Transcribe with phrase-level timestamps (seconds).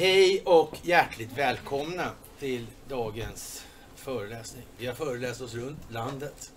[0.00, 3.64] Hej och hjärtligt välkomna till dagens
[3.96, 4.64] föreläsning.
[4.76, 6.52] Vi har föreläst oss runt landet,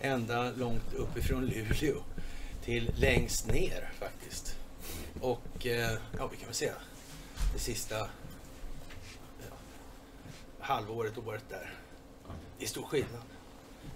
[0.00, 1.96] ända långt uppifrån Luleå
[2.64, 4.56] till längst ner faktiskt.
[5.20, 6.72] Och eh, ja, vi kan väl säga
[7.54, 9.56] det sista ja,
[10.60, 11.74] halvåret, året där.
[12.58, 13.22] Det är stor skillnad.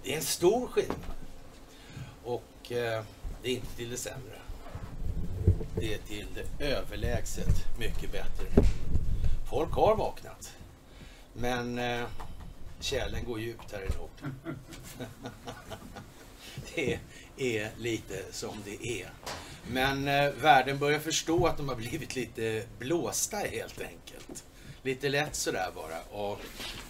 [0.03, 0.97] Det är en stor skillnad.
[2.23, 3.03] Och eh,
[3.41, 4.39] det är inte till det sämre.
[5.79, 8.45] Det är till det överlägset mycket bättre.
[9.51, 10.53] Folk har vaknat.
[11.33, 12.05] Men eh,
[12.79, 14.33] kärlen går djupt här i nord.
[16.75, 16.99] det
[17.37, 19.09] är lite som det är.
[19.67, 24.43] Men eh, världen börjar förstå att de har blivit lite blåsta helt enkelt.
[24.81, 26.21] Lite lätt sådär bara.
[26.21, 26.39] Och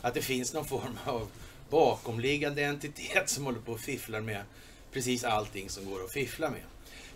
[0.01, 1.27] att det finns någon form av
[1.69, 4.43] bakomliggande entitet som håller på och fifflar med
[4.91, 6.63] precis allting som går att fiffla med.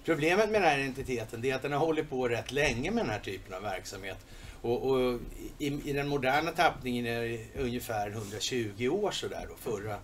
[0.05, 3.11] Problemet med den här entiteten är att den har hållit på rätt länge med den
[3.11, 4.17] här typen av verksamhet.
[4.65, 5.19] Och, och
[5.57, 9.97] i, i, den moderna tappningen är det ungefär 120 år sådär då, förra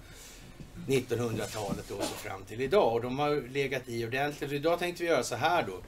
[0.88, 2.94] 1900-talet och så fram till idag.
[2.94, 4.50] Och de har legat i ordentligt.
[4.50, 5.82] Och idag tänkte vi göra så här då.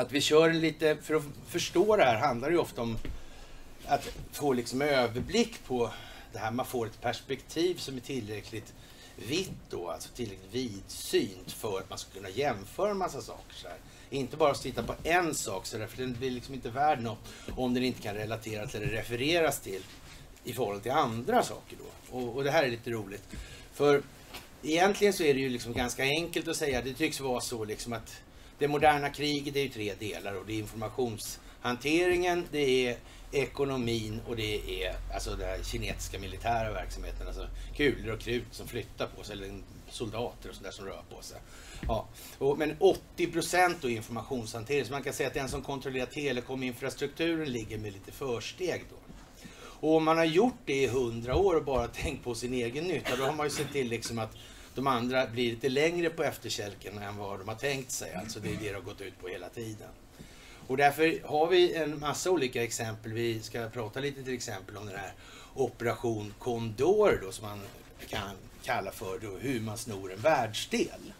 [0.00, 2.98] Att vi kör lite, för att förstå det här handlar det ju ofta om
[3.86, 5.90] att få liksom överblick på
[6.32, 6.50] det här.
[6.50, 8.74] Man får ett perspektiv som är tillräckligt
[9.16, 13.54] vitt då, alltså tillräckligt vidsynt för att man ska kunna jämföra en massa saker.
[13.54, 13.78] Så här.
[14.10, 17.02] Inte bara att titta på en sak, så där, för den blir liksom inte värd
[17.02, 17.18] något
[17.56, 19.82] om den inte kan relateras eller refereras till
[20.44, 22.16] i förhållande till andra saker då.
[22.18, 23.22] Och, och, det här är lite roligt.
[23.72, 24.02] För
[24.62, 27.92] egentligen så är det ju liksom ganska enkelt att säga, det tycks vara så liksom
[27.92, 28.16] att
[28.58, 32.96] det moderna kriget är ju tre delar och det är informationshanteringen, det är
[33.32, 37.26] ekonomin och det är alltså den här kinesiska militära verksamheten.
[37.26, 41.22] Alltså kulor och krut som flyttar på sig, eller soldater och sådär som rör på
[41.22, 41.38] sig.
[41.86, 42.08] Ja.
[42.38, 47.78] Och, men 80 procent informationshantering, så man kan säga att den som kontrollerar telekominfrastrukturen ligger
[47.78, 48.96] med lite försteg då.
[49.80, 52.84] Och om man har gjort det i hundra år och bara tänkt på sin egen
[52.84, 54.36] nytta, då har man ju sett till liksom att
[54.74, 58.14] de andra blir lite längre på efterkälken än vad de har tänkt sig.
[58.14, 59.88] Alltså det är det de har gått ut på hela tiden.
[60.66, 63.12] Och därför har vi en massa olika exempel.
[63.12, 65.12] Vi ska prata lite till exempel om den här
[65.54, 67.60] Operation Condor då, som man
[68.08, 68.30] kan
[68.62, 71.12] kalla för då, hur man snor en världsdel.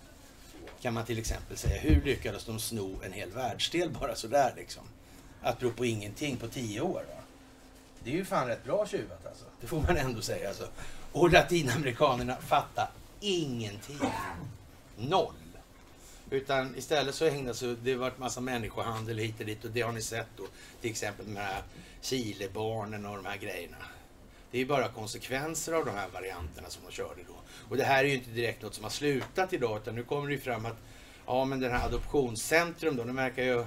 [0.80, 1.80] Kan man till exempel säga.
[1.80, 4.82] Hur lyckades de sno en hel världsdel bara sådär liksom?
[5.42, 7.04] Att bero på ingenting på tio år.
[7.08, 7.22] Va?
[8.04, 9.44] Det är ju fan rätt bra tjuvat alltså.
[9.60, 10.68] Det får man ändå säga alltså.
[11.12, 12.90] Och latinamerikanerna fattar
[13.20, 14.00] ingenting.
[14.96, 15.34] Noll.
[16.30, 19.92] Utan istället så ägnar sig, det varit massa människohandel hit och dit och det har
[19.92, 20.44] ni sett då.
[20.80, 21.62] Till exempel med de här
[22.02, 23.76] Chilebarnen och de här grejerna.
[24.50, 27.34] Det är bara konsekvenser av de här varianterna som de körde då.
[27.68, 30.28] Och det här är ju inte direkt något som har slutat idag utan nu kommer
[30.28, 30.76] det ju fram att
[31.26, 33.64] ja men den här adoptionscentrum då, de verkar ju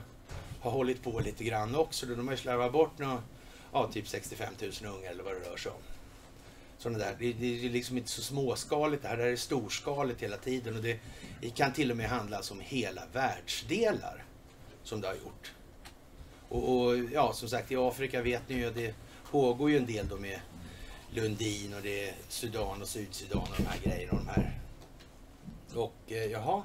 [0.61, 2.05] ha hållit på lite grann också.
[2.05, 2.15] Då.
[2.15, 3.23] De har ju slarvat bort några,
[3.71, 5.81] ja typ 65 000 unga eller vad det rör sig om.
[6.77, 7.15] Sådana där.
[7.19, 10.75] Det, det är liksom inte så småskaligt det här, det här är storskaligt hela tiden
[10.75, 10.99] och det,
[11.41, 14.23] det kan till och med handla om hela världsdelar
[14.83, 15.51] som det har gjort.
[16.49, 18.95] Och, och, ja, som sagt i Afrika vet ni ju det
[19.31, 20.39] pågår ju en del då med
[21.11, 24.59] Lundin och det är Sudan och Sydsudan och de här grejerna och de här.
[25.75, 26.63] Och eh, jaha.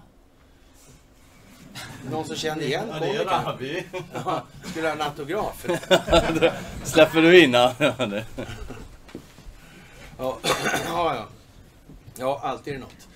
[2.10, 3.84] Någon som kände igen Ja, det är Rabi.
[4.14, 5.66] Ja, skulle ha en autograf?
[6.84, 7.74] Släpper du in Ja,
[10.18, 10.38] ja,
[10.88, 11.26] ja.
[12.18, 13.08] Ja, alltid är det något.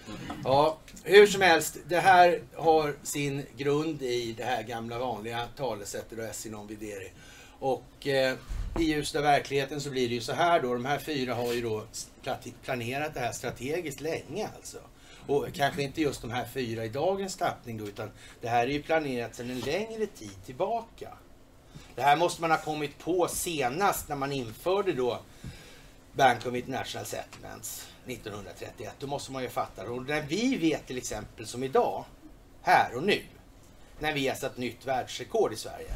[0.44, 6.19] Ja, hur som helst, det här har sin grund i det här gamla vanliga talesättet
[6.19, 7.04] och essi non videre.
[7.58, 8.36] Och eh,
[8.78, 11.53] i ljuset av verkligheten så blir det ju så här då, de här fyra har
[11.53, 11.84] ju då
[12.62, 14.78] planerat det här strategiskt länge alltså.
[15.26, 18.10] Och kanske inte just de här fyra i dagens tappning då, utan
[18.41, 21.08] det här är ju planerat sedan en längre tid tillbaka.
[21.94, 25.20] Det här måste man ha kommit på senast när man införde då
[26.12, 28.94] Bank of International Settlements 1931.
[28.98, 29.91] Då måste man ju fatta det.
[29.91, 32.04] Och när vi vet till exempel som idag,
[32.62, 33.22] här och nu,
[33.98, 35.91] när vi har satt nytt världsrekord i Sverige.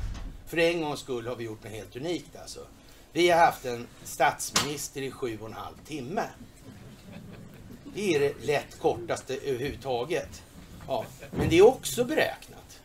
[0.55, 2.61] För en gångs skull har vi gjort något helt unikt alltså.
[3.13, 6.23] Vi har haft en statsminister i sju och en halv timme.
[7.95, 10.43] Det är det lätt kortaste överhuvudtaget.
[10.87, 12.81] Ja, men det är också beräknat.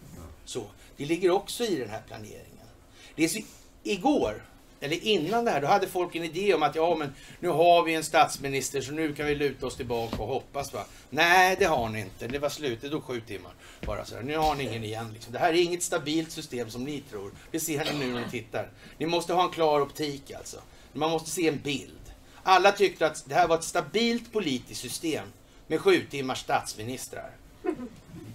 [0.46, 0.64] Så,
[0.98, 2.68] det ligger också i den här planeringen.
[3.16, 3.40] Det är så,
[3.84, 4.46] igår
[4.82, 7.84] eller innan det här, då hade folk en idé om att ja, men nu har
[7.84, 10.74] vi en statsminister så nu kan vi luta oss tillbaka och hoppas.
[10.74, 10.86] Va?
[11.10, 12.28] Nej, det har ni inte.
[12.28, 12.82] Det var slut.
[12.82, 13.52] Det tog sju timmar.
[13.86, 14.24] Bara så här.
[14.24, 15.14] Nu har ni ingen igen.
[15.14, 15.34] Liksom.
[15.34, 17.32] Det här är inget stabilt system som ni tror.
[17.52, 18.70] Det ser ni nu när ni tittar.
[18.98, 20.58] Ni måste ha en klar optik alltså.
[20.94, 22.00] Man måste se en bild.
[22.44, 25.26] Alla tyckte att det här var ett stabilt politiskt system
[25.68, 27.32] med sju timmars statsministrar.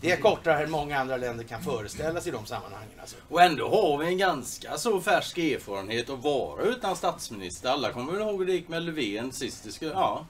[0.00, 3.00] Det är kortare än många andra länder kan föreställa sig i de sammanhangen.
[3.00, 3.16] Alltså.
[3.28, 7.68] Och ändå har vi en ganska så färsk erfarenhet att vara utan statsminister.
[7.68, 9.64] Alla kommer väl ihåg hur det gick med Löfven sist.
[9.64, 10.26] Det, skulle, ja,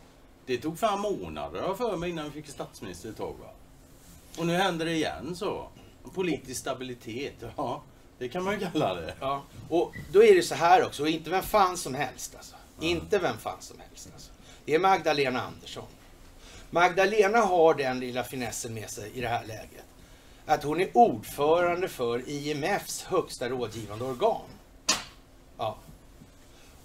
[0.46, 3.34] det tog fem månader för mig innan vi fick statsminister ett tag.
[3.40, 3.50] Va?
[4.38, 5.68] Och nu händer det igen så.
[6.14, 7.82] Politisk stabilitet, ja.
[8.18, 9.14] Det kan man ju kalla det.
[9.20, 9.42] Ja.
[9.68, 12.54] Och då är det så här också, inte vem fan som helst alltså.
[12.80, 14.30] Inte vem fan som helst alltså.
[14.64, 15.84] Det är Magdalena Andersson.
[16.74, 19.84] Magdalena har den lilla finessen med sig i det här läget.
[20.46, 24.40] Att hon är ordförande för IMFs högsta rådgivande organ.
[25.58, 25.78] Ja.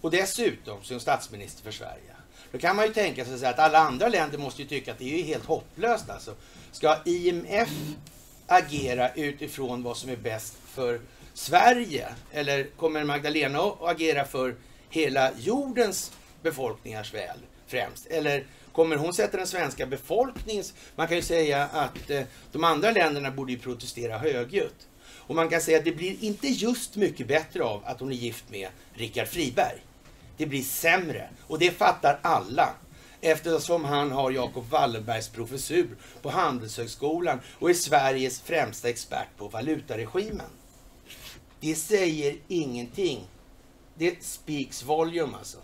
[0.02, 2.16] Och dessutom så är hon statsminister för Sverige.
[2.52, 5.20] Då kan man ju tänka sig att alla andra länder måste ju tycka att det
[5.20, 6.34] är helt hopplöst alltså.
[6.72, 7.70] Ska IMF
[8.48, 11.02] agera utifrån vad som är bäst för
[11.34, 12.08] Sverige?
[12.32, 14.56] Eller kommer Magdalena att agera för
[14.90, 17.38] hela jordens befolkningars väl
[17.68, 18.06] främst?
[18.06, 18.46] Eller
[18.80, 20.74] kommer hon sätta den svenska befolkningens...
[20.96, 22.22] Man kan ju säga att eh,
[22.52, 24.88] de andra länderna borde ju protestera högljutt.
[25.08, 28.16] Och man kan säga att det blir inte just mycket bättre av att hon är
[28.16, 29.78] gift med Richard Friberg.
[30.38, 31.30] Det blir sämre.
[31.48, 32.70] Och det fattar alla.
[33.22, 40.50] Eftersom han har Jacob Wallenbergs professur på Handelshögskolan och är Sveriges främsta expert på valutaregimen.
[41.60, 43.28] Det säger ingenting.
[43.96, 45.58] Det speaks volume alltså.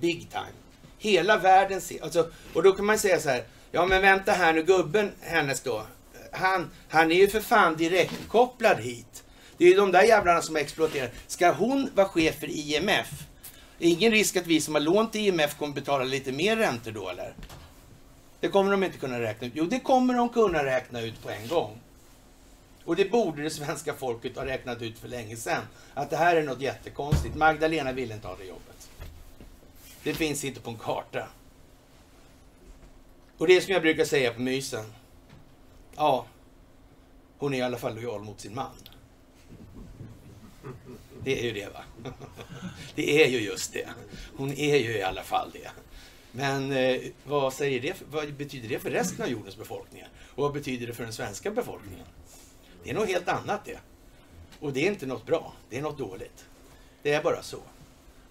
[0.00, 0.65] Big time.
[0.98, 2.02] Hela världen ser...
[2.02, 3.44] Alltså, och då kan man säga så här.
[3.72, 5.86] Ja men vänta här nu, gubben hennes då.
[6.32, 9.24] Han, han är ju för fan direktkopplad hit.
[9.58, 11.10] Det är ju de där jävlarna som exploaterar.
[11.26, 13.10] Ska hon vara chef för IMF?
[13.78, 17.08] Ingen risk att vi som har lånt till IMF kommer betala lite mer räntor då
[17.08, 17.34] eller?
[18.40, 19.52] Det kommer de inte kunna räkna ut.
[19.56, 21.80] Jo, det kommer de kunna räkna ut på en gång.
[22.84, 25.62] Och det borde det svenska folket ha räknat ut för länge sedan.
[25.94, 27.34] Att det här är något jättekonstigt.
[27.34, 28.75] Magdalena vill inte ha det jobbet.
[30.06, 31.28] Det finns inte på en karta.
[33.38, 34.84] Och det är som jag brukar säga på mysen.
[35.96, 36.26] Ja,
[37.38, 38.76] hon är i alla fall lojal mot sin man.
[41.24, 41.84] Det är ju det va?
[42.94, 43.88] Det är ju just det.
[44.36, 45.70] Hon är ju i alla fall det.
[46.32, 50.04] Men eh, vad, säger det, vad betyder det för resten av jordens befolkning?
[50.34, 52.06] Och vad betyder det för den svenska befolkningen?
[52.84, 53.78] Det är något helt annat det.
[54.60, 55.52] Och det är inte något bra.
[55.70, 56.46] Det är något dåligt.
[57.02, 57.58] Det är bara så.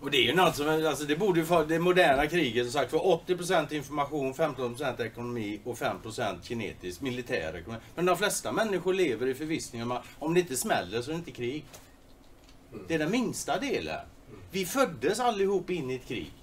[0.06, 2.74] Och det är ju något som, alltså det borde ju vara det moderna kriget som
[2.74, 7.82] sagt för 80% information, 15% ekonomi och 5% kinetisk militär ekonomi.
[7.96, 11.14] Men de flesta människor lever i förvissning om att om det inte smäller så är
[11.14, 11.66] det inte krig.
[12.88, 14.00] Det är den minsta delen.
[14.52, 16.34] Vi föddes allihop in i ett krig.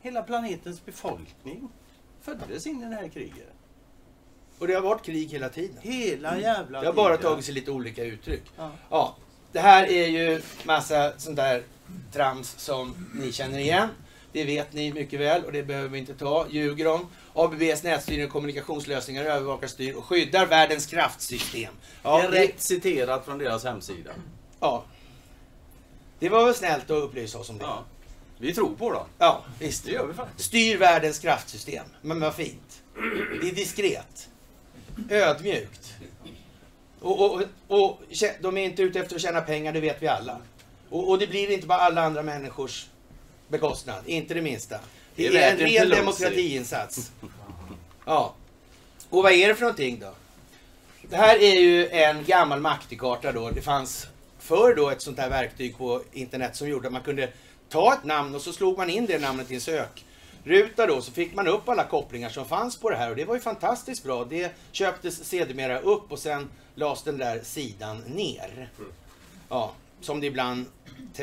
[0.00, 1.68] Hela planetens befolkning
[2.20, 3.52] föddes in i det här kriget.
[4.58, 5.76] Och det har varit krig hela tiden.
[5.80, 8.44] Hela jävla Det har bara tagit sig lite olika uttryck.
[8.56, 8.70] Ja.
[8.90, 9.16] Ja,
[9.52, 11.62] det här är ju massa sånt där
[12.12, 13.88] trams som ni känner igen.
[14.32, 16.46] Det vet ni mycket väl och det behöver vi inte ta.
[16.50, 17.06] Ljuger om.
[17.34, 21.72] ABBs nätstyrning och kommunikationslösningar övervakar, styr och skyddar världens kraftsystem.
[22.02, 24.10] Ja, det, Direkt citerat från deras hemsida.
[24.60, 24.84] ja.
[26.18, 27.64] det var väl snällt att upplysa oss om det.
[27.64, 27.84] Ja.
[28.38, 29.06] Vi tror på dem.
[29.18, 29.84] Ja, visst.
[29.84, 30.48] Det gör vi faktiskt.
[30.48, 31.84] Styr världens kraftsystem.
[32.02, 32.82] Men vad fint.
[33.40, 34.28] Det är diskret.
[35.10, 35.94] Ödmjukt.
[37.00, 38.00] Och, och, och
[38.40, 40.40] de är inte ute efter att tjäna pengar, det vet vi alla.
[40.90, 42.86] Och, och det blir inte bara alla andra människors
[43.48, 44.78] bekostnad, inte det minsta.
[45.14, 47.12] Det, Det är en ren demokratiinsats.
[48.04, 48.34] Ja.
[49.10, 50.12] Och vad är det för någonting då?
[51.10, 53.50] Det här är ju en gammal maktikarta då.
[53.50, 54.06] Det fanns
[54.38, 57.28] förr då ett sånt här verktyg på internet som gjorde att man kunde
[57.68, 61.02] ta ett namn och så slog man in det namnet i en sökruta då.
[61.02, 63.40] Så fick man upp alla kopplingar som fanns på det här och det var ju
[63.40, 64.24] fantastiskt bra.
[64.24, 68.70] Det köptes sedermera upp och sen lades den där sidan ner.
[69.48, 69.72] Ja,
[70.06, 70.66] som det ibland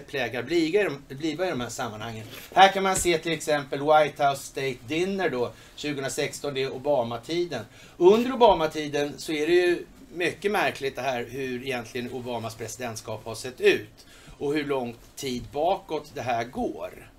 [0.08, 2.26] plägar bliva i de- bliva i de här sammanhangen.
[2.54, 7.66] Här kan man se till exempel White House State Dinner då, 2016, det är Obama-tiden.
[7.98, 13.36] Under Obama-tiden så är det ju mycket märkligt det här hur egentligen Obamas presidentskap har
[13.36, 14.06] sett ut.
[14.38, 17.12] Och hur lång tid bakåt det här går.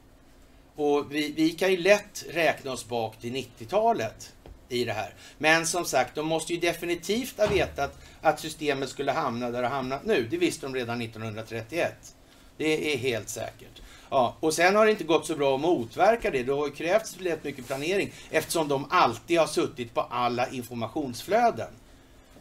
[0.76, 4.32] Och vi, vi kan ju lätt räkna oss bak till 90-talet
[4.74, 5.14] i det här.
[5.38, 9.68] Men som sagt, de måste ju definitivt ha vetat att systemet skulle hamna där det
[9.68, 10.28] har hamnat nu.
[10.30, 12.14] Det visste de redan 1931.
[12.56, 13.82] Det är helt säkert.
[14.10, 16.42] Ja, och sen har det inte gått så bra att motverka det.
[16.42, 21.70] Det har krävts rätt mycket planering eftersom de alltid har suttit på alla informationsflöden.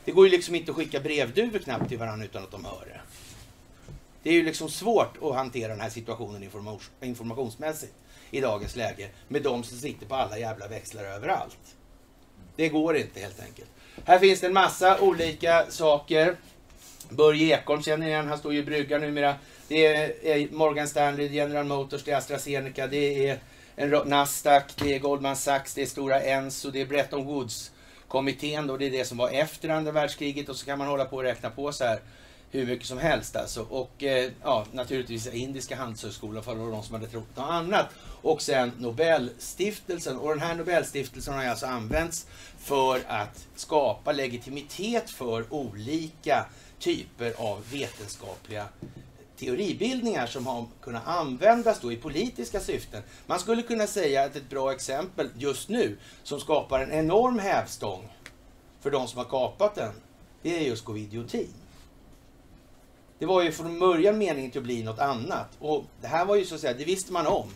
[0.05, 2.85] Det går ju liksom inte att skicka brevduvor knappt till varandra utan att de hör
[2.85, 3.01] det.
[4.23, 6.49] Det är ju liksom svårt att hantera den här situationen
[7.01, 7.93] informationsmässigt
[8.31, 11.75] i dagens läge med de som sitter på alla jävla växlar överallt.
[12.55, 13.69] Det går inte helt enkelt.
[14.05, 16.35] Här finns det en massa olika saker.
[17.09, 19.35] Börje Ekholm känner ni igen, han står ju i bryggan numera.
[19.67, 23.39] Det är Morgan Stanley, General Motors, det är AstraZeneca, det är
[23.75, 27.71] en Nasdaq, det är Goldman Sachs, det är Stora Enso, det är Bretton Woods
[28.07, 31.05] kommittén då, det är det som var efter andra världskriget och så kan man hålla
[31.05, 31.99] på och räkna på så här
[32.51, 33.61] hur mycket som helst alltså.
[33.69, 37.85] Och eh, ja, naturligtvis Indiska handelshögskolan för de som hade trott något annat.
[38.23, 40.17] Och sen Nobelstiftelsen.
[40.17, 42.27] Och den här Nobelstiftelsen har alltså använts
[42.57, 46.45] för att skapa legitimitet för olika
[46.79, 48.65] typer av vetenskapliga
[49.37, 53.03] teoribildningar som har kunnat användas då i politiska syften.
[53.25, 58.07] Man skulle kunna säga att ett bra exempel just nu som skapar en enorm hävstång
[58.81, 59.93] för de som har kapat den,
[60.41, 61.53] det är just covidiotin.
[63.19, 65.47] Det var ju från början meningen till att bli något annat.
[65.59, 67.49] Och det här var ju så att säga, det visste man om.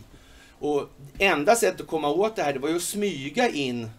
[0.60, 3.90] Och enda sättet att komma åt det här, det var ju att smyga in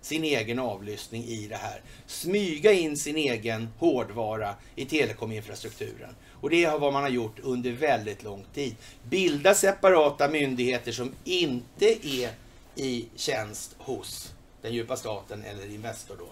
[0.00, 1.82] sin egen avlyssning i det här.
[2.06, 6.14] Smyga in sin egen hårdvara i telekominfrastrukturen.
[6.40, 8.76] Och det är vad man har gjort under väldigt lång tid.
[9.02, 12.30] Bilda separata myndigheter som inte är
[12.76, 16.28] i tjänst hos den djupa staten eller Investor då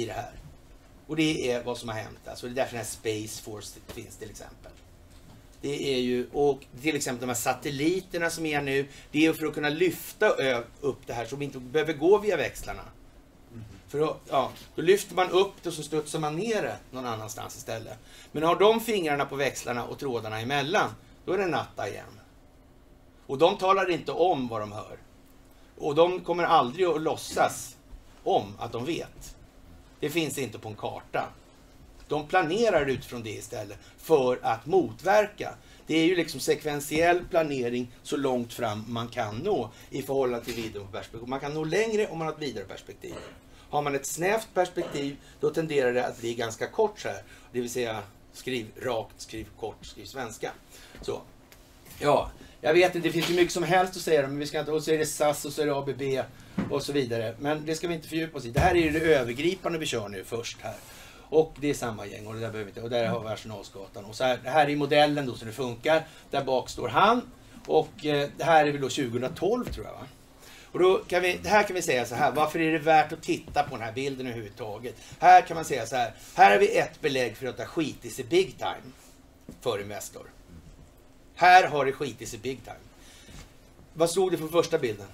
[0.00, 0.32] i det här.
[1.06, 2.28] Och det är vad som har hänt.
[2.28, 4.72] Alltså det är därför den här Space Force finns till exempel.
[5.64, 9.46] Det är ju, och till exempel de här satelliterna som är nu, det är för
[9.46, 10.28] att kunna lyfta
[10.80, 12.82] upp det här så vi inte behöver gå via växlarna.
[13.52, 13.64] Mm.
[13.88, 17.06] För då, ja, då lyfter man upp det och så studsar man ner det någon
[17.06, 17.98] annanstans istället.
[18.32, 20.90] Men har de fingrarna på växlarna och trådarna emellan,
[21.24, 22.20] då är det natta igen.
[23.26, 24.98] Och de talar inte om vad de hör.
[25.78, 27.76] Och de kommer aldrig att låtsas
[28.24, 29.36] om att de vet.
[30.00, 31.28] Det finns inte på en karta.
[32.08, 35.54] De planerar utifrån det istället för att motverka.
[35.86, 40.54] Det är ju liksom sekventiell planering så långt fram man kan nå i förhållande till
[40.54, 41.28] vidare perspektiv.
[41.28, 43.14] Man kan nå längre om man har ett vidare perspektiv.
[43.70, 47.22] Har man ett snävt perspektiv då tenderar det att bli ganska kort så här.
[47.52, 50.52] Det vill säga skriv rakt, skriv kort, skriv svenska.
[51.02, 51.20] Så.
[51.98, 52.30] Ja,
[52.60, 54.72] jag vet inte, det finns ju mycket som helst att säga men vi ska inte,
[54.72, 56.26] och så är det SAS och så är det ABB
[56.70, 57.34] och så vidare.
[57.38, 58.50] Men det ska vi inte fördjupa oss i.
[58.50, 60.74] Det här är ju det övergripande vi kör nu först här.
[61.34, 64.04] Och det är samma gäng och, det där behöver inte, och där har vi Arsenalsgatan.
[64.04, 66.02] Och så här, det här är modellen då så det funkar.
[66.30, 67.22] Där bak står han.
[67.66, 70.06] Och eh, det här är väl då 2012 tror jag va?
[70.72, 73.22] Och då kan vi, här kan vi säga så här, varför är det värt att
[73.22, 74.94] titta på den här bilden överhuvudtaget?
[75.18, 77.70] Här kan man säga så här, här har vi ett belägg för att det har
[77.70, 78.92] skitit sig big time
[79.60, 80.26] för Investor.
[81.34, 82.76] Här har det skitit sig big time.
[83.94, 85.06] Vad stod det på första bilden?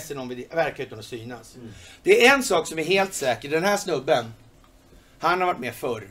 [0.00, 0.18] SN
[0.50, 1.56] verkar utan att synas.
[1.56, 1.68] Mm.
[2.02, 3.48] Det är en sak som är helt säker.
[3.48, 4.32] Den här snubben,
[5.18, 6.10] han har varit med förr.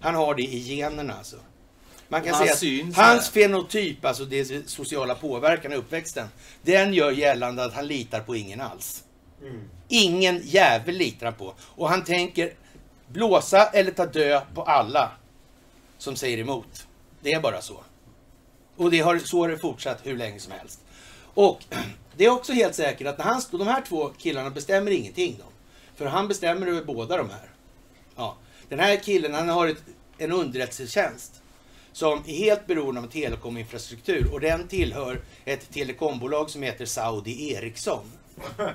[0.00, 1.36] Han har det i generna alltså.
[2.08, 6.28] Man kan säga att hans fenotyp, alltså det sociala påverkan i uppväxten,
[6.62, 9.04] den gör gällande att han litar på ingen alls.
[9.42, 9.68] Mm.
[9.88, 11.54] Ingen jävel litar han på.
[11.60, 12.52] Och han tänker
[13.06, 15.10] blåsa eller ta död på alla
[15.98, 16.86] som säger emot.
[17.20, 17.80] Det är bara så.
[18.76, 20.80] Och det har, så har det fortsatt hur länge som helst.
[21.34, 21.64] Och
[22.16, 25.36] det är också helt säkert att när han, de här två killarna bestämmer ingenting.
[25.38, 25.44] Då,
[25.96, 27.49] för han bestämmer över båda de här.
[28.20, 28.36] Ja.
[28.68, 29.84] Den här killen han har ett,
[30.18, 31.42] en underrättelsetjänst
[31.92, 38.12] som är helt beroende av telekominfrastruktur och den tillhör ett telekombolag som heter Saudi Ericsson.
[38.58, 38.74] Mm.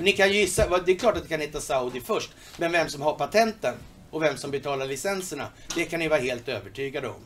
[0.00, 3.02] Ni kan gissa, det är klart att det kan heta Saudi först, men vem som
[3.02, 3.74] har patenten
[4.10, 7.20] och vem som betalar licenserna, det kan ni vara helt övertygade om.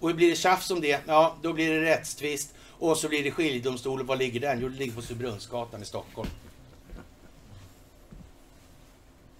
[0.00, 3.30] Och blir det tjafs om det, ja då blir det rättstvist och så blir det
[3.30, 4.00] skiljedomstol.
[4.00, 4.60] Och var ligger den?
[4.60, 6.30] Jo, det ligger på Surbrunnsgatan i Stockholm.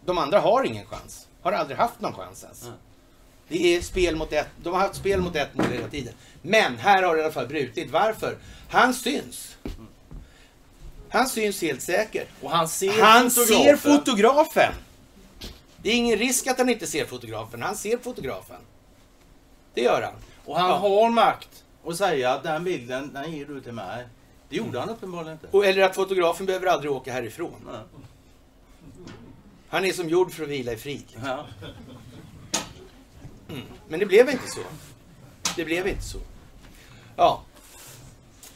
[0.05, 1.27] De andra har ingen chans.
[1.43, 2.63] Har aldrig haft någon chans ens.
[2.63, 2.75] Mm.
[3.49, 4.49] Det är spel mot ett.
[4.63, 6.15] De har haft spel mot ett mål hela tiden.
[6.43, 7.91] Men här har det i alla fall brutit.
[7.91, 8.37] Varför?
[8.69, 9.57] Han syns.
[11.09, 12.29] Han syns helt säkert.
[12.43, 13.65] Och han ser han fotografen.
[13.65, 14.73] ser fotografen.
[15.77, 17.63] Det är ingen risk att han inte ser fotografen.
[17.63, 18.61] Han ser fotografen.
[19.75, 20.15] Det gör han.
[20.45, 20.77] Och han ja.
[20.77, 24.07] har makt att säga att den bilden, den ger du till mig.
[24.49, 25.47] Det gjorde han uppenbarligen inte.
[25.57, 27.55] Och, eller att fotografen behöver aldrig åka härifrån.
[27.67, 27.99] Ja.
[29.75, 31.04] Han är som gjord för att vila i frid.
[31.25, 31.47] Ja.
[33.49, 33.62] Mm.
[33.88, 34.61] Men det blev inte så.
[35.57, 36.19] Det blev inte så.
[37.16, 37.43] Ja.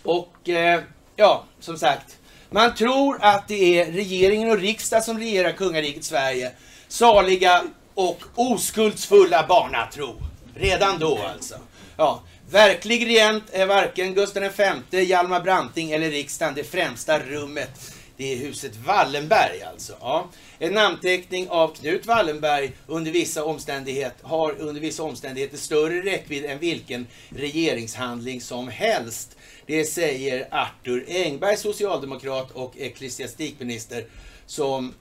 [0.02, 0.80] Och eh,
[1.16, 2.18] ja, som sagt.
[2.50, 6.52] Man tror att det är regeringen och riksdag som regerar kungariket Sverige.
[6.88, 7.62] Saliga
[7.94, 10.16] och oskuldsfulla barnatro.
[10.54, 11.54] Redan då alltså.
[11.96, 12.22] Ja.
[12.50, 14.42] Verklig regent är varken Gustav
[14.90, 16.54] V, Hjalmar Branting eller riksdagen.
[16.54, 19.92] Det främsta rummet, det är huset Wallenberg alltså.
[20.00, 20.28] Ja.
[20.60, 26.58] En namnteckning av Knut Wallenberg under vissa omständigheter, har under vissa omständigheter större räckvidd än
[26.58, 29.36] vilken regeringshandling som helst.
[29.66, 34.06] Det säger Arthur Engberg, socialdemokrat och ecklesiastikminister,
[34.46, 34.94] som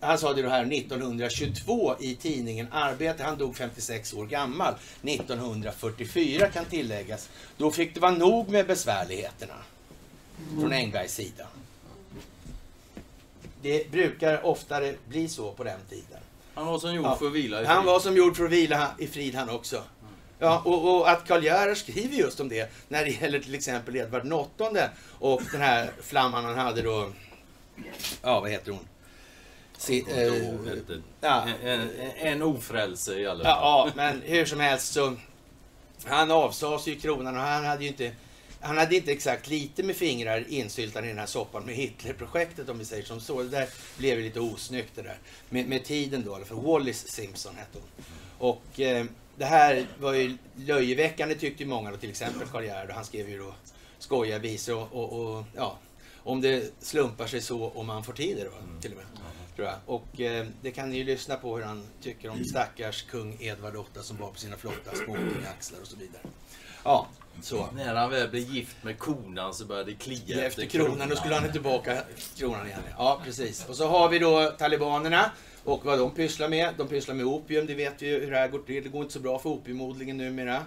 [0.00, 3.22] han sa det här 1922 i tidningen Arbete.
[3.22, 4.74] Han dog 56 år gammal.
[5.02, 7.28] 1944 kan tilläggas.
[7.56, 9.54] Då fick det vara nog med besvärligheterna
[10.60, 11.46] från Engbergs sida
[13.62, 16.18] det brukar oftare bli så på den tiden.
[16.54, 17.16] Han var som gjord Ja.
[17.16, 17.86] för att vila i Han frid.
[17.92, 19.82] var som gjord för att vila i frid han också.
[20.38, 23.96] Ja, och, och att Karl Gerhard skriver just om det när det gäller till exempel
[23.96, 24.84] Edvard VIII
[25.18, 27.12] och den här flamman han hade då.
[28.22, 28.86] Ja, vad heter hon?
[29.88, 33.52] Ihåg eh, ja, En, en, en ofrälse i alla fall.
[33.60, 35.16] Ja, ja, men hur som helst så...
[36.04, 38.12] Han avsades ju kronan och han hade ju inte...
[38.62, 42.78] Han hade inte exakt lite med fingrar insyltade i den här soppan med Hitlerprojektet om
[42.78, 43.42] vi säger som så.
[43.42, 45.18] Det där blev ju lite osnyggt det där.
[45.48, 48.04] Med, med tiden då, för Wallis Simpson hette hon.
[48.38, 49.04] Och eh,
[49.36, 52.88] det här var ju löjeväckande tyckte ju många då, till exempel Karl Gerhard.
[52.88, 53.54] och Han skrev ju då
[53.98, 55.78] skojiga visor och, och, och ja,
[56.16, 59.06] om det slumpar sig så om man får tid det då, till och med.
[59.06, 59.31] Mm.
[59.56, 59.76] Tror jag.
[59.86, 63.72] Och eh, det kan ni ju lyssna på hur han tycker om stackars kung Edvard
[63.72, 66.22] VIII som var på sina flotta smokingaxlar och så vidare.
[66.84, 67.06] Ja,
[67.42, 67.68] så.
[67.74, 71.34] När han väl blev gift med konan så började det klia Efter kronan, då skulle
[71.34, 72.02] han ha tillbaka
[72.36, 72.80] kronan igen.
[72.98, 73.66] Ja, precis.
[73.68, 75.30] Och så har vi då talibanerna
[75.64, 76.74] och vad de pysslar med.
[76.78, 78.82] De pysslar med opium, det vet vi ju hur det här går till.
[78.82, 80.64] Det går inte så bra för opiumodlingen numera.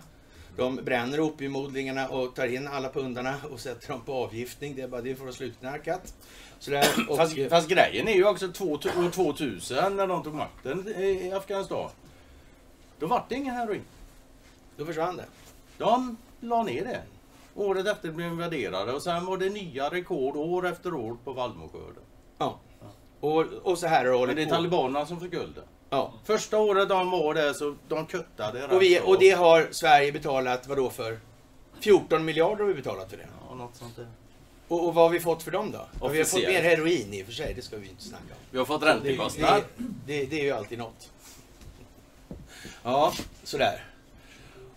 [0.57, 4.75] De bränner opiumodlingarna och tar in alla pundarna och sätter dem på avgiftning.
[4.75, 6.13] Det är bara det för att slutknarkat.
[7.09, 11.89] Och, Fast, fast grejen är ju också år 2000 när de tog makten i Afghanistan.
[12.99, 13.81] Då vart det ingen heroin.
[14.77, 15.25] då försvann det.
[15.77, 17.01] De la ner det.
[17.55, 22.03] Året efter blev invaderade och sen var det nya rekord år efter år på vallmoskörden.
[22.37, 22.59] Ja.
[23.19, 24.51] Och, och så här har det Men hållit det är på.
[24.55, 25.65] talibanerna som fick guldet.
[25.95, 26.13] Ja.
[26.23, 30.11] Första året de var där så de kuttade Och, vi, rätt och det har Sverige
[30.11, 31.19] betalat, vad då för?
[31.79, 33.27] 14 miljarder har vi betalat för det.
[33.49, 34.07] Ja, något sånt där.
[34.67, 35.87] Och, och vad har vi fått för dem då?
[35.99, 36.63] Och vi har fått Officiellt.
[36.63, 38.39] mer heroin i och för sig, det ska vi inte snacka om.
[38.51, 39.63] Vi har fått räntekostnad.
[39.77, 41.09] det, det, det är ju alltid något.
[42.83, 43.83] Ja, sådär.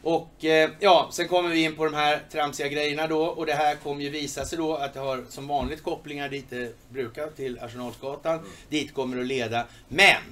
[0.03, 3.23] Och eh, ja, sen kommer vi in på de här tramsiga grejerna då.
[3.23, 6.51] Och det här kommer ju visa sig då att det har som vanligt kopplingar dit
[6.51, 8.41] det brukar, till Arsenalsgatan.
[8.69, 9.65] Dit kommer det att leda.
[9.89, 10.23] Men!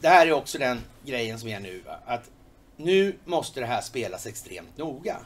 [0.00, 1.82] Det här är också den grejen som är nu.
[1.86, 1.98] Va?
[2.06, 2.30] Att
[2.76, 5.16] nu måste det här spelas extremt noga.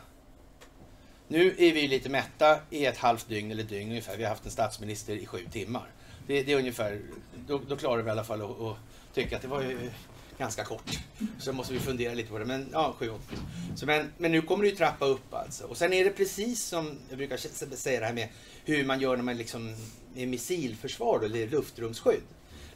[1.28, 4.16] Nu är vi lite mätta i ett halvt dygn eller dygn ungefär.
[4.16, 5.86] Vi har haft en statsminister i sju timmar.
[6.26, 7.00] Det, det är ungefär,
[7.46, 8.76] då, då klarar vi i alla fall att, att
[9.14, 9.90] tycka att det var ju
[10.38, 10.98] ganska kort.
[11.38, 12.44] Så måste vi fundera lite på det.
[12.44, 13.36] Men ja, sju, åtta.
[13.76, 15.64] Så men, men nu kommer det ju trappa upp alltså.
[15.64, 17.36] Och sen är det precis som jag brukar
[17.76, 18.28] säga det här med
[18.64, 19.74] hur man gör när man liksom
[20.16, 22.22] är missilförsvar då, eller luftrumsskydd.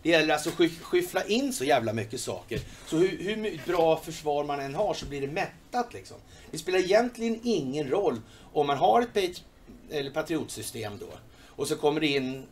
[0.04, 2.60] Det gäller alltså att skyffla in så jävla mycket saker.
[2.86, 6.16] Så hur, hur bra försvar man än har så blir det mättat liksom.
[6.50, 8.20] Det spelar egentligen ingen roll
[8.52, 9.42] om man har ett page,
[9.90, 11.06] eller patriotsystem då.
[11.46, 12.46] Och så kommer det in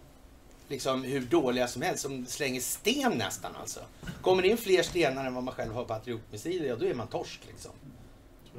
[0.69, 3.81] liksom hur dåliga som helst, som slänger sten nästan alltså.
[4.23, 7.09] Kommer det in fler stenar än vad man själv har patriotmissiler, ja då är man
[7.09, 7.73] torsk liksom.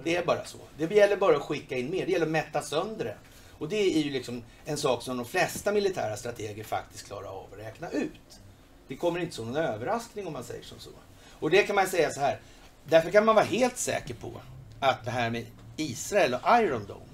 [0.04, 0.58] Det är bara så.
[0.78, 3.18] Det gäller bara att skicka in mer, det gäller att mätta sönder det.
[3.58, 7.48] Och det är ju liksom en sak som de flesta militära strateger faktiskt klarar av
[7.54, 8.40] att räkna ut.
[8.94, 10.90] Det kommer inte som någon överraskning om man säger som så.
[11.40, 12.40] Och det kan man säga så här,
[12.86, 14.32] därför kan man vara helt säker på
[14.80, 15.46] att det här med
[15.78, 17.06] Israel och Iron Dome,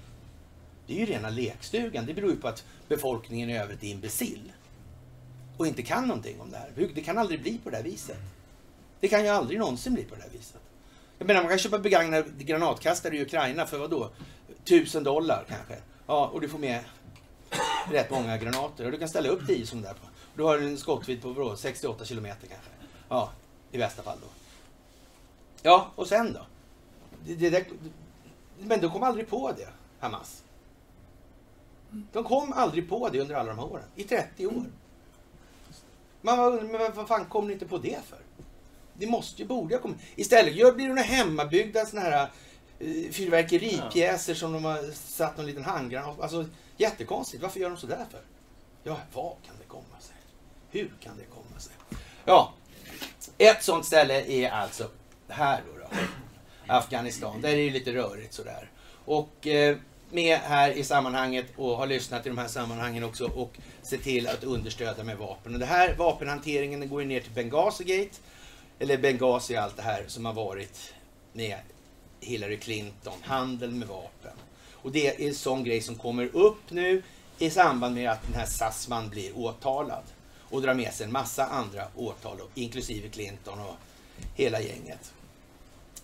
[0.86, 2.06] det är ju rena lekstugan.
[2.06, 4.52] Det beror ju på att befolkningen i övrigt är imbecill
[5.56, 6.88] och inte kan någonting om det här.
[6.94, 8.18] Det kan aldrig bli på det här viset.
[9.00, 10.60] Det kan ju aldrig någonsin bli på det här viset.
[11.18, 14.10] Jag menar, man kan köpa begagnade granatkastare i Ukraina för vad då?
[14.64, 15.76] Tusen dollar kanske.
[16.06, 16.80] Ja, och du får med
[17.90, 18.84] rätt många granater.
[18.84, 20.09] Och du kan ställa upp tio som där på.
[20.40, 21.56] Du har en skottvidd på vadå?
[21.56, 22.70] 68 kilometer kanske.
[23.08, 23.32] Ja,
[23.72, 24.26] i bästa fall då.
[25.62, 26.46] Ja, och sen då?
[27.26, 27.66] Det, det, det,
[28.58, 30.42] men de kom aldrig på det, Hamas.
[32.12, 33.84] De kom aldrig på det under alla de här åren.
[33.94, 34.64] I 30 år.
[36.20, 38.18] Man var, men vad fan kom ni inte på det för?
[38.94, 39.98] Det måste ju, borde ha kommit.
[40.14, 42.30] Istället gör, blir det några hemmabyggda sådana här
[42.78, 46.44] eh, fyrverkeripjäser som de har satt någon liten handgranat Alltså
[46.76, 47.42] jättekonstigt.
[47.42, 48.20] Varför gör de sådär för?
[48.82, 49.59] Ja, vad kan?
[50.70, 51.72] Hur kan det komma sig?
[52.24, 52.52] Ja,
[53.38, 54.88] ett sånt ställe är alltså
[55.28, 55.78] här då.
[55.78, 55.96] då.
[56.66, 57.40] Afghanistan.
[57.40, 58.70] Där är det lite rörigt sådär.
[59.04, 59.76] Och eh,
[60.10, 64.28] med här i sammanhanget och har lyssnat i de här sammanhangen också och se till
[64.28, 65.54] att understödja med vapen.
[65.54, 68.16] Och det här vapenhanteringen den går ju ner till Benghazi Gate.
[68.78, 70.94] Eller Benghazi allt det här som har varit
[71.32, 71.56] med
[72.20, 74.32] Hillary Clinton, handel med vapen.
[74.72, 77.02] Och det är en sån grej som kommer upp nu
[77.38, 80.02] i samband med att den här Sassman blir åtalad
[80.50, 83.76] och drar med sig en massa andra åtal, inklusive Clinton och
[84.34, 85.12] hela gänget.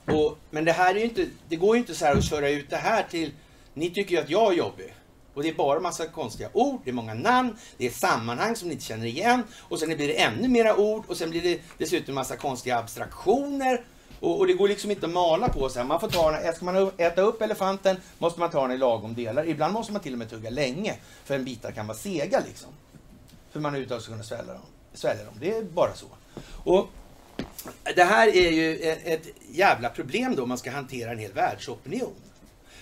[0.07, 2.49] Och, men det här är ju inte, det går ju inte så här att köra
[2.49, 3.33] ut det här till,
[3.75, 4.95] ni tycker ju att jag är jobbig.
[5.35, 8.69] Och det är bara massa konstiga ord, det är många namn, det är sammanhang som
[8.69, 9.43] ni inte känner igen.
[9.59, 13.85] Och sen blir det ännu mera ord och sen blir det dessutom massa konstiga abstraktioner.
[14.21, 15.87] Och, och det går liksom inte att mala på så här.
[15.87, 19.15] Man får ta den, ska man äta upp elefanten måste man ta den i lagom
[19.15, 19.49] delar.
[19.49, 22.71] Ibland måste man till och med tugga länge för en bitar kan vara sega liksom.
[23.57, 24.63] För man överhuvudtaget ska kunna svälja dem.
[24.95, 25.35] svälja dem.
[25.41, 26.07] Det är bara så.
[26.65, 26.89] Och
[27.97, 32.15] det här är ju ett, jävla problem då om man ska hantera en hel världsopinion.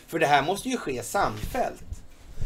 [0.07, 1.85] För det här måste ju ske samfällt.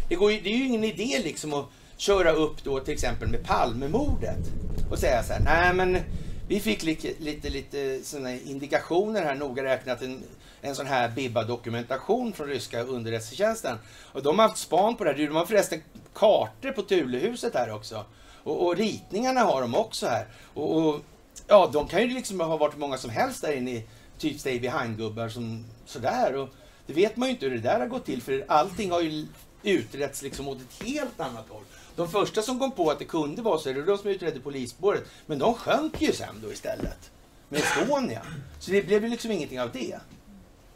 [0.08, 3.28] Det, går ju, det är ju ingen idé liksom att köra upp då till exempel
[3.28, 4.46] med Palmemordet
[4.90, 6.02] och säga så här, nej men
[6.48, 10.22] vi fick lite, lite, lite såna indikationer här, noga räknat en,
[10.60, 13.78] en sån här Bibba-dokumentation från ryska underrättelsetjänsten.
[14.12, 15.18] Och de har haft span på det här.
[15.18, 15.82] De har förresten
[16.18, 18.04] kartor på Tulehuset här också.
[18.42, 20.26] Och, och ritningarna har de också här.
[20.54, 21.00] Och, och,
[21.46, 23.86] ja, de kan ju liksom ha varit många som helst där inne i
[24.18, 26.34] typ stay behind-gubbar som sådär.
[26.34, 26.48] Och
[26.86, 29.26] det vet man ju inte hur det där har gått till för allting har ju
[29.62, 31.62] utretts liksom åt ett helt annat håll.
[31.96, 34.40] De första som kom på att det kunde vara så, det var de som utredde
[34.40, 35.04] polisspåret.
[35.26, 37.10] Men de sjönk ju sen då istället.
[37.48, 38.22] Med Estonia.
[38.58, 39.98] Så det blev ju liksom ingenting av det.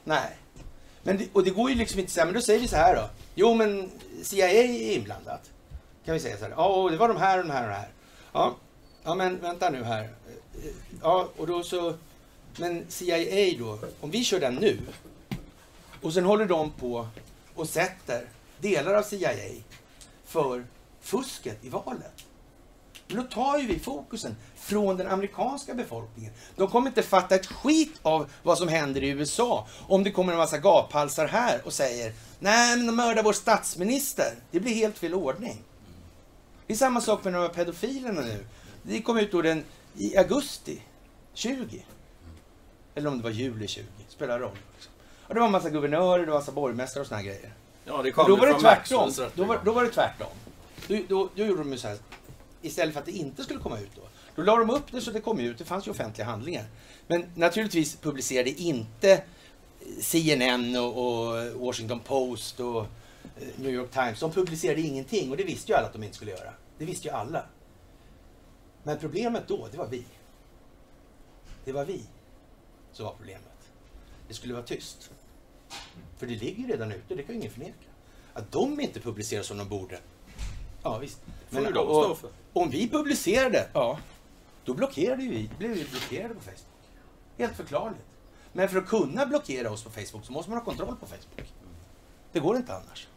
[0.05, 0.37] Nej.
[1.03, 2.77] Men det, och det går ju liksom inte så här, men då säger vi så
[2.77, 3.09] här då.
[3.35, 3.90] Jo men
[4.23, 5.51] CIA är inblandat.
[6.05, 6.51] Kan vi säga så här.
[6.57, 7.88] Ja, det var de här och de här och de här.
[8.33, 8.57] Ja,
[9.03, 10.11] ja men vänta nu här.
[11.03, 11.95] Ja, och då så...
[12.57, 14.79] Men CIA då, om vi kör den nu
[16.03, 17.09] och sen håller de på
[17.55, 18.29] och sätter
[18.61, 19.62] delar av CIA
[20.25, 20.64] för
[21.01, 22.25] fusket i valet.
[23.09, 26.33] Men då tar ju vi fokusen från den amerikanska befolkningen.
[26.57, 30.33] De kommer inte fatta ett skit av vad som händer i USA om det kommer
[30.33, 32.12] en massa gaphalsar här och säger
[32.43, 34.35] nej men de mördar vår statsminister.
[34.51, 35.63] Det blir helt fel ordning.
[36.67, 38.45] Det är samma sak med de här pedofilerna nu.
[38.83, 39.65] Det kom ut då den
[39.97, 40.83] i augusti
[41.35, 41.85] 20.
[42.95, 44.59] Eller om det var juli 20, spelar roll.
[45.23, 47.55] Och det var en massa guvernörer, det var en massa borgmästare och såna här grejer.
[47.85, 49.13] Ja, det då kommer var det tvärtom.
[49.35, 50.29] Då var, då var det tvärtom.
[50.89, 51.99] Då, då, då gjorde de ju så här,
[52.63, 54.03] istället för att det inte skulle komma ut då.
[54.35, 56.65] Då la de upp det så det kom ut, det fanns ju offentliga handlingar.
[57.07, 59.23] Men naturligtvis publicerade inte
[60.01, 65.45] CNN och, och Washington Post och eh, New York Times, de publicerade ingenting och det
[65.45, 66.53] visste ju alla att de inte skulle göra.
[66.79, 67.45] Det visste ju alla.
[68.83, 70.05] Men problemet då, det var vi.
[71.64, 72.03] Det var vi
[72.92, 73.42] som var problemet.
[74.29, 75.11] Det skulle vara tyst.
[76.18, 77.73] För det ligger ju redan ute, det kan ju ingen förneka.
[78.33, 79.99] Att de inte publicerar som de borde.
[80.83, 81.21] Ja visst.
[81.49, 82.31] får ju de stå för.
[82.53, 83.99] om vi publicerade, ja,
[84.64, 86.83] då blockerade vi, blev vi blockerade på Facebook.
[87.38, 88.05] Helt förklarligt.
[88.53, 91.53] Men för att kunna blockera oss på Facebook så måste man ha kontroll på Facebook.
[92.33, 93.09] Det går inte annars.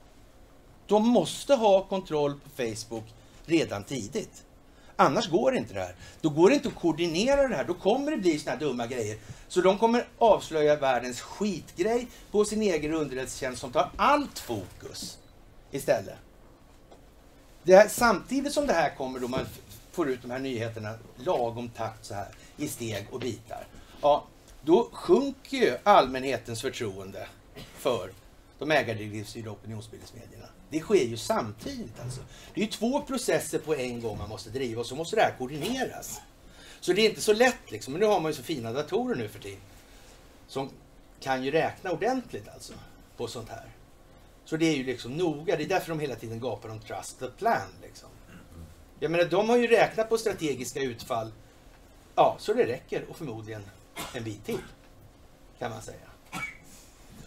[0.88, 3.14] De måste ha kontroll på Facebook
[3.46, 4.46] redan tidigt.
[4.96, 5.96] Annars går det inte det här.
[6.22, 7.64] Då går det inte att koordinera det här.
[7.64, 9.18] Då kommer det bli såna här dumma grejer.
[9.48, 15.18] Så de kommer avslöja världens skitgrej på sin egen underrättelsetjänst som tar allt fokus
[15.72, 16.18] istället.
[17.64, 19.46] Det här, samtidigt som det här kommer då man
[19.92, 23.68] får ut de här nyheterna lagom takt så här i steg och bitar.
[24.02, 24.24] Ja,
[24.66, 27.28] då sjunker ju allmänhetens förtroende
[27.78, 28.12] för
[28.60, 30.46] de ägardirektivstyrda opinionsbildningsmedierna.
[30.70, 32.22] Det sker ju samtidigt alltså.
[32.54, 35.22] Det är ju två processer på en gång man måste driva och så måste det
[35.22, 36.22] här koordineras.
[36.80, 37.94] Så det är inte så lätt liksom.
[37.94, 39.60] Men nu har man ju så fina datorer nu för tiden.
[40.48, 40.70] Som
[41.20, 42.74] kan ju räkna ordentligt alltså
[43.18, 43.66] på sånt här.
[44.46, 45.56] Så det är ju liksom noga.
[45.58, 47.70] Det är därför de hela tiden gapar om 'trust the plan.
[47.84, 48.10] Liksom.
[49.00, 51.32] Jag menar, de har ju räknat på strategiska utfall.
[52.16, 53.64] Ja, så det räcker och förmodligen
[54.14, 54.62] en bit till.
[55.60, 55.98] Kan man säga.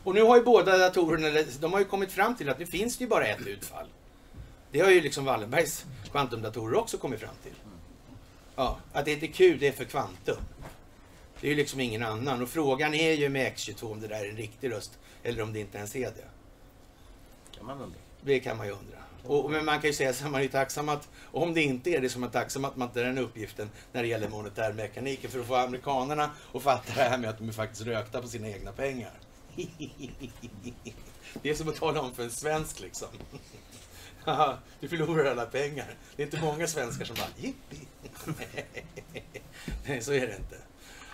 [0.02, 2.96] Och nu har ju båda datorerna, de har ju kommit fram till att nu finns
[2.96, 3.86] det ju bara ett utfall.
[4.72, 7.54] Det har ju liksom Wallenbergs kvantumdatorer också kommit fram till.
[8.56, 10.36] Ja, att det inte är Q, det är för kvantum.
[11.40, 12.42] Det är ju liksom ingen annan.
[12.42, 15.52] Och frågan är ju med X22 om det där är en riktig röst eller om
[15.52, 16.28] det inte ens är det.
[17.56, 17.98] Kan man undra.
[18.20, 18.98] Det kan man ju undra.
[19.28, 22.00] Och, men man kan ju säga att man är tacksam att om det inte är
[22.00, 25.40] det som är tacksam att man inte har den uppgiften när det gäller monetärmekaniken för
[25.40, 28.48] att få amerikanerna att fatta det här med att de är faktiskt rökta på sina
[28.48, 29.10] egna pengar.
[31.42, 33.08] Det är som att tala om för en svensk liksom.
[34.80, 35.94] Du förlorar alla pengar.
[36.16, 37.86] Det är inte många svenskar som bara jippi.
[39.86, 40.56] Nej, så är det inte.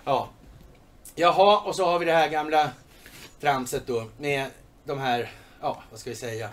[0.05, 0.29] Ja.
[1.15, 2.71] Jaha, och så har vi det här gamla
[3.41, 4.51] tramset då med
[4.85, 6.51] de här, ja, vad ska vi säga?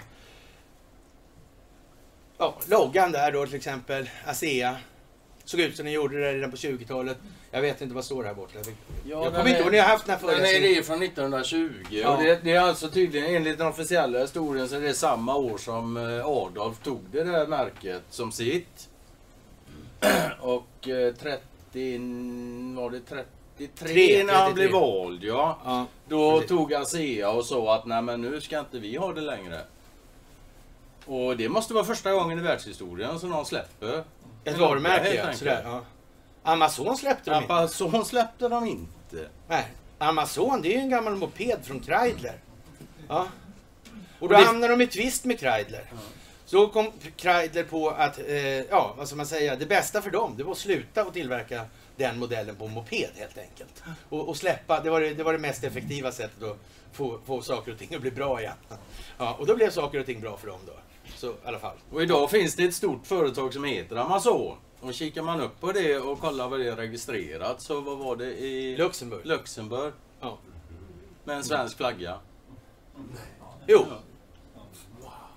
[2.42, 4.78] Ja, loggan där då till exempel, ASEA.
[5.46, 7.18] Såg ut som den gjorde det redan på 20-talet.
[7.52, 8.60] Jag vet inte vad står här borta.
[9.06, 12.18] jag kommer inte ihåg, ni har haft den här Den är det från 1920 Ja.
[12.18, 15.58] och det, det är alltså tydligen enligt den officiella historien så är det samma år
[15.58, 18.90] som eh, Adolf tog det där märket som sitt.
[20.40, 22.00] Och eh, 30,
[22.76, 24.54] var det 33 Tre, när han 33.
[24.54, 25.60] blev vald ja.
[25.66, 29.22] Ja, Då tog ASEA och sa att nej men nu ska inte vi ha det
[29.22, 29.62] längre.
[31.06, 34.04] Och det måste vara första gången i världshistorien som någon släpper.
[34.44, 35.62] ett varumärke ja, sådär.
[35.66, 35.82] Ja.
[36.44, 37.54] Amazon släppte de inte.
[37.54, 39.30] Amazon släppte de inte.
[39.48, 39.66] Nej,
[39.98, 42.40] Amazon det är ju en gammal moped från Kreidler.
[43.08, 43.28] Ja.
[44.20, 45.92] Och då Och det- hamnar de i tvist med Kreidler.
[46.46, 50.34] Så kom Kreidler på att, eh, ja vad ska man säga, det bästa för dem
[50.38, 53.84] det var att sluta att tillverka den modellen på moped helt enkelt.
[54.10, 56.58] Och, och släppa, det var det, det var det mest effektiva sättet att
[56.94, 58.54] få, få saker och ting att bli bra igen.
[59.18, 60.74] Ja, och då blev saker och ting bra för dem då.
[61.16, 61.76] Så i alla fall.
[61.92, 64.58] Och idag finns det ett stort företag som heter Amazon.
[64.80, 68.16] Och kikar man upp på det och kollar vad det är registrerat så vad var
[68.16, 69.26] det i Luxemburg.
[69.26, 69.94] Luxemburg?
[70.22, 70.38] Ja.
[71.24, 72.18] Med en svensk flagga.
[73.68, 73.86] Jo,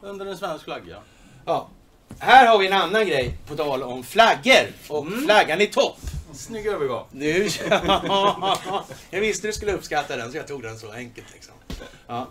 [0.01, 0.99] Under en svensk flagga.
[1.47, 1.69] ja.
[2.19, 5.25] Här har vi en annan grej på tal om flaggor och Mm.
[5.25, 5.99] flaggan i topp.
[6.33, 7.05] Snygg övergång.
[7.13, 7.49] Nu,
[9.11, 11.55] jag visste du skulle uppskatta den så jag tog den så enkelt liksom.
[12.07, 12.27] Ja.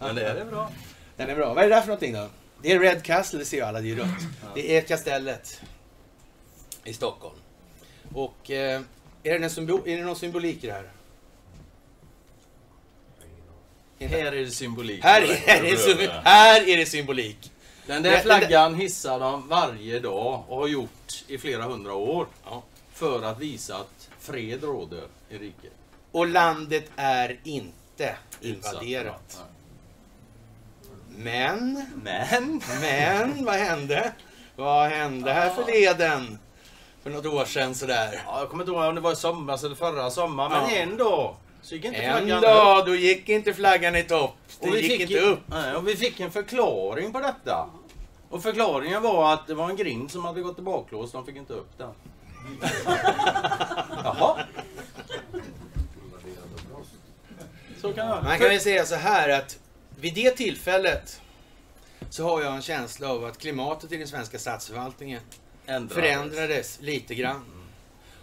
[0.00, 0.70] Men det är bra.
[1.16, 1.54] Den är bra.
[1.54, 2.26] Vad är det där för någonting då?
[2.62, 4.26] Det är Red Castle, det ser ju alla, det är ju rött.
[4.54, 5.60] Det är kastellet
[6.84, 7.36] i Stockholm.
[8.14, 8.80] Och eh,
[9.22, 10.90] är, det symbol, är det någon symbolik i det här?
[14.00, 15.04] Här är det symbolik.
[15.04, 17.52] Här är det, sym- här är det symbolik.
[17.86, 22.26] Den där flaggan hissar de varje dag och har gjort i flera hundra år.
[22.44, 22.62] Ja.
[22.92, 25.72] För att visa att fred råder i riket.
[26.12, 29.44] Och landet är inte invaderat.
[31.22, 32.62] Men, Men...
[32.80, 34.12] men, vad hände?
[34.56, 36.38] Vad hände här förleden?
[37.02, 38.22] För något år sedan sådär.
[38.26, 40.96] Ja, jag kommer inte ihåg om det var i somras eller förra sommaren, men Ja.
[41.04, 42.42] dag så gick inte En flaggan upp.
[42.42, 44.36] dag, då gick inte flaggan i topp.
[44.62, 45.40] Vi, gick fick, inte upp.
[45.46, 47.70] Nej, och vi fick en förklaring på detta.
[48.28, 51.36] Och förklaringen var att det var en grind som hade gått i baklås, de fick
[51.36, 51.90] inte upp den.
[54.04, 54.38] Jaha.
[57.80, 58.24] Så kan jag.
[58.24, 59.58] Man kan ju säga så här att
[60.00, 61.22] vid det tillfället
[62.10, 65.20] så har jag en känsla av att klimatet i den svenska statsförvaltningen
[65.66, 65.94] Ändrades.
[65.94, 67.44] förändrades lite grann.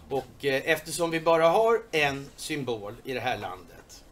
[0.08, 4.04] Och eh, eftersom vi bara har en symbol i det här landet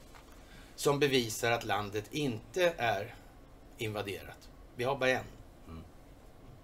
[0.77, 3.15] som bevisar att landet inte är
[3.79, 4.49] invaderat.
[4.77, 5.25] Vi har bara en.
[5.69, 5.85] Mm.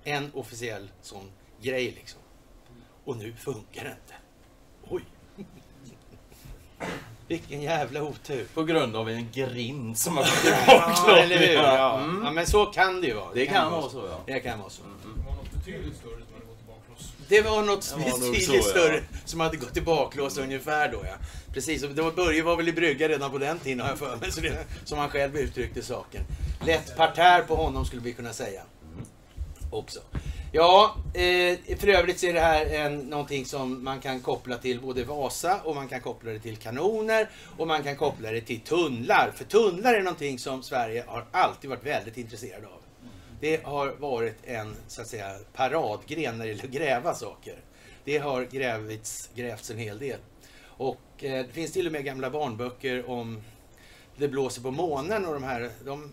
[0.05, 2.21] En officiell sån grej liksom.
[3.05, 4.15] Och nu funkar det inte.
[4.89, 5.05] Oj!
[7.31, 8.47] Vilken jävla otur.
[8.55, 10.55] På grund av en grind som har gått
[11.07, 11.55] Ja, eller hur?
[11.55, 11.99] Ja.
[11.99, 12.23] Mm.
[12.25, 13.35] ja, men så kan det ju vara.
[13.35, 14.21] Det kan vara så ja.
[14.27, 14.83] Det kan vara så.
[14.83, 17.13] Det var något betydligt större som hade gått i baklås.
[17.29, 18.63] Det var något Det var betydligt så, ja.
[18.63, 21.15] större som hade gått i baklås ungefär då ja.
[21.55, 23.99] Precis, och det var, Börje var väl i brygga redan på den tiden har jag
[23.99, 24.33] för mig.
[24.33, 26.23] Så det, som han själv uttryckte saken.
[26.67, 28.63] Lätt parterre på honom skulle vi kunna säga.
[29.71, 30.01] Också.
[30.53, 34.81] Ja, eh, för övrigt så är det här en, någonting som man kan koppla till
[34.81, 38.61] både Vasa och man kan koppla det till kanoner och man kan koppla det till
[38.61, 39.33] tunnlar.
[39.35, 42.81] För tunnlar är någonting som Sverige har alltid varit väldigt intresserad av.
[43.41, 47.57] Det har varit en så att säga paradgren när det gäller att gräva saker.
[48.05, 50.19] Det har grävits, grävts en hel del.
[50.65, 53.43] Och eh, det finns till och med gamla barnböcker om
[54.17, 55.71] Det blåser på månen och de här.
[55.85, 56.13] De,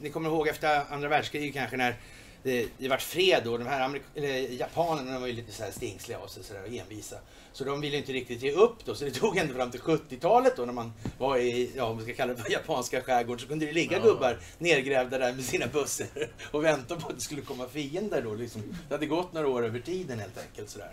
[0.00, 1.96] ni kommer ihåg efter andra världskriget kanske när
[2.42, 3.58] det, det vart fred då.
[3.58, 6.62] De här amerik- eller, japanerna var ju lite så här stingsliga av sig så där,
[6.62, 7.16] och envisa.
[7.52, 8.94] Så de ville inte riktigt ge upp då.
[8.94, 12.04] Så det tog ända fram till 70-talet då när man var i, ja om vi
[12.04, 14.02] ska kalla det för japanska skärgården, så kunde det ligga Ja.
[14.04, 16.06] gubbar nergrävda där med sina bussar
[16.50, 18.34] och vänta på att det skulle komma fiender då.
[18.34, 18.62] Liksom.
[18.88, 20.92] Det hade gått några år över tiden helt enkelt sådär.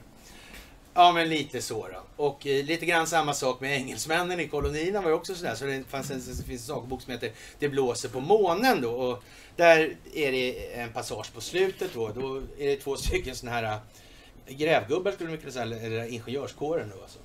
[0.94, 2.24] Ja, men lite så då.
[2.24, 5.56] Och eh, lite grann samma sak med engelsmännen i kolonierna var ju också sådär.
[5.56, 8.92] Så det fanns en, det finns en sagobok som heter Det blåser på månen då.
[8.92, 9.24] Och
[9.56, 12.08] där är det en passage på slutet då.
[12.10, 13.80] Då är det två stycken sådana här
[14.48, 17.20] eh, grävgubbar skulle man kunna säga, eller ingenjörskåren då alltså.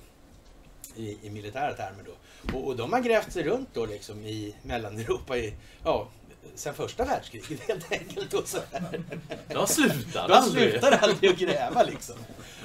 [0.95, 2.11] I, i militära termer då.
[2.57, 6.07] Och, och de har grävt sig runt då liksom i Mellaneuropa i, ja,
[6.55, 8.33] sen första världskriget helt enkelt.
[8.33, 9.01] Och så här.
[9.47, 10.71] De slutar De aldrig.
[10.71, 12.15] slutar aldrig att gräva liksom.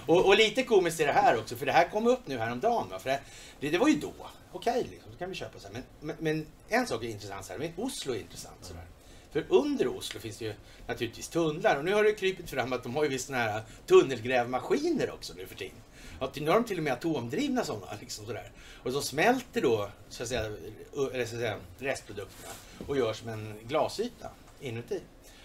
[0.06, 2.88] Och, och lite komiskt är det här också, för det här kom upp nu häromdagen.
[2.90, 2.98] Va?
[2.98, 3.20] För det,
[3.60, 4.12] det, det var ju då.
[4.52, 5.74] Okej, liksom, då kan vi köpa så här.
[5.74, 8.84] Men, men, men en sak är intressant så här, men Oslo är intressant så där.
[9.32, 10.54] För under Oslo finns det ju
[10.86, 11.76] naturligtvis tunnlar.
[11.76, 15.34] Och nu har det krypit fram att de har ju visst såna här tunnelgrävmaskiner också
[15.36, 15.76] nu för tiden.
[16.20, 17.86] Ja, nu har de till och med atomdrivna sådana.
[18.00, 18.50] Liksom sådär.
[18.82, 22.52] Och de smälter då så att säga, eller så att säga, restprodukterna
[22.86, 25.00] och gör som en glasyta inuti.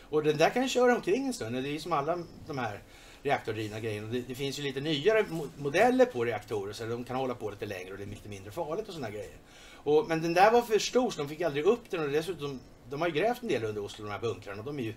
[0.10, 1.56] Och den där kan ju köra omkring en stund.
[1.56, 2.80] Det är ju som alla de här
[3.26, 4.08] reaktordrivna grejerna.
[4.08, 5.26] Det, det finns ju lite nyare
[5.58, 8.52] modeller på reaktorer så de kan hålla på lite längre och det är lite mindre
[8.52, 9.38] farligt och sådana grejer.
[9.74, 12.60] Och, men den där var för stor så de fick aldrig upp den och dessutom,
[12.90, 14.60] de har ju grävt en del under Oslo, de här bunkrarna.
[14.60, 14.94] Och de är ju,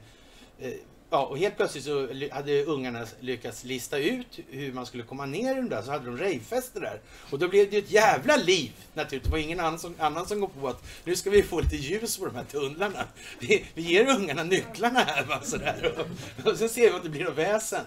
[0.58, 0.72] eh,
[1.10, 5.52] ja, och helt plötsligt så hade ungarna lyckats lista ut hur man skulle komma ner
[5.52, 7.00] i den där, så hade de ravefester där.
[7.30, 9.30] Och då blev det ju ett jävla liv naturligtvis.
[9.30, 11.76] Det var ingen annan som, annan som går på att nu ska vi få lite
[11.76, 13.04] ljus på de här tunnlarna.
[13.38, 15.94] Vi, vi ger ungarna nycklarna här va, sådär.
[15.98, 17.84] Och, och sen ser vi att det blir något väsen.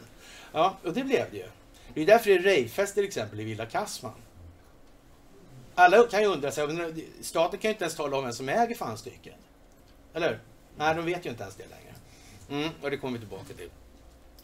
[0.51, 1.47] Ja, och det blev det ju.
[1.93, 4.13] Det är därför det är ravefest till exempel i Villa Kassman.
[5.75, 6.67] Alla kan ju undra sig,
[7.21, 9.35] staten kan ju inte ens tala om vem som äger fanstycket.
[10.13, 10.39] Eller?
[10.77, 11.95] Nej, de vet ju inte ens det längre.
[12.63, 13.69] Mm, och det kommer vi tillbaka till.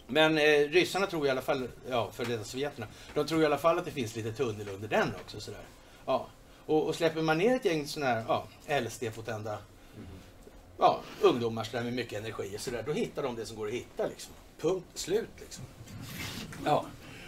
[0.08, 3.58] Men eh, ryssarna tror i alla fall, ja, för detta sovjeterna, de tror i alla
[3.58, 5.40] fall att det finns lite tunnel under den också.
[5.40, 5.64] Sådär.
[6.06, 6.28] Ja.
[6.66, 9.58] Och, och släpper man ner ett gäng sådana här ja, LSD-potenta
[10.78, 13.74] ja, ungdomar sådär med mycket energi och sådär, då hittar de det som går att
[13.74, 14.08] hitta.
[14.08, 14.34] Liksom.
[14.58, 15.30] Punkt slut.
[15.40, 15.64] Liksom.
[16.66, 16.86] Ja.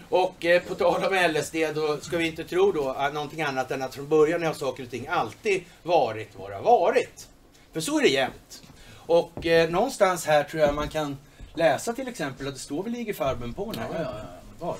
[0.09, 3.71] Och eh, på tal om LSD, då ska vi inte tro då att någonting annat
[3.71, 7.27] än att från början har saker och ting alltid varit vad det har varit.
[7.73, 8.63] För så är det jämt.
[8.95, 11.17] Och eh, någonstans här tror jag man kan
[11.53, 13.89] läsa till exempel att det står väl IG Farben på den här.
[13.93, 14.11] Ja, ja,
[14.59, 14.65] ja.
[14.65, 14.77] Var?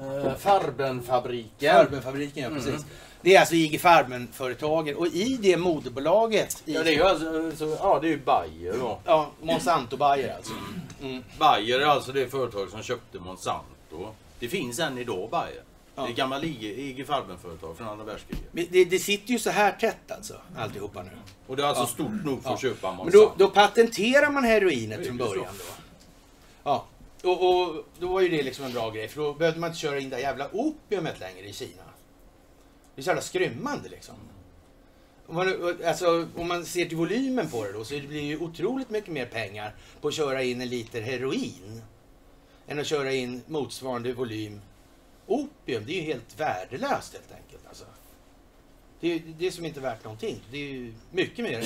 [0.00, 1.74] Eh, Farbenfabriken.
[1.74, 2.68] Farbenfabriken, ja precis.
[2.68, 2.84] Mm.
[3.22, 7.52] Det är alltså IG Farben-företagen och i det moderbolaget, i, Ja, det är ju alltså,
[7.56, 8.98] så, ja, det är ju Bayer då.
[9.04, 10.52] ja, Monsanto Bayer alltså.
[11.02, 11.22] Mm.
[11.38, 14.08] Bayer är alltså det företag som köpte Monsanto.
[14.38, 15.62] Det finns än idag Bayer.
[15.94, 16.02] Ja.
[16.02, 18.44] Det är gammalt IG, Farben-företag från andra världskriget.
[18.52, 21.10] Men Det, det sitter ju så här tätt alltså, alltihopa nu.
[21.46, 21.86] Och det är alltså Ja.
[21.86, 22.54] stort nog för Ja.
[22.54, 23.32] att köpa Men Monsanto.
[23.38, 25.24] då, då patenterar man heroinet från så.
[25.24, 25.64] början då.
[26.64, 26.84] Ja,
[27.22, 29.80] och, och då var ju det liksom en bra grej för då behövde man inte
[29.80, 31.82] köra in det jävla opiumet längre i Kina.
[32.94, 34.14] Det är så jävla skrymmande liksom.
[35.26, 38.38] Om man, alltså, om man ser till volymen på det då så blir det ju
[38.38, 41.82] otroligt mycket mer pengar på att köra in en liter heroin
[42.66, 44.60] än att köra in motsvarande volym
[45.26, 45.84] opium.
[45.86, 47.66] Det är ju helt värdelöst helt enkelt.
[47.68, 47.84] Alltså.
[49.00, 50.40] Det är, det är som inte värt någonting.
[50.50, 51.64] Det är ju mycket mer,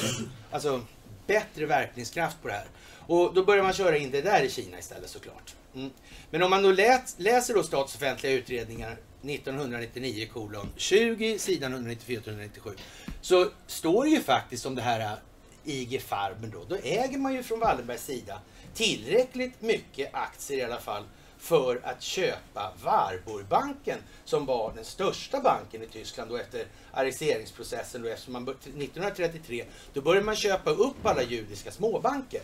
[0.50, 0.82] alltså
[1.26, 2.66] bättre verkningskraft på det här.
[3.06, 5.54] Och då börjar man köra in det där i Kina istället såklart.
[5.74, 5.90] Mm.
[6.30, 8.96] Men om man då lät, läser då statsoffentliga utredningar
[9.30, 12.76] 1999 kolon 20 sidan 194-197
[13.20, 15.18] så står det ju faktiskt om det här äh,
[15.64, 16.64] IG Farben då.
[16.68, 18.40] Då äger man ju från Wallenbergs sida
[18.74, 21.04] tillräckligt mycket aktier i alla fall
[21.38, 28.08] för att köpa Warburgbanken som var den största banken i Tyskland då efter arresteringsprocessen då
[28.08, 32.42] eftersom man 1933 då började man köpa upp alla judiska småbanker.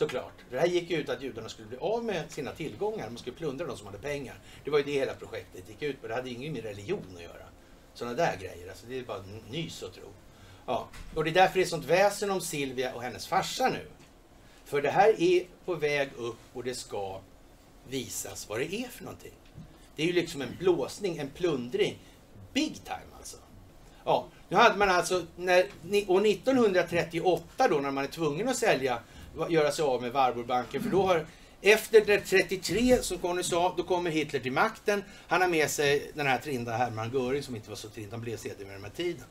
[0.00, 0.32] Såklart.
[0.50, 3.08] Det här gick ju ut att judarna skulle bli av med sina tillgångar.
[3.08, 4.34] Man skulle plundra de som hade pengar.
[4.64, 6.08] Det var ju det hela projektet gick ut på.
[6.08, 7.44] Det hade ju inget med religion att göra.
[7.94, 8.68] Sådana där grejer.
[8.68, 10.04] Alltså det är bara nys och tro.
[10.66, 10.88] Ja.
[11.14, 13.86] Och det är därför det är sånt väsen om Silvia och hennes farsa nu.
[14.64, 17.20] För det här är på väg upp och det ska
[17.88, 19.34] visas vad det är för någonting.
[19.96, 21.98] Det är ju liksom en blåsning, en plundring.
[22.52, 23.36] Big time alltså.
[24.04, 25.66] Ja, nu hade man alltså, när,
[26.06, 28.98] år 1938 då när man är tvungen att sälja,
[29.48, 31.26] göra sig av med Warburgbanken, för då har
[31.62, 35.04] efter det 33 som Conny sa, då kommer Hitler till makten.
[35.28, 38.20] Han har med sig den här trinda Hermann Göring som inte var så trind, han
[38.20, 39.24] blev sedermera med tiden.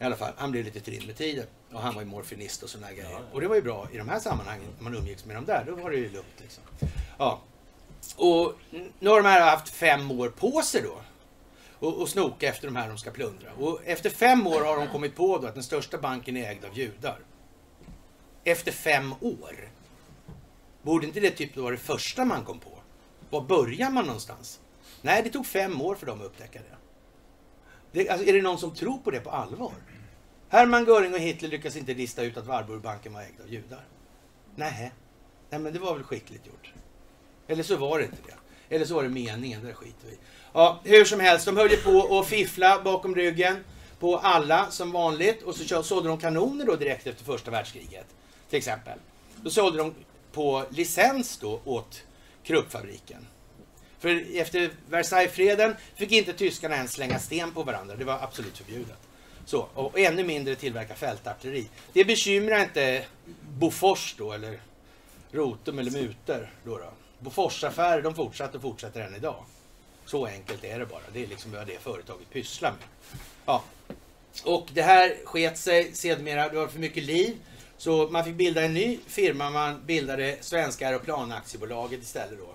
[0.00, 1.46] I alla fall, han blev lite trind med tiden.
[1.72, 3.20] Och han var ju morfinist och sådana grejer.
[3.32, 5.64] Och det var ju bra i de här sammanhangen, när man umgicks med dem där,
[5.66, 6.62] då var det ju lugnt liksom.
[7.18, 7.40] Ja.
[8.16, 8.54] Och
[8.98, 11.00] nu har de här haft fem år på sig då
[11.78, 13.52] och, och snoka efter de här de ska plundra.
[13.58, 16.64] Och efter fem år har de kommit på då att den största banken är ägd
[16.64, 17.18] av judar.
[18.48, 19.70] Efter fem år.
[20.82, 22.78] Borde inte det typ vara det första man kom på?
[23.30, 24.60] Var börjar man någonstans?
[25.02, 26.76] Nej, det tog fem år för dem att upptäcka det.
[27.92, 29.72] det alltså, är det någon som tror på det på allvar?
[30.48, 33.84] Hermann Göring och Hitler lyckas inte lista ut att Warburgbanken var ägd av judar.
[34.56, 34.92] Nej.
[35.50, 36.72] Nej, men det var väl skickligt gjort.
[37.46, 38.74] Eller så var det inte det.
[38.74, 40.18] Eller så var det meningen, det skiter vi i.
[40.52, 43.64] Ja, hur som helst, de höll ju på att fiffla bakom ryggen
[43.98, 48.06] på alla som vanligt och så sålde de kanoner då direkt efter första världskriget.
[48.48, 48.98] Till exempel.
[49.42, 49.94] Då sålde de
[50.32, 52.02] på licens då åt
[52.44, 53.26] Kruppfabriken.
[53.98, 57.96] För efter Versaillesfreden fick inte tyskarna ens slänga sten på varandra.
[57.96, 58.98] Det var absolut förbjudet.
[59.44, 61.68] Så, och ännu mindre tillverka fältartilleri.
[61.92, 63.04] Det bekymrar inte
[63.48, 64.60] Bofors då, eller
[65.32, 66.50] Rotum eller Muter.
[66.64, 66.92] Då då.
[67.18, 69.44] Boforsaffärer, de fortsatte och fortsätter än idag.
[70.06, 71.02] Så enkelt är det bara.
[71.12, 73.18] Det är liksom vad det företaget pysslar med.
[73.46, 73.64] Ja.
[74.44, 76.48] Och det här sket sig sedermera.
[76.48, 77.36] Det var för mycket liv.
[77.78, 79.50] Så man fick bilda en ny firma.
[79.50, 82.54] Man bildade Svenska Aeroplanaktiebolaget istället då.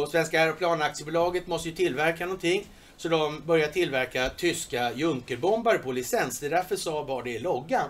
[0.00, 2.66] Och Svenska Aeroplanaktiebolaget måste ju tillverka någonting.
[2.96, 6.40] Så de började tillverka tyska Junkerbombare på licens.
[6.40, 7.88] Det är därför Saab har det i loggan.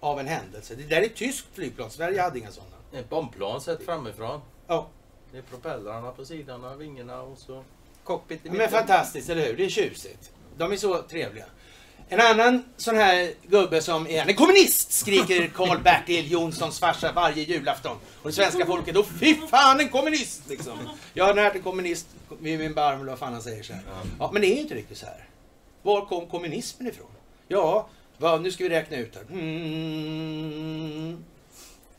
[0.00, 0.74] Av en händelse.
[0.74, 1.90] Det där är tyskt flygplan.
[1.90, 2.76] Sverige hade inga sådana.
[2.92, 4.40] Ett bombplan sett framifrån.
[4.66, 4.88] Ja,
[5.32, 7.64] Det är propellrarna på sidan av vingarna och så
[8.04, 9.56] cockpit i men fantastiskt, eller hur?
[9.56, 10.32] Det är tjusigt.
[10.56, 11.44] De är så trevliga.
[12.10, 17.96] En annan sån här gubbe som är en kommunist skriker Karl-Bertil Jonssons farsa varje julafton.
[18.22, 20.42] Och det svenska folket då, fy fan en kommunist!
[20.48, 20.78] Liksom.
[21.14, 22.06] Jag har lärt en kommunist
[22.40, 23.82] vid min barm, eller vad fan han säger så här.
[24.18, 25.28] Ja, men det är ju inte riktigt så här.
[25.82, 27.10] Var kom kommunismen ifrån?
[27.48, 27.88] Ja,
[28.18, 29.24] vad, nu ska vi räkna ut här.
[29.30, 31.24] Mm.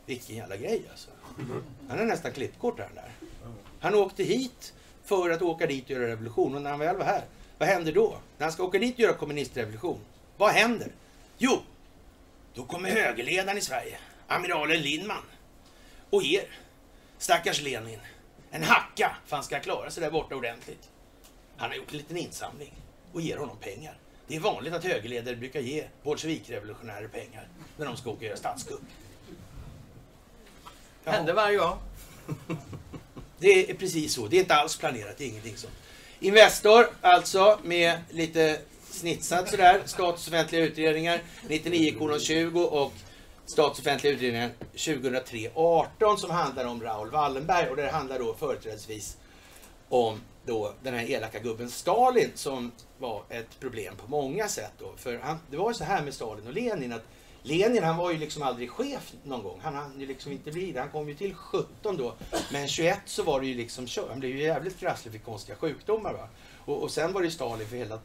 [0.06, 1.10] Vilken jävla grej alltså.
[1.88, 3.10] Han är nästan klippkort den där.
[3.80, 4.72] Han åkte hit
[5.04, 6.54] för att åka dit och göra revolution.
[6.54, 7.24] Och när han väl var här,
[7.60, 8.18] vad händer då?
[8.38, 10.00] När han ska åka dit och göra kommunistrevolution,
[10.36, 10.88] vad händer?
[11.38, 11.62] Jo,
[12.54, 15.22] då kommer högerledaren i Sverige, amiralen Lindman
[16.10, 16.44] och er,
[17.18, 17.98] stackars Lenin,
[18.50, 20.88] en hacka för han ska klara sig där borta ordentligt.
[21.56, 22.72] Han har gjort en liten insamling
[23.12, 23.94] och ger honom pengar.
[24.26, 28.36] Det är vanligt att högerledare brukar ge bolsjevikrevolutionärer pengar när de ska åka och göra
[28.36, 28.82] statskupp.
[31.04, 31.10] Ja.
[31.10, 31.78] Händer varje gång.
[33.38, 34.26] Det är precis så.
[34.26, 35.18] Det är inte alls planerat.
[35.18, 35.79] Det är ingenting sånt.
[36.22, 38.58] Investor, alltså med lite
[38.90, 39.82] snitsat sådär.
[39.84, 42.92] Statsoffentliga utredningar 99,20 och
[43.46, 49.16] Statsoffentliga utredningar 2003-18 som handlar om Raoul Wallenberg och det handlar då företrädesvis
[49.88, 54.72] om då den här elaka gubben Stalin som var ett problem på många sätt.
[54.78, 54.92] Då.
[54.96, 57.04] För han, det var ju så här med Stalin och Lenin att
[57.42, 59.60] Lenin han var ju liksom aldrig chef någon gång.
[59.62, 60.80] Han hann ju liksom inte bli det.
[60.80, 62.14] Han kom ju till 17 då.
[62.52, 64.08] Men 21 så var det ju liksom kört.
[64.08, 66.12] Han blev ju jävligt krasslig för konstiga sjukdomar.
[66.12, 66.28] Va?
[66.64, 67.98] Och, och sen var det ju Stalin för hela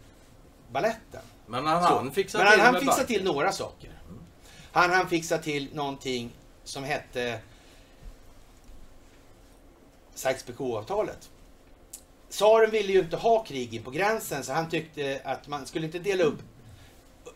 [0.72, 1.22] balletten.
[1.46, 3.92] Men han hann fixa Men till han, han med fixade till några saker.
[4.72, 6.32] Han han fixa till någonting
[6.64, 7.40] som hette
[10.16, 11.30] Sykes-Picot-avtalet.
[12.30, 15.86] Tsaren ville ju inte ha krig in på gränsen så han tyckte att man skulle
[15.86, 16.40] inte dela upp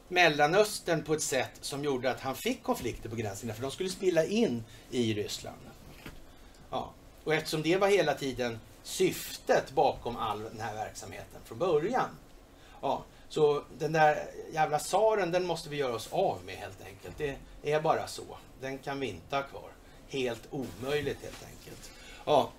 [0.10, 3.90] Mellanöstern på ett sätt som gjorde att han fick konflikter på gränsen för de skulle
[3.90, 5.58] spilla in i Ryssland.
[6.70, 6.92] Ja.
[7.24, 12.10] Och eftersom det var hela tiden syftet bakom all den här verksamheten från början.
[12.82, 17.18] Ja, så den där jävla tsaren den måste vi göra oss av med helt enkelt.
[17.62, 18.24] Det är bara så.
[18.62, 19.70] Den kan vi inte ha kvar.
[20.08, 21.92] Helt omöjligt helt enkelt.
[22.26, 22.50] Ja.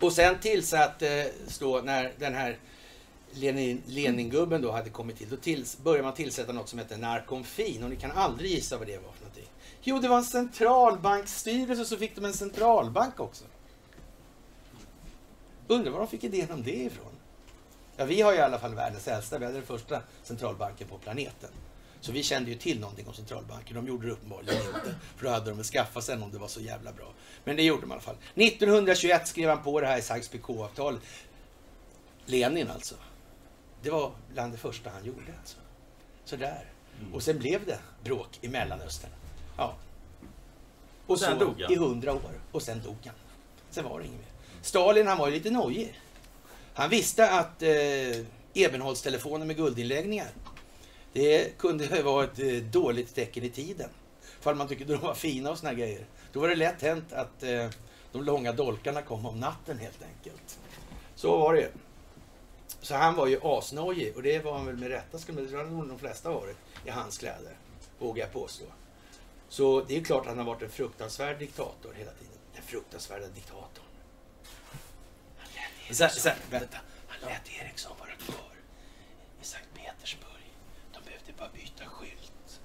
[0.00, 2.58] Och sen tillsattes eh, då när den här
[3.32, 7.84] Lenin, Leningubben då hade kommit till, då tills, började man tillsätta något som hette narkomfin
[7.84, 9.48] och ni kan aldrig gissa vad det var för någonting.
[9.82, 13.44] Jo, det var en centralbanksstyrelse så fick de en centralbank också.
[15.66, 17.12] Undrar var de fick idén om det ifrån?
[17.96, 20.98] Ja, vi har ju i alla fall världens äldsta, vi hade den första centralbanken på
[20.98, 21.50] planeten.
[22.00, 23.74] Så vi kände ju till någonting om centralbanker.
[23.74, 24.94] De gjorde det uppenbarligen inte.
[25.16, 27.12] För då hade de väl skaffat sig om det var så jävla bra.
[27.44, 28.16] Men det gjorde de i alla fall.
[28.34, 31.00] 1921 skrev han på det här i Sykes-Picot-avtalet.
[32.26, 32.94] Lenin alltså.
[33.82, 35.56] Det var bland det första han gjorde alltså.
[36.24, 36.64] Sådär.
[37.12, 39.10] Och sen blev det bråk i Mellanöstern.
[39.56, 39.74] Ja.
[41.06, 41.72] Och Sen så dog han.
[41.72, 42.40] i hundra år.
[42.52, 43.14] Och sen dog han.
[43.70, 44.28] Sen var det inget mer.
[44.62, 46.00] Stalin han var ju lite nojig.
[46.74, 48.24] Han visste att eh,
[48.54, 50.28] Ebenholtstelefoner med guldinläggningar
[51.12, 53.90] det kunde vara ett eh, dåligt tecken i tiden.
[54.40, 56.06] För man tyckte de var fina och såna grejer.
[56.32, 57.68] Då var det lätt hänt att eh,
[58.12, 60.58] de långa dolkarna kom om natten helt enkelt.
[61.14, 61.68] Så var det ju.
[62.80, 65.64] Så han var ju asnojig och det var han väl med rätta, skulle det har
[65.64, 66.56] nog de flesta varit,
[66.86, 67.56] i hans kläder.
[67.98, 68.64] Vågar jag påstå.
[69.48, 72.32] Så det är klart att han har varit en fruktansvärd diktator hela tiden.
[72.54, 73.84] Den fruktansvärda diktatorn.
[75.38, 76.76] Han lät Eriksson, så- vänta,
[77.08, 78.54] han lät Eriksson vara kvar
[79.42, 80.52] i Sankt Petersburg.
[80.92, 82.60] De behövde bara byta skylt.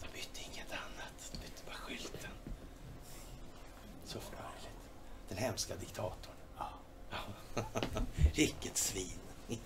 [0.00, 2.30] De bytte inget annat, de bytte bara skylten.
[4.04, 4.68] Så förargligt.
[5.28, 6.34] Den hemska diktatorn.
[6.58, 6.68] Ja.
[8.34, 9.06] Vilket svin.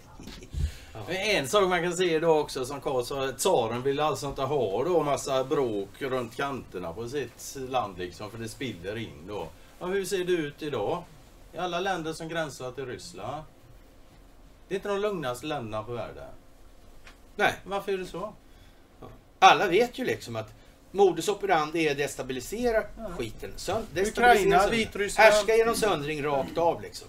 [1.06, 4.42] Men En sak man kan se då också som Karl sa, tsaren vill alltså inte
[4.42, 9.48] ha då massa bråk runt kanterna på sitt land liksom för det spiller in då.
[9.80, 11.02] Ja, hur ser det ut idag?
[11.54, 13.42] I alla länder som gränsar till Ryssland.
[14.68, 16.28] Det är inte de lugnaste länderna på världen.
[17.36, 18.32] Nej, Varför är det så?
[19.38, 20.52] alla vet ju liksom att
[20.90, 23.08] modus operandi är att destabilisera Ja.
[23.18, 23.50] skiten.
[23.56, 24.68] Sön- Ukraina.
[24.68, 25.32] Vitryssland.
[25.32, 27.08] Härska genom söndring rakt av liksom.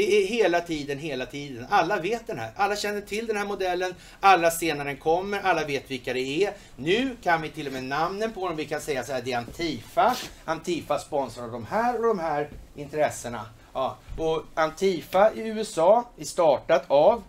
[0.00, 1.66] Det är hela tiden, hela tiden.
[1.70, 2.50] Alla vet den här.
[2.56, 3.94] Alla känner till den här modellen.
[4.20, 5.40] Alla ser när den kommer.
[5.40, 6.52] Alla vet vilka det är.
[6.76, 8.56] Nu kan vi till och med namnen på dem.
[8.56, 10.16] Vi kan säga så här, det är Antifa.
[10.44, 13.46] Antifa sponsrar de här och de här intressena.
[13.72, 13.96] Ja.
[14.18, 17.22] Och Antifa i USA är startat av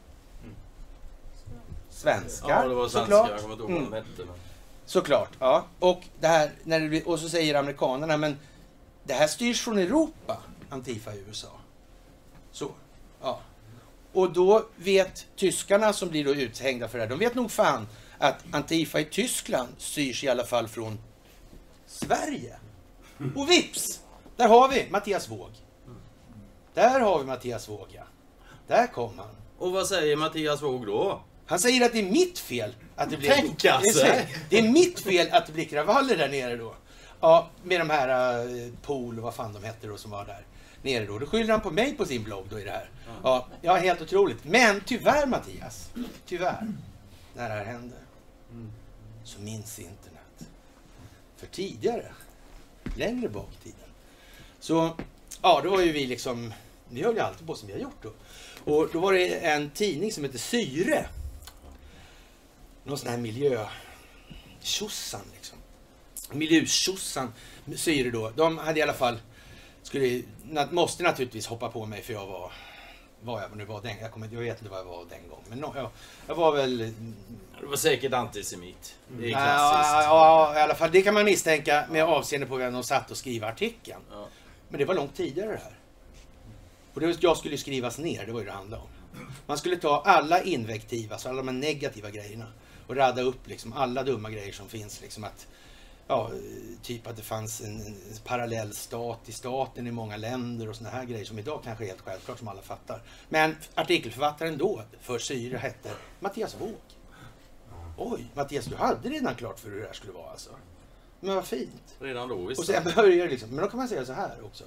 [1.90, 2.50] svenskar.
[2.50, 3.02] Ja, det var svenskar.
[3.18, 3.30] såklart.
[3.32, 3.92] Jag kommer inte ihåg vad Mm.
[3.92, 4.26] de hette.
[4.26, 4.40] men-
[4.86, 5.66] Såklart, ja.
[5.80, 8.38] Och, det här, när det blir, och så säger amerikanerna, men
[9.04, 10.38] det här styrs från Europa,
[10.70, 11.48] Antifa i USA.
[12.52, 12.72] Så,
[13.22, 13.40] ja.
[14.14, 17.88] Och då vet tyskarna som blir då uthängda för det här, de vet nog fan
[18.18, 21.00] att Antifa i Tyskland styrs i alla fall från
[21.88, 22.56] Sverige.
[23.36, 24.00] Och vips!
[24.38, 25.50] Där har vi Mattias Våg.
[26.74, 28.04] Där har vi Mattias Våg, ja.
[28.68, 29.36] Där kom han.
[29.58, 31.22] Och vad säger Mattias Våg då?
[31.46, 33.30] Han säger att det är mitt fel att det blir...
[33.84, 36.74] Det är- Det är mitt fel att det blir kravaller där nere då.
[37.22, 40.46] Ja, med de här uh, Pool och vad fan de hette då som var där
[40.82, 41.20] nere då.
[41.20, 42.90] Då skyller han på mig på sin blogg då i det här.
[43.24, 44.46] Ja, ja helt otroligt.
[44.46, 45.90] Men tyvärr Mattias,
[46.26, 46.68] tyvärr,
[47.36, 47.96] när det här hände
[49.24, 50.50] så minns internet.
[51.38, 52.12] För tidigare,
[52.96, 53.90] längre bak i tiden,
[54.60, 54.96] så
[55.42, 56.54] ja, då var ju vi liksom,
[56.90, 58.14] vi höll ju alltid på som vi har gjort då.
[58.74, 61.06] Och då var det en tidning som heter Syre.
[62.84, 63.66] Någon sån här miljö...
[64.64, 65.58] Tjosan liksom.
[66.32, 67.34] milustjossan,
[67.76, 69.20] Syre då, de hade i alla fall,
[69.84, 70.22] skulle,
[70.72, 72.52] måste naturligtvis hoppa på mig för jag var,
[73.22, 75.46] vad jag nu var den, jag, kommer, jag vet inte vad jag var den gången,
[75.50, 75.90] men no, jag,
[76.28, 76.94] jag var väl
[77.62, 78.96] Du var säkert antisemit.
[79.08, 79.94] Det är Ja, klassiskt.
[79.94, 80.90] ja, i alla fall.
[80.92, 84.02] Det kan man misstänka med avseende på vem de satt och skrev artikeln.
[84.12, 84.28] Ja.
[84.70, 85.76] Men det var långt tidigare det här.
[86.94, 88.90] Och det var, jag skulle skrivas ner, det var ju det handlade om.
[89.46, 92.46] Man skulle ta alla invektiv, alltså alla de negativa grejerna
[92.88, 95.02] och radda upp liksom alla dumma grejer som finns.
[95.02, 95.48] Liksom att,
[96.12, 96.32] ja,
[96.82, 100.90] typ att det fanns en, en parallell stat i staten i många länder och såna
[100.90, 103.02] här grejer som idag kanske är helt självklart som alla fattar.
[103.30, 106.76] Men artikelförfattaren då för Syre hette Mattias Wåg.
[107.98, 110.50] Oj, Mattias, du hade redan klart för hur det här skulle vara alltså.
[111.20, 111.96] Men vad fint.
[112.00, 112.60] Redan då visst.
[112.60, 114.64] Och sen börjar liksom, men då kan man säga så här också.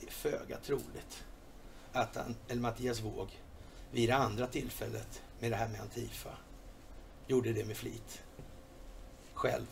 [0.00, 1.24] Det är föga troligt
[1.92, 3.28] att han, eller Mattias Våg
[3.92, 6.30] vid det andra tillfället med det här med Antifa
[7.26, 8.22] gjorde det med flit.
[9.40, 9.66] Själv.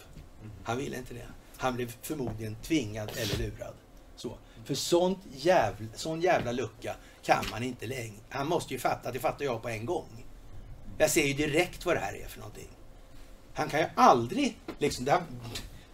[0.64, 1.27] Han ville inte det.
[1.57, 3.75] Han blev förmodligen tvingad eller lurad.
[4.16, 4.39] Så.
[4.64, 8.21] För sånt jävla, sån jävla lucka kan man inte längre.
[8.29, 10.25] Han måste ju fatta, det fattar jag på en gång.
[10.99, 12.69] Jag ser ju direkt vad det här är för någonting.
[13.55, 15.23] Han kan ju aldrig, liksom, det, här,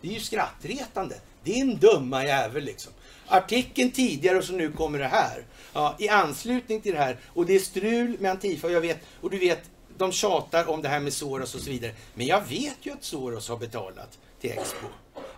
[0.01, 1.16] det är ju skrattretande.
[1.45, 2.93] Din dumma jävel liksom.
[3.27, 5.45] Artikeln tidigare och så nu kommer det här.
[5.72, 7.18] Ja, I anslutning till det här.
[7.27, 10.82] Och det är strul med Antifa och jag vet, och du vet, de tjatar om
[10.82, 11.92] det här med Soros och så vidare.
[12.14, 14.86] Men jag vet ju att Soros har betalat till Expo.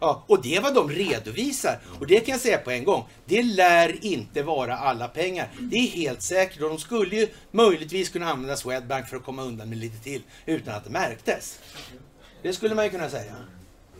[0.00, 1.80] Ja, och det är vad de redovisar.
[2.00, 3.04] Och det kan jag säga på en gång.
[3.24, 5.50] Det lär inte vara alla pengar.
[5.60, 6.62] Det är helt säkert.
[6.62, 10.22] Och de skulle ju möjligtvis kunna använda Swedbank för att komma undan med lite till
[10.46, 11.58] utan att det märktes.
[12.42, 13.34] Det skulle man ju kunna säga.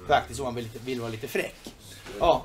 [0.09, 1.57] Faktiskt om man vill, vill vara lite fräck.
[2.19, 2.45] Ja.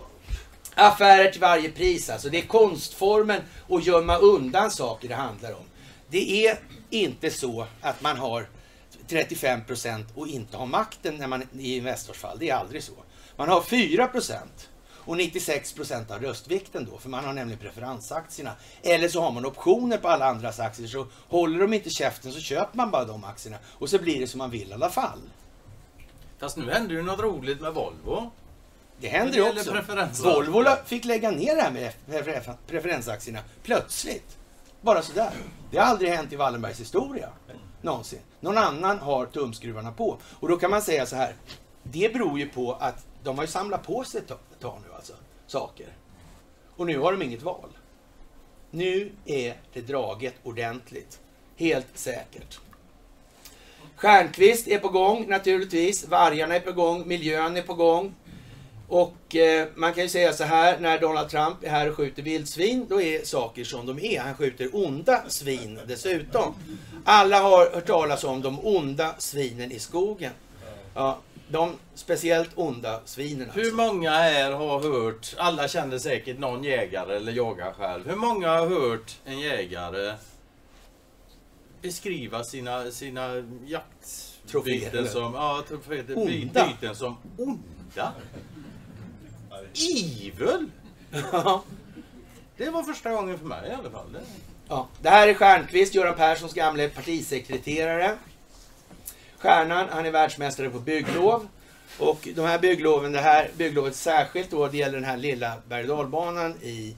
[0.76, 2.30] Affärer till varje pris alltså.
[2.30, 5.64] Det är konstformen att gömma undan saker det handlar om.
[6.10, 6.60] Det är
[6.92, 8.46] inte så att man har
[9.08, 12.38] 35 procent och inte har makten när man, i Investors fall.
[12.40, 12.94] Det är aldrig så.
[13.36, 14.70] Man har 4 procent
[15.06, 18.52] och 96 procent av röstvikten då, för man har nämligen preferensaktierna.
[18.84, 22.40] Eller så har man optioner på alla andras aktier, så håller de inte käften så
[22.40, 23.58] köper man bara de aktierna.
[23.66, 25.20] Och så blir det som man vill i alla fall.
[26.40, 28.32] Fast nu händer ju något roligt med Volvo.
[29.00, 29.72] Det händer ju också.
[30.24, 34.38] Volvo fick lägga ner det här med prefer- preferensaktierna plötsligt.
[34.82, 35.32] Bara sådär.
[35.72, 37.30] Det har aldrig hänt i Wallenbergs historia.
[37.82, 38.20] Någonsin.
[38.40, 40.18] Någon annan har tumskruvarna på.
[40.40, 41.36] Och då kan man säga så här.
[41.84, 45.14] Det beror ju på att de har ju samlat på sig ett tag- nu alltså.
[45.48, 45.88] Saker.
[46.76, 47.70] Och nu har de inget val.
[48.72, 51.20] Nu är det draget ordentligt.
[51.58, 52.60] Helt säkert.
[53.96, 56.08] Stjärnqvist är på gång naturligtvis.
[56.08, 57.08] Vargarna är på gång.
[57.08, 58.14] Miljön är på gång.
[58.92, 62.24] Och eh, man kan ju säga så här, när Donald Trump är här och skjuter
[62.24, 64.20] vildsvin, då är saker som de är.
[64.20, 66.54] Han skjuter onda svin dessutom.
[67.06, 70.32] Alla har hört talas om de onda svinen i skogen.
[70.94, 73.60] Ja, de speciellt onda svinen alltså.
[73.60, 78.10] Hur många här har hört, alla känner säkert någon jägare eller jagar själv.
[78.10, 80.14] Hur många har hört en jägare
[81.82, 85.10] beskriva sina, sina Troféer, jaktbyten eller?
[85.10, 88.14] som, ja, troféer, som onda?
[89.74, 90.70] Evil!
[91.32, 91.64] Ja.
[92.58, 94.14] Det var första gången för mig i alla fall.
[94.14, 94.20] Det.
[94.68, 98.18] Ja, det här är Stjernqvist, Göran Perssons gamle partisekreterare.
[99.38, 101.48] Stjärnan, han är världsmästare på bygglov.
[102.00, 105.82] Och de här byggloven, det här bygglovet särskilt då, det gäller den här lilla berg
[105.92, 106.96] och dalbanan i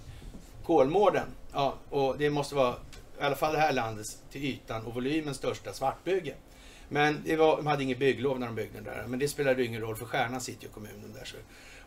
[0.66, 1.28] Kolmården.
[1.54, 2.76] Ja, och det måste vara
[3.20, 6.34] i alla fall det här landets till ytan och volymen största svartbygge.
[6.90, 9.06] Men det var, de hade inget bygglov när de byggde den där.
[9.08, 11.26] Men det spelade ju ingen roll för Stjärnan sitter ju i kommunen där.
[11.26, 11.36] Så,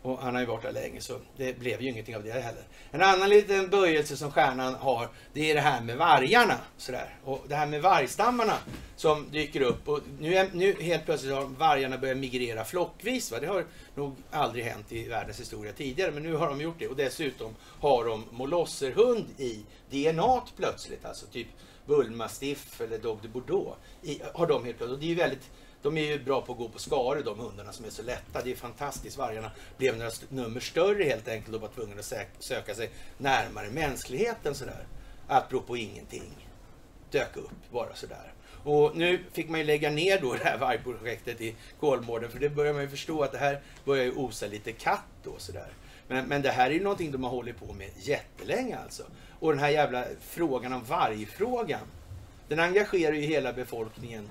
[0.02, 2.62] och han har ju varit där länge så det blev ju ingenting av det heller.
[2.90, 6.58] En annan liten böjelse som Stjärnan har det är det här med vargarna.
[6.76, 7.14] Sådär.
[7.24, 8.58] Och det här med vargstammarna
[8.96, 9.88] som dyker upp.
[9.88, 13.32] Och nu, är, nu helt plötsligt har vargarna börjat migrera flockvis.
[13.32, 13.38] Va?
[13.40, 16.10] Det har nog aldrig hänt i världens historia tidigare.
[16.10, 16.88] Men nu har de gjort det.
[16.88, 21.04] Och dessutom har de molosserhund i DNA plötsligt.
[21.04, 21.48] Alltså typ
[21.86, 23.76] bullmastiff eller dog de bordeaux.
[24.02, 24.94] I, har de helt plötsligt.
[24.94, 25.50] Och det är ju väldigt
[25.82, 28.42] de är ju bra på att gå på skare de hundarna som är så lätta.
[28.42, 29.18] Det är fantastiskt.
[29.18, 34.54] Vargarna blev några nummer större helt enkelt och var tvungna att söka sig närmare mänskligheten
[34.54, 34.86] sådär.
[35.28, 36.48] Apropå ingenting.
[37.10, 38.32] Dök upp bara sådär.
[38.64, 42.50] Och nu fick man ju lägga ner då det här vargprojektet i Kolmården för det
[42.50, 45.68] börjar man ju förstå att det här börjar ju osa lite katt då sådär.
[46.08, 49.02] Men, men det här är ju någonting de har hållit på med jättelänge alltså.
[49.40, 51.80] Och den här jävla frågan om vargfrågan.
[52.48, 54.30] Den engagerar ju hela befolkningen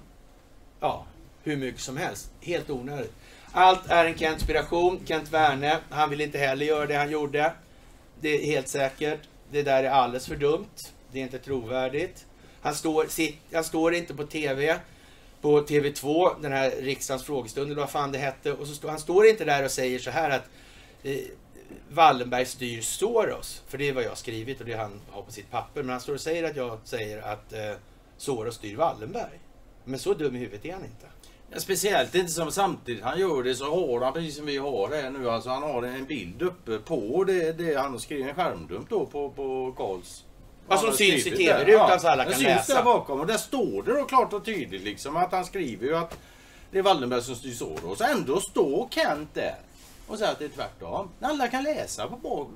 [0.80, 1.06] ja,
[1.46, 2.32] hur mycket som helst.
[2.42, 3.14] Helt onödigt.
[3.52, 5.00] Allt är en konspiration.
[5.06, 7.54] Kent Werne, han vill inte heller göra det han gjorde.
[8.22, 9.20] Det är helt säkert.
[9.52, 10.76] Det där är alldeles för dumt.
[11.12, 12.26] Det är inte trovärdigt.
[12.62, 14.80] Han står, sitt, han står inte på TV
[15.42, 18.54] på TV2, den här riksdagens frågestund eller vad fan det hette.
[18.54, 20.44] Och så stå, han står inte där och säger så här att
[21.04, 21.18] eh,
[21.90, 23.64] Wallenberg styr Soros.
[23.68, 25.84] För det är vad jag har skrivit och det han har på sitt papper.
[25.84, 27.74] Men han står och säger att jag säger att eh,
[28.18, 29.40] Soros styr Wallenberg.
[29.84, 31.08] Men så dum i huvudet är han inte.
[31.58, 35.10] Speciellt inte som samtidigt han gör det så har han precis som vi har det
[35.10, 35.30] nu.
[35.30, 39.06] Alltså han har en bild uppe på det, det han har skrivit en skärmdump då
[39.06, 40.24] på, på Karls.
[40.68, 42.74] Vad som syns i TV-rutan så alla det kan syns läsa.
[42.76, 45.96] där bakom och där står det då klart och tydligt liksom att han skriver ju
[45.98, 46.18] att
[46.72, 48.02] det är Wallenberg som styr Soros.
[48.02, 49.56] Ändå står Kent där
[50.08, 51.10] och säger att det är tvärtom.
[51.22, 52.48] Alla kan läsa på bak.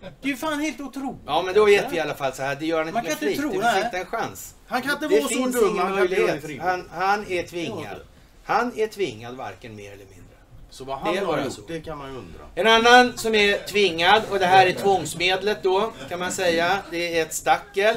[0.00, 1.20] Det är ju fan helt otroligt.
[1.26, 3.04] Ja men då vet vi i alla fall så här, det gör han inte Man
[3.04, 3.52] med kan inte flit.
[3.52, 3.84] tro Det finns det.
[3.84, 4.53] inte en chans.
[4.66, 5.78] Han kan inte Det vara så dum.
[5.78, 6.62] Han det möjlighet.
[6.62, 7.96] Han, han är tvingad.
[8.44, 10.20] Han är tvingad varken mer eller mindre.
[10.70, 11.60] Så vad Det han är har gjort, så.
[11.68, 12.40] det kan man ju undra.
[12.54, 16.78] En annan som är tvingad, och det här är tvångsmedlet då, kan man säga.
[16.90, 17.96] Det är ett stackel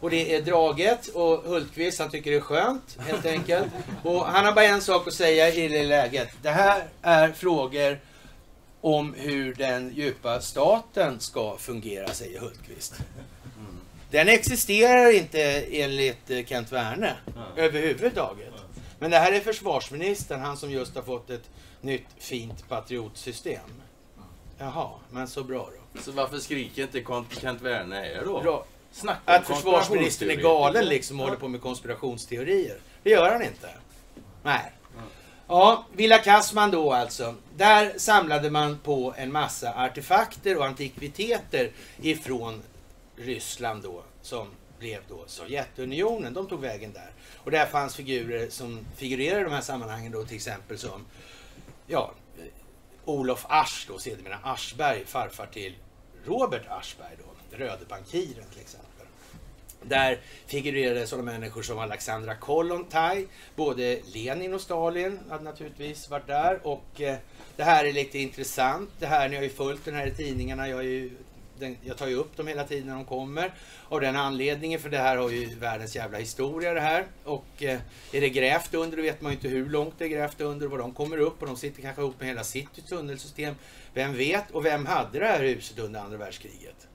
[0.00, 3.66] och det är draget och Hultqvist han tycker det är skönt, helt enkelt.
[4.02, 6.28] Och han har bara en sak att säga i det läget.
[6.42, 7.98] Det här är frågor
[8.80, 12.94] om hur den djupa staten ska fungera, säger Hultqvist.
[14.12, 17.16] Den existerar inte enligt eh, Kent Werne
[17.56, 18.52] överhuvudtaget.
[18.98, 21.50] Men det här är försvarsministern, han som just har fått ett
[21.80, 23.60] nytt fint patriotsystem.
[24.58, 26.00] Jaha, men så bra då.
[26.00, 27.04] Så varför skriker inte
[27.40, 28.40] Kent Werner här då?
[28.40, 28.64] Bra.
[28.92, 31.28] Snacka Att försvarsministern är galen liksom och Ja.
[31.28, 32.76] håller på med konspirationsteorier.
[33.02, 33.68] Det gör han inte.
[34.42, 34.72] Nej.
[35.48, 37.34] Ja, Villa Kassman då alltså.
[37.56, 41.70] Där samlade man på en massa artefakter och antikviteter
[42.02, 42.62] ifrån
[43.22, 44.48] Ryssland då, som
[44.78, 46.34] blev då Sovjetunionen.
[46.34, 47.10] De tog vägen där.
[47.36, 51.06] Och där fanns figurer som figurerar i de här sammanhangen då till exempel som,
[51.86, 52.12] ja,
[53.04, 55.74] Olof Asch då, sedermera Aschberg, farfar till
[56.24, 59.06] Robert Aschberg då, röde bankiren till exempel.
[59.82, 66.66] Där figurerade sådana människor som Alexandra Kollontaj, både Lenin och Stalin hade naturligtvis varit där.
[66.66, 67.16] Och eh,
[67.56, 68.90] det här är lite intressant.
[68.98, 70.68] Det här, ni har ju följt den här i tidningarna.
[70.68, 71.10] Jag, är ju,
[71.58, 73.54] den, jag tar ju upp dem hela tiden när de kommer.
[73.88, 77.06] Av den anledningen, för det här har ju världens jävla historia det här.
[77.24, 77.80] Och eh,
[78.12, 80.66] är det grävt under, då vet man ju inte hur långt det är grävt under
[80.66, 81.40] och var de kommer upp.
[81.42, 83.54] Och de sitter kanske ihop med hela sitt tunnelsystem.
[83.94, 84.50] Vem vet?
[84.50, 86.88] Och vem hade det här huset under andra världskriget?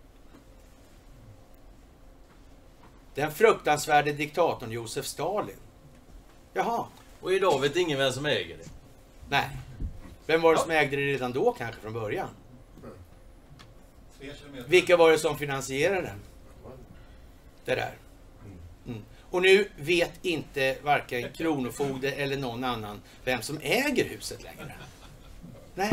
[3.15, 5.55] Den fruktansvärde diktatorn Josef Stalin.
[6.53, 6.85] Jaha,
[7.21, 8.69] Och idag vet ingen vem som äger det.
[9.29, 9.49] nej.
[10.25, 12.29] Vem var det som ägde det redan då kanske från början?
[14.67, 16.11] Vilka var det som finansierade
[17.65, 17.93] det där?
[18.85, 19.01] Mm.
[19.29, 24.71] Och nu vet inte varken Kronofogde eller någon annan vem som äger huset längre.
[25.75, 25.91] Nej,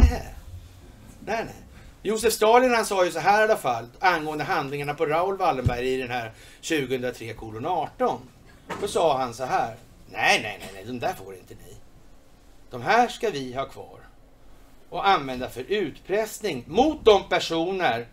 [1.27, 1.55] nej, nej.
[2.03, 5.89] Josef Stalin han sa ju så här i alla fall angående handlingarna på Raoul Wallenberg
[5.89, 8.21] i den här 2003 kolon 18.
[8.81, 9.77] Då sa han så här.
[10.07, 11.77] Nej, nej, nej, nej, de där får inte ni.
[12.71, 14.01] De här ska vi ha kvar
[14.89, 18.07] och använda för utpressning mot de personer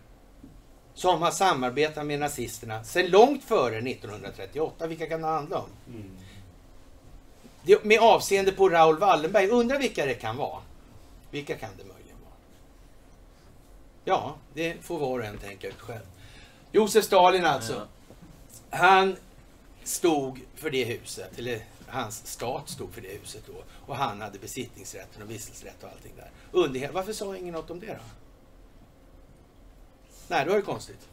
[0.94, 4.86] som har samarbetat med nazisterna sedan långt före 1938.
[4.86, 5.68] Vilka kan det handla om?
[7.62, 10.60] Det, med avseende på Raoul Wallenberg, undrar vilka det kan vara.
[11.30, 12.34] Vilka kan det möjligen vara?
[14.04, 16.06] Ja, det får var och en tänka ut själv.
[16.72, 17.86] Josef Stalin alltså.
[18.70, 19.16] Han
[19.84, 23.64] stod för det huset, eller hans stat stod för det huset då.
[23.86, 26.30] Och han hade besittningsrätten och vistelserätt och allting där.
[26.52, 28.21] Under, varför sa ingen något om det då?
[30.28, 31.08] Nej, det var ju konstigt.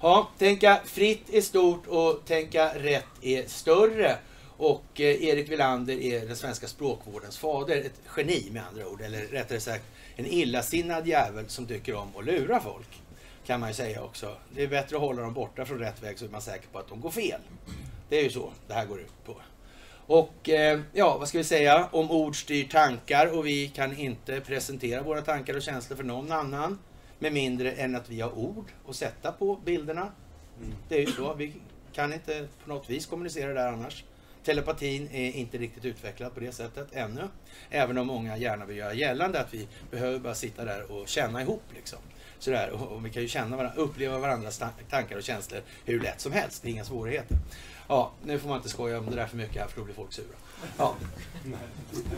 [0.00, 4.16] Ja, tänka fritt är stort och tänka rätt är större.
[4.56, 7.76] Och eh, Erik Wilander är den svenska språkvårdens fader.
[7.76, 9.00] Ett geni med andra ord.
[9.00, 9.84] Eller rättare sagt
[10.16, 12.88] en illasinnad jävel som tycker om att lura folk.
[13.46, 14.36] Kan man ju säga också.
[14.54, 16.78] Det är bättre att hålla dem borta från rätt väg så är man säker på
[16.78, 17.40] att de går fel.
[18.08, 19.36] Det är ju så det här går ut på.
[20.06, 21.88] Och eh, ja, vad ska vi säga?
[21.92, 26.32] Om ord styr tankar och vi kan inte presentera våra tankar och känslor för någon
[26.32, 26.78] annan
[27.22, 30.12] med mindre än att vi har ord att sätta på bilderna.
[30.88, 31.34] Det är ju så.
[31.34, 31.52] Vi
[31.92, 34.04] kan inte på något vis kommunicera där annars.
[34.44, 37.22] Telepatin är inte riktigt utvecklad på det sättet ännu.
[37.70, 41.42] Även om många gärna vill göra gällande att vi behöver bara sitta där och känna
[41.42, 41.62] ihop.
[41.74, 41.98] Liksom.
[42.38, 42.70] Sådär.
[42.70, 46.32] Och, vi kan ju känna varandra, uppleva varandras ta- tankar och känslor hur lätt som
[46.32, 46.62] helst.
[46.62, 47.36] Det är inga svårigheter.
[47.88, 49.94] Ja, nu får man inte skoja om det där för mycket här för då blir
[49.94, 50.36] folk sura.
[50.78, 50.94] Ja.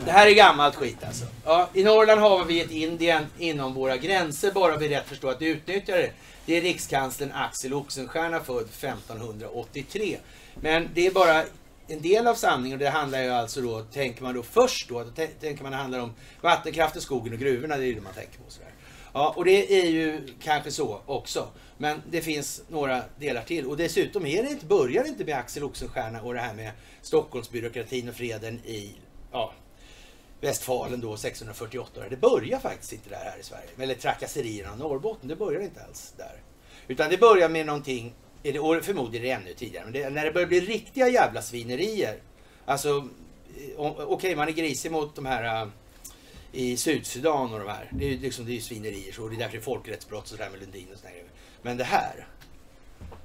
[0.05, 1.25] Det här är gammalt skit alltså.
[1.45, 5.41] Ja, I Norrland har vi ett Indien inom våra gränser bara vi rätt förstår att
[5.41, 6.11] utnyttja det.
[6.45, 10.17] Det är rikskanslern Axel Oxenstierna född 1583.
[10.61, 11.43] Men det är bara
[11.87, 15.03] en del av sanningen och det handlar ju alltså då, tänker man då först då,
[15.03, 18.13] då tänker man det handlar om vattenkraften, skogen och gruvorna, det är ju det man
[18.13, 18.69] tänker på sådär.
[19.13, 21.47] Ja, och det är ju kanske så också.
[21.77, 23.65] Men det finns några delar till.
[23.65, 26.71] Och dessutom är det inte, börjar det inte med Axel Oxenstierna och det här med
[27.01, 28.95] Stockholmsbyråkratin och freden i
[29.31, 29.53] ja,
[30.41, 32.01] Västfalen då 1648.
[32.09, 33.69] Det börjar faktiskt inte där här i Sverige.
[33.79, 36.41] Eller trakasserierna av Norrbotten, det börjar inte alls där.
[36.87, 38.13] Utan det börjar med någonting,
[38.59, 42.17] och förmodligen är det ännu tidigare, men det, när det börjar bli riktiga jävla svinerier.
[42.65, 45.69] Alltså, eh, okej okay, man är grisig mot de här eh,
[46.51, 47.89] i Sydsudan och de här.
[47.91, 49.27] Det är ju liksom, det är svinerier så.
[49.27, 51.23] Det är därför det är folkrättsbrott och sådär med Lundin och sådär.
[51.65, 52.27] Men det här,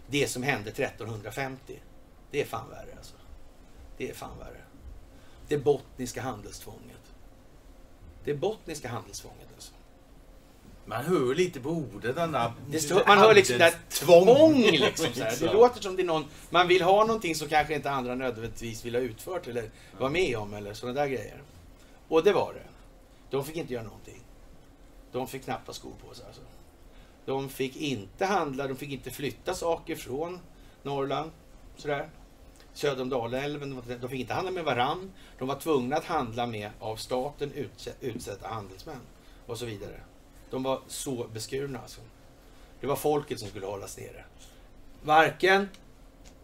[0.07, 1.81] det som hände 1350,
[2.31, 3.15] det är fan värre alltså.
[3.97, 4.61] Det är fan värre.
[5.49, 7.13] Det bottniska handelstvånget.
[8.25, 9.73] Det bottniska handelstvånget alltså.
[10.85, 12.55] Man hör lite på ordet denna...
[12.79, 15.07] Stå, man hör liksom där tvång liksom.
[15.15, 15.37] Så här.
[15.41, 18.85] Det låter som det är någon, man vill ha någonting som kanske inte andra nödvändigtvis
[18.85, 21.43] vill ha utfört eller vara med om eller sådana där grejer.
[22.09, 22.69] Och det var det.
[23.31, 24.23] De fick inte göra någonting.
[25.13, 26.43] De fick knappt ha skor på sig alltså.
[27.31, 30.41] De fick inte handla, de fick inte flytta saker från
[30.83, 31.31] Norrland.
[31.77, 32.11] Sådär.
[32.73, 33.83] Söder om Dalälven.
[34.01, 35.13] De fick inte handla med varann.
[35.39, 37.53] De var tvungna att handla med av staten
[38.01, 39.01] utsedda handelsmän.
[39.47, 40.01] Och så vidare.
[40.51, 42.01] De var så beskurna alltså.
[42.81, 44.25] Det var folket som skulle hållas nere.
[45.03, 45.69] Varken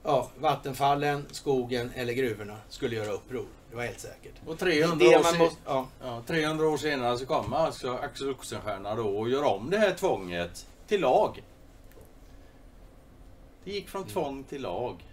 [0.03, 3.47] ja, vattenfallen, skogen eller gruvorna skulle göra uppror.
[3.71, 4.35] Det var helt säkert.
[4.47, 5.89] Och 300, år, sen, måste, ja.
[6.03, 9.95] Ja, 300 år senare så kommer alltså Axel Oxenstierna då och gör om det här
[9.95, 11.43] tvånget till lag.
[13.65, 15.05] Det gick från tvång till lag.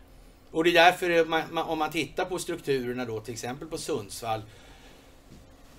[0.51, 3.77] Och det är därför, man, man, om man tittar på strukturerna då, till exempel på
[3.77, 4.41] Sundsvall,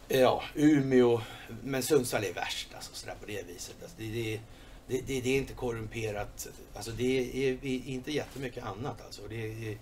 [0.09, 1.21] ja, Umeå,
[1.63, 3.77] men Sundsvall är värst alltså, sådär på det viset.
[3.83, 4.41] Alltså, det, det,
[4.87, 9.23] det, det, det är inte korrumperat, alltså det är, är inte jättemycket annat alltså.
[9.29, 9.79] Det är,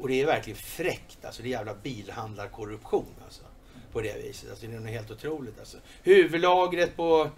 [0.00, 3.42] och det är verkligen fräckt, alltså det är jävla bilhandlarkorruption alltså.
[3.92, 5.76] På det viset, alltså det är något helt otroligt alltså.
[6.02, 7.30] Huvudlagret på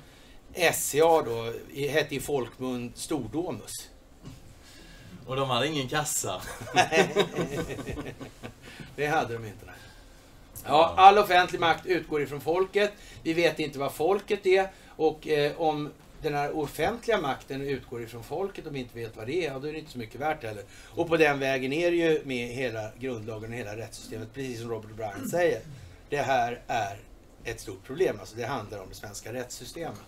[0.74, 1.52] SCA då
[1.88, 3.90] hette i folkmun Stordomus.
[5.26, 6.42] Och de hade ingen kassa.
[8.96, 9.66] det hade de inte.
[10.64, 12.92] Ja, all offentlig makt utgår ifrån folket.
[13.22, 14.68] Vi vet inte vad folket är.
[14.96, 15.90] Och eh, om
[16.22, 19.59] den här offentliga makten utgår ifrån folket och vi inte vet vad det är, ja,
[19.59, 20.64] då är det inte så mycket värt heller.
[20.94, 24.70] Och på den vägen är det ju med hela grundlagen och hela rättssystemet, precis som
[24.70, 25.61] Robert Bryan säger.
[26.09, 26.98] Det här är
[27.44, 30.00] ett stort problem, alltså det handlar om det svenska rättssystemet.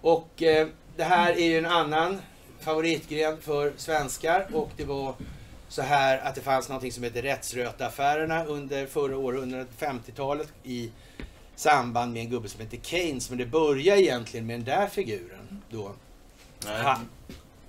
[0.00, 2.20] Och eh, det här är ju en annan
[2.60, 5.14] favoritgren för svenskar och det var
[5.68, 10.90] så här att det fanns något som heter rättsrötaffärerna under förra århundradet, 50-talet i
[11.56, 13.30] samband med en gubbe som heter Keynes.
[13.30, 15.92] Men det börjar egentligen med den där figuren då.
[16.64, 16.82] Nej.
[16.82, 17.08] Han,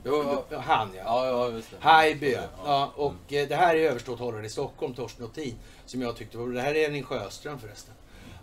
[0.03, 1.03] Jo, han ja.
[1.05, 1.67] ja, ja just.
[1.80, 2.38] Haijby.
[2.65, 5.55] Ja, och eh, det här är överståthållaren i Stockholm, Torsten Nothin,
[5.86, 7.93] som jag tyckte var Det här är Henning Sjöström förresten.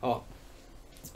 [0.01, 0.22] Ja.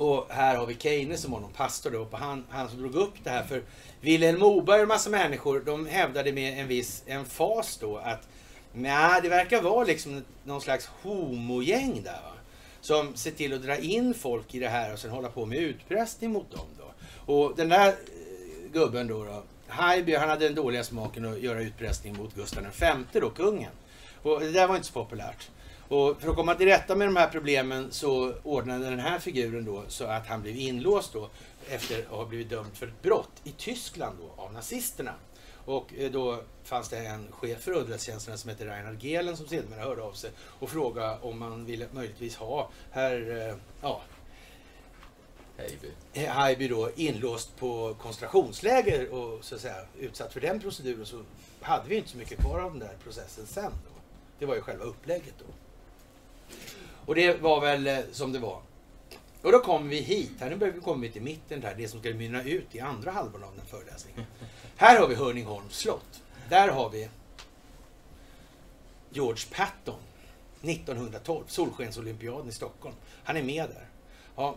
[0.00, 2.94] Och här har vi Keine som var någon pastor då, och han, han som drog
[2.94, 3.42] upp det här.
[3.42, 3.62] För
[4.00, 8.28] Vilhelm Moberg och en massa människor, de hävdade med en viss emfas då att
[8.72, 12.12] nej, det verkar vara liksom någon slags homogäng där.
[12.12, 12.32] Va?
[12.80, 15.58] Som ser till att dra in folk i det här och sen hålla på med
[15.58, 16.66] utpressning mot dem.
[16.78, 17.34] Då.
[17.34, 17.94] Och den där eh,
[18.72, 23.20] gubben då, då Haijby, han hade den dåliga smaken att göra utpressning mot Gustav V
[23.20, 23.72] då, kungen.
[24.22, 25.50] Och det där var inte så populärt.
[25.90, 29.64] Och för att komma till rätta med de här problemen så ordnade den här figuren
[29.64, 31.28] då så att han blev inlåst då
[31.68, 35.14] efter att ha blivit dömd för ett brott i Tyskland då av nazisterna.
[35.64, 39.82] Och eh, då fanns det en chef för underrättelsetjänsterna som hette Reinhard Gehlen som sedermera
[39.82, 44.02] hörde av sig och frågade om man ville möjligtvis ha herr, eh, ja,
[46.28, 51.22] Haijby då inlåst på koncentrationsläger och så att säga utsatt för den proceduren så
[51.60, 53.72] hade vi inte så mycket kvar av den där processen sen.
[53.84, 54.00] Då.
[54.38, 55.44] Det var ju själva upplägget då.
[57.10, 58.60] Och det var väl eh, som det var.
[59.42, 62.14] Och då kommer vi hit, här nu kommer vi till mitten där, det som ska
[62.14, 64.26] mynna ut i andra halvan av den föreläsningen.
[64.76, 66.22] Här har vi Hörningholms slott.
[66.48, 67.08] Där har vi
[69.10, 70.00] George Patton
[70.62, 72.94] 1912, Solskensolympiaden i Stockholm.
[73.24, 73.86] Han är med där.
[74.36, 74.56] Ja,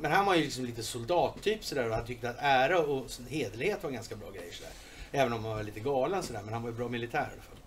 [0.00, 3.82] men han var ju liksom lite soldattyp sådär och han tyckte att ära och hederlighet
[3.82, 4.72] var ganska bra grejer sådär.
[5.12, 7.42] Även om han var lite galen sådär, men han var ju bra militär i alla
[7.42, 7.58] fall.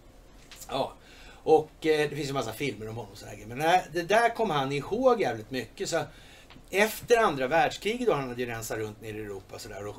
[0.70, 0.94] Ja,
[1.48, 3.44] och eh, det finns ju massa filmer om honom och sådär.
[3.48, 5.90] Men det, det där kom han ihåg jävligt mycket.
[5.90, 6.04] Så
[6.70, 9.96] efter andra världskriget då han hade ju rensat runt nere i Europa sådär och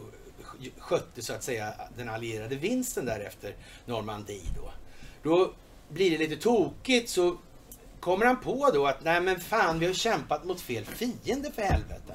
[0.79, 3.55] skötte så att säga den allierade vinsten därefter,
[3.87, 4.73] Normandie då.
[5.23, 5.53] Då
[5.89, 7.37] blir det lite tokigt så
[8.01, 11.63] kommer han på då att nej men fan vi har kämpat mot fel fiende för
[11.63, 12.15] helvete.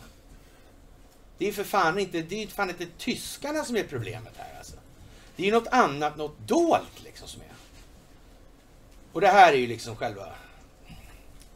[1.38, 4.76] Det är för fan inte, det är fan inte tyskarna som är problemet här alltså.
[5.36, 7.53] Det är ju något annat, något dolt liksom som är.
[9.14, 10.36] Och det här är ju liksom själva...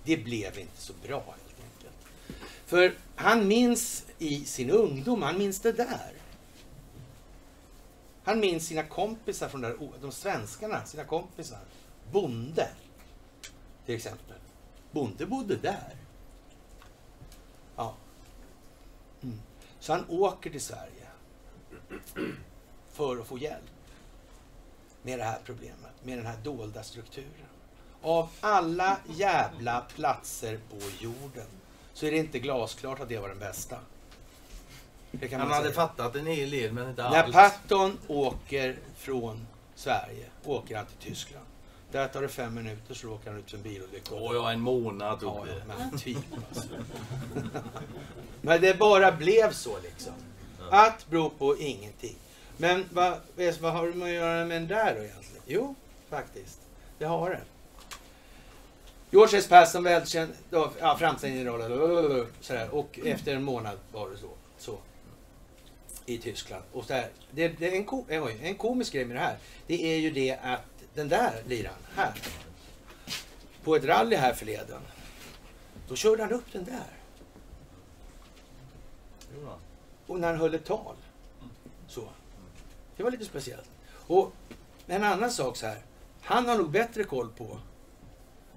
[0.03, 1.95] Det blev inte så bra helt enkelt.
[2.65, 6.13] För han minns i sin ungdom, han minns det där.
[8.23, 11.59] Han minns sina kompisar från där, de svenskarna, sina kompisar.
[12.11, 12.69] Bonde,
[13.85, 14.37] till exempel.
[14.91, 15.95] Bonde bodde där.
[17.75, 17.95] Ja.
[19.21, 19.41] Mm.
[19.79, 21.07] Så han åker till Sverige
[22.91, 23.63] för att få hjälp
[25.01, 27.46] med det här problemet, med den här dolda strukturen.
[28.01, 31.47] Av alla jävla platser på jorden
[31.93, 33.77] så är det inte glasklart att det var den bästa.
[35.11, 35.75] Det Han man hade säga.
[35.75, 37.33] fattat en hel del men inte När allt.
[37.33, 41.45] Patton åker från Sverige åker han till Tyskland.
[41.91, 44.15] Där tar det fem minuter så åker han ut för en bilolycka.
[44.15, 45.63] Åh ja, en månad tog ja, det.
[45.67, 46.17] men typ
[46.49, 46.67] alltså.
[48.41, 50.13] Men det bara blev så liksom.
[50.71, 52.15] Att beror på ingenting.
[52.57, 53.19] Men vad,
[53.61, 55.43] vad har med att göra med den där då egentligen?
[55.45, 55.75] Jo,
[56.09, 56.59] faktiskt.
[56.97, 57.41] Det har det.
[59.11, 59.47] George S.
[59.47, 62.69] Passon, välkänd ja, framträdande sådär.
[62.75, 64.29] Och efter en månad var det så.
[64.57, 64.77] så
[66.05, 66.63] I Tyskland.
[66.73, 69.37] Och så här, det, det är en, ko, eh, en komisk grej med det här.
[69.67, 70.61] Det är ju det att
[70.93, 72.13] den där liran, här.
[73.63, 74.81] På ett rally här förleden.
[75.87, 76.97] Då körde han upp den där.
[80.07, 80.95] Och när han höll ett tal.
[81.87, 82.07] Så.
[82.97, 83.69] Det var lite speciellt.
[83.89, 84.31] Och
[84.87, 85.81] en annan sak så här.
[86.21, 87.59] Han har nog bättre koll på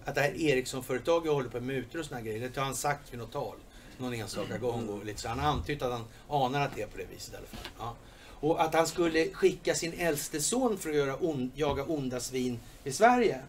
[0.04, 2.50] att det här Ericsson-företaget håller på med mutor och såna här grejer.
[2.54, 3.56] Det har han sagt vid något tal.
[3.98, 4.88] Någon enstaka gång.
[4.88, 5.28] Och lite så.
[5.28, 7.70] Han har antytt att han anar att det är på det viset i alla fall.
[7.78, 7.94] Ja.
[8.40, 12.60] Och att han skulle skicka sin äldste son för att göra on, jaga onda svin
[12.84, 13.40] i Sverige.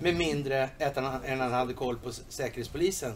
[0.00, 3.12] Med mindre att han, än han hade koll på Säkerhetspolisen.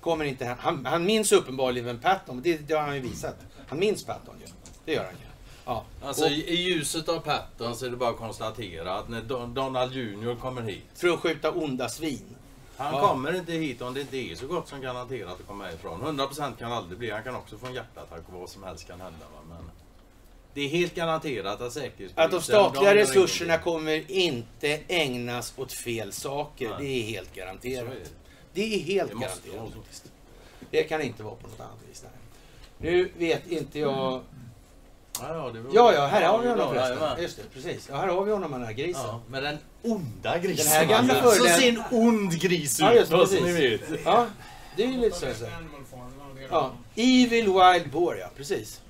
[0.00, 3.36] Kommer inte han, han, han minns uppenbarligen vem Patton, det, det har han ju visat.
[3.68, 4.46] Han minns Patton ju.
[4.84, 5.27] Det gör han ju.
[5.68, 5.84] Ja.
[6.02, 9.54] Alltså Och i, ljuset av Patton så är det bara att konstatera att när Don,
[9.54, 10.82] Donald Junior kommer hit.
[10.94, 12.36] för att skjuta onda svin.
[12.76, 13.08] Han Ja.
[13.08, 16.00] kommer inte hit om det inte är så gott som garanterat att komma härifrån.
[16.02, 17.10] 100% kan aldrig bli.
[17.10, 19.18] Han kan också få en hjärtattack och vad som helst kan hända.
[19.48, 19.70] Men
[20.54, 22.24] det är helt garanterat att säkerhetspolisen...
[22.24, 23.72] Att de statliga de resurserna ingenting.
[23.72, 26.68] kommer inte ägnas åt fel saker.
[26.70, 26.78] Nej.
[26.78, 27.84] Det är helt garanterat.
[27.84, 28.06] är det.
[28.52, 29.56] Det är helt Det garanterat.
[29.56, 29.70] vara.
[30.70, 32.02] Det kan inte vara på något annat vis.
[32.02, 32.12] Nej.
[32.92, 34.22] Nu vet inte jag...
[35.72, 37.22] Ja, ja, här har vi honom förresten.
[37.22, 37.88] Just det, precis.
[37.90, 39.02] Ja, här har vi honom, den här grisen.
[39.06, 40.64] Ja, med den onda grisen.
[40.66, 41.30] Den här gamla alltså.
[41.30, 43.80] Så fördelen- ser en ond gris ut, Ja, just så ni precis.
[44.04, 44.26] Ja,
[44.76, 45.26] det är ju lite så.
[45.34, 45.46] så.
[46.50, 48.28] Ja, Evil Wild Boar, ja.
[48.36, 48.80] Precis.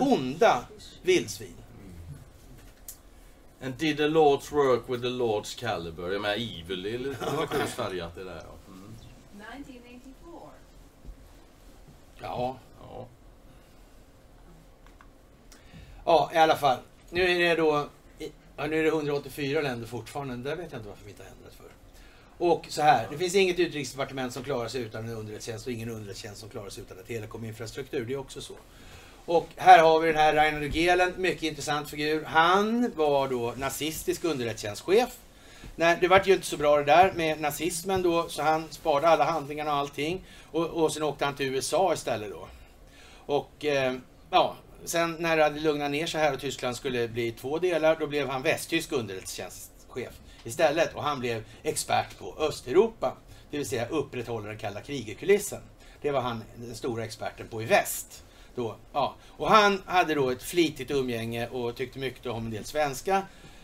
[0.00, 0.64] Onda
[1.02, 1.54] vildsvin.
[3.62, 6.10] And did the Lord's work with the Lord's caliber.
[6.12, 8.42] Jag menar, evil, det är lite religiöst färgat det där.
[8.46, 8.72] ja.
[8.72, 8.94] Mm.
[9.60, 10.50] 1984.
[12.20, 12.56] Ja,
[16.06, 16.30] Ja.
[16.34, 16.78] I alla fall.
[17.10, 17.88] Nu är det då
[18.56, 20.50] ja, nu är det 184 länder fortfarande.
[20.50, 21.66] Där vet jag inte varför vi inte har ändrat för.
[22.38, 25.88] Och så här, det finns inget utrikesdepartement som klarar sig utan en underrättelsetjänst och ingen
[25.88, 28.04] underrättelsetjänst som klarar sig utan en telekominfrastruktur.
[28.04, 28.54] Det är också så.
[29.24, 32.24] Och här har vi den här Reinhard Gehlen, mycket intressant figur.
[32.24, 35.18] Han var då nazistisk underrättelsetjänstchef.
[35.76, 39.08] Nej, det vart ju inte så bra det där med nazismen då, så han sparade
[39.08, 40.24] alla handlingarna och allting.
[40.50, 42.48] Och, och sen åkte han till USA istället då.
[43.26, 43.94] Och eh,
[44.30, 47.96] ja, sen när det hade lugnat ner sig här och Tyskland skulle bli två delar,
[48.00, 50.94] då blev han västtysk underrättelsetjänstchef istället.
[50.94, 53.16] Och han blev expert på Östeuropa,
[53.50, 55.60] det vill säga upprätthålla den kalla krigerkulissen.
[56.00, 58.22] Det var han den stora experten på i väst.
[58.54, 59.14] Då, ja.
[59.26, 63.22] Och han hade då ett flitigt umgänge och tyckte mycket om en del svenska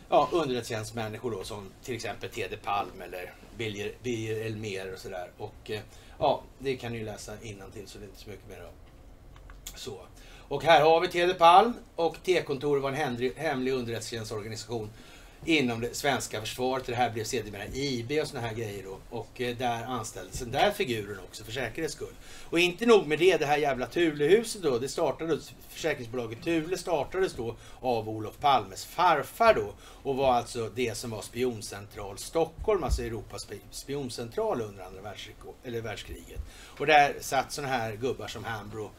[0.09, 5.31] ja, underrättelsetjänstmänniskor då, som till exempel Tede Palm eller Birger, Birger Elmer och sådär.
[5.39, 5.81] Och eh,
[6.19, 8.73] ja, det kan ni ju läsa innantill så det är inte så mycket mer om.
[9.75, 10.01] Så.
[10.53, 14.91] Och här har vi Teder Palm och T-kontoret var en hemlig, underrättelsetjänstorganisation
[15.45, 16.87] inom det svenska försvaret.
[16.87, 19.17] Det här blev sedermera IB och såna här grejer då.
[19.17, 22.15] Och eh, där anställdes den där figuren också för säkerhets skull.
[22.51, 27.35] Och inte nog med det, det här jävla Thulehuset då, det startades, försäkringsbolaget Thule startades
[27.35, 29.73] då av Olof Palmes farfar då
[30.03, 35.01] och var alltså det som var spioncentral Stockholm, alltså Europas spioncentral under andra
[35.81, 36.41] världskriget.
[36.79, 38.91] Och där satt såna här gubbar som Hambro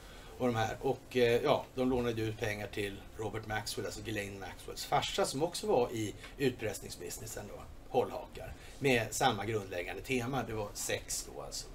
[0.44, 0.78] och de här.
[0.82, 5.44] Och eh, ja, de lånade ut pengar till Robert Maxwell, alltså Ghislaine Maxwells farsa som
[5.44, 8.54] också var i utpressningsbusinessen då, hållhakar.
[8.80, 11.68] Med samma grundläggande tema, det var sex då alltså.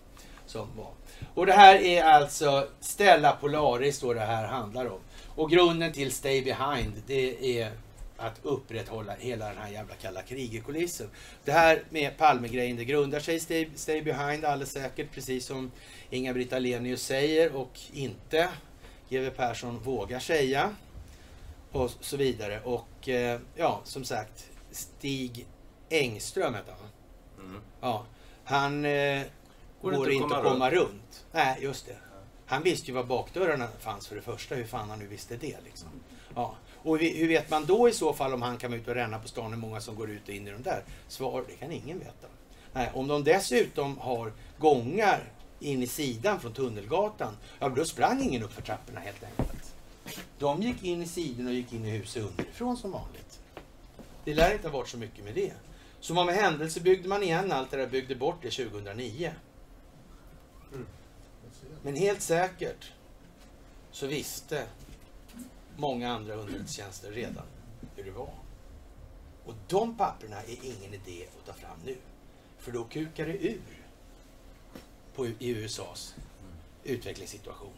[0.46, 0.92] Som var.
[1.34, 5.00] Och det här är alltså Stella Polaris då det här handlar om.
[5.34, 7.72] Och grunden till Stay Behind, det är
[8.18, 11.10] att upprätthålla hela den här jävla kalla krigerkulissen.
[11.44, 15.70] Det här med Palmegrejen, det grundar sig i Stay, Stay Behind alldeles säkert, precis som
[16.10, 18.48] Inga-Britt Ahlenius säger och inte
[19.08, 20.74] GW Persson vågar säga.
[21.72, 22.60] Och så vidare.
[22.60, 25.46] Och eh, ja, som sagt, Stig
[25.88, 27.46] Engström heter han.
[27.46, 27.60] Mm.
[27.80, 28.06] Ja,
[28.44, 29.22] han eh,
[29.82, 31.24] Går går inte att komma komma runt.
[31.32, 31.96] Nej, just det.
[32.46, 34.54] Han visste ju var bakdörrarna fanns för det första.
[34.54, 35.88] Hur fan han nu visste det liksom.
[36.34, 36.54] Ja.
[36.83, 39.18] Och hur vet man då i så fall om han kan vara ute och ränna
[39.18, 40.83] på stan hur många som går ut och in i de där?
[41.09, 42.26] Svar, det kan ingen veta.
[42.72, 48.43] Nej, om de dessutom har gångar in i sidan från Tunnelgatan, ja då sprang ingen
[48.43, 49.74] upp för trapporna helt enkelt.
[50.39, 53.41] De gick in i sidorna och gick in i huset underifrån som vanligt.
[54.24, 55.53] Det lär inte ha varit så mycket med det.
[56.01, 59.33] Som av en händelse byggde man igen allt det där, byggde bort det 2009.
[61.83, 62.93] Men helt säkert
[63.91, 64.66] så visste
[65.79, 67.45] många andra underrättelsetjänster redan
[67.97, 68.31] hur det var.
[69.45, 71.97] Och de papperna är ingen idé att ta fram nu.
[72.59, 73.61] För då kukar det ur
[75.14, 76.14] på, i USAs
[76.85, 77.72] utvecklingssituation.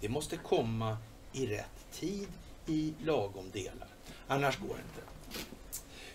[0.00, 0.96] Det måste komma
[1.32, 2.28] i rätt tid
[2.66, 3.88] i lagom delar.
[4.26, 5.08] Annars går det inte.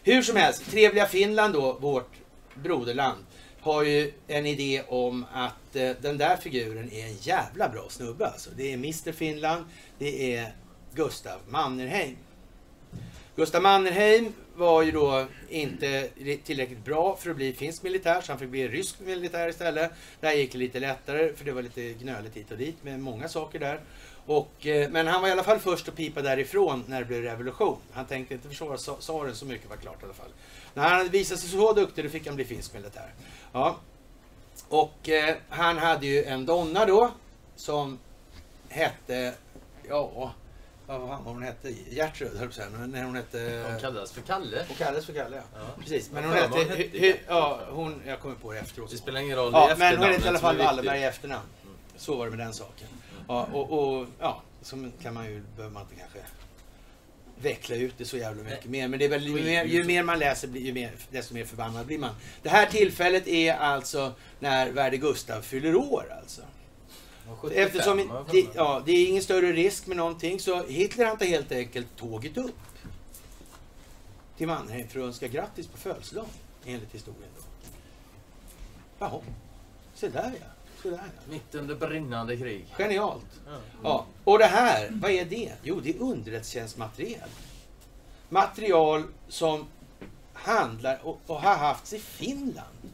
[0.04, 2.12] Hur som helst, trevliga Finland då, vårt
[2.56, 3.26] broderland,
[3.62, 8.28] har ju en idé om att eh, den där figuren är en jävla bra snubbe
[8.28, 8.50] alltså.
[8.56, 9.66] Det är Mr Finland,
[9.98, 10.56] det är
[10.94, 12.18] Gustav Mannerheim.
[13.36, 16.10] Gustav Mannerheim var ju då inte
[16.44, 19.92] tillräckligt bra för att bli finsk militär, så han fick bli rysk militär istället.
[20.20, 23.28] Där gick det lite lättare, för det var lite gnöligt hit och dit med många
[23.28, 23.80] saker där.
[24.26, 27.22] Och, eh, men han var i alla fall först att pipa därifrån när det blev
[27.22, 27.78] revolution.
[27.92, 30.32] Han tänkte inte försvara tsaren så mycket var klart i alla fall.
[30.74, 33.14] När han hade visat sig så duktig, då fick han bli finsk militär.
[33.54, 33.76] Ja.
[34.70, 37.12] Och eh, han hade ju en donna då,
[37.56, 38.00] som
[38.70, 39.34] hette,
[39.90, 40.34] ja,
[40.98, 41.74] vad fan var hon hette?
[41.90, 42.78] Gertrud, höll jag på.
[42.78, 43.64] Men när hon hette...
[43.74, 44.66] De kallas för Kalle.
[44.68, 45.42] Hon kallades för Kalle, ja.
[45.56, 45.66] Ja.
[45.80, 46.88] Precis, men hon hette...
[47.00, 48.02] hon ja, hon...
[48.06, 48.92] Jag kommer på det efteråt.
[48.92, 50.58] Det spelar ingen roll Ja, men hon hette i alla fall.
[50.58, 51.48] Wallenberg i efternamn.
[51.98, 52.88] Så var det med den saken.
[53.28, 56.20] Ja, och, och ja, så kan man ju, behöver man inte kanske
[57.42, 58.88] veckla ut det så jävla mycket mer.
[58.88, 61.46] Men det är väl, ju, mer, ju mer man läser, blir- ju mer, desto mer
[61.46, 62.16] förbannad blir man.
[62.44, 66.42] Det här tillfället är alltså när Värde Gustav fyller år alltså.
[67.32, 67.98] Och 75, Eftersom
[68.32, 71.88] det, ja, det är ingen större risk med någonting så Hitler han tar helt enkelt
[71.96, 72.56] tåget upp
[74.38, 76.30] till Mannheim för att önska grattis på födelsedagen
[76.66, 77.30] enligt historien.
[77.36, 77.44] Då.
[79.00, 79.22] Jaha,
[79.94, 80.46] se där ja.
[80.84, 81.32] Se där ja.
[81.32, 82.66] Mitt under brinnande krig.
[82.78, 83.42] Genialt.
[83.46, 83.58] Ja.
[83.84, 85.52] Ja, och det här, vad är det?
[85.64, 87.30] Jo, det är underrättelsetjänstmaterial.
[88.30, 89.68] Material som
[90.34, 92.92] handlar och, och har haft i Finland.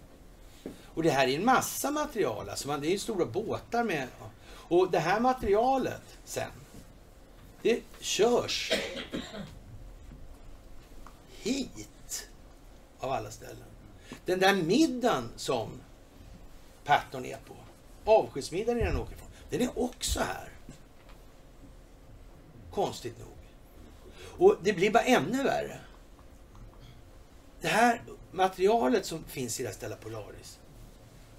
[0.97, 4.07] Och det här är en massa material, alltså man, det är stora båtar med.
[4.67, 6.51] Och det här materialet sen,
[7.61, 8.71] det körs
[11.29, 12.29] hit
[12.99, 13.67] av alla ställen.
[14.25, 15.69] Den där middagen som
[16.83, 17.55] Patton är på,
[18.11, 20.49] avskedsmiddagen han åker ifrån, den är också här.
[22.71, 23.27] Konstigt nog.
[24.37, 25.79] Och det blir bara ännu värre.
[27.61, 28.01] Det här
[28.31, 30.59] materialet som finns i det här Stella Polaris,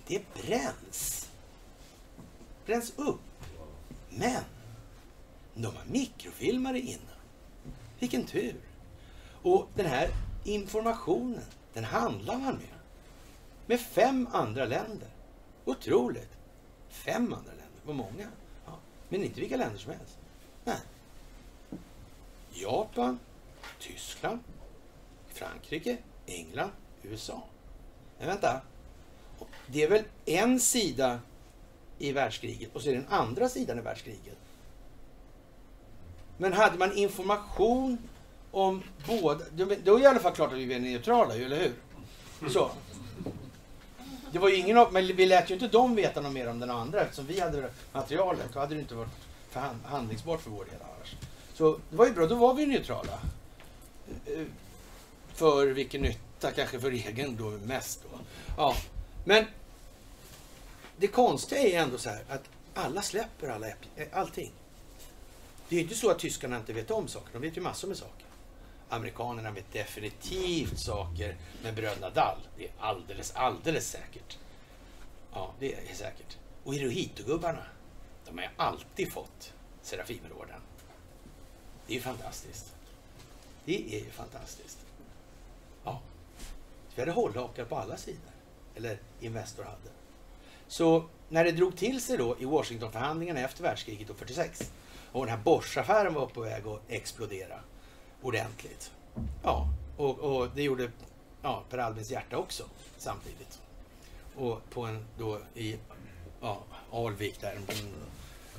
[0.07, 1.18] det bränns.
[2.69, 3.21] Rens upp.
[4.11, 4.43] Men
[5.55, 7.15] de har mikrofilmare inne.
[7.99, 8.61] Vilken tur.
[9.43, 10.11] Och den här
[10.45, 12.79] informationen, den handlar man med.
[13.67, 15.09] Med fem andra länder.
[15.65, 16.31] Otroligt.
[16.89, 18.29] Fem andra länder, vad många.
[18.67, 18.79] Ja.
[19.09, 20.19] Men inte vilka länder som helst.
[20.65, 20.79] Nej.
[22.53, 23.19] Japan,
[23.79, 24.41] Tyskland,
[25.29, 26.71] Frankrike, England,
[27.03, 27.43] USA.
[28.19, 28.61] Men vänta.
[29.67, 31.21] Det är väl en sida
[31.99, 34.37] i världskriget och så är det den andra sidan i världskriget.
[36.37, 37.99] Men hade man information
[38.51, 41.73] om båda, då är det i alla fall klart att vi är neutrala, eller hur?
[42.51, 42.71] Så.
[44.33, 46.59] Det var ju ingen av, men vi lät ju inte dem veta något mer om
[46.59, 48.53] den andra eftersom vi hade materialet.
[48.53, 49.11] Då hade det inte varit
[49.51, 51.17] förhandlingsbart för vår del annars.
[51.55, 53.19] Så det var ju bra, då var vi neutrala.
[54.27, 54.45] Eh,
[55.35, 56.51] för vilken nytta?
[56.51, 58.19] Kanske för egen då mest då.
[58.57, 58.75] Ja,
[59.25, 59.45] men
[60.99, 62.43] det konstiga är ändå så här att
[62.75, 63.75] alla släpper alla eh,
[64.13, 64.53] allting.
[65.69, 67.33] Det är ju inte så att tyskarna inte vet om saker.
[67.33, 68.27] De vet ju massor med saker.
[68.89, 72.39] Amerikanerna vet definitivt saker med bröderna Dall.
[72.57, 74.39] Det är alldeles, alldeles säkert.
[75.33, 76.37] Ja, det är säkert.
[76.65, 77.65] Och Hirohito-gubbarna,
[78.25, 80.61] de har ju alltid fått Serafimerorden.
[81.87, 82.75] Det är ju fantastiskt.
[83.65, 84.79] Det är ju fantastiskt.
[85.85, 86.01] Ja.
[86.95, 88.33] Vi hade hållhakar på alla sidor.
[88.75, 89.98] Eller Investor hade.
[90.69, 94.73] Så när det drog till sig då i Washingtonförhandlingarna efter världskriget 46
[95.13, 97.61] och den här Bosch-affären var på väg att explodera
[98.23, 98.93] ordentligt.
[99.43, 100.91] Ja, och, och det gjorde
[101.43, 102.65] ja, Per Albins hjärta också
[102.99, 103.61] samtidigt.
[104.37, 105.77] Och på en då i
[106.41, 106.63] ja,
[106.93, 107.59] Alvik där,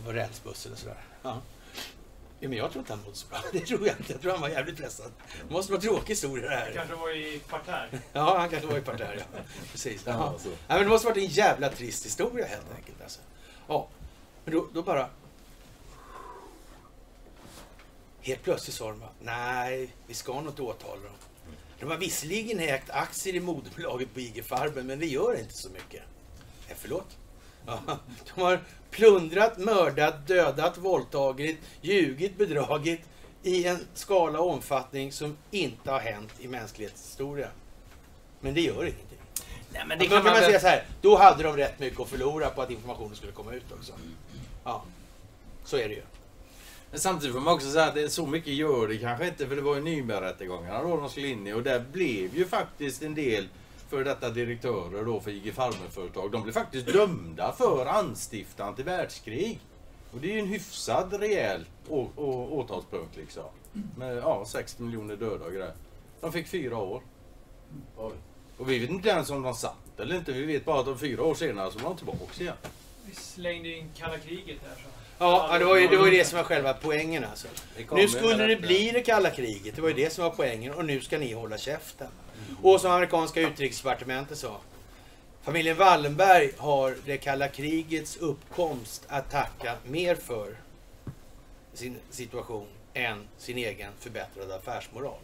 [0.06, 1.04] på rälsbussen och sådär.
[1.24, 1.42] Ja.
[2.42, 3.40] Ja, men jag tror inte han mådde så bra.
[3.52, 4.12] Det tror jag inte.
[4.14, 5.12] Jag tror han var jävligt pressad.
[5.48, 6.72] Det måste vara tråkig historia det här.
[6.76, 7.90] Kanske var i parterr.
[8.14, 9.40] Ja, han kanske var i parterr, ja.
[9.72, 10.02] Precis.
[10.06, 10.50] Ja, Ja.
[10.68, 13.02] men det måste varit en jävla trist historia helt enkelt.
[13.02, 13.20] Alltså.
[13.68, 13.88] Ja,
[14.46, 15.10] men då, då bara...
[18.22, 21.14] Helt plötsligt sa de bara, nej, vi ska nog inte åtala dem.
[21.80, 25.70] De har visserligen ägt aktier i moderbolaget på IG Farben, men det gör inte så
[25.70, 26.02] mycket.
[26.68, 27.18] Eh, förlåt?
[27.66, 27.80] Ja,
[28.36, 33.02] de har plundrat, mördat, dödat, våldtagit, ljugit, bedragit
[33.44, 37.48] i en skala och omfattning som inte har hänt i mänsklighetens historia.
[38.40, 39.18] Men det gör ingenting.
[39.74, 42.00] Nej, men det kan kan man man säga så här, då hade de rätt mycket
[42.00, 43.94] att förlora på att informationen skulle komma ut också.
[44.64, 44.84] Ja,
[45.66, 46.02] så är det ju.
[46.92, 49.48] Men samtidigt får man också säga att det är så mycket gör det kanske inte
[49.48, 53.02] för det var ju Nürnbergrättegångarna då de skulle in i och där blev ju faktiskt
[53.02, 53.48] en del
[53.90, 56.32] för detta direktörer då för IG Farmer-företag.
[56.32, 59.60] De blev faktiskt dömda för anstiftan till världskrig.
[60.12, 63.44] Och det är ju en hyfsad rejäl å- å- åtalspunkt liksom.
[63.98, 65.74] Med ja, 60 miljoner döda och grejer.
[66.22, 67.02] De fick fyra år.
[68.58, 70.32] Och vi vet inte ens om de satt eller inte.
[70.32, 72.56] Vi vet bara att de fyra år senare så var de tillbaka igen.
[73.06, 74.90] Vi slängde in kalla kriget här så.
[75.18, 77.48] Ja, det var ju det, var ju det som var själva poängen alltså.
[77.78, 80.74] Det Nu skulle det bli det kalla kriget, det var ju det som var poängen
[80.74, 82.08] och nu ska ni hålla käften.
[82.64, 84.58] Och som amerikanska utrikesdepartementet sa,
[85.42, 90.58] familjen Wallenberg har det kalla krigets uppkomst att tacka mer för
[91.74, 95.20] sin situation än sin egen förbättrade affärsmoral.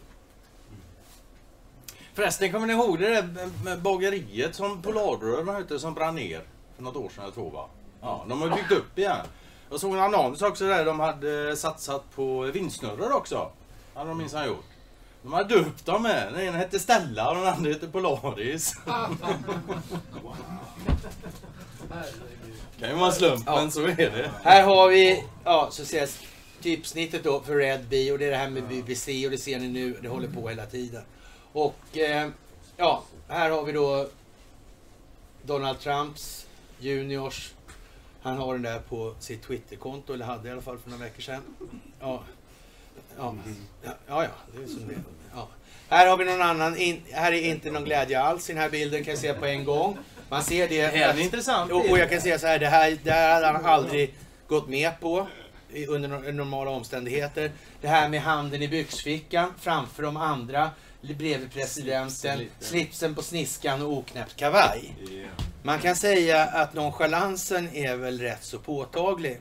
[2.14, 6.42] Förresten, kommer ni ihåg det där bageriet som Polarbröderna hette som brann ner
[6.76, 7.68] för något år sedan jag tror va?
[8.00, 9.26] Ja, de har byggt upp igen.
[9.70, 13.50] Jag såg en annons också där de hade satsat på vindsnurror också.
[13.94, 14.64] Hade de minsann gjort.
[15.26, 16.32] De hade döpt dem med.
[16.32, 18.74] Den ena hette Stella och den andra hette Polaris.
[22.78, 23.70] kan ju vara slumpen, Ja.
[23.70, 24.30] så är det.
[24.42, 26.20] Här har vi, ja, så ses
[26.62, 29.58] typsnittet då för Red Bee och det är det här med BBC och det ser
[29.58, 31.02] ni nu, det håller på hela tiden.
[31.52, 32.28] Och eh,
[32.76, 34.08] ja, här har vi då
[35.42, 36.46] Donald Trumps
[36.78, 37.52] juniors.
[38.22, 41.22] Han har den där på sitt Twitterkonto, eller hade i alla fall för några veckor
[41.22, 41.42] sedan.
[42.00, 42.22] Ja,
[43.18, 43.34] ja,
[43.84, 45.15] ja, ja, ja det är som det är.
[45.88, 48.70] Här har vi någon annan, in, här är inte någon glädje alls i den här
[48.70, 49.98] bilden kan jag säga på en gång.
[50.28, 50.86] Man ser det.
[50.90, 53.46] Det är intressant Och, och jag kan säga så här, det här, det här hade
[53.46, 54.14] han aldrig
[54.48, 55.26] gått med på
[55.88, 57.52] under no- normala omständigheter.
[57.80, 60.70] Det här med handen i byxfickan framför de andra
[61.00, 64.94] bredvid presidenten, slipsen på sniskan och oknäppt kavaj.
[65.62, 69.40] Man kan säga att nonchalansen är väl rätt så påtaglig.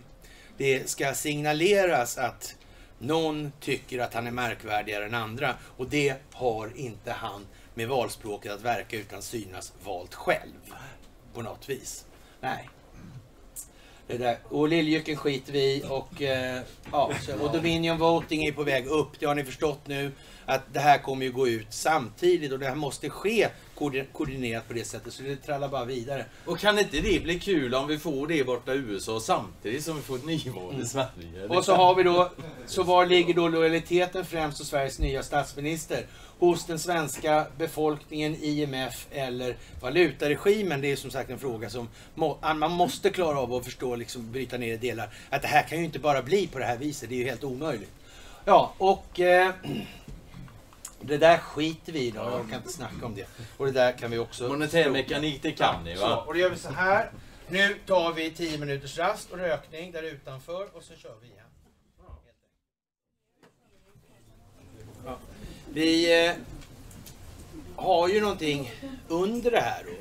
[0.58, 2.56] Det ska signaleras att
[3.00, 8.52] någon tycker att han är märkvärdigare än andra och det har inte han med valspråket
[8.52, 10.74] att verka utan synas valt själv
[11.34, 12.06] på något vis.
[12.42, 12.70] Nej.
[14.08, 14.38] Det där.
[14.44, 18.88] Och Liljejöken skiter vi i och, eh, ja, så- och Dominion Voting är på väg
[18.88, 19.20] upp.
[19.20, 20.12] Det har ni förstått nu.
[20.46, 24.68] Att det här kommer ju gå ut samtidigt och det här måste ske koordi- koordinerat
[24.68, 25.14] på det sättet.
[25.14, 26.26] Så det trallar bara vidare.
[26.46, 29.96] Och kan inte det bli kul om vi får det borta i USA samtidigt som
[29.96, 31.10] vi får ett nyval i Sverige?
[31.44, 31.58] Mm.
[31.58, 32.32] Och så har vi då,
[32.66, 36.06] så var ligger då lojaliteten främst hos Sveriges nya statsminister?
[36.40, 40.82] Hos den svenska befolkningen, IMF eller valutaregimen?
[40.82, 44.32] Det är som sagt en fråga som må, man måste klara av att förstå, liksom
[44.32, 45.10] bryta ner i delar.
[45.30, 47.26] Att det här kan ju inte bara bli på det här viset, det är ju
[47.26, 47.92] helt omöjligt.
[48.46, 49.52] Ja, och eh,
[51.02, 53.28] det där skiter vi i idag, jag orkar inte snacka om det.
[53.58, 54.48] Och det där kan vi också...
[54.48, 56.16] Monetär mekanik, det kan ni Så, va?
[56.28, 57.12] och då gör vi så här.
[57.50, 61.46] Nu tar vi 10 minuters rast och rökning där utanför och så kör vi igen.
[65.06, 65.18] Ja.
[65.74, 66.34] Vi eh,
[67.76, 68.72] har ju någonting
[69.08, 69.84] under det här.
[69.84, 69.92] Då.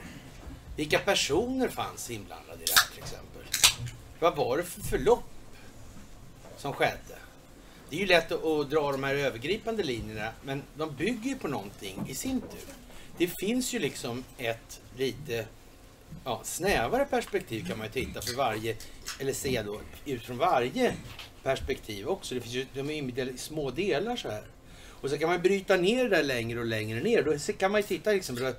[0.77, 3.43] Vilka personer fanns inblandade i det här till exempel?
[4.21, 5.25] Vad var det för förlopp
[6.57, 7.19] som skedde?
[7.95, 11.49] Det är ju lätt att, dra de här övergripande linjerna, men de bygger ju på
[11.49, 12.75] någonting i sin tur.
[13.19, 15.47] Det finns ju liksom ett lite
[16.25, 18.77] ja, snävare perspektiv kan man ju titta för varje,
[19.21, 20.95] eller se då utifrån varje
[21.43, 22.35] perspektiv också.
[22.35, 24.45] Det finns ju, de är i små delar så här.
[24.89, 27.23] Och så kan man bryta ner det där längre och längre ner.
[27.23, 28.55] Då kan man ju titta liksom,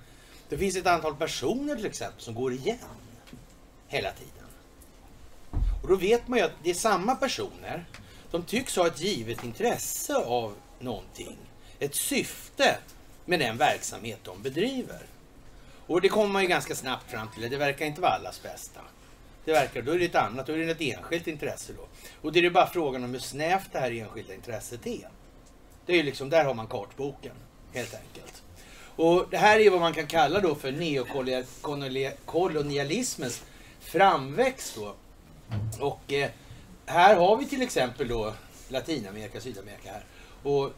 [0.49, 2.77] det finns ett antal personer till exempel som går igen
[3.87, 4.47] hela tiden.
[5.83, 7.85] Och då vet man ju att det är samma personer.
[8.31, 11.37] De tycks ha ett givet intresse av någonting.
[11.79, 12.77] Ett syfte
[13.25, 15.01] med den verksamhet de bedriver.
[15.87, 17.49] Och det kommer man ju ganska snabbt fram till.
[17.49, 18.81] Det verkar inte vara allas bästa.
[19.45, 21.87] Det verkar, då är det ett annat, då är det ett enskilt intresse då.
[22.21, 25.09] Och det är ju bara frågan om hur snävt det här enskilda intresset är.
[25.85, 27.35] Det är ju liksom, där har man kartboken,
[27.73, 28.43] helt enkelt.
[28.95, 33.43] Och det här är vad man kan kalla då för neokolonialismens
[33.79, 34.95] framväxt då.
[35.79, 36.29] Och eh,
[36.85, 38.33] här har vi till exempel då
[38.69, 40.03] Latinamerika, Sydamerika här.
[40.43, 40.73] Och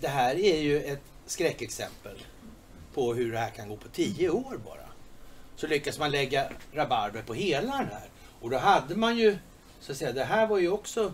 [0.00, 2.18] det här är ju ett skräckexempel
[2.94, 4.88] på hur det här kan gå på tio år bara.
[5.56, 8.08] Så lyckas man lägga rabarber på hela den här.
[8.40, 9.38] Och då hade man ju,
[9.80, 11.12] så att säga, det här var ju också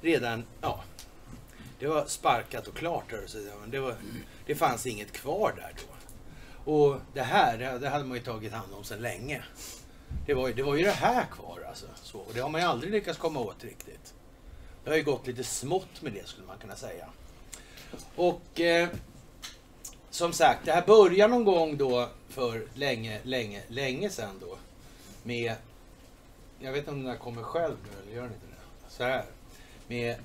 [0.00, 0.84] redan, ja,
[1.78, 3.04] det var sparkat och klart.
[3.10, 3.94] här, Så men det, var,
[4.46, 5.94] det fanns inget kvar där då.
[6.72, 9.42] Och det här, det hade man ju tagit hand om sedan länge.
[10.26, 11.86] Det var, ju- det var ju det här kvar alltså.
[12.02, 14.14] Så, och det har man ju aldrig lyckats komma åt riktigt.
[14.84, 17.08] Det har ju gått lite smått med det skulle man kunna säga.
[18.16, 18.88] Och eh,
[20.10, 24.56] som sagt, det här börjar någon gång då för länge, länge, länge sedan då.
[25.22, 25.54] Med,
[26.60, 28.90] jag vet inte om den här kommer själv nu eller gör den inte det?
[28.92, 29.24] Så här.
[29.88, 30.16] Med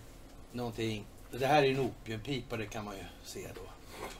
[0.52, 3.61] någonting, det här är en opiumpipa det kan man ju se då.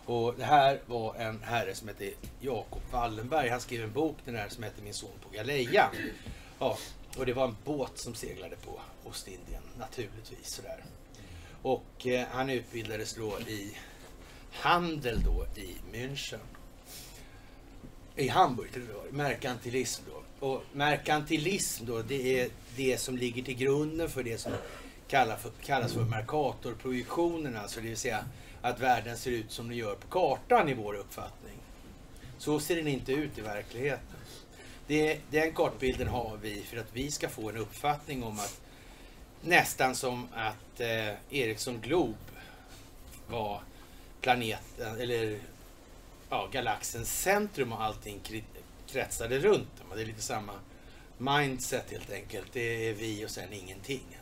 [0.06, 3.50] Och det här var en herre som hette Jakob Wallenberg.
[3.50, 5.90] Han skrev en bok den här som hette Min son på galejan.
[6.60, 6.78] Ja,
[7.18, 10.54] och det var en båt som seglade på Ostindien naturligtvis.
[10.56, 10.84] Sådär.
[11.62, 13.78] Och eh, han utbildades då i
[14.52, 16.40] handel då i München.
[18.16, 19.12] I Hamburg tror jag det var.
[19.12, 20.48] Merkantilism då.
[20.48, 24.52] Och merkantilism då, det är det som ligger till grunden för det som
[25.08, 27.58] kallas för, kallas för Mercatorprojektionen.
[27.58, 28.26] Alltså det vill säga
[28.62, 31.58] att världen ser ut som den gör på kartan i vår uppfattning.
[32.38, 34.20] Så ser den inte ut i verkligheten.
[34.88, 38.62] Det, den kartbilden har vi för att vi ska få en uppfattning om att
[39.42, 42.18] nästan som att eh, Ericsson Globe
[43.28, 43.62] var
[44.22, 45.40] planeten, eller
[46.30, 48.22] ja, galaxens centrum och allting
[48.88, 49.88] kretsade runt dem.
[49.96, 50.54] Det är lite samma
[51.18, 52.54] mindset helt enkelt.
[52.54, 54.19] Det är vi och sen ingenting.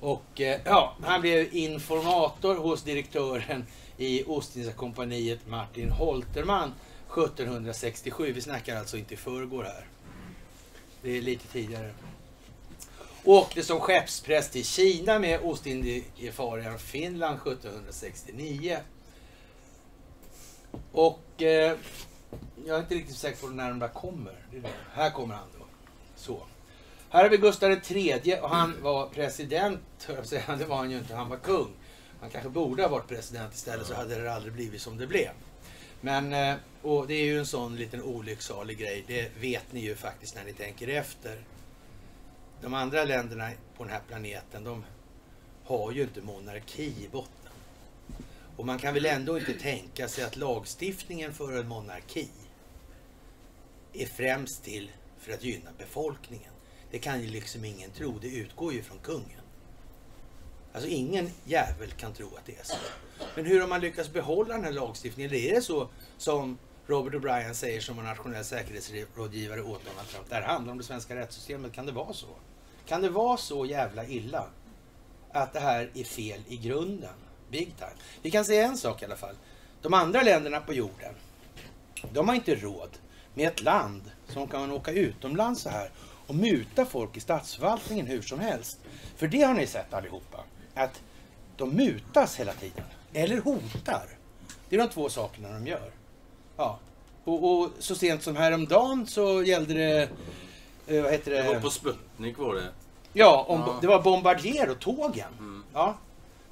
[0.00, 3.66] Och eh, ja, han blev informator hos direktören
[3.96, 6.72] i Ostindiska kompaniet Martin Holterman
[7.08, 8.32] 1767.
[8.32, 9.86] Vi snackar alltså inte i förrgår här.
[11.02, 11.90] Det är lite tidigare.
[13.24, 18.78] Åkte som skeppspräst till Kina med Ostindiefararen Finland 1769.
[20.92, 21.76] Och eh,
[22.66, 24.34] jag är inte riktigt säker på när de där kommer.
[24.50, 24.68] Det det.
[24.92, 25.64] Här kommer han då.
[26.16, 26.42] Så.
[27.10, 30.56] Här har vi Gustav III och han var president, höll jag på att säga.
[30.56, 31.70] det var han ju inte, han var kung.
[32.20, 35.30] Han kanske borde ha varit president istället så hade det aldrig blivit som det blev.
[36.00, 39.94] Men, eh, och det är ju en sån liten olycksalig grej, det vet ni ju
[39.94, 41.40] faktiskt när ni tänker efter.
[42.60, 44.84] De andra länderna på den här planeten, de
[45.64, 47.52] har ju inte monarki i botten.
[48.56, 52.28] Och man kan väl ändå inte tänka sig att lagstiftningen för en monarki
[53.92, 56.55] är främst till för att gynna befolkningen.
[56.90, 59.40] Det kan ju liksom ingen tro, det utgår ju från kungen.
[60.72, 62.76] Alltså ingen jävel kan tro att det är så.
[63.34, 65.32] Men hur har man lyckats behålla den här lagstiftningen?
[65.32, 65.88] Eller är det så
[66.18, 70.28] som Robert O'Brien säger som en nationell säkerhetsrådgivare åt Donald Trump?
[70.28, 71.72] Det här handlar om det svenska rättssystemet.
[71.72, 72.26] Kan det vara så?
[72.86, 74.46] Kan det vara så jävla illa
[75.32, 77.14] att det här är fel i grunden?
[77.50, 77.96] Big time.
[78.22, 79.34] Vi kan säga en sak i alla fall.
[79.82, 81.14] De andra länderna på jorden,
[82.12, 82.90] de har inte råd
[83.34, 85.90] med ett land som kan åka utomlands så här
[86.26, 88.78] och muta folk i statsförvaltningen hur som helst.
[89.16, 90.40] För det har ni sett allihopa.
[90.74, 91.02] Att
[91.56, 92.84] de mutas hela tiden.
[93.12, 94.06] Eller hotar.
[94.68, 95.90] Det är de två sakerna de gör.
[96.56, 96.78] Ja.
[97.24, 100.08] Och, och så sent som häromdagen så gällde det...
[100.86, 101.42] Eh, vad heter det?
[101.42, 102.68] Det var på Sputnik var det.
[103.12, 103.78] Ja, om, Ja.
[103.80, 105.28] det var Bombardier och tågen.
[105.38, 105.64] Mm.
[105.74, 105.96] Ja.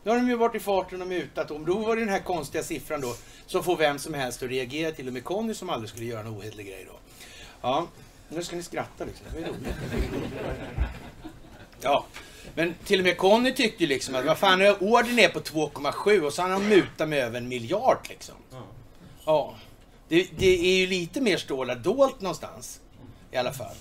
[0.03, 1.65] Nu har de ju varit i farten och mutat dem.
[1.65, 3.15] Då var det den här konstiga siffran då
[3.47, 4.93] som får vem som helst att reagera.
[4.93, 6.99] Till och med Conny som aldrig skulle göra en ohederlig grej då.
[7.61, 7.87] Ja,
[8.35, 9.27] nu ska ni skratta liksom.
[9.35, 9.69] Det är roligt.
[11.81, 12.05] Ja,
[12.55, 16.21] men till och med Conny tyckte ju liksom att vad fan, ordern är på 2,7
[16.21, 18.35] och så har han mutat med över en miljard liksom.
[19.25, 19.55] Ja,
[20.09, 22.81] det, det är ju lite mer stålar dolt någonstans.
[23.33, 23.77] I alla fall.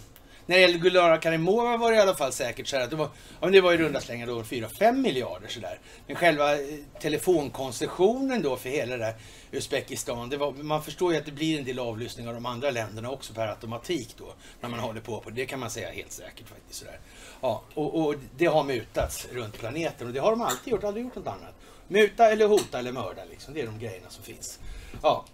[0.45, 2.95] När det gäller Gulara Karimova var det i alla fall säkert så här att det
[2.95, 3.09] var,
[3.41, 5.79] ja, det var i runda slängar då 4-5 miljarder sådär.
[6.07, 6.59] Men själva eh,
[6.99, 9.15] telefonkoncessionen då för hela det där
[9.51, 12.71] Uzbekistan, det var, man förstår ju att det blir en del avlyssning av de andra
[12.71, 14.33] länderna också per automatik då.
[14.61, 15.35] När man håller på på det.
[15.35, 16.79] Det kan man säga helt säkert faktiskt.
[16.79, 16.99] Sådär.
[17.41, 21.05] Ja, och, och det har mutats runt planeten och det har de alltid gjort, aldrig
[21.05, 21.55] gjort något annat.
[21.87, 24.59] Muta eller hota eller mörda liksom, det är de grejerna som finns.
[25.01, 25.25] Ja.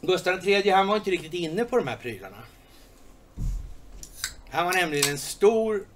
[0.00, 2.36] Gustav III han var inte riktigt inne på de här prylarna.
[4.50, 5.86] Han var nämligen en stor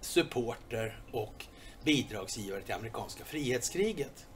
[0.00, 1.44] supporter och
[1.84, 4.26] bidragsgivare till amerikanska frihetskriget.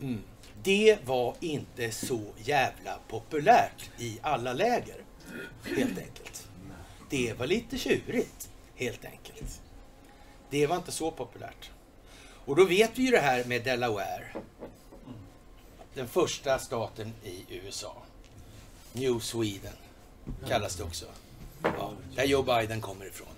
[0.00, 0.22] Mm.
[0.62, 5.04] Det var inte så jävla populärt i alla läger,
[5.64, 6.48] helt enkelt.
[7.10, 9.60] Det var lite tjurigt, helt enkelt.
[10.50, 11.70] Det var inte så populärt.
[12.20, 14.26] Och då vet vi ju det här med Delaware.
[15.94, 18.02] Den första staten i USA.
[18.92, 19.72] New Sweden
[20.48, 21.06] kallas det också.
[21.62, 23.28] Ja, där Joe Biden kommer ifrån.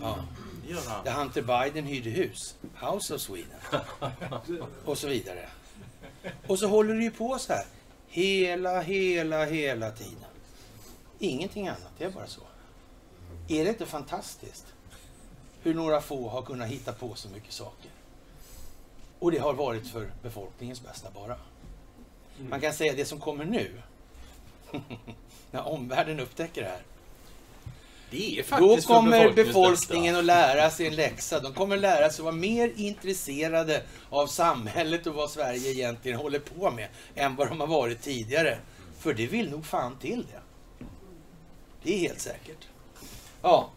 [0.00, 0.24] Ja.
[1.04, 2.56] Där Hunter Biden hyrde hus.
[2.74, 3.60] House of Sweden.
[4.84, 5.48] Och så vidare.
[6.46, 7.64] Och så håller det ju på så här.
[8.08, 10.30] Hela, hela, hela tiden.
[11.18, 12.40] Ingenting annat, det är bara så.
[13.48, 14.66] Är det inte fantastiskt?
[15.62, 17.90] Hur några få har kunnat hitta på så mycket saker.
[19.18, 21.36] Och det har varit för befolkningens bästa bara.
[22.50, 23.82] Man kan säga det som kommer nu.
[25.50, 26.82] När omvärlden upptäcker det här.
[28.10, 30.18] Det är Då faktiskt för kommer befolkningen bästa.
[30.18, 31.40] att lära sig en läxa.
[31.40, 36.38] De kommer lära sig att vara mer intresserade av samhället och vad Sverige egentligen håller
[36.38, 38.58] på med än vad de har varit tidigare.
[38.98, 40.40] För det vill nog fan till det.
[41.82, 42.68] Det är helt säkert.
[43.42, 43.70] Ja.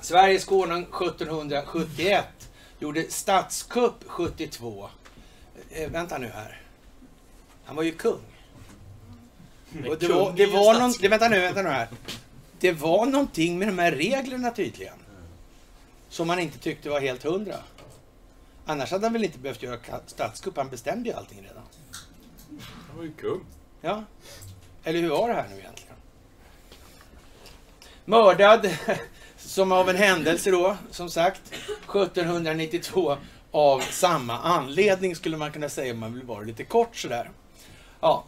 [0.00, 2.24] Sveriges konung 1771
[2.78, 4.88] gjorde statskupp 72.
[5.70, 6.62] Eh, vänta nu här.
[7.64, 8.20] Han var ju kung.
[9.88, 11.88] Och det, var, det, var någon, det, vänta nu, vänta nu här.
[12.60, 14.94] Det var någonting med de här reglerna tydligen.
[16.08, 17.56] Som man inte tyckte var helt hundra.
[18.66, 21.62] Annars hade han väl inte behövt göra statskupp, han bestämde ju allting redan.
[22.88, 23.40] Han var ju kung.
[23.80, 24.04] Ja.
[24.84, 25.96] Eller hur var det här nu egentligen?
[28.04, 28.70] Mördad,
[29.36, 33.16] som av en händelse då, som sagt, 1792
[33.50, 37.30] av samma anledning skulle man kunna säga om man vill vara lite kort sådär.
[38.00, 38.24] Ja.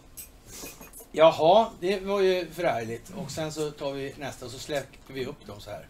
[1.13, 3.13] Jaha, det var ju förärligt.
[3.17, 5.87] Och sen så tar vi nästa och så släpper vi upp dem så här.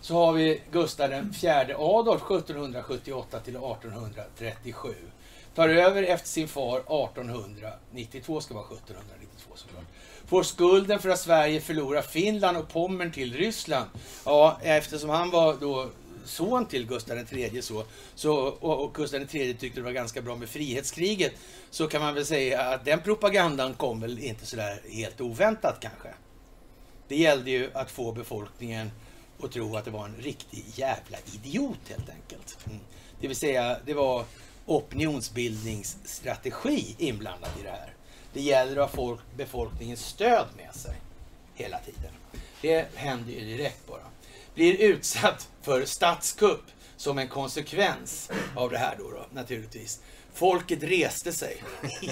[0.00, 4.94] Så har vi Gustav den fjärde Adolf 1778 till 1837.
[5.54, 9.84] Tar över efter sin far 1892, ska vara 1792 såklart.
[10.26, 13.86] Får skulden för att Sverige förlorar Finland och Pommern till Ryssland.
[14.24, 15.90] Ja, eftersom han var då
[16.26, 17.84] son till Gustav III så,
[18.14, 21.32] så, och, och Gustav III tyckte det var ganska bra med frihetskriget
[21.70, 26.08] så kan man väl säga att den propagandan kom väl inte sådär helt oväntat kanske.
[27.08, 28.90] Det gällde ju att få befolkningen
[29.42, 32.58] att tro att det var en riktig jävla idiot helt enkelt.
[32.66, 32.78] Mm.
[33.20, 34.24] Det vill säga, det var
[34.66, 37.94] opinionsbildningsstrategi inblandad i det här.
[38.32, 40.96] Det gäller att ha folk, befolkningens stöd med sig
[41.54, 42.12] hela tiden.
[42.60, 44.02] Det händer ju direkt bara.
[44.56, 46.64] Blir utsatt för statskupp
[46.96, 50.00] som en konsekvens av det här då, då naturligtvis.
[50.34, 51.62] Folket reste sig.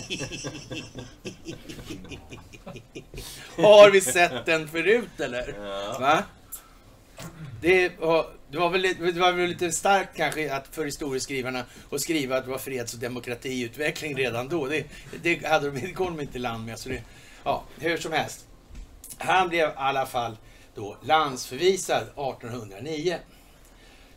[3.56, 5.54] Har vi sett den förut eller?
[5.58, 5.98] Ja.
[6.00, 6.22] Va?
[7.60, 11.64] Det var, det, var väl, lite- det var väl lite starkt kanske att för historieskrivarna
[11.90, 14.66] att skriva att det var freds och demokratiutveckling redan då.
[14.66, 14.84] Det,
[15.22, 16.78] det, hade de, det kom de inte i land med.
[16.78, 17.02] Så det,
[17.44, 18.46] ja, hur som helst.
[19.18, 20.36] Han blev i alla fall
[20.74, 23.18] då landsförvisad 1809.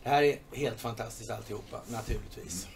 [0.02, 2.66] Det här är helt fantastiskt alltihopa, naturligtvis.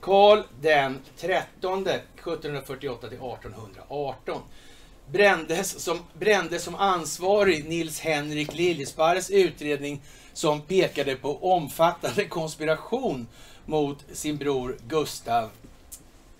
[0.00, 4.42] Karl den 13 1748 till 1818
[5.10, 10.02] brändes som, brändes som ansvarig Nils Henrik Liljesparres utredning
[10.32, 13.26] som pekade på omfattande konspiration
[13.66, 15.50] mot sin bror Gustav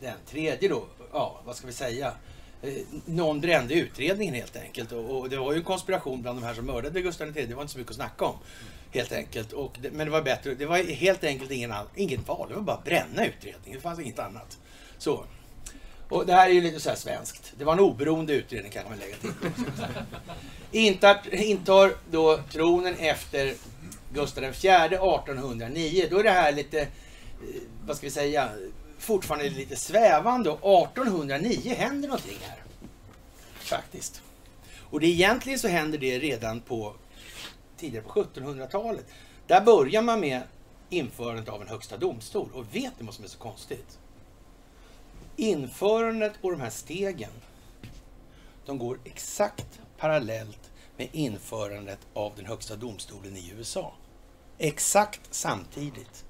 [0.01, 0.85] den tredje då.
[1.13, 2.13] Ja, vad ska vi säga?
[2.63, 2.73] Eh,
[3.05, 4.93] Någon brände utredningen helt enkelt.
[4.93, 7.47] Och, och det var ju en konspiration bland de här som mördade Gustav III.
[7.47, 8.37] Det var inte så mycket att snacka om.
[8.91, 9.53] Helt enkelt.
[9.53, 10.55] Och det, men det var bättre.
[10.55, 12.49] Det var helt enkelt ingen, ingen val.
[12.49, 13.73] Det var bara att bränna utredningen.
[13.75, 14.59] Det fanns inget annat.
[14.99, 15.25] Så.
[16.09, 17.53] Och det här är ju lite så här svenskt.
[17.59, 19.31] Det var en oberoende utredning kan man lägga till.
[20.87, 23.55] Intar, intar då tronen efter
[24.15, 26.07] Gustav IV 1809.
[26.11, 26.89] Då är det här lite, eh,
[27.87, 28.51] vad ska vi säga,
[29.03, 30.51] fortfarande lite svävande.
[30.51, 32.63] Och 1809 händer någonting här.
[33.55, 34.23] Faktiskt.
[34.91, 36.95] Och det egentligen så händer det redan på
[37.77, 39.07] tidigare på 1700-talet.
[39.47, 40.43] Där börjar man med
[40.91, 42.49] införandet av en högsta domstol.
[42.55, 43.99] Och vet ni vad som är så konstigt?
[45.37, 47.31] Införandet och de här stegen,
[48.67, 53.95] de går exakt parallellt med införandet av den högsta domstolen i USA.
[54.59, 56.25] Exakt samtidigt.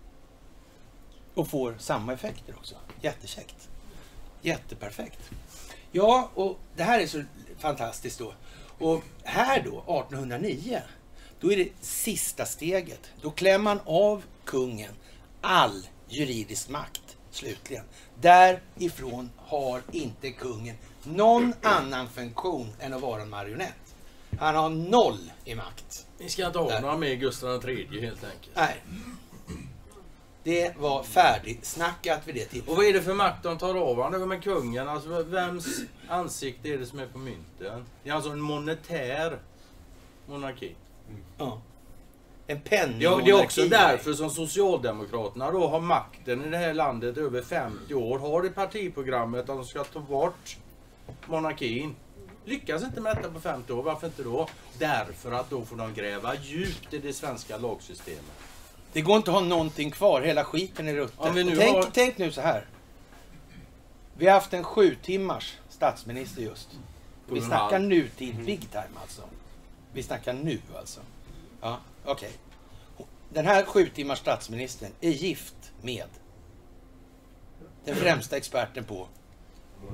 [1.35, 2.75] Och får samma effekter också.
[3.01, 3.69] Jättekäckt.
[4.43, 5.31] Jätteperfekt.
[5.93, 7.23] Ja, och det här är så
[7.59, 8.33] fantastiskt då.
[8.79, 10.83] Och här då, 1809,
[11.41, 13.11] då är det sista steget.
[13.23, 14.93] Då klämmer man av kungen
[15.41, 17.85] all juridisk makt, slutligen.
[18.21, 23.95] Därifrån har inte kungen någon annan funktion än att vara en marionett.
[24.39, 26.07] Han har noll i makt.
[26.19, 28.57] Ni ska inte ha några med Gustav III helt enkelt.
[28.57, 28.83] Nej.
[30.45, 32.77] Det var färdigsnackat vid det Och tillfället.
[32.77, 34.29] vad är det för makt de tar av honom?
[34.29, 37.85] Men kungen, alltså vems ansikte är det som är på mynten?
[38.03, 39.39] Det är alltså en monetär
[40.27, 40.75] monarki.
[41.39, 41.61] Ja.
[42.47, 43.01] En penning.
[43.01, 47.43] Ja, det är också därför som Socialdemokraterna då har makten i det här landet över
[47.43, 48.19] 50 år.
[48.19, 50.57] Har i partiprogrammet att de ska ta bort
[51.27, 51.95] monarkin.
[52.45, 53.83] Lyckas inte med detta på 50 år.
[53.83, 54.49] Varför inte då?
[54.79, 58.42] Därför att då får de gräva djupt i det svenska lagsystemet.
[58.93, 61.35] Det går inte att ha någonting kvar, hela skiten är rutten.
[61.35, 62.67] Nu tänk, har- tänk nu så här.
[64.17, 66.69] Vi har haft en sju timmars statsminister just.
[67.27, 69.23] Vi snackar nutid, big time alltså.
[69.93, 71.01] Vi snackar nu alltså.
[71.61, 72.31] Ja, okej.
[73.29, 76.07] Den här sju timmars statsministern är gift med
[77.85, 79.09] den främsta experten på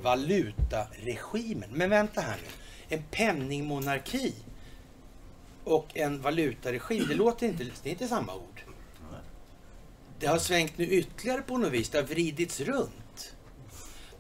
[0.03, 1.71] valutaregimen.
[1.73, 2.49] Men vänta här nu.
[2.97, 4.35] En penningmonarki
[5.65, 8.63] och en valutaregim, det låter inte, det är inte samma ord.
[10.21, 13.35] Det har svängt nu ytterligare på något vis, det har vridits runt.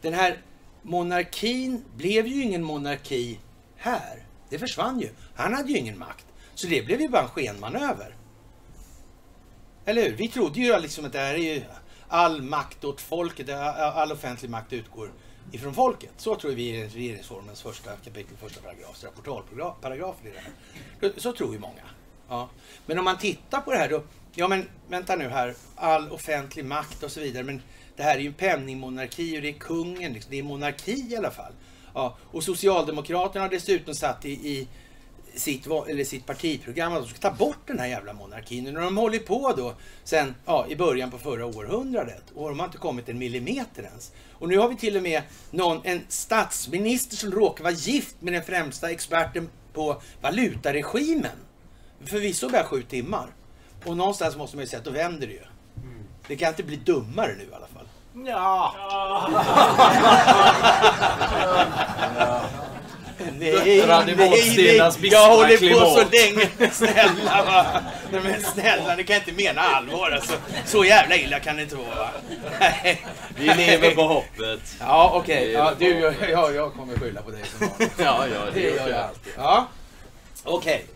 [0.01, 0.43] Den här
[0.83, 3.41] monarkin blev ju ingen monarki
[3.77, 4.27] här.
[4.51, 5.11] Det försvann ju.
[5.35, 6.27] Han hade ju ingen makt.
[6.55, 8.17] Så det blev ju bara en skenmanöver.
[9.85, 10.17] Eller hur?
[10.17, 11.63] Vi trodde ju liksom att det här är ju
[12.09, 15.13] all makt åt folket, all offentlig makt utgår
[15.53, 16.11] ifrån folket.
[16.17, 21.13] Så tror vi i regeringsformens första kapitel, första paragraf, rapportalparagrafen i det här.
[21.17, 21.83] Så tror ju många.
[22.29, 22.49] Ja.
[22.87, 24.03] Men om man tittar på det här då,
[24.39, 27.63] ja men vänta nu här, all offentlig makt och så vidare, men
[27.97, 30.31] det här är ju en penningmonarki och det är kungen, liksom.
[30.31, 31.53] det är monarki i alla fall.
[31.95, 32.17] Ja.
[32.25, 34.69] Och Socialdemokraterna har dessutom satt i, i
[35.35, 38.67] sitt, eller sitt partiprogram att de ska ta bort den här jävla monarkin.
[38.67, 39.75] Och har de hållit på då
[40.05, 44.13] sen ja, i början på förra århundradet och de har inte kommit en millimeter ens.
[44.33, 48.33] Och nu har vi till och med någon, en statsminister som råkar vara gift med
[48.33, 51.37] den främsta experten på valutaregimen.
[52.05, 53.35] Förvisso bara sju timmar.
[53.89, 55.43] Och någonstans måste man ju säga att då vänder det ju.
[56.27, 57.87] Det kan inte bli dummare nu i alla fall.
[58.27, 58.75] Ja.
[63.39, 63.87] Nej,
[64.17, 65.89] Vadstenas bistra Jag håller på klimat.
[65.89, 66.73] så länge.
[66.73, 67.67] Snälla va.
[68.13, 70.33] Nej, men snälla, ni kan inte mena allvar alltså.
[70.67, 72.11] Så jävla illa kan det inte vara va.
[72.61, 73.07] Nej.
[73.37, 74.61] Vi lever på hoppet.
[74.81, 75.47] Ja, okej.
[75.47, 77.93] Vi Ja, du, på jag, jag, jag kommer skylla på dig som vanligt.
[77.99, 79.33] Ja, ja, Det gör jag alltid.
[79.37, 79.67] Ja.
[80.45, 80.87] Okej.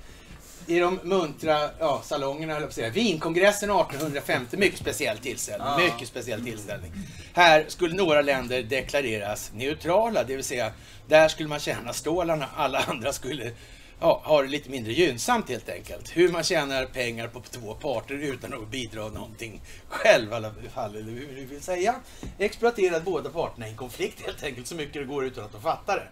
[0.67, 2.91] I de muntra ja, salongerna, höll jag på att säga.
[2.91, 5.69] Vinkongressen 1850, mycket speciell tillställning.
[5.69, 5.79] Ja.
[5.79, 6.93] Mycket speciell tillställning.
[7.33, 10.73] Här skulle några länder deklareras neutrala, det vill säga
[11.09, 13.53] där skulle man tjäna stålarna, alla andra skulle
[14.01, 16.17] ja, ha det lite mindre gynnsamt helt enkelt.
[16.17, 20.97] Hur man tjänar pengar på två parter utan att bidra någonting själv i alla fall,
[20.97, 21.95] eller hur du vill säga.
[22.39, 25.63] Exploaterat båda parterna i en konflikt helt enkelt så mycket det går utan att de
[25.63, 26.09] fattar det.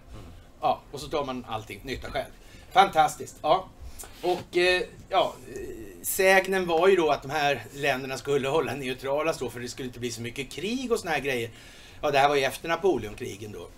[0.60, 2.30] Ja, och så tar man allting nytta själv.
[2.72, 3.36] Fantastiskt.
[3.42, 3.68] Ja.
[4.22, 5.34] Och eh, ja,
[6.02, 9.86] sägnen var ju då att de här länderna skulle hålla neutrala så för det skulle
[9.86, 11.50] inte bli så mycket krig och såna här grejer.
[12.02, 13.68] Ja, det här var ju efter Napoleonkrigen då.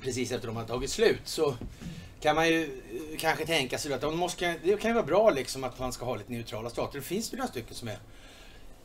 [0.00, 1.54] Precis efter de hade tagit slut så
[2.20, 5.30] kan man ju eh, kanske tänka sig att de måste, det kan ju vara bra
[5.30, 6.98] liksom att man ska ha lite neutrala stater.
[6.98, 7.98] Det finns ju några stycken som är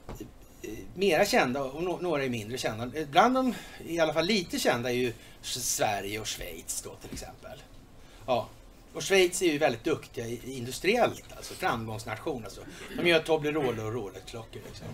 [0.08, 0.14] eh,
[0.62, 2.92] eh, mera kända och några är mindre kända.
[3.12, 3.54] Bland de
[3.88, 7.64] i alla fall lite kända är ju Sverige och Schweiz då till exempel.
[8.26, 8.48] Ja.
[8.96, 12.44] Och Schweiz är ju väldigt duktiga industriellt, alltså framgångsnation.
[12.44, 12.62] Alltså.
[12.98, 14.62] De gör Toblerone och Rolex-klockor.
[14.66, 14.88] Liksom.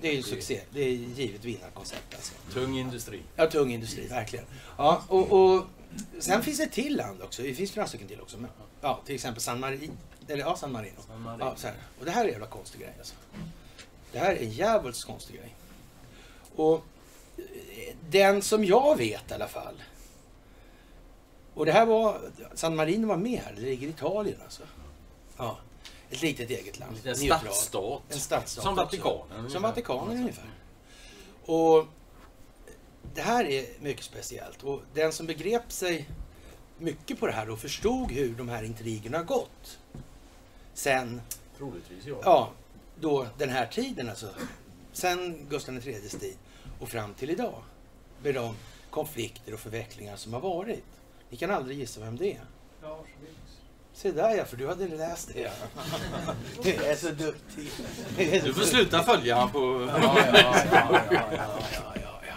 [0.00, 0.60] Det är ju succé.
[0.70, 2.32] Det är givet vinnarkoncept alltså.
[2.52, 3.22] Tung industri.
[3.36, 4.44] Ja, tung industri, verkligen.
[4.76, 5.64] Ja, och, och
[6.18, 7.42] sen finns det ett till land också.
[7.42, 8.38] Det finns några stycken till också.
[8.38, 9.92] Men, ja, till exempel San Marino.
[10.28, 11.00] Eller ja, San Marino.
[11.06, 11.44] San Marino.
[11.44, 11.76] Ja, så här.
[11.98, 13.14] Och det här är en jävla konstig grej alltså.
[14.12, 15.54] Det här är en jävligt konstig grej.
[16.56, 16.84] Och
[17.36, 19.74] eh, den som jag vet i alla fall.
[21.60, 22.20] Och det här var,
[22.54, 23.52] San Marino var med här.
[23.52, 24.62] Det ligger i Italien alltså.
[25.36, 25.58] Ja,
[26.10, 26.96] ett litet eget land.
[27.04, 28.02] En stadsstat.
[28.08, 28.76] En stadsstat Som.
[28.76, 29.50] Vatikanen.
[29.50, 30.50] Som Vatikanen ungefär.
[31.44, 31.86] Och
[33.14, 34.62] det här är mycket speciellt.
[34.62, 36.08] Och den som begrep sig
[36.78, 39.78] mycket på det här och förstod hur de här intrigerna har gått.
[40.74, 41.20] Sen,
[41.58, 42.20] Troligtvis ja.
[42.24, 42.50] ja,
[43.00, 44.28] då den här tiden alltså.
[44.92, 46.36] Sen Gustav IIIs tid
[46.80, 47.62] och fram till idag.
[48.22, 48.54] Med de
[48.90, 50.84] konflikter och förvecklingar som har varit.
[51.30, 52.44] Ni kan aldrig gissa vem det är.
[52.82, 53.58] Lars Vilks.
[53.92, 55.40] Se där ja, för du hade läst det.
[55.40, 55.50] Ja.
[56.62, 57.70] Du är så duktig.
[58.44, 59.88] Du får sluta följa han på...
[59.88, 61.26] Ja, ja, ja, ja,
[62.02, 62.32] ja,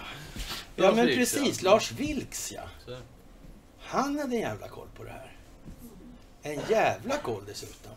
[0.76, 1.61] ja, men precis.
[1.61, 2.61] Lars Vilks, ja.
[3.80, 5.38] Han hade en jävla koll på det här.
[6.41, 7.91] En jävla koll dessutom.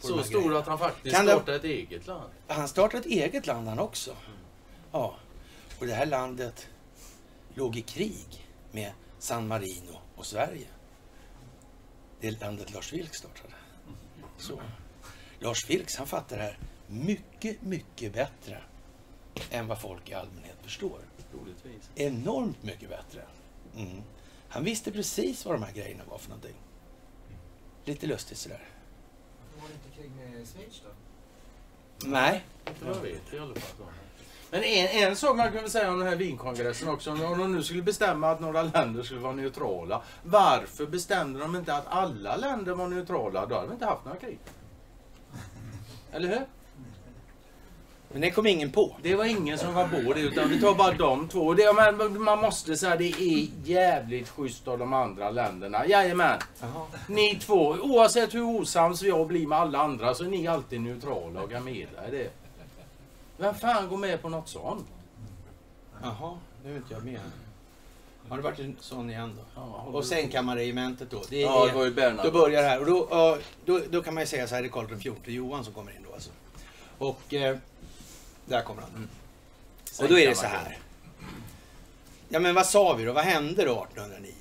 [0.00, 0.58] de Så här stor grejerna.
[0.58, 2.30] att han faktiskt Kan startade ett eget land.
[2.46, 4.16] Han startade ett eget land han också.
[4.92, 5.14] Ja.
[5.78, 6.68] Och det här landet
[7.54, 8.92] låg i krig med
[9.24, 10.66] San Marino och Sverige.
[12.20, 13.54] Det är landet Lars Vilks startade.
[14.38, 14.60] Så.
[15.38, 18.62] Lars Vilks, han fattar det här mycket, mycket bättre
[19.50, 21.00] än vad folk i allmänhet förstår.
[21.30, 21.90] Troligtvis.
[21.94, 23.22] Enormt mycket bättre.
[23.76, 24.02] Mm.
[24.48, 26.56] Han visste precis vad de här grejerna var för någonting.
[27.84, 28.68] Lite lustigt sådär.
[29.60, 30.90] Var det inte krig med Schweiz då?
[32.08, 32.44] Nej.
[32.68, 33.86] Inte vad jag vet i alla fall.
[34.50, 37.62] Men en, en sak man kunde säga om den här vinkongressen också, om de nu
[37.62, 40.02] skulle bestämma att några länder skulle vara neutrala.
[40.22, 43.46] Varför bestämde de inte att alla länder var neutrala?
[43.46, 44.38] Då hade vi inte haft några krig.
[46.12, 46.46] Eller hur?
[48.14, 48.96] Men det kom ingen på.
[49.02, 51.54] Det var ingen som var på det utan vi tar bara de två.
[51.54, 55.86] Det, men, man måste säga det är jävligt schysst av de andra länderna.
[55.86, 56.38] Jajamän.
[56.60, 56.86] Jaha.
[57.08, 61.42] Ni två, oavsett hur osams jag blir med alla andra så är ni alltid neutrala
[61.42, 62.43] och kan medla det.
[63.36, 64.86] Vem fan går med på något sånt?
[66.02, 67.20] Jaha, nu är inte jag med.
[68.28, 69.60] Har det varit en sån igen då?
[69.98, 71.22] Och sängkammarregementet då.
[71.30, 72.26] Det är, Ja, det var ju Bernhard.
[72.26, 72.80] Då börjar det här.
[72.80, 75.34] Och då, ja, då, då kan man ju säga så här, det är Karl XIV
[75.34, 76.30] Johan som kommer in då alltså.
[76.98, 77.56] Och eh,
[78.46, 78.90] där kommer han.
[78.90, 79.08] Mm.
[80.00, 80.78] Och då är det så här.
[82.28, 83.12] Ja men vad sa vi då?
[83.12, 84.32] Vad hände då 1809?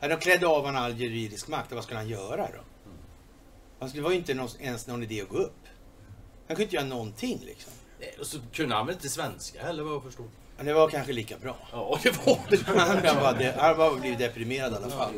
[0.00, 1.72] Ja, de klädde av honom all juridisk makt.
[1.72, 3.86] Och vad skulle han göra då?
[3.94, 5.60] Det var ju inte ens någon idé att gå upp.
[6.46, 7.72] Han kunde inte göra någonting liksom.
[8.14, 10.26] Eh, Och så kunde han väl inte svenska heller vad jag förstod.
[10.56, 11.56] Men det var kanske lika bra.
[11.72, 12.66] Ja, det var det.
[13.06, 15.12] Han var, de, han var blivit deprimerad i alla fall.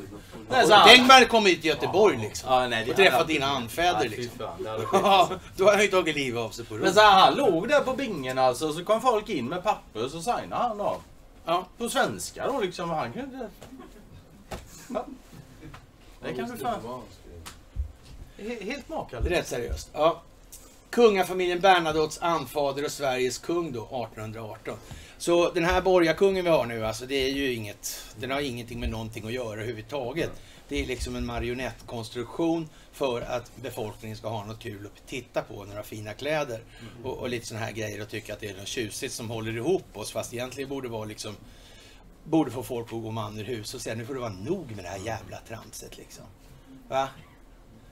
[0.48, 2.52] Och han- Tänk bara komma hit till Göteborg liksom.
[2.52, 4.38] Ja, nej, och träffa hade- dina anfäder Nej, liksom.
[4.38, 4.82] fan, hade.
[4.92, 6.94] Ja, då har han ju tagit livet av sig på Men rum.
[6.94, 10.22] så här, han låg där på bingen alltså, så kom folk in med papper så
[10.22, 11.02] signade han av.
[11.44, 11.66] Ja.
[11.78, 13.48] På svenska då liksom, han kunde...
[14.88, 15.04] Ja.
[16.22, 16.80] Det kan du fan...
[18.38, 19.30] He- Helt makalöst.
[19.30, 19.90] rätt seriöst.
[19.92, 20.22] Ja.
[20.97, 24.78] Kungafamiljen Bernadottes anfader och Sveriges kung då, 1818.
[25.18, 28.81] Så den här borgarkungen vi har nu, alltså det är ju inget, den har ingenting
[28.81, 30.31] med någonting att göra överhuvudtaget.
[30.68, 35.64] Det är liksom en marionettkonstruktion för att befolkningen ska ha något kul att titta på,
[35.64, 36.60] några fina kläder
[37.05, 39.56] och, och lite sådana här grejer och tycka att det är något tjusigt som håller
[39.56, 41.36] ihop oss fast egentligen borde vara liksom
[42.24, 44.77] borde få folk att gå man ur hus och säga nu får det vara nog
[44.77, 46.24] med det här jävla tramset liksom.
[46.89, 47.09] Va?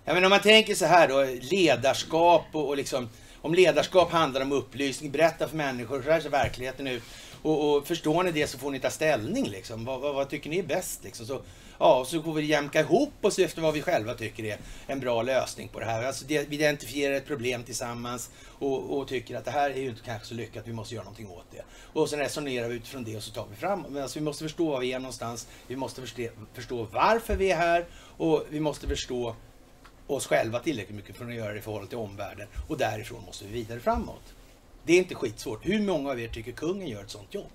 [0.06, 3.08] Ja, men om man tänker så här då, ledarskap och, och liksom,
[3.40, 7.02] om ledarskap handlar om upplysning, berätta för människor, så här ser verkligheten ut.
[7.42, 9.84] Och, och förstår ni det så får ni ta ställning liksom.
[9.84, 11.26] Vad, vad, vad tycker ni är bäst liksom?
[11.26, 11.42] Så,
[11.78, 15.22] ja, så får vi jämka ihop oss efter vad vi själva tycker är en bra
[15.22, 16.04] lösning på det här.
[16.04, 19.88] Alltså det, vi identifierar ett problem tillsammans och, och tycker att det här är ju
[19.88, 21.62] inte kanske så lyckat, vi måste göra någonting åt det.
[21.92, 23.84] Och sen resonerar vi utifrån det och så tar vi fram.
[23.88, 27.50] Men alltså vi måste förstå var vi är någonstans, vi måste förstå, förstå varför vi
[27.50, 27.86] är här
[28.16, 29.36] och vi måste förstå
[30.06, 32.48] oss själva tillräckligt mycket för att göra det i förhållande till omvärlden.
[32.68, 34.34] Och därifrån måste vi vidare framåt.
[34.84, 35.66] Det är inte skitsvårt.
[35.66, 37.50] Hur många av er tycker kungen gör ett sånt jobb?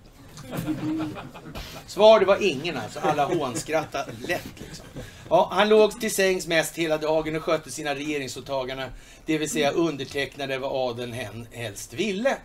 [1.88, 3.00] Svar, det var ingen alltså.
[3.00, 4.86] Alla hånskrattade lätt liksom.
[5.30, 8.90] Ja, han låg till sängs mest hela dagen och skötte sina regeringsåtaganden.
[9.26, 12.38] Det vill säga undertecknade vad adeln hen helst ville.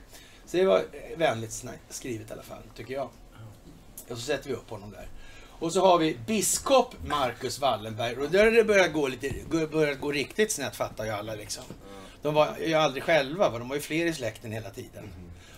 [0.47, 0.85] Så det var
[1.17, 3.09] vänligt skrivet i alla fall, tycker jag.
[4.09, 5.09] Och så sätter vi upp honom där.
[5.65, 8.17] Och så har vi biskop Marcus Wallenberg.
[8.17, 9.31] Och där har det börjat gå, lite,
[9.73, 11.65] börjat gå riktigt snett fattar ju alla liksom.
[12.23, 13.59] De var ju aldrig själva, va?
[13.59, 15.05] de var ju fler i släkten hela tiden.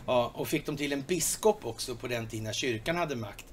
[0.06, 3.46] Ja, och fick de till en biskop också på den tiden när kyrkan hade makt.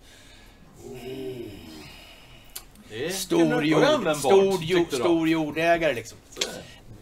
[2.89, 6.17] Det Stor, jord, stor, jord, stor jordägare liksom.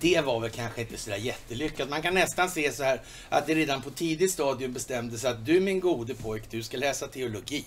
[0.02, 1.90] Det var väl kanske inte sådär jättelyckat.
[1.90, 5.60] Man kan nästan se så här att det redan på tidigt stadium bestämdes att du
[5.60, 7.66] min gode pojk, du ska läsa teologi.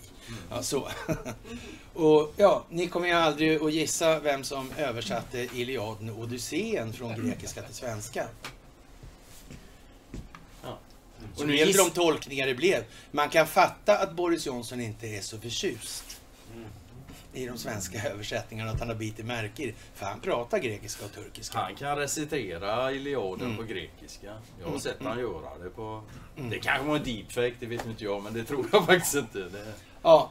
[0.51, 0.89] Ja, så.
[1.95, 7.27] Och ja, ni kommer ju aldrig att gissa vem som översatte Iliaden och Odysseen från
[7.27, 8.27] grekiska till svenska.
[10.63, 10.79] Ja.
[11.37, 12.85] Och nu blev det de tolkningar det blev.
[13.11, 16.14] Man kan fatta att Boris Johnson inte är så förtjust
[17.35, 19.75] i de svenska översättningarna, att han har bitit märke i det.
[19.95, 21.59] För han pratar grekiska och turkiska.
[21.59, 23.57] Han kan recitera Iliaden Mm.
[23.57, 24.33] på grekiska.
[24.63, 26.03] Jag har sett han göra det på...
[26.51, 29.39] Det kanske var en deepfake, det vet inte jag, men det tror jag faktiskt inte.
[29.39, 29.73] Det...
[30.03, 30.31] Ja,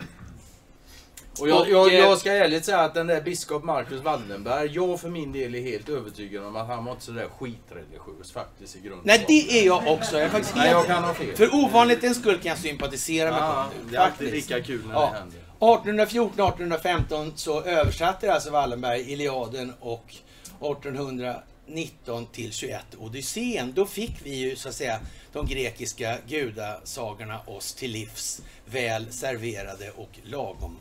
[1.39, 4.71] Och jag, Och, jag, eh, jag ska ärligt säga att den där biskop Marcus Wallenberg,
[4.71, 8.75] jag för min del är helt övertygad om att han var inte sådär skitreligiös faktiskt
[8.75, 9.01] i grunden.
[9.03, 10.15] nej det är jag också.
[10.17, 11.35] Jag är faktiskt Nej, jag kan ha fel.
[11.35, 13.87] För ovanlighetens skull kan jag sympatisera med Ja, konungen.
[13.91, 15.09] det är alltid lika kul när Ja.
[15.13, 15.39] det händer.
[15.63, 20.15] 1814-1815 så översatte alltså Wallenberg Iliaden och
[20.61, 23.73] 1819 till 21 Odysseen.
[23.73, 24.99] Då fick vi ju så att säga
[25.33, 30.79] de grekiska gudasagorna oss till livs väl serverade och lagom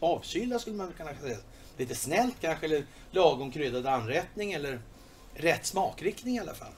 [0.00, 1.38] avkylda skulle man kunna säga.
[1.76, 4.80] Lite snällt kanske eller lagom kryddad anrättning eller
[5.34, 6.72] rätt smakriktning i alla fall.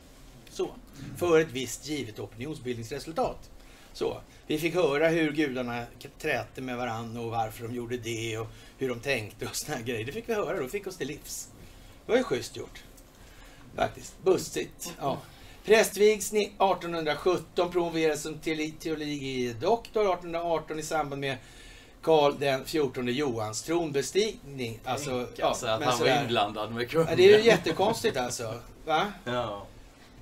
[0.50, 0.70] Så.
[1.16, 3.50] För ett visst givet opinionsbildningsresultat.
[3.92, 4.20] Så.
[4.46, 5.84] Vi fick höra hur gudarna
[6.18, 8.46] trätte med varandra och varför de gjorde det och
[8.78, 10.04] hur de tänkte och såna grejer.
[10.04, 11.48] Det fick vi höra då, fick oss till livs.
[12.06, 12.82] Det var ju schysst gjort.
[13.76, 14.14] Faktiskt.
[14.22, 14.92] Bussigt.
[15.00, 15.18] Ja.
[15.64, 21.36] Prästvigs ni- 1817 promoverades som teoli- teologidoktor 1818 i samband med
[22.02, 24.80] Karl den 14 Johans tronbestigning.
[24.84, 26.22] Alltså, Ja, alltså att men han var sådär.
[26.22, 27.06] inblandad med kungen.
[27.10, 28.54] Ja, det är ju jättekonstigt alltså.
[28.86, 29.12] Va?
[29.24, 29.66] Ja.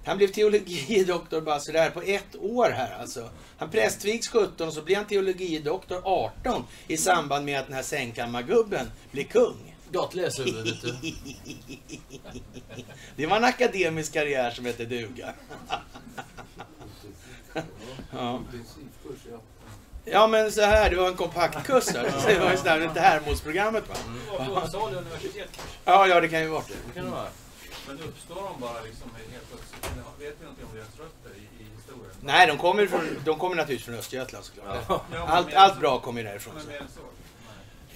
[0.04, 3.30] Han blev teologidoktor bara sådär på ett år här alltså.
[3.58, 7.82] Han prästvigs 17 och så blir han teologidoktor 18 i samband med att den här
[7.82, 9.76] sängkammargubben blir kung.
[9.92, 10.94] Gott läshuvud, vet du.
[13.16, 15.32] Det var en akademisk karriär som hette duga.
[18.12, 18.40] Ja.
[20.04, 21.88] ja, men så här, det var en kompaktkurs.
[21.88, 22.10] här.
[22.20, 23.94] Så Det var ju sådär, inte Hermodsprogrammet va?
[24.30, 25.74] Och på Uppsala universitet kanske.
[25.84, 26.74] Ja, ja, det kan ju vara det.
[26.88, 27.28] Det kan det vara.
[27.86, 29.96] Men uppstår de bara liksom helt plötsligt?
[30.18, 32.10] Vet vi någonting om deras rötter i, i historien?
[32.20, 34.84] Nej, de kommer, från, de kommer naturligtvis från Östergötland såklart.
[34.88, 35.04] Ja.
[35.26, 36.54] Allt, allt bra kommer ju därifrån.
[36.54, 36.70] Men Så.
[36.70, 37.00] mer än så?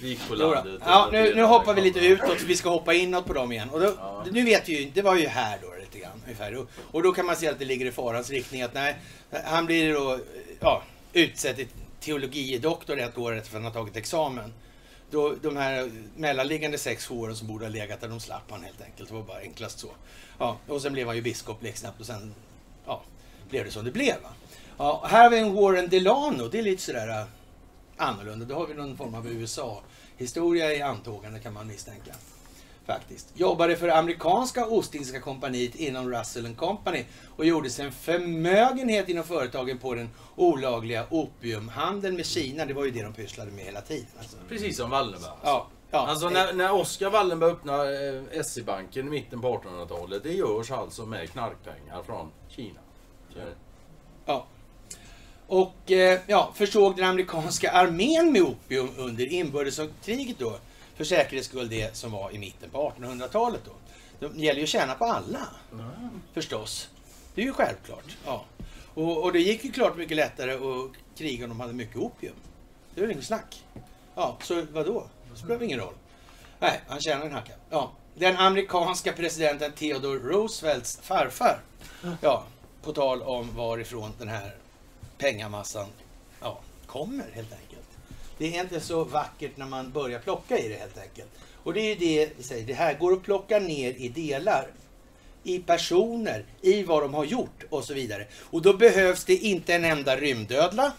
[0.01, 0.81] Vi på landet.
[0.85, 3.69] Ja, nu, nu hoppar vi lite utåt, vi ska hoppa inåt på dem igen.
[3.69, 4.25] Och då, Ja.
[4.31, 6.57] Nu vet vi ju, det var ju här då lite grann ungefär.
[6.57, 8.95] Och, och då kan man se att det ligger i farans riktning att nej,
[9.45, 10.19] han blir då
[10.59, 10.83] ja,
[11.13, 11.67] utsedd till
[11.99, 14.53] teologidoktor ett år efter att han har tagit examen.
[15.11, 18.81] Då, de här mellanliggande sex åren som borde ha legat där, de slapp han helt
[18.81, 19.09] enkelt.
[19.09, 19.87] Det var bara enklast så.
[20.37, 22.33] Ja, och sen blev han ju biskop blixtsnabbt och sen
[22.85, 23.01] ja,
[23.49, 24.21] blev det som det blev.
[24.23, 24.29] Va?
[24.77, 27.25] Ja, här har vi en Warren Delano, det är lite sådär äh,
[27.97, 28.45] annorlunda.
[28.45, 32.13] Då har vi någon form av USA-historia i antågande kan man misstänka.
[32.89, 33.27] Faktiskt.
[33.33, 37.05] Jobbade för amerikanska Ostindiska kompaniet inom Russell Company
[37.35, 42.65] och gjorde sig en förmögenhet inom företagen på den olagliga opiumhandeln med Kina.
[42.65, 44.07] Det var ju det de pysslade med hela tiden.
[44.19, 44.37] Alltså.
[44.49, 45.31] Precis som Wallenberg.
[45.43, 46.07] Ja, ja.
[46.07, 51.05] Alltså när, när Oscar Wallenberg öppnade eh, SE-banken i mitten på 1800-talet, det görs alltså
[51.05, 52.79] med knarkpengar från Kina.
[53.33, 53.41] Det.
[54.25, 54.45] Ja.
[55.47, 60.59] Och eh, ja, försåg den amerikanska armén med opium under inbördeskriget då.
[60.99, 63.71] För säkerhets skull det som var i mitten på 1800-talet då.
[64.27, 65.47] Det gäller ju att tjäna på alla.
[66.33, 66.89] Förstås.
[67.35, 68.17] Det är ju självklart.
[68.25, 68.45] Ja.
[68.93, 72.33] Och, och det gick ju klart mycket lättare att kriga om de hade mycket opium.
[72.95, 73.65] Det väl inget snack.
[74.15, 75.07] Ja, så vadå?
[75.31, 75.93] Det spelar ingen roll.
[76.59, 77.53] Nej, han tjänar en hacka.
[77.69, 77.91] Ja.
[78.15, 81.59] Den amerikanska presidenten Theodore Roosevelts farfar.
[82.21, 82.43] Ja,
[82.83, 84.55] på tal om varifrån den här
[85.17, 85.87] pengamassan
[86.41, 87.68] ja, kommer helt enkelt.
[88.39, 91.29] Det är inte så vackert när man börjar plocka i det helt enkelt.
[91.63, 94.67] Och det är ju det vi säger, det här går att plocka ner i delar.
[95.43, 98.27] I personer, i vad de har gjort och så vidare.
[98.41, 100.93] Och då behövs det inte en enda rymdödla.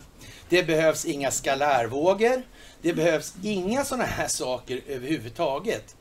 [0.48, 2.42] Det behövs inga skalärvågor.
[2.82, 5.96] Det behövs inga sådana här saker överhuvudtaget.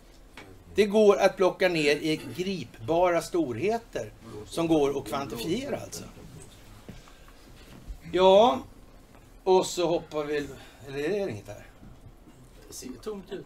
[0.76, 4.12] Det går att plocka ner i gripbara storheter
[4.48, 6.04] som går att kvantifiera alltså.
[8.12, 8.60] Ja,
[9.44, 10.48] och så hoppar vi...
[10.90, 11.66] Eller är det inget här?
[12.68, 13.46] Det ser tomt ut.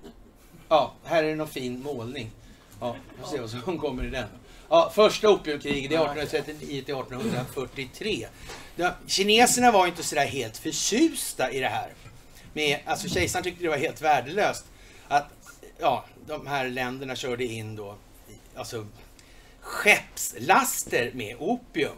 [0.70, 2.32] Ja, här är det någon fin målning.
[2.80, 4.28] Ja, vi får se vad som kommer i den.
[4.70, 8.28] Ja, första opiumkriget, det är 1839 till 1843.
[8.76, 11.94] Ja, kineserna var ju inte sådär helt förtjusta i det här.
[12.54, 14.66] Med, alltså kejsaren tyckte det var helt värdelöst
[15.08, 15.28] att
[15.80, 17.96] ja, de här länderna körde in då
[18.56, 18.86] alltså,
[19.62, 21.98] skeppslaster med opium.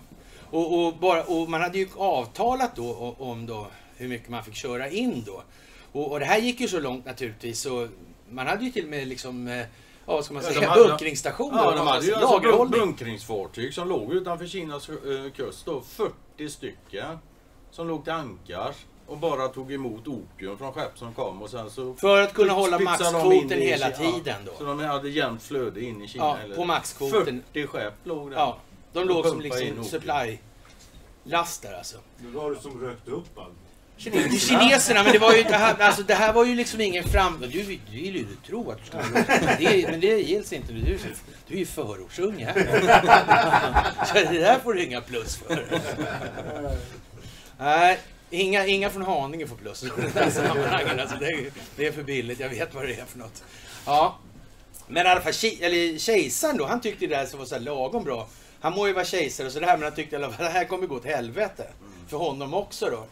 [0.50, 3.68] Och, och, bara, och man hade ju avtalat då om då
[3.98, 5.44] hur mycket man fick köra in då.
[5.92, 7.88] Och, och det här gick ju så långt naturligtvis så
[8.30, 9.66] man hade ju till och med liksom, eh, ja
[10.06, 11.58] vad ska man Ja, säga, hade- bunkringsstationer.
[11.64, 14.96] Ja, de hade ju alltså bunkringsfartyg som låg utanför Kinas eh,
[15.36, 15.82] kust då.
[15.82, 17.18] 40 stycken.
[17.72, 18.76] Som låg till ankars
[19.08, 21.94] och bara tog emot opium från skepp som kom och sen så...
[21.94, 24.52] För att kunna hålla maxkvoten hela tiden då.
[24.58, 26.26] Så de hade jämnt flöde in i Kina.
[26.26, 27.44] Ja, eller- på maxkvoten.
[27.54, 28.38] 40 skepp låg där.
[28.38, 28.58] Ja,
[28.94, 29.84] de låg som liksom opium.
[29.84, 31.98] supply-laster alltså.
[32.18, 33.54] Det var det som rökte upp allt.
[33.98, 34.40] Kineserna.
[34.40, 37.42] Kineserna, men det var ju det här, alltså det här var ju liksom ingen fram...
[37.42, 39.24] Du, du vill ju tro att du ska vara
[39.60, 40.74] det, Men det gills inte.
[40.74, 40.98] Du,
[41.48, 42.54] du, är ju förortsunge här.
[44.06, 45.66] Så det där får du inga plus för.
[47.60, 48.00] Nej,
[48.30, 51.00] inga, inga från Haninge får plus i det här sammanhanget.
[51.00, 53.44] Alltså det, är, det är för billigt, jag vet vad det är för något.
[53.86, 54.20] Ja.
[54.88, 58.04] Men i alla fall, eller kejsaren då, han tyckte det där var så här lagom
[58.04, 58.28] bra.
[58.60, 60.66] Han må ju vara kejsare och sådär, men han tyckte i alla fall det här
[60.66, 61.68] kommer gå åt helvete.
[62.08, 63.06] För honom också då.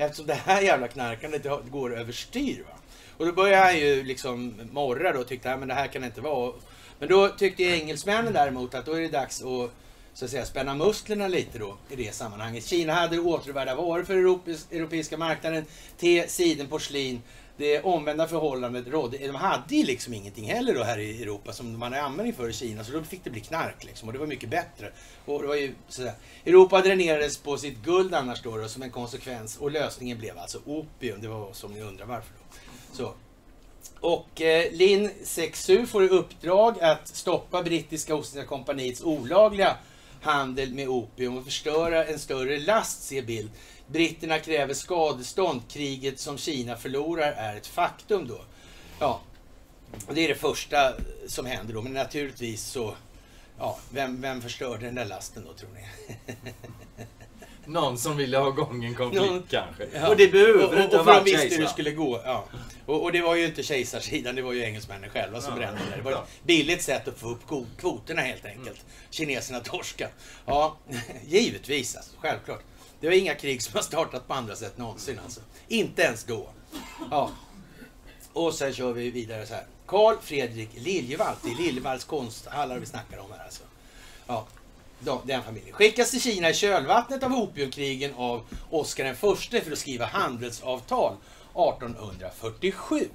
[0.00, 2.64] Eftersom det här jävla knarkandet går överstyr.
[2.68, 2.74] Va?
[3.16, 6.20] Och då började han ju liksom morra då och tyckte att det här kan inte
[6.20, 6.52] vara.
[6.98, 9.70] Men då tyckte engelsmännen däremot att då är det dags att
[10.14, 12.66] så att säga spänna musklerna lite då i det sammanhanget.
[12.66, 14.14] Kina hade återvärda varor för
[14.76, 15.64] europeiska marknaden.
[15.98, 17.22] Te, siden, porslin.
[17.60, 19.18] Det omvända förhållandet rådde.
[19.18, 22.48] De hade ju liksom ingenting heller då här i Europa som man hade användning för
[22.48, 22.84] i Kina.
[22.84, 24.08] Så då fick det bli knark liksom.
[24.08, 24.92] Och det var mycket bättre.
[25.24, 26.12] Och det var ju sådär.
[26.44, 29.56] Europa dränerades på sitt guld annars då, då som en konsekvens.
[29.56, 31.20] Och lösningen blev alltså opium.
[31.20, 32.56] Det var som ni undrar varför då.
[32.92, 33.12] Så.
[34.00, 39.76] Och eh, Lin 67 får i uppdrag att stoppa brittiska Ostindiska kompaniets olagliga
[40.20, 43.50] handel med opium och förstöra en större last, ser Bild.
[43.92, 45.62] Britterna kräver skadestånd.
[45.68, 48.40] Kriget som Kina förlorar är ett faktum då.
[49.00, 49.20] Ja,
[50.12, 50.92] det är det första
[51.26, 51.82] som händer då.
[51.82, 52.94] Men naturligtvis så,
[53.58, 55.84] ja, vem, vem förstörde den där lasten då tror ni?
[57.66, 59.88] Någon som ville ha igång en konflikt Någon- kanske.
[59.94, 60.08] Ja.
[60.08, 62.20] Och det behöver och, och, inte för de visste hur det skulle gå.
[62.24, 62.44] Ja.
[62.86, 65.56] Och, och det var ju inte kejsarsidan, det var ju engelsmännen själva som Ja.
[65.58, 65.96] brände det.
[65.96, 67.40] Det var ett billigt sätt att få upp
[67.78, 68.84] kvoterna helt enkelt.
[69.10, 70.08] Kineserna torska.
[70.46, 70.76] Ja,
[71.26, 72.62] givetvis alltså, självklart.
[73.00, 75.40] Det var inga krig som har startat på andra sätt någonsin alltså.
[75.68, 76.48] Inte ens då.
[77.10, 77.30] Ja.
[78.32, 79.66] Och sen kör vi vidare så här.
[79.86, 81.34] Karl Fredrik Liljevall.
[81.42, 83.62] Det är Liljevalls konsthallar vi snackar om här alltså.
[84.26, 84.46] Ja,
[85.24, 85.72] den familjen.
[85.72, 91.16] Skickas till Kina i kölvattnet av opiumkrigen av Oscar den förste för att skriva handelsavtal
[91.54, 93.08] 1847.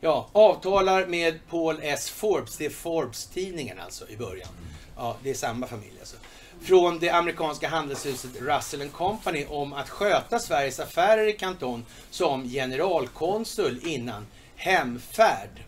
[0.00, 2.10] Ja, avtalar med Paul S.
[2.10, 2.56] Forbes.
[2.56, 4.48] Det är Forbes-tidningen alltså i början.
[4.96, 6.16] Ja, det är samma familj alltså.
[6.62, 13.80] Från det amerikanska handelshuset Russell Company om att sköta Sveriges affärer i Kanton som generalkonsul
[13.86, 14.26] innan
[14.56, 15.64] hemfärd.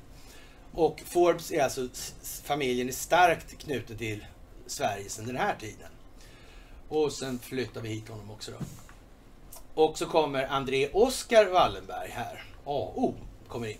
[0.72, 1.88] Och Forbes är alltså,
[2.44, 4.26] familjen är starkt knuten till
[4.66, 5.88] Sverige sedan den här tiden.
[6.88, 8.64] Och sen flyttar vi hit honom också då.
[9.74, 12.44] Och så kommer André Oskar Wallenberg här.
[12.64, 13.14] AO
[13.48, 13.78] kommer in.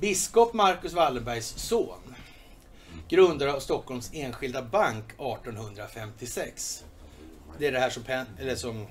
[0.00, 2.14] Biskop Marcus Wallenbergs son.
[3.12, 6.84] Grundare av Stockholms Enskilda Bank 1856.
[7.58, 8.86] Det är det här som, pen, eller som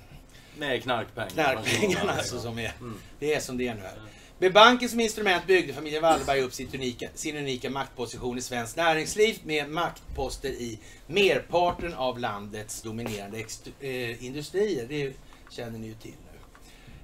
[0.58, 1.30] Med knarkpengar.
[1.30, 2.74] knarkpengarna alltså som är.
[3.20, 4.02] Det är som det är nu här.
[4.38, 9.40] Med banken som instrument byggde familjen Wallenberg upp unika, sin unika maktposition i svenskt näringsliv
[9.44, 13.46] med maktposter i merparten av landets dominerande
[13.80, 14.86] eh, industrier.
[14.90, 15.14] Det
[15.50, 16.40] känner ni ju till nu.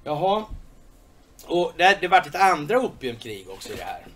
[0.04, 0.44] Jaha.
[1.46, 4.06] Och det, det vart ett andra opiumkrig också i det här.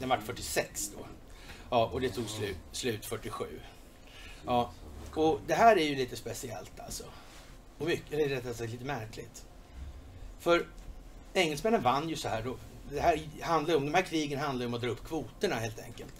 [0.00, 1.06] Det vart 46 då.
[1.70, 3.44] Ja, och det tog slut, slut 47.
[4.46, 4.70] Ja,
[5.14, 7.04] och det här är ju lite speciellt alltså.
[7.78, 9.44] Och mycket, eller rättare sagt lite märkligt.
[10.40, 10.66] För
[11.34, 12.42] engelsmännen vann ju så här.
[12.42, 12.56] Då,
[12.90, 15.78] det här handlar om, de här krigen handlar ju om att dra upp kvoterna helt
[15.78, 16.14] enkelt.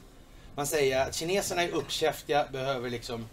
[0.55, 3.27] Man säger att kineserna är uppkäftiga, behöver liksom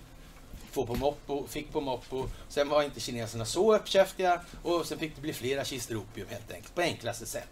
[0.71, 2.27] få på moppo, fick på moppo.
[2.49, 6.51] Sen var inte kineserna så uppkäftiga och sen fick det bli flera kistor opium helt
[6.51, 7.49] enkelt, på enklaste sätt.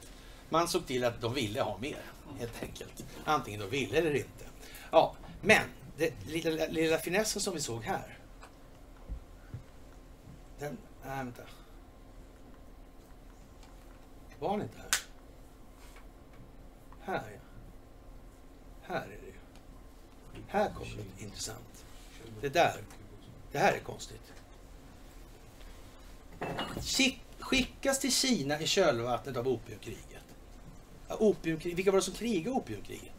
[0.49, 2.01] Man såg till att de ville ha mer,
[2.39, 3.05] helt enkelt.
[3.25, 4.45] Antingen de ville eller inte.
[4.91, 5.61] Ja, men
[5.97, 8.17] den lilla, lilla finessen som vi såg här.
[10.59, 11.41] Den, nej vänta.
[14.39, 14.89] Var den inte här?
[17.01, 17.39] Här ja.
[18.81, 19.33] Här är det ju.
[20.47, 21.85] Här kommer det intressant.
[22.41, 22.81] Det där.
[23.51, 24.33] Det här är konstigt.
[27.39, 30.23] Skickas till Kina i kölvattnet av opiumkriget.
[31.07, 33.13] Ja, opiumkrig, vilka var det som krigade opiumkriget?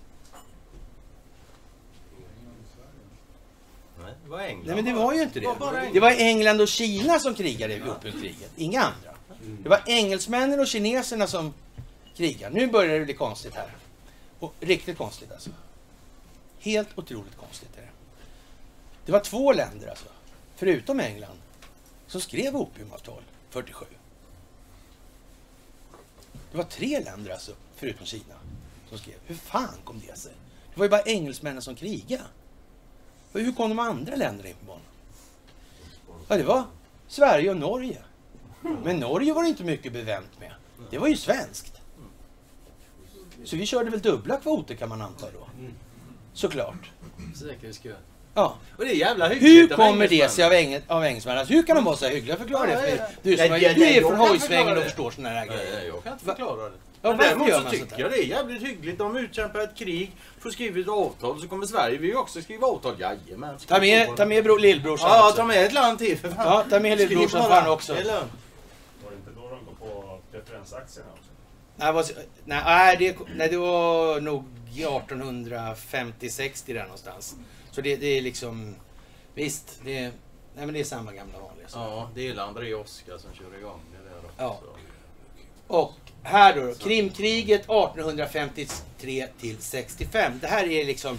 [4.03, 4.67] Nej, det var England.
[4.67, 5.79] Nej men det var ju inte Det var det.
[5.79, 5.95] England.
[5.95, 8.51] Det var England och Kina som krigade i opiumkriget.
[8.57, 9.15] Inga andra.
[9.63, 11.55] Det var engelsmännen och kineserna som
[12.17, 12.55] krigade.
[12.55, 13.77] Nu börjar det bli konstigt här.
[14.39, 15.51] Och riktigt konstigt alltså.
[16.61, 17.89] Helt otroligt konstigt är det.
[19.07, 20.09] Det var två länder alltså,
[20.57, 21.39] förutom England,
[22.07, 23.87] som skrev opiumavtal 47.
[26.51, 28.35] Det var tre länder alltså, förutom Kina,
[28.89, 29.15] som skrev.
[29.27, 30.33] Hur fan kom det sig?
[30.75, 32.25] Det var ju bara engelsmännen som krigade.
[33.33, 34.83] Och hur kom de andra länderna in på banan?
[36.29, 36.65] Ja, det var
[37.09, 37.99] Sverige och Norge.
[38.85, 40.53] Men Norge var det inte mycket bevänt med.
[40.91, 41.73] Det var ju svenskt.
[43.45, 45.47] Så vi körde väl dubbla kvoter kan man anta då.
[46.33, 46.91] Såklart.
[47.35, 47.95] Säkerhets skull.
[48.35, 48.55] Ja.
[48.79, 51.39] Och det är jävla Hur hyggligt av kommer det sig av, engel, av engelsmännen?
[51.39, 52.37] Alltså, hur kan de vara så här hyggliga?
[52.37, 53.05] Förklara det Ja, för ja, mig.
[53.15, 53.21] ja.
[53.23, 54.85] Du, som är, det- du det- är från hojsvängen och det.
[54.85, 55.87] förstår såna här Nej, grejer.
[55.87, 56.73] jag kan inte förklara det.
[57.03, 58.99] Ja, däremot så sånt tycker jag det är jävligt hyggligt.
[58.99, 63.01] De utkämpar ett krig, får skriva ett avtal, så kommer Sverige vi också skriva avtal.
[63.01, 63.59] Jajamän.
[63.67, 65.37] Ta med, ta med bro, lillbrorsan Ja, också.
[65.37, 66.47] ta med ett land till för fan.
[66.47, 67.95] Ja, ta med lillbrorsan fan också.
[67.95, 68.33] Det är lugnt.
[69.05, 71.31] Var det inte då de går på preferensaktierna också?
[71.77, 72.11] Nej, vad,
[72.45, 77.37] nej, nej, det, nej, det var nog 1850-60 där någonstans.
[77.71, 78.77] Så det, det är liksom...
[79.35, 80.13] Visst, det, nej,
[80.55, 81.69] men det är samma gamla vanliga.
[81.69, 81.79] Så.
[81.79, 84.33] Ja, det är André Oskar som kör igång det där också.
[84.37, 84.61] Ja.
[85.67, 90.33] Och här då, Krimkriget 1853 till 65.
[90.41, 91.19] Det här är liksom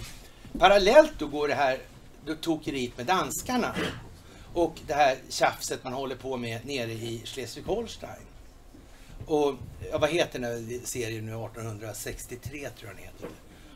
[0.58, 1.78] parallellt då går det här
[2.26, 3.74] då tokeriet med danskarna
[4.54, 8.22] och det här tjafset man håller på med nere i Schleswig-Holstein.
[9.26, 9.54] Och
[9.90, 11.32] ja, vad heter den här serien nu?
[11.32, 13.28] 1863 tror jag den heter.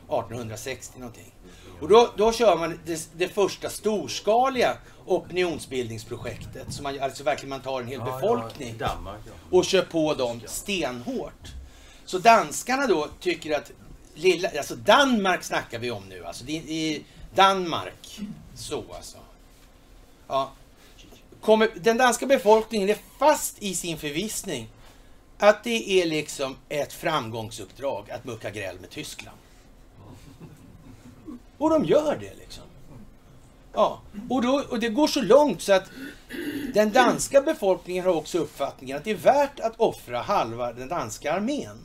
[0.07, 1.33] 1860 någonting.
[1.81, 4.77] Och då, då kör man det, det första storskaliga
[5.07, 6.73] opinionsbildningsprojektet.
[6.73, 8.75] Så man, alltså verkligen man tar en hel befolkning
[9.51, 11.53] och kör på dem stenhårt.
[12.05, 13.71] Så danskarna då tycker att
[14.13, 16.43] lilla, alltså Danmark snackar vi om nu alltså.
[16.43, 17.03] Det är i
[17.35, 18.19] Danmark.
[18.55, 19.17] Så alltså.
[20.27, 20.51] Ja.
[21.41, 24.67] Kommer, den danska befolkningen är fast i sin förvissning
[25.37, 29.37] att det är liksom ett framgångsuppdrag att mucka gräl med Tyskland.
[31.57, 32.63] Och de gör det liksom.
[33.77, 35.89] Ja, och, då, och det går så långt så att
[36.73, 41.33] den danska befolkningen har också uppfattningen att det är värt att offra halva den danska
[41.33, 41.77] armén.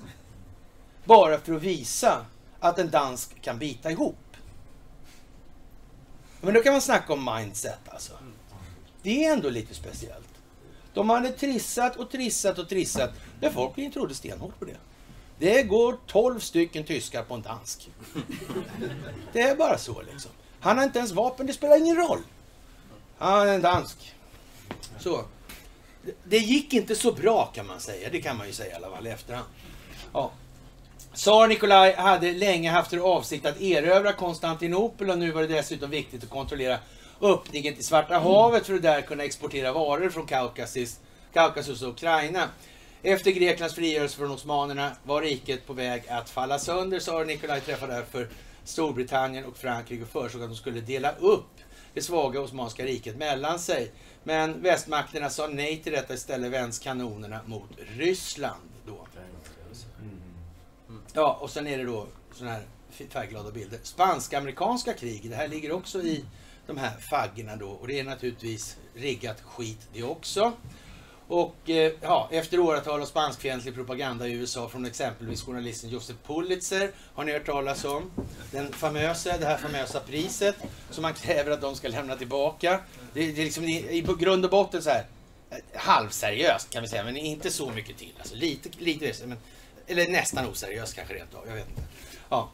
[1.04, 2.26] Bara för att visa
[2.60, 4.36] att en dansk kan bita ihop.
[6.40, 8.12] Men då kan man snacka om mindset alltså.
[9.02, 10.28] Det är ändå lite speciellt.
[10.94, 13.10] De hade trissat och trissat och trissat.
[13.40, 14.76] Befolkningen trodde stenhårt på det.
[15.38, 17.90] Det går 12 stycken tyskar på en dansk.
[19.32, 20.30] Det är bara så liksom.
[20.62, 22.18] Han har inte ens vapen, det spelar ingen roll.
[23.18, 24.14] Han är en dansk.
[24.98, 25.24] Så.
[26.24, 28.08] Det- gick inte så bra kan man säga.
[28.12, 29.46] Det kan man ju säga i alla fall i efterhand.
[30.12, 30.30] Ja.
[31.14, 35.90] Tsar Nikolaj hade länge haft för avsikt att erövra Konstantinopel och nu var det dessutom
[35.90, 36.78] viktigt att kontrollera
[37.20, 41.00] öppningen till Svarta havet för att där kunna exportera varor från Kaukasus,
[41.32, 42.48] Kaukasus och Ukraina.
[43.02, 46.98] Efter Greklands frigörelse från osmanerna var riket på väg att falla sönder.
[46.98, 48.28] Tsar Nikolaj träffade därför
[48.64, 51.50] Storbritannien och Frankrike och föreslog att de skulle dela upp
[51.94, 53.92] det svaga Osmanska riket mellan sig.
[54.24, 56.14] Men västmakterna sa nej till detta.
[56.14, 58.70] Istället vänds kanonerna mot Ryssland.
[58.86, 59.06] Då.
[61.12, 62.64] Ja, och sen är det då sådana här
[63.08, 63.78] färgglada bilder.
[63.82, 66.24] Spansk-amerikanska krig, det här ligger också i
[66.66, 67.68] de här faggorna då.
[67.68, 70.52] Och det är naturligtvis riggat skit det också.
[71.28, 76.90] Och eh, ja, efter åratal av spanskfientlig propaganda i USA från exempelvis journalisten Joseph Pulitzer
[77.14, 78.10] har ni hört talas om.
[78.50, 80.56] Den famösa, det här famösa priset
[80.90, 82.80] som man kräver att de ska lämna tillbaka.
[83.14, 85.06] Det, det är liksom i, i på grund och botten så här
[85.50, 88.12] eh, halvseriöst kan vi säga, men inte så mycket till.
[88.18, 89.38] Alltså lite, lite men,
[89.86, 91.82] eller nästan oseriöst kanske rent av, jag vet inte.
[92.28, 92.50] Ja.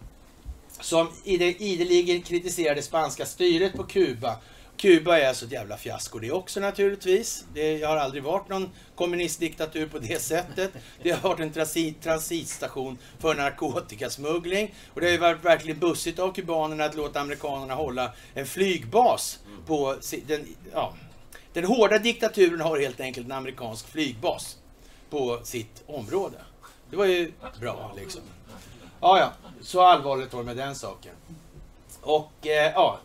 [0.81, 4.37] Som ideligen kritiserade spanska styret på Kuba.
[4.79, 7.45] Kuba är alltså ett jävla fiasko det också naturligtvis.
[7.55, 10.71] Det har aldrig varit någon kommunistdiktatur på det sättet.
[11.03, 14.75] Det har varit en transit, transitstation för narkotikasmuggling.
[14.95, 19.39] Och det har ju varit verkligen bussigt av kubanerna att låta amerikanerna hålla en flygbas
[19.67, 19.97] på
[20.27, 20.95] den, ja,
[21.53, 24.57] den hårda diktaturen har helt enkelt en amerikansk flygbas
[25.11, 26.37] på sitt område.
[26.91, 28.23] Det var ju bra liksom.
[29.01, 31.13] Ja, ja, så allvarligt var det med den saken.
[32.01, 32.99] Och eh, ja,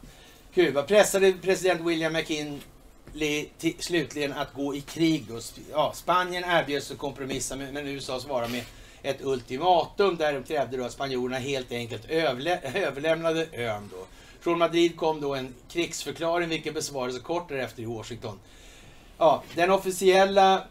[0.54, 5.26] Kuba pressade president William McKinley till, slutligen att gå i krig.
[5.30, 5.40] Då.
[5.72, 8.64] Ja, Spanien erbjöds att kompromissa med, men USA svarade med
[9.04, 13.90] ett ultimatum där de krävde då att spanjorerna helt enkelt överlä överlämnade ön.
[13.92, 14.06] Då.
[14.40, 18.40] Från Madrid kom då en krigsförklaring vilken besvarades kort därefter i Washington.
[19.18, 20.64] Ja, den officiella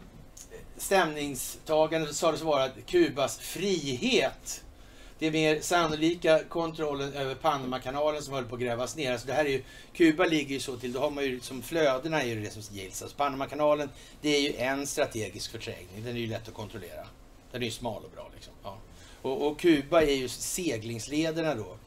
[0.77, 4.63] stämningstagandet sades vara Kubas frihet
[5.23, 9.11] det mer sannolika kontrollen över Panamakanalen som höll på att grävas ner.
[9.11, 9.63] Alltså det här är ju,
[9.93, 12.77] Kuba ligger ju så till, då har man ju liksom flödena är ju det som
[12.77, 13.01] gills.
[13.01, 13.89] Alltså Panamakanalen,
[14.21, 16.03] det är ju en strategisk förträngning.
[16.03, 17.07] Den är ju lätt att kontrollera.
[17.51, 18.53] Den är ju smal och bra liksom.
[18.63, 18.77] Ja.
[19.21, 21.77] Och, och Kuba är ju seglingslederna då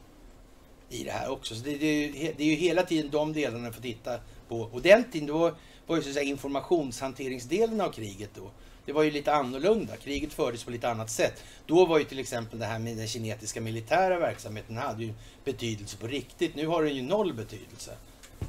[0.89, 1.55] i det här också.
[1.55, 4.19] Så det, det, är ju, det är ju hela tiden de delarna man får titta
[4.47, 4.59] på.
[4.59, 5.55] Och den tiden då
[5.87, 8.51] var ju så att säga informationshanteringsdelen av kriget då.
[8.87, 9.97] Det var ju lite annorlunda.
[9.97, 11.43] Kriget fördes på lite annat sätt.
[11.65, 15.97] Då var ju till exempel det här med den kinetiska militära verksamheten hade ju betydelse
[15.97, 16.55] på riktigt.
[16.55, 17.91] Nu har den ju noll betydelse.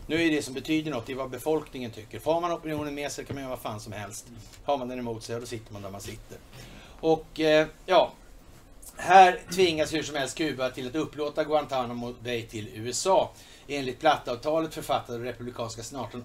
[0.07, 2.19] Nu är det som betyder något, det är vad befolkningen tycker.
[2.19, 4.27] Får man opinionen med sig kan man göra vad fan som helst.
[4.65, 6.39] Har man den emot sig, då sitter man där man sitter.
[7.01, 8.13] Och eh, ja,
[8.97, 13.31] här tvingas hur som helst Kuba till att upplåta Guantanamo Bay till USA
[13.69, 16.25] enligt Plattavtalet författade av republikanska senatorn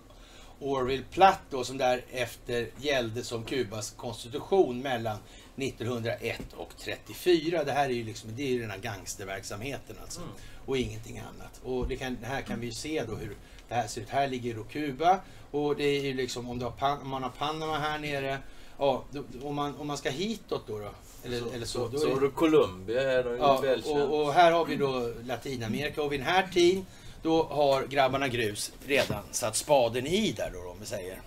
[0.59, 5.17] Orville Platt då, som därefter gällde som Kubas konstitution mellan
[5.55, 7.63] 1901 och 34.
[7.63, 10.21] Det här är ju liksom, det är ju den här gangsterverksamheten alltså.
[10.65, 11.61] Och ingenting annat.
[11.63, 13.35] Och det kan, här kan vi ju se då hur
[13.67, 14.09] det här ser ut.
[14.09, 15.19] Här ligger då Kuba
[15.51, 18.37] och det är ju liksom om, du har, om man har Panama här nere.
[18.77, 20.89] Ja, då, om, man, om man ska hitåt då, då
[21.25, 21.87] eller, eller så.
[21.87, 26.03] då Så är- har du Colombia här, Ja, och, och här har vi då Latinamerika
[26.03, 26.85] och vid den här tiden
[27.23, 31.21] då har grabbarna grus redan satt spaden i där då om vi säger.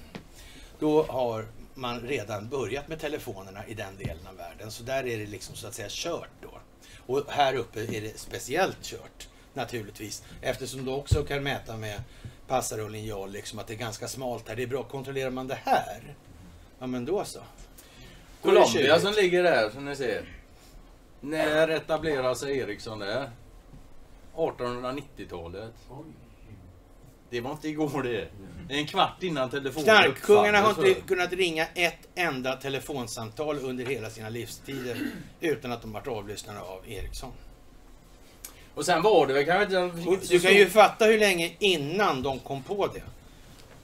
[0.79, 4.71] Då har man redan börjat med telefonerna i den delen av världen.
[4.71, 6.51] Så där är det liksom så att säga kört då.
[7.07, 10.23] Och här uppe är det speciellt kört naturligtvis.
[10.43, 12.03] Eftersom du också kan mäta med
[12.47, 14.57] passare och linjal liksom att det är ganska smalt här.
[14.57, 16.15] Det är bra, kontrollerar man det här?
[16.79, 17.41] Ja men då så.
[18.43, 20.25] Colombia som ligger där som ni ser.
[21.21, 23.31] När etablerade sig Ericsson där?
[24.37, 25.75] 1890-talet.
[27.31, 28.29] Det var inte igår det.
[28.69, 33.85] Det är en kvart innan telefonen Knarkkungarna har inte kunnat ringa ett enda telefonsamtal under
[33.85, 34.97] hela sina livstider
[35.41, 37.33] utan att de varit avlyssnade av Ericsson.
[38.75, 40.27] Och sen var det väl kanske inte...
[40.29, 43.03] Du kan ju fatta hur länge innan de kom på det.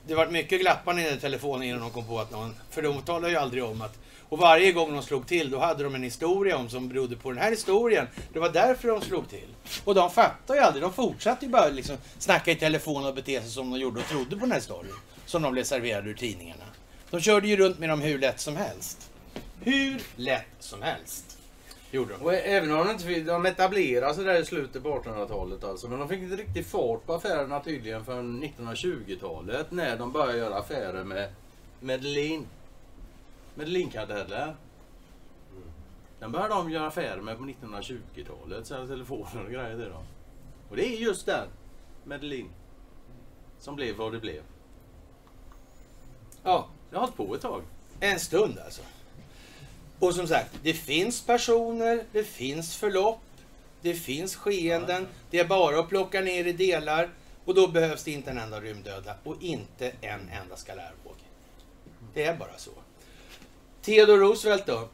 [0.07, 2.55] Det var mycket glappande i den telefonen innan de kom på att någon...
[2.69, 3.99] För de talar ju aldrig om att...
[4.33, 7.31] Och varje gång de slog till, då hade de en historia om som berodde på
[7.31, 8.07] den här historien.
[8.33, 9.47] Det var därför de slog till.
[9.83, 10.83] Och de fattade ju aldrig.
[10.83, 14.05] De fortsatte ju bara liksom snacka i telefon och bete sig som de gjorde och
[14.05, 14.93] trodde på den här storyn.
[15.25, 16.63] Som de blev serverade ur tidningarna.
[17.09, 19.11] De körde ju runt med dem hur lätt som helst.
[19.61, 21.37] Hur lätt som helst.
[21.91, 22.25] Gjorde de.
[22.25, 25.87] Och även om de inte fick, de etablerade sig där i slutet på 1800-talet alltså.
[25.87, 29.71] Men de fick inte riktigt fart på affärerna tydligen förrän 1920-talet.
[29.71, 31.29] När de började göra affärer
[31.79, 32.03] med
[33.55, 33.83] Medellin.
[33.89, 34.55] Medellin-karteller.
[36.19, 38.67] Den började de göra affärer med på 1920-talet.
[38.67, 40.03] Sälja telefoner och grejer till dem.
[40.69, 41.47] Och det är just den,
[42.03, 42.49] Medellin,
[43.59, 44.43] som blev vad det blev.
[46.43, 47.61] Ja, Det har hållit på ett tag.
[47.99, 48.81] en stund alltså.
[49.99, 53.21] Och som sagt, det finns personer, det finns förlopp,
[53.81, 55.07] det finns skeenden.
[55.29, 57.09] Det är bara att plocka ner i delar
[57.45, 61.15] och då behövs det inte en enda rymddöda och inte en enda skalärvåg.
[62.13, 62.71] Det är bara så.
[63.83, 64.89] Theodore Roosevelt då?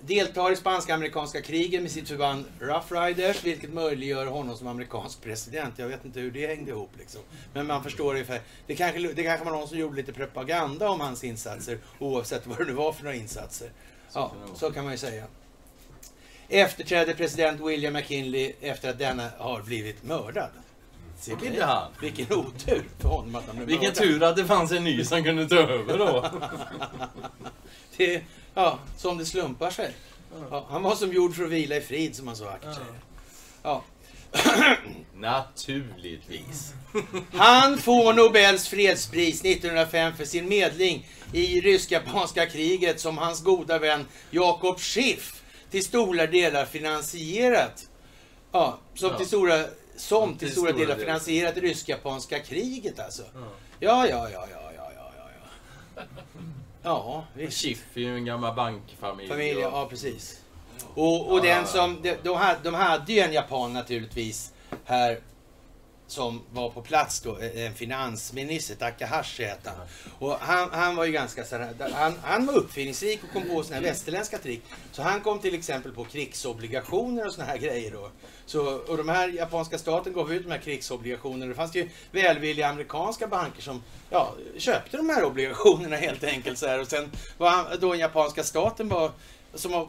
[0.00, 5.74] Deltar i spanska-amerikanska kriget med sitt förband Rough Riders, vilket möjliggör honom som amerikansk president.
[5.76, 7.20] Jag vet inte hur det hängde ihop liksom.
[7.54, 8.40] Men man förstår ungefär.
[8.66, 12.58] Det kanske, det kanske var någon som gjorde lite propaganda om hans insatser, oavsett vad
[12.58, 13.70] det nu var för några insatser.
[14.12, 15.24] Ja, så kan man ju säga.
[16.48, 20.50] Efterträder president William McKinley efter att denna har blivit mördad.
[21.26, 21.90] Blev det han.
[22.00, 24.02] Vilken otur för honom att han blev Vilken mördad.
[24.02, 26.24] tur att det fanns en ny som kunde ta över då.
[27.96, 28.22] Det,
[28.54, 29.90] ja, som det slumpar sig.
[30.50, 32.94] Ja, han var som gjord för att vila i frid, som man så vackert säger.
[33.62, 33.82] Ja.
[35.14, 36.72] Naturligtvis.
[37.32, 44.06] Han får Nobels fredspris 1905 för sin medling i rysk-japanska kriget som hans goda vän
[44.30, 47.88] Jakob Schiff till stora delar finansierat.
[48.52, 49.16] Ja, som Ja.
[49.18, 49.64] till stora,
[49.96, 53.22] som till, Till stora, delar finansierat det rysk-japanska kriget alltså.
[53.80, 54.92] Ja, ja, ja, ja, ja, ja,
[55.96, 56.02] ja.
[56.82, 57.62] Ja, ja visst.
[57.62, 59.28] Schiff är ju en gammal bankfamilj.
[59.28, 60.40] Familj, ja precis.
[60.94, 62.16] Och, och den som, de,
[62.62, 64.52] de hade ju en japan naturligtvis
[64.84, 65.20] här
[66.06, 69.86] som var på plats då, en finansminister, Takahashi hette han.
[70.18, 73.62] Och han, han var ju ganska så här, han, han var uppfinningsrik och kom på
[73.62, 74.62] såna här västerländska trick.
[74.92, 78.10] Så han kom till exempel på krigsobligationer och såna här grejer då.
[78.46, 81.46] Så, och de här japanska staten gav ut de här krigsobligationerna.
[81.46, 86.58] Det fanns ju välvilliga amerikanska banker som ja, köpte de här obligationerna helt enkelt.
[86.58, 86.80] Så här.
[86.80, 89.10] Och sen var han, då den japanska staten var
[89.54, 89.88] som var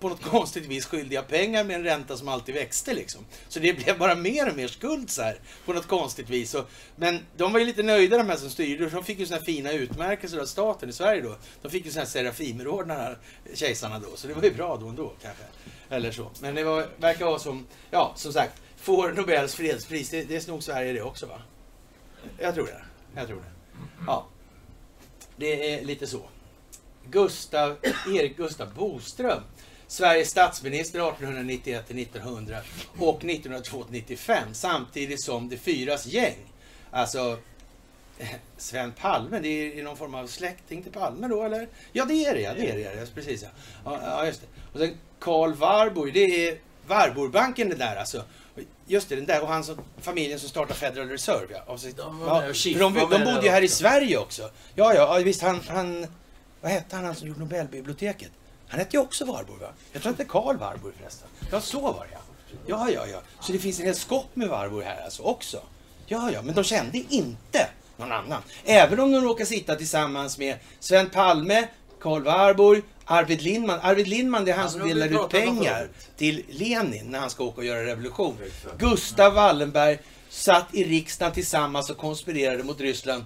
[0.00, 3.24] på något konstigt vis skyldiga pengar med en ränta som alltid växte liksom.
[3.48, 6.54] Så det blev bara mer och mer skuld så här, på något konstigt vis.
[6.54, 8.90] Och, men de var ju lite nöjda de här som styrde.
[8.90, 11.36] De fick ju såna fina utmärkelser av staten i Sverige då.
[11.62, 13.18] De fick ju såna här Serafimerordnar,
[13.54, 14.16] kejsarna då.
[14.16, 15.44] Så det var ju bra då ändå kanske.
[15.90, 16.30] Eller så.
[16.40, 20.10] Men det var, verkar vara som, ja som sagt, får Nobels fredspris.
[20.10, 21.42] Det, det är nog Sverige det också va?
[22.38, 22.82] Jag tror det.
[23.14, 23.52] Jag tror det.
[24.06, 24.26] Ja.
[25.36, 26.22] Det är lite så.
[27.10, 27.76] Gustav,
[28.06, 29.42] Erik Gustav Boström.
[29.88, 32.58] Sveriges statsminister 1891 till 1900
[32.98, 36.52] och 1902 till 95 samtidigt som de fyras gäng.
[36.90, 37.38] Alltså
[38.18, 41.68] eh, Sven Palme, det är någon form av släkting till Palme då eller?
[41.92, 43.06] Ja det är det ja, det är det, ja.
[43.14, 43.48] precis ja.
[44.02, 44.26] ja.
[44.26, 44.46] Just det.
[44.72, 48.22] Och sen Karl Warburg, det är Warburgbanken det där alltså.
[48.86, 51.72] Just det, den där och han som, familjen som startade Federal Reserve ja.
[51.72, 53.68] Och så, De ja för de, de bodde ju här i.
[53.68, 54.42] Sverige också.
[54.74, 56.06] Ja, ja, ja visst han, han
[56.66, 58.30] vad hette han, han som gjorde Nobelbiblioteket?
[58.68, 59.68] Han hette ju också Warburg va?
[59.92, 61.28] Jag tror att det är Karl Warburg förresten.
[61.50, 62.18] Ja, så var det ja.
[62.66, 63.20] Ja, ja, ja.
[63.40, 65.60] Så det finns en hel skopp med Warburg här alltså också.
[66.06, 68.42] Ja, ja, men de kände inte någon annan.
[68.64, 71.68] Även om de råkar sitta tillsammans med Sven Palme,
[72.00, 73.80] Karl Warburg, Arvid Lindman.
[73.82, 77.44] Arvid Lindman det är han Ja, som delar ut pengar till Lenin när han ska
[77.44, 78.38] åka och göra revolution.
[78.78, 79.98] Gustav Wallenberg
[80.28, 83.24] satt i riksdagen tillsammans och konspirerade mot Ryssland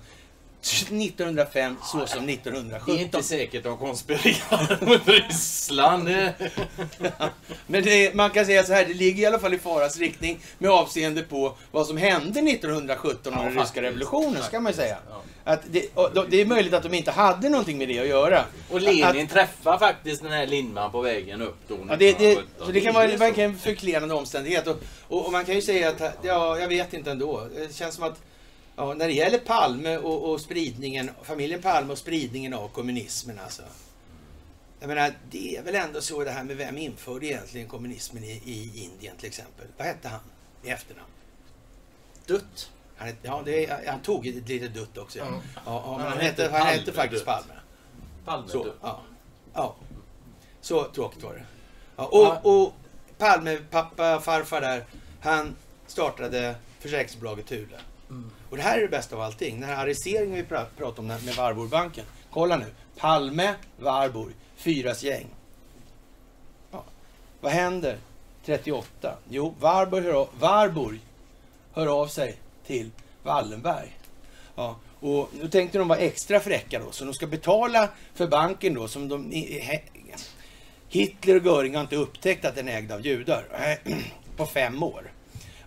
[0.62, 2.94] 1905 så som Det 1917.
[2.96, 6.06] är inte säkert de konspirerar mot Ryssland.
[6.06, 6.34] Det-
[7.66, 10.40] Men det, man kan säga så här, det ligger i alla fall i faras riktning
[10.58, 14.96] med avseende på vad som hände 1917 och Ja, den ryska revolutionen, ska man säga.
[15.10, 15.22] Ja.
[15.44, 15.86] Att det,
[16.28, 18.44] det är möjligt att de inte hade någonting med det att göra.
[18.70, 21.74] Och Lenin träffar faktiskt den här Lindman på vägen upp då.
[21.88, 22.66] Ja, det, det, 1917.
[22.66, 24.66] så det kan vara verkligen en förklenande omständighet.
[24.66, 24.76] Och,
[25.08, 27.48] och, och man kan ju säga att, ja, jag vet inte ändå.
[27.56, 28.20] Det känns som att
[28.76, 33.62] ja, när det gäller Palme och, och spridningen, familjen Palme och spridningen av kommunismen alltså.
[34.80, 38.42] Jag menar, det är väl ändå så det här med vem införde egentligen kommunismen i,
[38.44, 39.66] i Indien till exempel.
[39.76, 40.20] Vad hette han
[40.64, 41.10] i efternamn?
[42.26, 42.70] Dutt.
[42.96, 45.18] Han, ja, det han tog ett litet dutt också.
[45.18, 45.24] Ja.
[45.26, 47.24] Ja, ja, men Han han hette, han hette faktiskt.
[47.24, 47.52] Palme.
[48.24, 48.74] Palme Så, Dutt.
[48.82, 49.00] ja.
[49.54, 49.76] ja.
[50.60, 51.44] Så tråkigt var det.
[51.96, 52.74] Ja, och, och
[53.18, 54.84] Palme, pappa, farfar där,
[55.20, 55.56] han
[55.86, 57.80] startade försäkringsbolaget Thule.
[58.50, 59.60] Och det här är det bästa av allting.
[59.60, 62.04] Den här arresteringen vi pratade om med med Warburgbanken.
[62.30, 62.66] Kolla nu.
[62.96, 65.26] Palme, Warburg, fyras gäng.
[66.70, 66.84] Ja.
[67.40, 67.98] Vad händer
[68.44, 69.14] 38?
[69.28, 71.00] Jo, Warburg hör, av, Warburg
[71.72, 72.36] hör av sig
[72.66, 72.90] till
[73.22, 73.96] Wallenberg.
[74.54, 78.74] Ja, och nu tänkte de vara extra fräcka då, så de ska betala för banken
[78.74, 79.30] då som de...
[79.32, 79.80] he-
[80.88, 83.44] Hitler och Göring har inte upptäckt att den är ägd av judar
[84.36, 85.12] på fem år.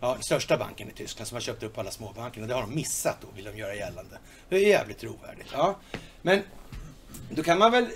[0.04, 2.48] Ja, största banken i Tyskland som har köpt upp alla småbankerna.
[2.48, 4.18] Det har de missat då, vill de göra gällande.
[4.50, 5.50] Det är jävligt trovärdigt.
[5.54, 5.76] Ja.
[6.22, 6.42] Men
[7.30, 7.90] Då kan man väl eh,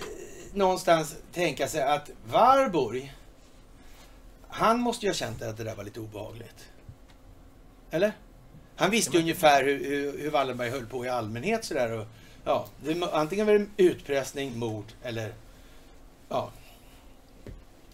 [0.54, 3.14] någonstans tänka sig att Warburg,
[4.48, 6.70] han måste ju ha känt att det där var lite obehagligt.
[7.92, 8.12] Eller?
[8.76, 11.92] Han visste ju ungefär hur, hur, hur Wallenberg höll på i allmänhet sådär.
[11.92, 12.08] Och,
[12.44, 15.34] ja, det, antingen var det utpressning, mord eller
[16.30, 16.52] ja,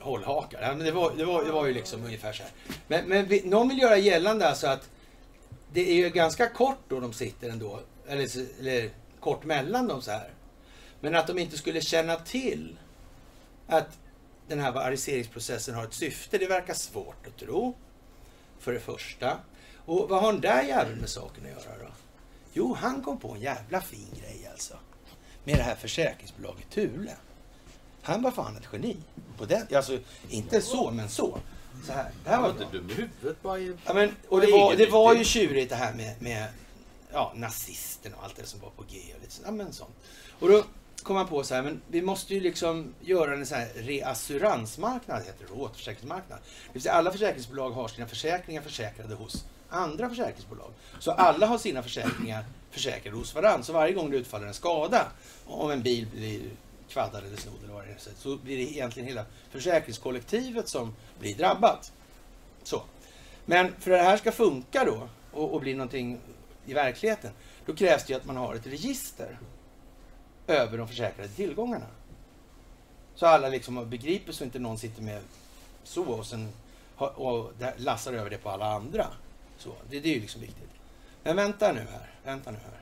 [0.03, 0.61] hållhakar.
[0.61, 2.51] Ja, men det, var, det, var, det var ju liksom ungefär så här.
[2.87, 4.89] Men, men vi, någon vill göra gällande alltså att
[5.73, 7.79] det är ju ganska kort då de sitter ändå.
[8.07, 8.89] Eller, eller
[9.19, 10.29] kort mellan dem så här.
[10.99, 12.79] Men att de inte skulle känna till
[13.67, 13.97] att
[14.47, 17.75] den här ariseringsprocessen har ett syfte, det verkar svårt att tro.
[18.59, 19.37] För det första.
[19.85, 21.91] Och vad har den där jäveln med saken att göra då?
[22.53, 24.73] Jo, han kom på en jävla fin grej alltså.
[25.43, 27.15] Med det här försäkringsbolaget Thule.
[28.03, 28.97] Han var fan ett geni.
[29.37, 29.99] På den, alltså,
[30.29, 31.37] inte så, men så.
[31.85, 32.11] Så här.
[32.23, 33.59] Det här var inte dum i huvudet bara.
[33.59, 36.47] i- Ja, men, och det var, det var ju tjurigt det här med, med
[37.13, 38.97] ja, nazisterna och allt det som var på G.
[39.15, 39.95] Och lite, så- ja, men sånt.
[40.39, 40.63] Och då
[41.03, 45.23] kom man på så här, men vi måste ju liksom göra en sån här reassuransmarknad,
[45.23, 46.39] heter det, återförsäkringsmarknad.
[46.67, 50.71] Det vill säga alla försäkringsbolag har sina försäkringar försäkrade hos andra försäkringsbolag.
[50.99, 53.63] Så alla har sina försäkringar försäkrade hos varandra.
[53.63, 55.07] Så varje gång det utfaller en skada,
[55.45, 56.41] om en bil blir
[56.93, 61.35] kvaddad eller snodd eller vad det är, så blir det egentligen hela försäkringskollektivet som blir
[61.35, 61.91] drabbat.
[62.63, 62.81] Så.
[63.45, 66.19] Men för att det här ska funka då och, och bli någonting
[66.65, 67.31] i verkligheten,
[67.65, 69.39] då krävs det ju att man har ett register
[70.47, 71.85] över de försäkrade tillgångarna.
[73.15, 75.21] Så alla liksom begriper så inte någon sitter med
[75.83, 76.49] så och sen
[76.95, 79.07] har- och lassar över det på alla andra.
[79.57, 80.69] Så, det, det är ju liksom viktigt.
[81.23, 82.79] Men vänta nu här, vänta nu här.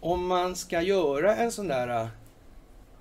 [0.00, 2.08] Om man ska göra en sån där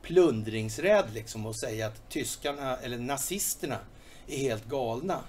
[0.01, 3.79] plundringsrädd liksom och säga att tyskarna eller nazisterna
[4.27, 5.23] är helt galna.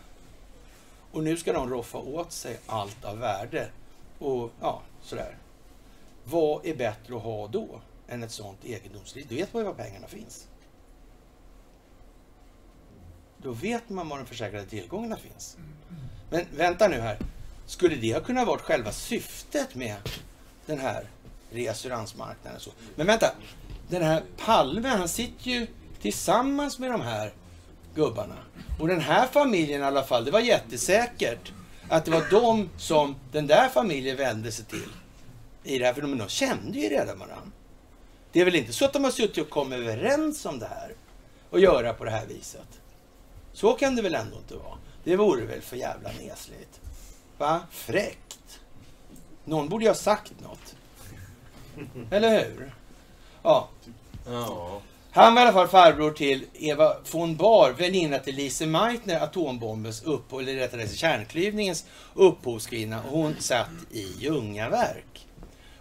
[1.12, 3.70] Och nu ska de roffa åt sig allt av värde.
[4.19, 5.36] Och ja, sådär.
[6.24, 9.35] Vad är bättre att ha då än ett sånt egendomsregister?
[9.35, 10.49] Då vet man ju var pengarna finns.
[13.39, 15.57] Då vet man var de försäkrade tillgångarna finns.
[16.31, 17.19] Men vänta nu här.
[17.66, 19.97] Skulle det ha kunnat vara själva syftet med
[20.66, 21.07] den här
[21.51, 22.61] reassuransmarknaden?
[22.61, 22.70] Så?
[22.97, 23.35] Men vänta.
[23.93, 25.66] Den här Palme, han sitter ju
[26.01, 27.32] tillsammans med de här
[27.94, 28.36] gubbarna.
[28.81, 31.52] Och den här familjen i alla fall, det var jättesäkert
[31.89, 34.89] att det var de som den där familjen vände sig till.
[35.64, 37.51] I det här, för de, de kände ju redan varandra.
[38.32, 40.94] Det är väl inte så att de har suttit och kommit överens om det här
[41.51, 42.81] och göra på det här viset.
[43.52, 44.78] Så kan det väl ändå inte vara.
[45.05, 46.81] Det vore väl för jävla nesligt.
[47.39, 47.60] Va?
[47.70, 48.60] Fräckt.
[49.44, 50.77] Någon borde ju ha sagt något.
[52.10, 52.73] Eller hur?
[53.43, 53.69] Ja,
[54.27, 54.81] Ja.
[55.10, 60.02] han var i alla fall farbror till Eva von Bahr, väninna till Lise Meitner, atombombens
[60.02, 63.01] upp, eller rättare sagt kärnklyvningens upphovskvinna.
[63.09, 65.27] Hon satt i Ljungaverk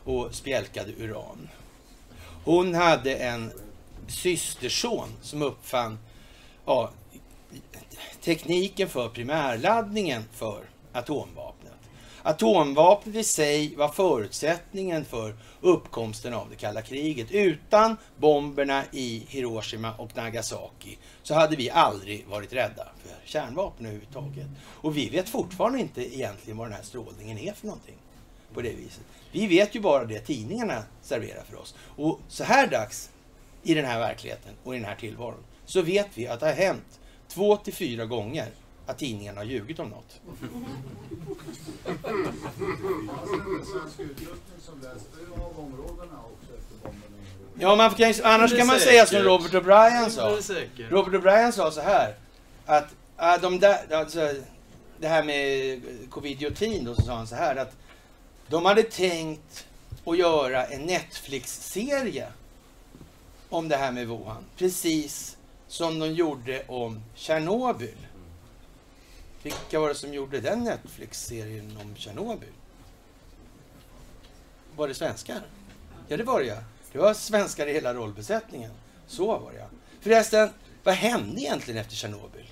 [0.03, 1.49] och spjälkade uran.
[2.45, 3.51] Hon hade en
[4.07, 5.99] systerson som uppfann
[6.65, 6.89] ja,
[8.23, 10.63] tekniken för primärladdningen för
[10.93, 11.60] atomvapnet.
[12.23, 17.31] Atomvapnet i sig var förutsättningen för uppkomsten av det kalla kriget.
[17.31, 24.48] Utan bomberna i Hiroshima och Nagasaki så hade vi aldrig varit rädda för kärnvapen överhuvudtaget.
[24.61, 27.95] Och vi vet fortfarande inte egentligen vad den här strålningen är för någonting.
[28.53, 29.03] På det viset.
[29.31, 31.76] Vi vet ju bara det tidningarna serverar för oss.
[31.95, 33.10] Och så här dags
[33.64, 36.53] i den här verkligheten och i den här tillvaron så vet vi att det har
[36.53, 38.48] hänt två till fyra gånger
[38.91, 40.22] att tidningarna har ljugit om något.
[47.59, 49.19] Ja, man kan, annars kan man säga som.
[49.19, 50.30] Robert O'Brien sa.
[50.89, 52.15] Robert O'Brien sa så här.
[52.65, 54.34] Att äh, de där, alltså,
[54.99, 57.76] det här med covidiotin då, så sa han så här att
[58.47, 59.65] de hade tänkt
[60.05, 62.27] att göra en Netflix-serie
[63.49, 64.45] om det här med Wuhan.
[64.57, 65.38] Precis
[65.68, 67.97] som de gjorde om Tjernobyl.
[69.43, 72.49] Vilka var det som gjorde den Netflix-serien om Tjernobyl?
[74.76, 75.41] Var det svenskar?
[76.07, 76.57] Ja, det var det ja.
[76.91, 78.72] Det var svenskar i hela rollbesättningen.
[79.07, 79.65] Så var det ja.
[80.01, 80.49] Förresten,
[80.84, 82.47] vad hände egentligen efter Tjernobyl?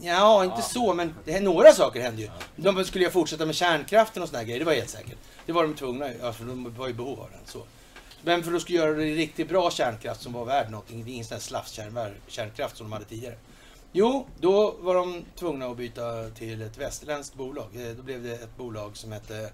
[0.00, 2.30] Ja, inte så, men det, några saker hände ju.
[2.56, 5.18] De skulle ju fortsätta med kärnkraften och såna här grejer, det var helt säkert.
[5.46, 7.40] Det var de tvungna, ja, för de var i behov av den.
[7.44, 7.62] Så.
[8.22, 11.12] Men för att skulle göra det riktigt bra kärnkraft som var värd någonting, det är
[11.12, 13.34] ingen sån här slafskärnkraft som de hade tidigare.
[13.92, 17.68] Jo, då var de tvungna att byta till ett västerländskt bolag.
[17.74, 19.52] Eh, Då blev det ett bolag som hette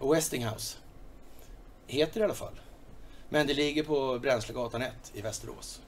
[0.00, 0.78] Westinghouse.
[1.86, 2.60] Heter det i alla fall.
[3.28, 5.80] Men det ligger på Bränslegatan 1 i Västerås.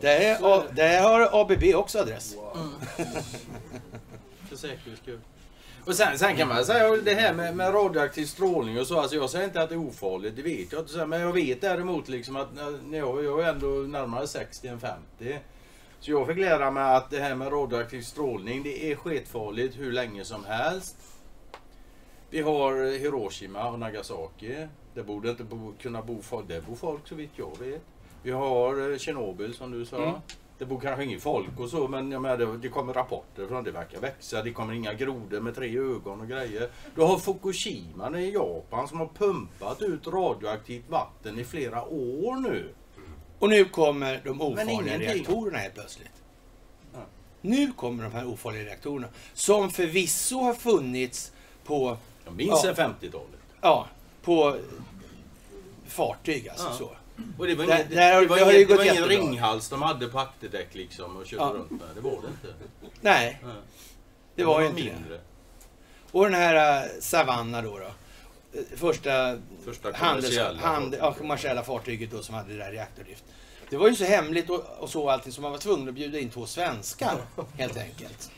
[0.00, 2.36] Där, är, A- där har ABB också adress.
[4.48, 5.20] För säkerhets skull.
[5.86, 9.00] Och sen, sen kan man säga det här med, med radioaktiv strålning och så.
[9.00, 11.06] Alltså jag säger inte att det är ofarligt, det vet jag inte.
[11.06, 14.80] Men jag vet däremot liksom att eh, när jag, jag är ändå närmare 60 än
[14.80, 15.38] 50.
[16.00, 19.92] Så jag fick lära mig att det här med radioaktiv strålning, det är sketfarligt hur
[19.92, 20.96] länge som helst.
[22.30, 24.66] Vi har Hiroshima och Nagasaki.
[24.94, 27.82] Det borde inte bo, kunna bo folk, där bor folk så vitt jag vet.
[28.22, 29.96] Vi har eh, Tjernobyl som du sa.
[29.96, 30.14] Mm.
[30.58, 33.70] Det bor kanske ingen folk och så men jag menar, det, kommer rapporter från det
[33.70, 34.42] verkar växa.
[34.42, 36.70] Det kommer inga grodor med tre ögon och grejer.
[36.94, 42.74] Du har Fukushima i Japan som har pumpat ut radioaktivt vatten i flera år nu.
[43.38, 46.12] Och nu kommer de ofarliga reaktorerna helt plötsligt.
[46.92, 47.00] Ja.
[47.40, 49.08] Nu kommer de här ofarliga reaktorerna.
[49.34, 51.32] Som förvisso har funnits
[51.64, 52.72] på, Jag minns Ja.
[52.74, 53.40] 50-talet.
[53.60, 53.86] ja,
[54.22, 54.56] på
[55.86, 56.72] fartyg alltså Ja.
[56.72, 56.90] så.
[57.38, 57.84] Och det var har-
[58.22, 61.16] det var det har ju ingen, det var ingen ringhals de hade på akterdäck liksom
[61.16, 61.48] och körde Ja.
[61.54, 61.80] runt med.
[61.94, 62.54] Det var det inte.
[63.00, 63.48] Nej, Ja.
[64.34, 64.92] det var ju inte det.
[64.92, 65.20] mindre.
[66.10, 67.78] Och den här äh, Savanna då.
[67.78, 67.90] då.
[68.76, 71.00] Första Första handels, kommersiella hand, fartyg.
[71.00, 73.24] ja, kommersiella fartyget då som hade det där reaktordrift.
[73.70, 76.18] Det var ju så hemligt och, och så allting så man var tvungen att bjuda
[76.18, 77.16] in två svenskar
[77.58, 78.30] helt enkelt.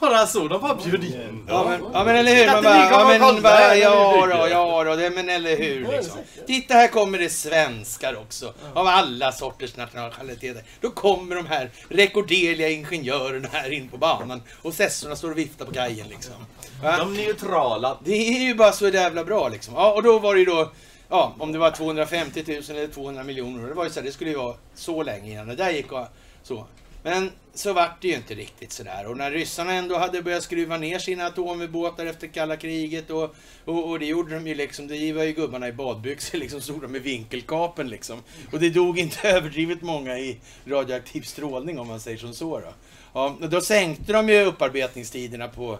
[0.00, 3.18] Bara så, de bara bjöd in Ja men, ja men eller hur, man bara, ja
[3.18, 6.18] men, bara, ja då, ja då, det, men eller hur liksom.
[6.46, 10.62] Titta här kommer det svenskar också, av alla sorters nationaliteter.
[10.80, 15.64] Då kommer de här rekorderliga ingenjörerna här in på banan och sessorna står och viftar
[15.64, 16.34] på kajen liksom.
[16.82, 16.96] Va?
[16.98, 17.98] De neutrala.
[18.04, 19.74] Det är ju bara så jävla bra liksom.
[19.74, 20.72] Ja, och då var det ju då,
[21.08, 23.68] ja, om det var 250 000 eller 200 miljoner.
[23.68, 25.92] Det var ju så här, det skulle ju vara så länge innan det där gick
[25.92, 26.06] och
[26.42, 26.66] så.
[27.06, 29.06] Men så vart det ju inte riktigt sådär.
[29.06, 33.34] Och när ryssarna ändå hade börjat skruva ner sina atomubåtar efter kalla kriget och,
[33.64, 36.82] och, och det gjorde de ju liksom, det var ju gubbarna i badbyxor liksom, stod
[36.82, 38.22] de med vinkelkapen liksom.
[38.52, 42.72] Och det dog inte överdrivet många i radioaktiv strålning om man säger som så då.
[43.12, 45.78] Ja, då sänkte de ju upparbetningstiderna på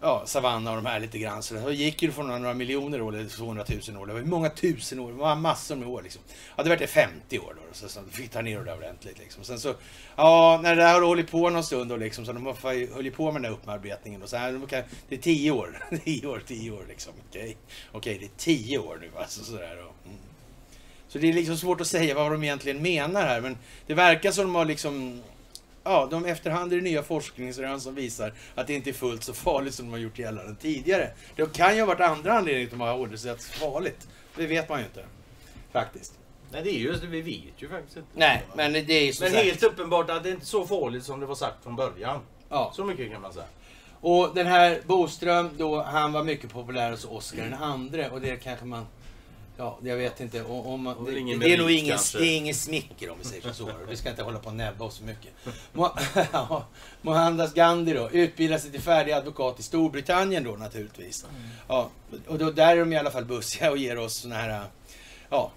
[0.00, 1.42] ja, Savanna och de här lite grann.
[1.42, 4.06] Så det gick ju från några miljoner år eller 200 000 år.
[4.06, 5.08] Det var många tusen år.
[5.12, 6.22] Det var massor med år liksom.
[6.56, 7.62] Ja, det var det 50 år då.
[7.72, 9.44] Så, så fick ta ner det ordentligt liksom.
[9.44, 9.74] Sen så,
[10.16, 12.26] ja, när det där har hållit på någon stund då liksom.
[12.26, 12.54] Så de
[12.94, 14.22] höll ju på med den där upparbetningen.
[14.22, 14.60] Och så här,
[15.08, 15.84] det är 10 år.
[16.04, 17.12] 10 år, 10 år liksom.
[17.28, 17.56] Okej,
[17.92, 20.10] okej, det är 10 år nu alltså sådär då.
[20.10, 20.18] Mm.
[21.08, 23.40] Så det är liksom svårt att säga vad de egentligen menar här.
[23.40, 23.56] Men
[23.86, 25.22] det verkar som de har liksom
[25.88, 29.32] Ja, de efterhand är det nya forskningsrön som visar att det inte är fullt så
[29.32, 31.10] farligt som de har gjort gällande tidigare.
[31.36, 34.08] Det kan ju ha varit andra anledningar till att de har åldersrätts farligt.
[34.36, 35.04] Det vet man ju inte.
[35.72, 36.14] Faktiskt.
[36.52, 38.08] Nej det är just det, vi vet ju faktiskt inte.
[38.14, 39.34] Nej, men det är ju Men sagt.
[39.34, 42.20] helt uppenbart att det inte är så farligt som det var sagt från början.
[42.48, 42.72] Ja.
[42.74, 43.46] Så mycket kan man säga.
[44.00, 48.36] Och den här Boström då, han var mycket populär hos Oscar den andre och det
[48.36, 48.86] kanske man...
[49.60, 50.42] Ja, jag vet inte.
[50.42, 53.52] Om, om det, ingen det är nog ingen, det är ingen smicker om vi säger
[53.52, 53.70] så.
[53.88, 55.32] Vi ska inte hålla på och näbba oss så mycket.
[57.02, 61.26] Mohandas Gandhi då, utbildade sig till färdig advokat i Storbritannien då naturligtvis.
[61.68, 61.90] Ja,
[62.26, 64.64] och då, där är de i alla fall bussiga och ger oss såna här,
[65.30, 65.50] ja,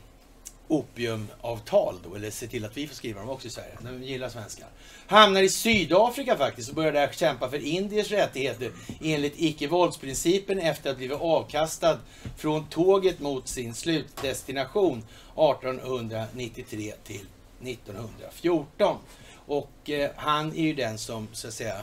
[0.71, 3.77] opiumavtal då, eller se till att vi får skriva dem också i Sverige.
[3.81, 4.67] De gillar svenskar.
[5.07, 8.71] Hamnar i Sydafrika faktiskt och börjar där kämpa för indiers rättigheter
[9.01, 11.99] enligt icke-våldsprincipen efter att ha blivit avkastad
[12.37, 17.25] från tåget mot sin slutdestination 1893 till
[17.61, 18.97] 1914.
[19.45, 21.81] Och eh, han är ju den som så att säga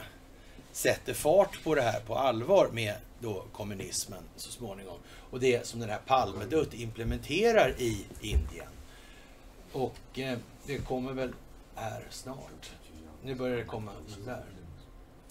[0.71, 4.97] sätter fart på det här på allvar med då kommunismen så småningom.
[5.31, 8.67] Och det som den här Palmedutt implementerar i Indien.
[9.73, 11.33] Och eh, det kommer väl
[11.75, 12.71] här snart.
[13.23, 14.43] Nu börjar det komma sådär.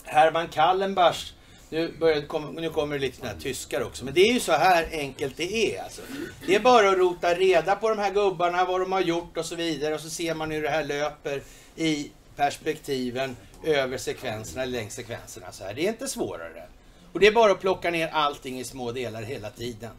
[0.04, 1.32] Herman Kallenbach.
[1.70, 4.04] Nu, börjar det komma, nu kommer det lite sådana här tyskar också.
[4.04, 5.82] Men det är ju så här enkelt det är.
[5.82, 6.02] Alltså.
[6.46, 9.44] Det är bara att rota reda på de här gubbarna, vad de har gjort och
[9.44, 9.94] så vidare.
[9.94, 11.42] Och så ser man hur det här löper
[11.76, 15.52] i perspektiven över sekvenserna, längs sekvenserna.
[15.52, 15.74] Så här.
[15.74, 16.68] Det är inte svårare.
[17.12, 19.90] Och det är bara att plocka ner allting i små delar hela tiden.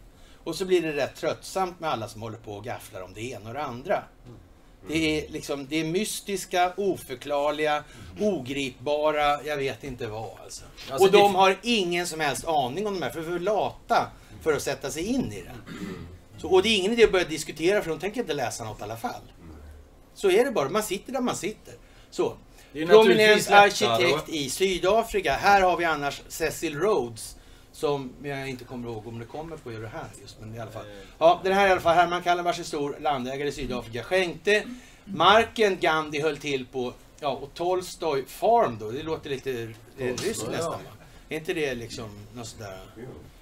[0.44, 3.22] Och så blir det rätt tröttsamt med alla som håller på och gafflar om det
[3.22, 4.04] ena och det andra.
[4.88, 7.84] Det är, liksom, det är mystiska, oförklarliga,
[8.20, 10.64] ogripbara, jag vet inte vad alltså.
[10.92, 13.32] Alltså, och det- de har ingen som helst aning om de här, för de är
[13.32, 14.12] för lata
[14.42, 15.52] för att sätta sig in i det.
[16.38, 18.80] Så, och det är ingen idé att börja diskutera för de tänker inte läsa något
[18.80, 19.22] i alla fall.
[20.14, 21.74] Så är det bara, man sitter där man sitter.
[22.12, 22.34] Så.
[22.74, 25.34] Det Prominent arkitekt i Sydafrika.
[25.34, 27.36] Här har vi annars Cecil Rhodes.
[27.80, 30.72] Som jag inte kommer ihåg om det kommer på det här just, men i alla
[30.72, 30.86] fall.
[31.18, 34.04] Ja, den här i alla fall, Herman Kallenbach är stor landägare i Sydafrika.
[34.04, 34.64] Skänkte
[35.06, 38.92] marken Gandhi höll till på, ja, och Tolstoj Farm då.
[38.92, 39.52] Det låter lite
[39.98, 40.52] eh, ryskt ja.
[40.52, 40.92] nästan va?
[41.30, 42.80] Är inte det liksom något sådär?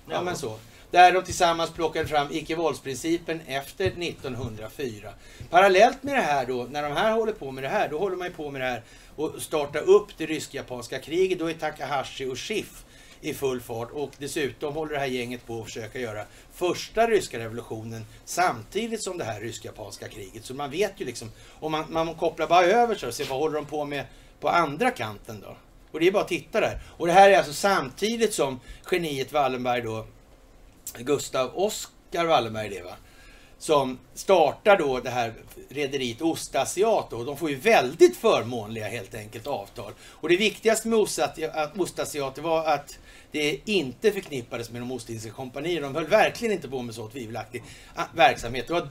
[0.10, 0.58] Ja, men så.
[0.92, 5.10] Där de tillsammans plockade fram icke-våldsprincipen efter 1904.
[5.50, 8.16] Parallellt med det här då, när de här håller på med det här, då håller
[8.16, 8.84] man ju på med det här
[9.16, 11.40] och starta upp det rysk-japanska kriget.
[11.40, 12.84] Då är Takahashi och Schiff
[13.22, 17.40] i full fart och dessutom håller det här gänget på att försöka göra första ryska
[17.40, 20.46] revolutionen samtidigt som det här rysk-japanska kriget.
[20.46, 23.40] Så man vet ju liksom, om man, man kopplar bara över så och ser vad
[23.40, 24.06] håller de på med
[24.40, 25.58] på andra kanten då?
[25.92, 26.80] Och det är bara att titta där.
[26.98, 28.60] Och det här är alltså samtidigt som
[28.92, 30.06] geniet Wallenberg då,
[30.98, 32.96] Gustav Oskar Wallenberg det va?
[33.60, 35.34] Som startar då det här
[35.70, 39.94] rederiet Ostasiat och de får ju väldigt förmånliga helt enkelt avtal.
[40.02, 43.00] Och det viktigaste med Ostasiat- Ostasiat var att
[43.38, 45.88] det inte förknippades med de Ostindiska kompanierna.
[45.88, 47.64] De höll verkligen inte på med så tvivelaktig
[47.96, 48.68] ah, verksamhet.
[48.68, 48.90] Det var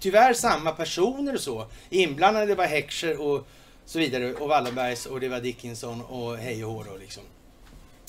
[0.00, 2.46] tyvärr samma personer och så inblandade.
[2.46, 3.46] Det var Heckscher och
[3.84, 7.22] så vidare och Wallenbergs och det var Dickinson och hej och hå då liksom.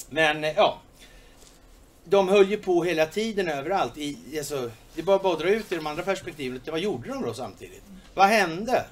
[0.09, 0.79] Men eh, ja,
[2.03, 3.97] de höll ju på hela tiden överallt.
[3.97, 6.61] I, alltså, det är bara, bara att dra ut i de andra perspektiven.
[6.65, 7.83] Vad gjorde de då samtidigt?
[8.13, 8.85] Vad hände?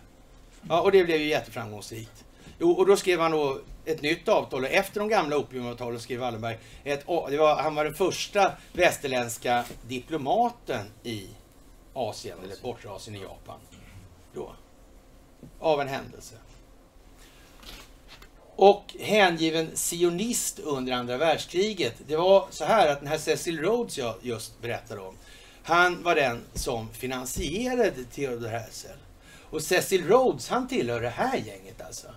[0.70, 2.24] Ja, och det blev ju jätteframgångsrikt.
[2.60, 6.20] Jo, och då skrev han då ett nytt avtal och efter de gamla opiumavtalen skrev
[6.20, 11.28] Wallenberg ett, det var, han var den första västerländska diplomaten i
[11.94, 13.60] Asien, eller bortre Asien i Japan.
[14.34, 14.52] Då.
[15.60, 16.36] Av en händelse.
[18.56, 21.94] Och hängiven sionist under andra världskriget.
[22.08, 25.16] Det var så här att den här Cecil Rhodes jag just berättade om.
[25.64, 28.88] Han var den som finansierade Theodor Herzl.
[29.50, 32.08] Och Cecil Rhodes, han tillhör det här gänget alltså.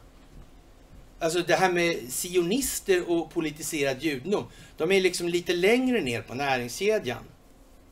[1.22, 4.44] Alltså det här med sionister och politiserad judendom.
[4.76, 7.24] De är liksom lite längre ner på näringskedjan.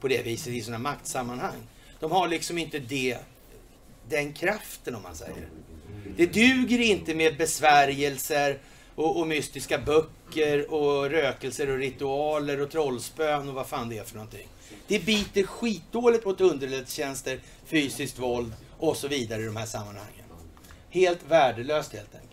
[0.00, 1.56] På det viset i sådana maktsammanhang.
[2.00, 3.18] De har liksom inte det,
[4.09, 5.48] den kraften om man säger.
[6.16, 8.59] Det duger inte med besvärjelser
[8.94, 14.05] och, och mystiska böcker och rökelser och ritualer och trollspön och vad fan det är
[14.05, 14.48] för någonting.
[14.86, 20.24] Det biter skitdåligt mot underrättelsetjänster, fysiskt våld och så vidare i de här sammanhangen.
[20.90, 22.27] Helt värdelöst helt enkelt.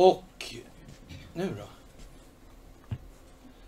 [0.00, 0.54] Och
[1.34, 1.64] nu då?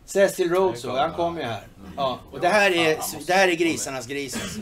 [0.05, 1.67] Cecil Rhodes, han kommer ju här.
[1.97, 4.61] Ja, och det här är, det här är grisarnas gris alltså.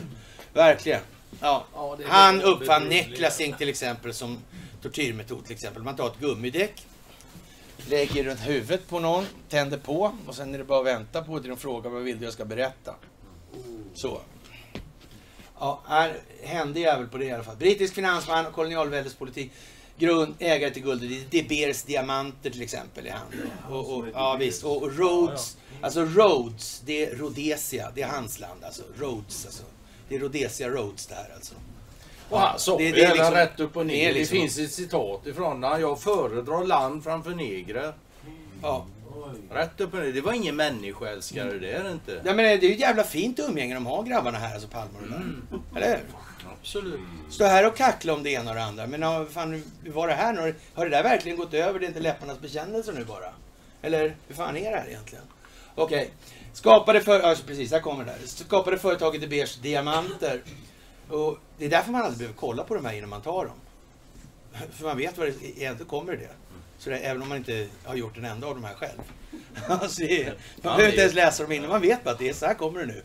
[0.53, 1.01] Verkligen.
[1.41, 1.65] Ja.
[2.05, 4.37] Han uppfann necklacing till exempel som
[4.81, 5.83] tortyrmetod till exempel.
[5.83, 6.87] Man tar ett gummidäck,
[7.77, 11.35] lägger runt huvudet på någon, tänder på och sen är det bara att vänta på
[11.35, 12.95] att de frågar vad vill du jag ska berätta.
[13.93, 14.21] Så.
[15.59, 17.55] Ja, här hände jävel på det i alla fall.
[17.57, 19.51] Brittisk finansman och kolonialväldespolitik.
[19.97, 21.25] Grund, ägare till guld.
[21.29, 23.39] Det är Beers diamanter till exempel i handen.
[23.69, 24.63] Och, och, ja visst.
[24.63, 25.57] Och, och Rhodes.
[25.81, 27.91] Alltså Rhodes, det är Rhodesia.
[27.95, 28.83] Det är hans land alltså.
[28.99, 29.63] Rhodes alltså.
[30.09, 31.53] Det är Rhodesia Rhodes det här alltså.
[32.29, 34.07] Och han sa Det- det, det är det liksom- rätt upp och det ner.
[34.07, 37.93] Det, liksom- finns ett citat ifrån när jag föredrar land framför negrer.
[38.61, 38.85] Ja.
[39.51, 40.07] Rätt upp och ner.
[40.13, 41.61] Det var ingen människoälskare Mm.
[41.61, 42.21] det är det inte.
[42.25, 44.89] Ja, men det är ju ett jävla fint umgänge de har grabbarna här, alltså Palme
[45.01, 45.41] och mm.
[45.75, 45.99] Eller hur?
[46.61, 46.99] Absolut.
[47.29, 48.87] Stå här och kackla om det ena och det andra.
[48.87, 50.55] Men ja, fan, hur var det här nu?
[50.73, 51.79] Har det där verkligen gått över?
[51.79, 53.33] Det är inte läpparnas bekännelse nu bara?
[53.81, 55.23] Eller hur fan är det här egentligen?
[55.75, 56.11] Okej.
[56.53, 57.19] Skapade för...
[57.19, 58.27] Alltså precis, här kommer det där.
[58.27, 60.41] Skapade företaget De Beers Diamanter.
[61.09, 63.55] Och det är därför man aldrig behöver kolla på de här innan man tar dem.
[64.71, 66.29] För man vet vad det egentligen kommer det.
[66.77, 69.01] Så det, även om man inte har gjort en enda av de här själv.
[69.67, 72.33] Alltså, är, man behöver inte ens läsa dem innan, man vet bara att det är
[72.33, 73.03] så här kommer det nu.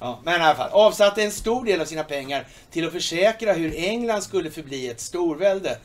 [0.00, 3.52] Ja, men i alla fall, avsatte en stor del av sina pengar till att försäkra
[3.52, 5.78] hur England skulle förbli ett storvälde.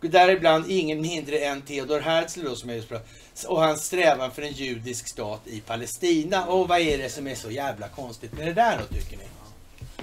[0.00, 3.10] Däribland ingen mindre än Theodor Herzl då, som jag just pratade
[3.46, 6.46] och hans strävan för en judisk stat i Palestina.
[6.46, 9.24] Och vad är det som är så jävla konstigt med det där då, tycker ni?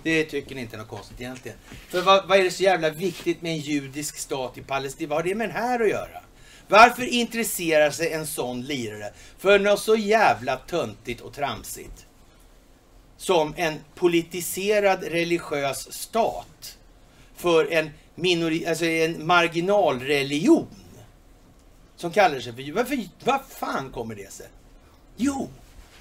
[0.03, 1.57] Det tycker ni inte är något konstigt egentligen.
[1.89, 5.09] För vad, vad är det så jävla viktigt med en judisk stat i Palestina?
[5.09, 6.21] Vad har det med den här att göra?
[6.67, 12.06] Varför intresserar sig en sån lirare för något så jävla töntigt och tramsigt?
[13.17, 16.77] Som en politiserad religiös stat
[17.35, 20.67] för en, minori, alltså en marginalreligion.
[21.95, 24.47] Som kallar sig för Varför, vad fan kommer det sig?
[25.15, 25.49] Jo,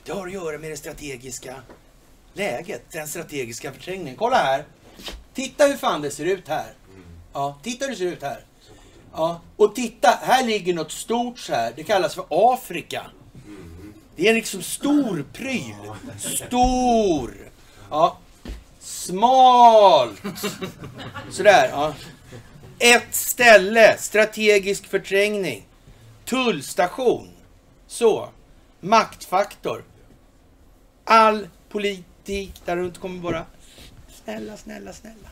[0.04, 1.54] det har att göra med det strategiska
[2.32, 4.16] läget, den strategiska förträngningen.
[4.16, 4.64] Kolla här.
[5.34, 6.74] Titta hur fan det ser ut här.
[7.32, 8.44] Ja, titta hur det ser ut här.
[9.12, 11.72] Ja, och titta, här ligger något stort så här.
[11.76, 13.06] Det kallas för Afrika.
[14.16, 15.74] Det är en liksom stor pryl.
[16.18, 17.50] Stor.
[17.90, 18.18] Ja.
[18.80, 20.22] Smalt.
[21.30, 21.94] Sådär, ja.
[22.78, 25.66] Ett ställe, strategisk förträngning.
[26.24, 27.28] Tullstation.
[27.86, 28.28] Så.
[28.80, 29.84] Maktfaktor.
[31.04, 33.46] All politik där runt kommer bara
[34.24, 35.28] snälla, snälla, snälla.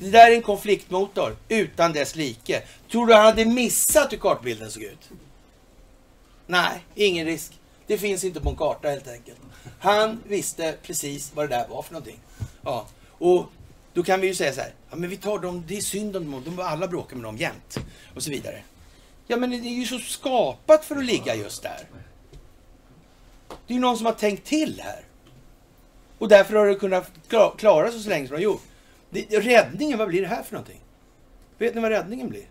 [0.00, 2.62] Det där är en konfliktmotor utan dess like.
[2.90, 5.10] Tror du han hade missat hur kartbilden såg ut?
[6.46, 7.52] Nej, ingen risk.
[7.92, 9.38] Det finns inte på en karta helt enkelt.
[9.78, 12.20] Han visste precis vad det där var för någonting.
[12.62, 12.86] Ja,
[13.18, 13.46] och
[13.92, 14.74] då kan vi ju säga så här.
[14.90, 15.64] Ja, men vi tar dem.
[15.66, 16.42] Det är synd om dem.
[16.44, 17.78] De alla bråkar med dem jämt.
[18.14, 18.62] Och så vidare.
[19.26, 21.86] Ja, men det är ju så skapat för att ligga just där.
[23.66, 25.04] Det är ju någon som har tänkt till här.
[26.18, 27.10] Och därför har det kunnat
[27.58, 28.62] klara sig så länge som det har gjort.
[29.10, 30.80] Det, räddningen, vad blir det här för någonting?
[31.58, 32.46] Vet ni vad räddningen blir?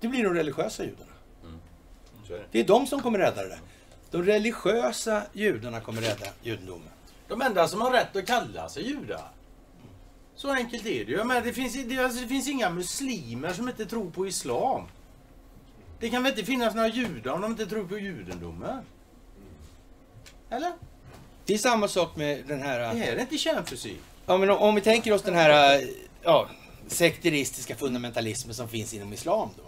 [0.00, 1.11] Det blir de religiösa judarna.
[2.50, 2.60] Det.
[2.60, 3.60] Är de som kommer rädda det där.
[4.10, 6.88] De religiösa judarna kommer rädda judendomen.
[7.28, 9.30] De enda som har rätt att kalla sig judar.
[10.34, 11.24] Så enkelt är det ju.
[11.24, 14.82] Men det finns, det, alltså, det finns inga muslimer som inte tror på islam.
[16.00, 18.78] Det kan väl inte finnas några judar om de inte tror på judendomen?
[20.50, 20.72] Eller?
[21.46, 22.78] Det är samma sak med den här...
[22.78, 24.00] Det här är inte kärnfysik.
[24.26, 25.88] Ja, men om, om vi tänker oss den här äh,
[26.22, 26.48] ja,
[26.86, 29.62] sekteristiska fundamentalismen som finns inom islam då.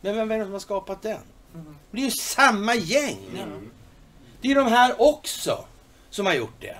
[0.00, 1.20] Men vem är det som har skapat den?
[1.90, 3.44] Det är ju samma gäng.
[4.40, 5.64] Det är ju de här också
[6.10, 6.76] som har gjort det.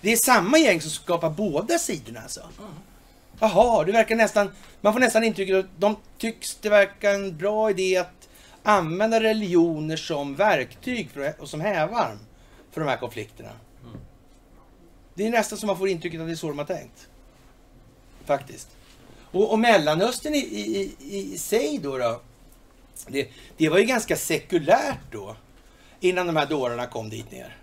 [0.00, 2.48] Det är samma gäng som skapar båda sidorna alltså.
[3.40, 4.50] Jaha, det verkar nästan...
[4.80, 8.28] Man får nästan intrycket att de tycks det verkar en bra idé att
[8.62, 12.18] använda religioner som verktyg för, och som hävarm
[12.70, 13.50] för de här konflikterna.
[15.14, 17.08] Det är nästan som man får intrycket att det är så de har tänkt.
[18.24, 18.68] Faktiskt.
[19.30, 22.20] Och, och Mellanöstern i, i, i, i sig då, då
[23.06, 25.36] det, det var ju ganska sekulärt då.
[26.00, 27.56] Innan de här dårarna kom dit ner.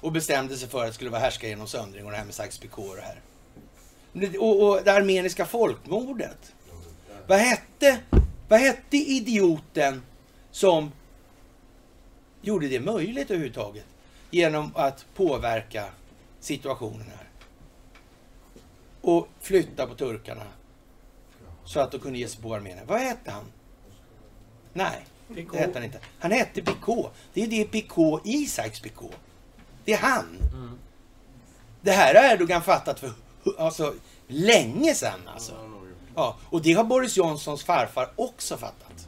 [0.00, 2.34] Och bestämde sig för att det skulle vara härska genom söndring och det här med
[2.34, 3.20] Sykes-Picot och det här.
[4.38, 6.54] Och, och det armeniska folkmordet.
[7.26, 8.00] Vad hette,
[8.48, 10.02] vad hette idioten
[10.50, 10.92] som
[12.40, 13.84] gjorde det möjligt överhuvudtaget?
[14.30, 15.84] Genom att påverka
[16.40, 17.28] situationen här.
[19.00, 20.46] Och flytta på turkarna.
[21.64, 22.82] Så att de kunde ge sig på armenierna.
[22.86, 23.44] Vad hette han?
[24.72, 25.98] Nej, det hette han inte.
[26.18, 27.12] Han hette Picot.
[27.34, 29.12] Det är det Picot i Sykes-Picot.
[29.84, 30.36] Det är han.
[31.80, 33.12] Det här har Erdogan fattat för
[33.58, 33.94] alltså,
[34.28, 35.52] länge sedan alltså.
[36.14, 39.06] Ja, och det har Boris Johnsons farfar också fattat.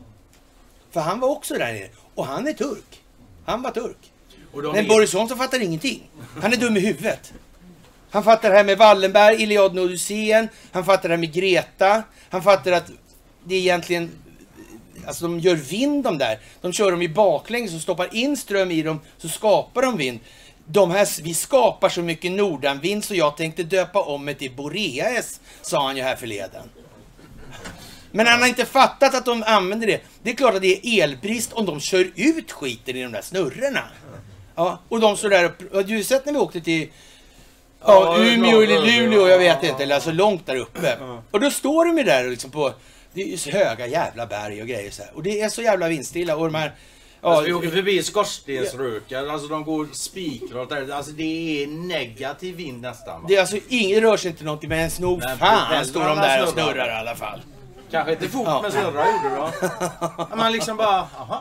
[0.91, 1.89] För han var också där nere.
[2.15, 3.03] Och han är turk.
[3.45, 4.13] Han var turk.
[4.75, 6.11] Men är- Boris Johnson fattar ingenting.
[6.43, 7.33] Han är dum i huvudet.
[8.11, 10.49] Han fattar det här med Wallenberg, Iliaden och Odysseen.
[10.73, 12.03] Han fattar det här med Greta.
[12.31, 12.91] Han fattar att
[13.45, 14.11] det är egentligen...
[15.07, 16.39] Alltså de gör vind de där.
[16.61, 20.21] De kör dem i baklänges och stoppar in ström i dem så skapar de vind.
[20.67, 25.41] De här, vi skapar så mycket nordanvind så jag tänkte döpa om mig till Boreas,
[25.63, 26.71] sa han ju här förleden.
[28.11, 30.01] Men han har inte fattat att de använder det.
[30.23, 33.23] Det är klart att det är elbrist om de kör ut skiten i de där
[33.23, 33.83] snurrorna.
[34.55, 35.53] Ja, och de står där och...
[35.59, 36.89] Du har ju sett när vi åkte till
[37.87, 39.83] ja, Umeå eller Luleå, jag vet inte.
[39.83, 40.99] Eller alltså långt där uppe.
[41.31, 42.73] Och då står de ju där och liksom på...
[43.15, 45.13] Det är ju så höga jävla berg och grejer så här.
[45.15, 46.75] Och det är så jävla vindstilla och de här...
[47.21, 50.91] Ja, Alltså, vi åker förbi skorstensrökar, alltså de går spikrat där.
[50.93, 53.23] Alltså det är negativ vind nästan.
[53.23, 53.29] Va?
[53.29, 56.49] det är alltså ingen rör sig inte någonting men nog fan står de där och
[56.49, 56.89] snurrar snurrar.
[56.89, 57.41] i alla fall.
[57.91, 58.63] Kanske inte fort Ja.
[58.63, 60.29] men snurrar gjorde va?
[60.37, 61.41] Man liksom bara, jaha.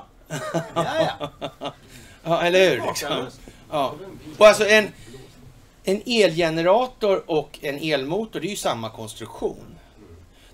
[0.75, 0.85] Ja,
[1.19, 1.71] ja.
[2.23, 2.87] Ja, eller hur?
[2.87, 3.27] Liksom.
[3.71, 3.95] Ja.
[4.37, 4.87] Och alltså en,
[5.83, 9.72] en elgenerator och en elmotor, det är ju samma konstruktion.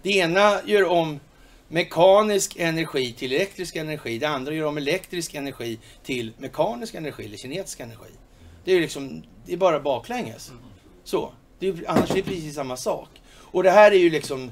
[0.01, 1.19] Det ena gör om
[1.67, 4.19] mekanisk energi till elektrisk energi.
[4.19, 8.11] Det andra gör om elektrisk energi till mekanisk energi eller kinetisk energi.
[8.65, 10.51] Det är liksom, det är bara baklänges.
[11.03, 11.31] Så.
[11.59, 13.09] Det är, annars är det precis samma sak.
[13.35, 14.51] Och det här är ju liksom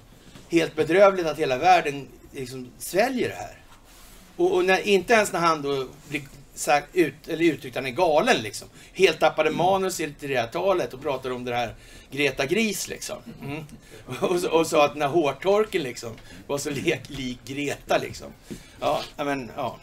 [0.50, 3.62] helt bedrövligt att hela världen liksom sväljer det här.
[4.36, 6.22] Och, och när, inte ens när han då blir
[6.58, 8.68] sagt, ut, eller uttryckt att han är galen liksom.
[8.94, 11.76] Helt tappade manus i det här talet och pratade om det här
[12.12, 13.18] Greta Gris liksom.
[13.44, 13.64] Mm.
[14.22, 16.12] Och, så- och sa att den här hårtorken liksom
[16.48, 18.28] var så lik, lik Greta liksom.
[18.80, 19.78] Ja, ja, men ja.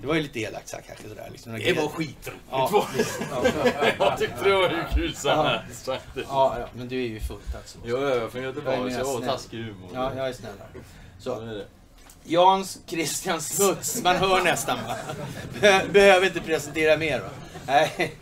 [0.00, 1.28] Det var ju lite elakt sagt kanske sådär.
[1.32, 2.40] Liksom, Det var skitroligt.
[2.50, 2.86] Ja,
[3.98, 5.42] Jag tyckte det var hur kul som Ja.
[5.42, 6.26] helst faktiskt.
[6.28, 7.78] ja, ja, men du är ju fullt alltså.
[7.84, 9.28] Jo, jag är från Göteborg så jag har snäll.
[9.30, 9.90] taskig humor.
[9.94, 10.68] Ja, jag är snällare.
[11.18, 11.40] Så Så.
[11.40, 11.66] är det.
[12.28, 14.96] Jans Christian Smuts, man hör nästan va?
[15.60, 17.28] Be- Behöver inte presentera mer va?
[17.66, 18.14] Nej,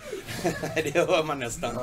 [0.75, 1.75] det hör man nästan.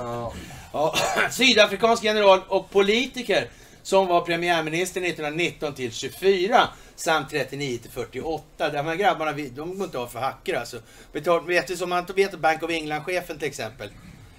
[0.74, 0.96] Ja.
[1.32, 3.50] Sydafrikansk general och politiker
[3.82, 8.70] som var premiärminister 1919 till 24 samt 39 till 48.
[8.70, 10.80] De här grabbarna, de går inte av för hacker alltså.
[11.12, 13.90] Betalt, vet du som man vet Bank of England-chefen till exempel.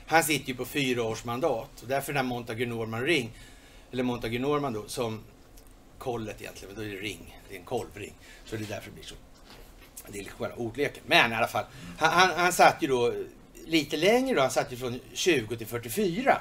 [0.07, 1.83] Han sitter ju på fyra års mandat.
[1.83, 3.31] Och därför den här Montague Norman Ring,
[3.93, 5.21] eller Montague Norman då, som
[6.05, 7.39] kollet egentligen, men då är det ring.
[7.49, 8.15] Det är en kolvring.
[8.45, 9.15] Så det är därför det blir så.
[10.09, 11.03] Det är själva ordleken.
[11.07, 11.65] Men i alla fall,
[11.99, 13.15] han, han, han satt ju då
[13.67, 14.41] lite längre då.
[14.41, 16.39] Han satt ju från 20 till 44.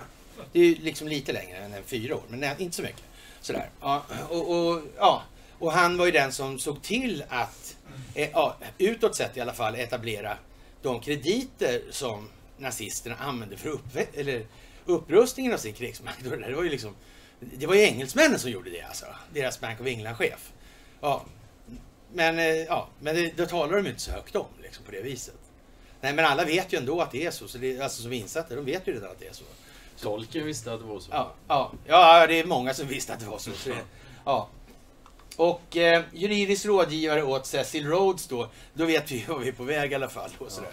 [0.52, 3.04] Det är ju liksom lite längre än en fyra år, men nej, inte så mycket.
[3.42, 3.70] Sådär.
[3.82, 5.24] Ja, och, och, ja.
[5.60, 7.78] och han var ju den som såg till att,
[8.16, 10.38] eh, ja, utåt sett i alla fall, etablera
[10.82, 14.46] de krediter som nazisterna använde för upp, eller
[14.86, 16.24] upprustningen av sin krigsmakt.
[16.48, 16.96] Det var ju liksom
[17.58, 19.06] det var ju engelsmännen som gjorde det alltså.
[19.34, 20.52] Deras Bank of England-chef.
[21.02, 21.26] Ja.
[22.14, 25.02] Men, eh, ja, men det, det talar de inte så högt om liksom, på det
[25.02, 25.36] viset.
[26.02, 27.48] Nej, men alla vet ju ändå att det är så.
[27.48, 29.44] så det, alltså som insatta, de vet ju redan att det är så.
[30.02, 31.10] Tolken visste att det var så.
[31.12, 33.52] Ja, ja, ja, det är många som visste att det var så.
[33.52, 33.76] så det,
[34.26, 34.50] ja.
[35.36, 39.64] Och eh, juridisk rådgivare åt Cecil Rhodes då, då vet vi var vi är på
[39.64, 40.32] väg i alla fall.
[40.38, 40.72] Och, sådär.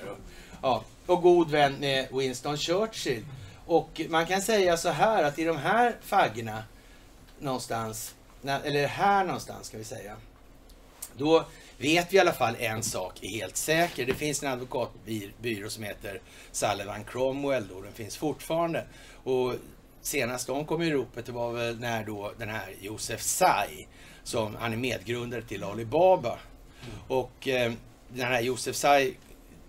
[0.63, 0.85] Ja.
[1.07, 3.25] och god vän med Winston Churchill.
[3.71, 6.65] Och man kan säga så här att i de här faggorna
[7.39, 8.15] någonstans,
[8.45, 10.17] eller här någonstans ska vi säga,
[11.17, 11.45] då
[11.79, 14.07] vet vi i alla fall en sak är helt säker.
[14.07, 16.21] Det finns en advokatbyrå som heter
[16.53, 18.85] Sullivan Cromwell då, den finns fortfarande.
[19.25, 19.55] Och
[20.01, 23.87] senast de kom i ropet, det var väl när då den här Josef Tsai,
[24.23, 26.39] som han är medgrundare till Alibaba.
[27.09, 27.73] Och eh,
[28.09, 29.17] den här Josef Tsai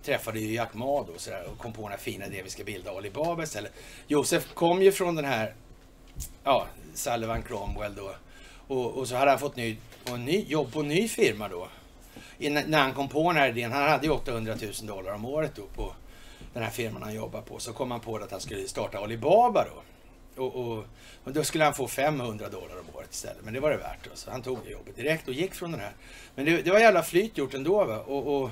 [0.02, 2.64] träffade ju Jack Ma då sådär, och kom på den här fina idén vi ska
[2.64, 3.72] bilda Alibaba istället.
[4.06, 5.54] Josef kom ju från den här
[6.44, 8.14] ja, Sullivan Cromwell då.
[8.66, 9.76] Och, och så hade han fått ny,
[10.10, 11.68] och ny, jobb på en ny firma då.
[12.38, 15.24] Innan, när han kom på den här idén, han hade ju 800 000 dollar om
[15.24, 15.94] året då på
[16.52, 17.58] den här firman han jobbar på.
[17.58, 19.82] Så kom han på att han skulle starta Alibaba då.
[20.42, 20.84] Och, och,
[21.24, 23.44] och då skulle han få 500 dollar om året istället.
[23.44, 24.04] Men det var det värt.
[24.04, 24.10] Då.
[24.14, 25.92] Så han tog det jobbet direkt och gick från den här.
[26.34, 27.84] Men det, det var jävla flyt gjort ändå.
[27.84, 27.98] Va?
[27.98, 28.50] Och, och,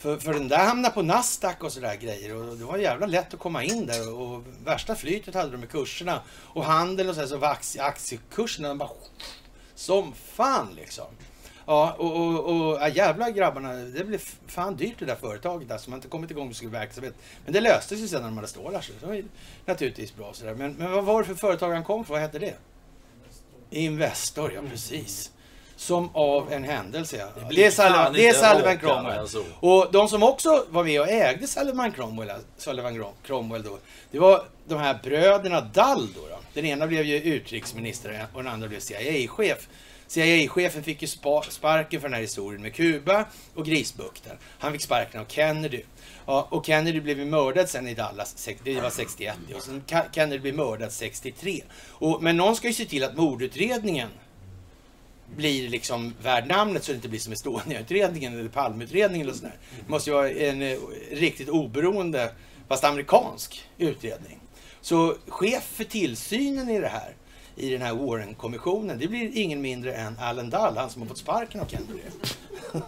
[0.00, 2.36] för, för den där hamnade på Nasdaq och sådär grejer.
[2.36, 4.14] Och det var jävla lätt att komma in där.
[4.14, 6.22] Och, och värsta flytet hade de med kurserna.
[6.28, 8.90] Och handeln och så, här, så var aktie, aktiekurserna de bara
[9.74, 11.04] som fan liksom.
[11.66, 15.70] Ja, och, och, och ja, jävla grabbarna, det blev fan dyrt det där företaget.
[15.70, 17.14] Alltså, man inte kommit igång med sin verksamhet.
[17.44, 18.80] Men det löste sig sen när de hade stålar.
[18.80, 19.24] Så det var ju
[19.66, 20.54] naturligtvis bra sådär.
[20.54, 22.14] Men, men vad var det för företag han kom från?
[22.14, 22.56] Vad hette det?
[23.70, 25.32] Investor, ja precis.
[25.80, 27.26] Som av en händelse.
[27.50, 29.18] Det är Sullivan, det är Sullivan Cromwell.
[29.18, 29.44] än så.
[29.60, 33.78] Och de som också var med och ägde Sullivan Cromwell, Sullivan Crom- Cromwell då,
[34.10, 36.20] det var de här bröderna Dall då.
[36.30, 36.38] då.
[36.54, 39.68] Den ena blev ju utrikesminister och den andra blev CIA-chef.
[40.06, 43.24] CIA-chefen fick ju spa- sparken för den här historien med Kuba
[43.54, 44.36] och Grisbukten.
[44.58, 45.82] Han fick sparken av Kennedy.
[46.26, 49.34] Ja, och Kennedy blev ju mördad sen i Dallas, det var 61.
[49.56, 49.82] Och sen
[50.14, 51.60] Kennedy blev mördad 63.
[51.88, 54.08] Och, men någon ska ju se till att mordutredningen
[55.36, 59.56] blir liksom värd namnet så det inte blir som Estonia-utredningen eller Palmeutredningen eller sådär.
[59.86, 60.78] Det måste ju vara en eh,
[61.10, 62.32] riktigt oberoende,
[62.68, 64.40] fast amerikansk utredning.
[64.80, 67.16] Så chef för tillsynen i det här,
[67.56, 71.18] i den här Warren-kommissionen, det blir ingen mindre än Allen Dall, han som har fått
[71.18, 72.00] sparken av Kennedy.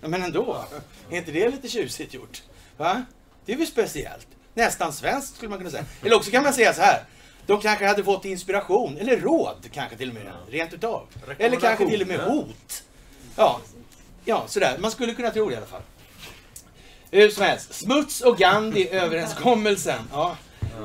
[0.00, 0.64] Men ändå,
[1.10, 2.42] är inte det lite tjusigt gjort?
[2.76, 3.04] Va?
[3.46, 4.28] Det är väl speciellt?
[4.54, 5.84] Nästan svenskt skulle man kunna säga.
[6.02, 7.04] Eller också kan man säga så här.
[7.50, 11.06] De kanske hade fått inspiration, eller råd kanske till och med, rent utav.
[11.38, 12.82] Eller kanske till och med hot.
[13.36, 13.60] Ja,
[14.24, 14.78] ja sådär.
[14.78, 15.82] Man skulle kunna tro det i alla fall.
[17.10, 20.02] Hur som helst, Smuts och Gandhi-överenskommelsen.
[20.12, 20.36] Ja.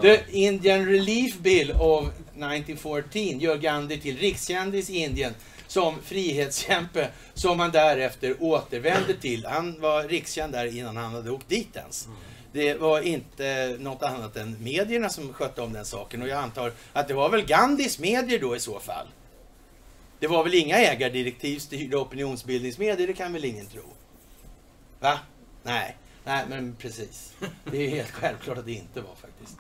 [0.02, 5.34] The Indian Relief Bill of 1914 gör Gandhi till rikskändis i Indien
[5.68, 9.46] som frihetskämpe som han därefter återvände till.
[9.46, 12.08] Han var rikskänd där innan han hade åkt dit ens.
[12.56, 16.72] Det var inte något annat än medierna som skötte om den saken och jag antar
[16.94, 19.07] att det var väl Gandhis medier då i så fall.
[20.19, 23.82] Det var väl inga ägardirektiv styrda opinionsbildningsmedier, det kan väl ingen tro?
[24.99, 25.19] Va?
[25.64, 27.34] Nej, nej men precis.
[27.72, 29.57] Det är helt självklart att det inte var faktiskt.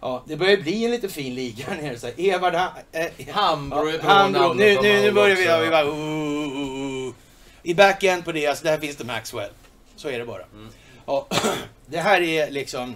[0.00, 1.98] Ja, det börjar bli en lite fin liga här nere.
[1.98, 4.40] Så här, Evard ha, eh, Hambro är bra Hambro.
[4.40, 7.14] namn Nu, nu, börjar vi, ja, vi bara, uh, uh, uh.
[7.62, 9.50] I backend på det, alltså där finns det Maxwell.
[9.96, 10.42] Så är det bara.
[10.42, 10.68] Mm.
[11.06, 11.26] Ja,
[11.86, 12.94] det här är liksom...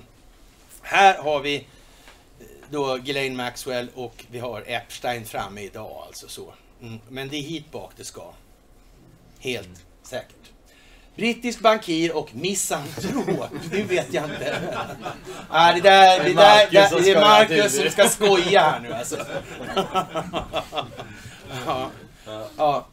[0.82, 1.66] Här har vi
[2.70, 6.52] då Ghislaine Maxwell och vi har Epstein framme idag alltså så.
[6.82, 6.98] Mm.
[7.08, 8.32] Men det är hit bak det ska.
[9.38, 10.34] Helt säkert.
[11.16, 13.50] Brittisk bankir och misantrop.
[13.72, 14.58] Nu vet jag inte.
[15.48, 19.16] Ah, det där, det där, det är Marcus som ska skoja här nu alltså.
[21.66, 21.90] ja.
[22.56, 22.86] ja.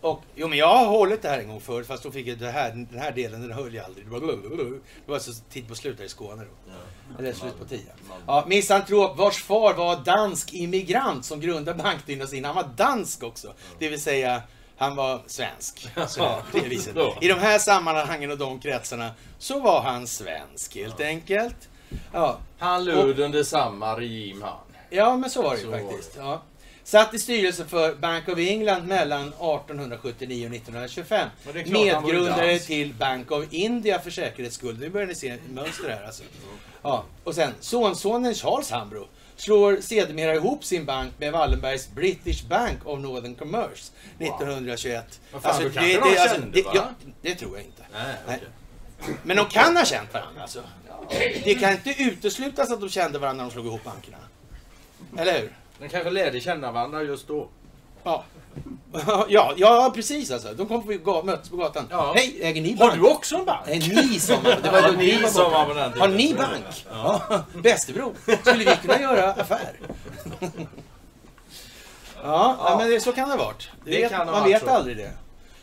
[0.00, 2.38] Och, jo men jag har hållit det här en gång förut fast då fick jag
[2.38, 4.06] det här, den här delen, den höll jag aldrig.
[4.06, 4.20] Det var,
[5.06, 6.72] det var så tid på slut i Skåne då.
[7.18, 7.92] Eller slut på tio.
[8.26, 12.44] Ja, misantrop vars far var dansk immigrant som grundade bankdynastin.
[12.44, 13.52] Han var dansk också.
[13.78, 14.42] Det vill säga,
[14.76, 15.88] han var svensk.
[16.08, 16.42] Så.
[17.20, 21.68] I de här sammanhangen och de kretsarna så var han svensk helt enkelt.
[22.12, 24.58] Ja, Han lud under samma regim han.
[24.90, 26.14] Ja, men så var det ju faktiskt.
[26.16, 26.42] Ja.
[26.84, 31.28] Satt i styrelsen för Bank of England mellan 1879 och 1925.
[31.44, 34.78] Men det är klart han var ju Medgrundare till Bank of India för säkerhets skull.
[34.78, 36.22] Nu börjar ni se ett mönster här alltså.
[36.82, 37.04] Ja.
[37.24, 43.00] Och sen sonsonen Charles Hambro slår sedermera ihop sin bank med Wallenbergs British Bank of
[43.00, 45.20] Northern Commerce 1921.
[45.32, 46.88] Vad fan, då kanske de kände, det, ja,
[47.22, 47.82] det tror jag inte.
[47.92, 48.36] Nej, Nej.
[48.36, 49.16] okej.
[49.22, 50.62] Men de kan ha känt varandra alltså.
[51.44, 54.16] Det kan inte uteslutas att de kände varandra när de slog ihop bankerna.
[55.18, 55.56] Eller hur?
[55.80, 57.48] De kanske lärde känna varandra just då.
[58.02, 58.24] Ja.
[59.28, 60.54] ja, ja, precis alltså.
[60.54, 61.86] De kom på möttes på gatan.
[61.90, 62.12] Ja.
[62.16, 63.00] Hej, äger ni Har bank?
[63.00, 63.60] du också en bank?
[63.66, 64.62] Nej, ni man.
[64.62, 66.00] Det var Ja, ni var man på den tiden.
[66.00, 66.86] Har ni bank?
[66.90, 67.22] Ja.
[67.54, 68.14] Västerbro.
[68.40, 69.80] Skulle vi kunna göra affär?
[72.22, 72.76] Ja, ja.
[72.78, 73.70] men det, så kan det ha varit.
[73.84, 74.70] Det Det vet, man vet så.
[74.70, 75.12] aldrig det.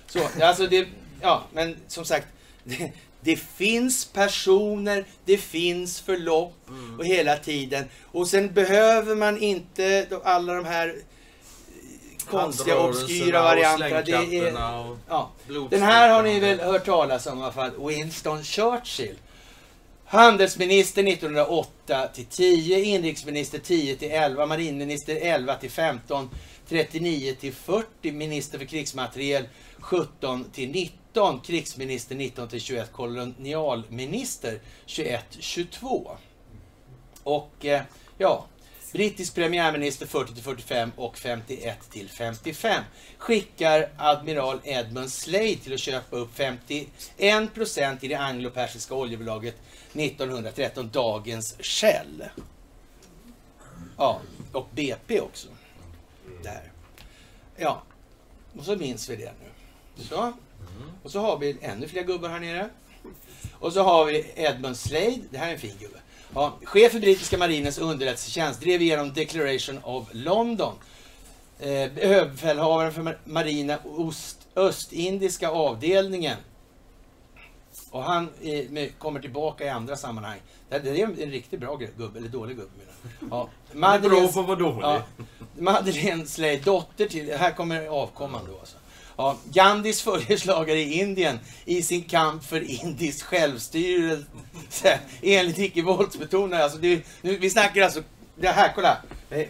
[0.08, 0.88] Så, alltså det.
[1.22, 2.28] Ja, men som sagt.
[2.64, 2.92] Det,
[3.22, 7.00] det finns personer, det finns förlopp Mm.
[7.00, 7.86] och hela tiden.
[8.12, 14.02] Och sen behöver man inte alla de här eh, konstiga, obskyra varianterna.
[14.02, 14.52] Det är,
[15.10, 15.32] ja.
[15.70, 17.72] Den här har ni väl hört talas om i alla fall.
[17.88, 19.16] Winston Churchill.
[20.06, 26.30] Handelsminister 1908 till 10, inrikesminister 10 till 11, marinminister 11 till 15,
[26.70, 29.44] 39 till 40, minister för krigsmateriel
[29.88, 36.18] 17 till 19, krigsminister 19 till 21, kolonialminister 21 22.
[37.24, 37.82] Och eh,
[38.18, 38.46] ja,
[38.94, 42.84] brittisk premiärminister 40 till 45 och 51 till 55
[43.18, 49.56] skickar admiral Edmund Slade till att köpa upp 51 procent i det anglo-persiska oljebolaget
[49.94, 52.24] 1913, dagens Shell.
[53.98, 55.48] Ja, och BP också.
[56.44, 56.72] Där.
[57.56, 57.84] Ja,
[58.58, 59.57] och så minns vi det nu.
[60.00, 60.34] Så.
[61.04, 62.70] Och så har vi ännu fler gubbar här nere.
[63.60, 65.98] Och så har vi Edmund Slade, det här är en fin gubbe.
[66.34, 70.74] Ja, chef för brittiska marinens underrättelsetjänst drev igenom Declaration of London.
[71.60, 76.38] Eh, Överbefälhavaren för mar- marina ost, östindiska avdelningen.
[77.92, 80.40] Och han eh, kommer tillbaka i andra sammanhang.
[80.70, 82.94] Det, det är en, en riktigt bra gubbe, eller dålig gubbe menar
[83.38, 83.50] ja.
[83.72, 84.82] Är bra Madeleine- på att vara dålig.
[84.84, 85.02] Ja,
[85.60, 88.78] Madeleine Slade, dotter till, här kommer avkomman då alltså.
[89.18, 96.64] Ja, Gandhis följeslagare i Indien i sin kamp för indisk självstyrelse enligt icke-våldsbetonade.
[96.64, 98.04] Alltså, det, nu, vi snackar alltså,
[98.36, 98.98] det här, kolla.
[99.30, 99.48] Eh,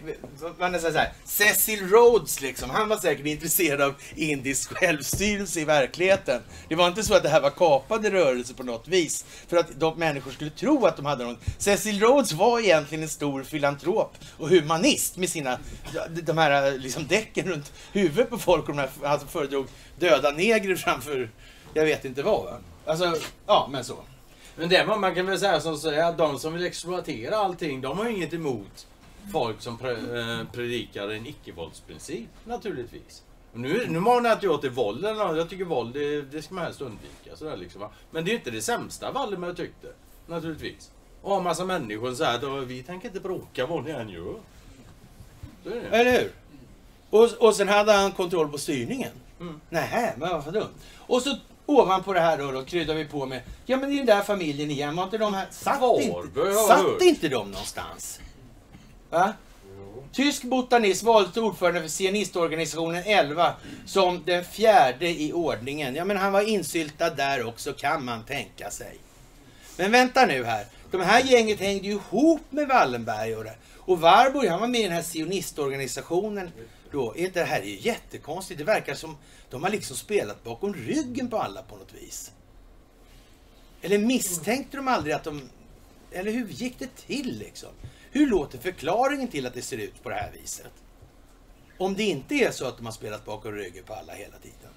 [0.58, 5.64] man är så här, Cecil Rhodes liksom, han var säkert intresserad av indisk självstyrelse i
[5.64, 6.42] verkligheten.
[6.68, 9.24] Det var inte så att det här var kapade rörelser på något vis.
[9.48, 11.36] För att de människor skulle tro att de hade någon.
[11.58, 15.58] Cecil Rhodes var egentligen en stor filantrop och humanist med sina,
[16.22, 19.66] de här liksom däcken runt huvudet på folk och de här, alltså föredrog
[19.98, 21.30] döda negrer framför,
[21.74, 22.44] jag vet inte vad.
[22.44, 22.58] Va?
[22.86, 23.16] Alltså,
[23.46, 23.96] ja men så.
[24.56, 27.80] Men det man, man kan väl säga som så att de som vill exploatera allting,
[27.80, 28.86] de har ju inget emot
[29.32, 33.22] folk som pre, eh, predikar en icke-våldsprincip, naturligtvis.
[33.52, 35.36] Och Nu, nu manar jag inte jag till våld eller något.
[35.36, 37.36] Jag tycker våld, det, det ska man helst undvika.
[37.36, 37.90] Sådär liksom, va?
[38.10, 39.88] Men det är ju inte det sämsta Wallenberg tyckte,
[40.26, 40.90] naturligtvis.
[41.22, 44.08] Och ha massa människor så här att "Åh, vi tänker inte bråka vad ni än
[44.08, 44.34] gör.
[45.64, 45.80] Det.
[45.90, 46.32] Eller hur?
[47.10, 49.12] Och, och sen hade han kontroll på styrningen.
[49.40, 49.60] Mm.
[49.70, 50.74] Nej, men vad för dumt.
[50.96, 53.96] Och så ovanpå det här då, då kryddar vi på med, ja men det är
[53.96, 58.20] den där familjen igen, var inte de här, satt, Varberg inte, satt inte de någonstans?
[59.10, 59.32] Va?
[60.12, 63.54] Tysk botanist valdes till ordförande för sionistorganisationen 11
[63.86, 65.94] som den fjärde i ordningen.
[65.94, 68.98] Ja men han var insyltad där också kan man tänka sig.
[69.76, 70.66] Men vänta nu här.
[70.90, 73.54] De här gänget hängde ju ihop med Wallenberg och det.
[73.76, 76.50] Och Warburg, han var med i den här sionistorganisationen
[76.90, 77.14] då.
[77.16, 78.58] Är inte det här är ju jättekonstigt.
[78.58, 79.16] Det verkar som
[79.50, 82.32] de har liksom spelat bakom ryggen på alla på något vis.
[83.82, 85.42] Eller misstänkte de aldrig att de...
[86.12, 87.70] Eller hur gick det till liksom?
[88.18, 90.72] Hur låter förklaringen till att det ser ut på det här viset?
[91.78, 94.70] Om det inte är så att de har spelat bakom ryggen på alla hela tiden.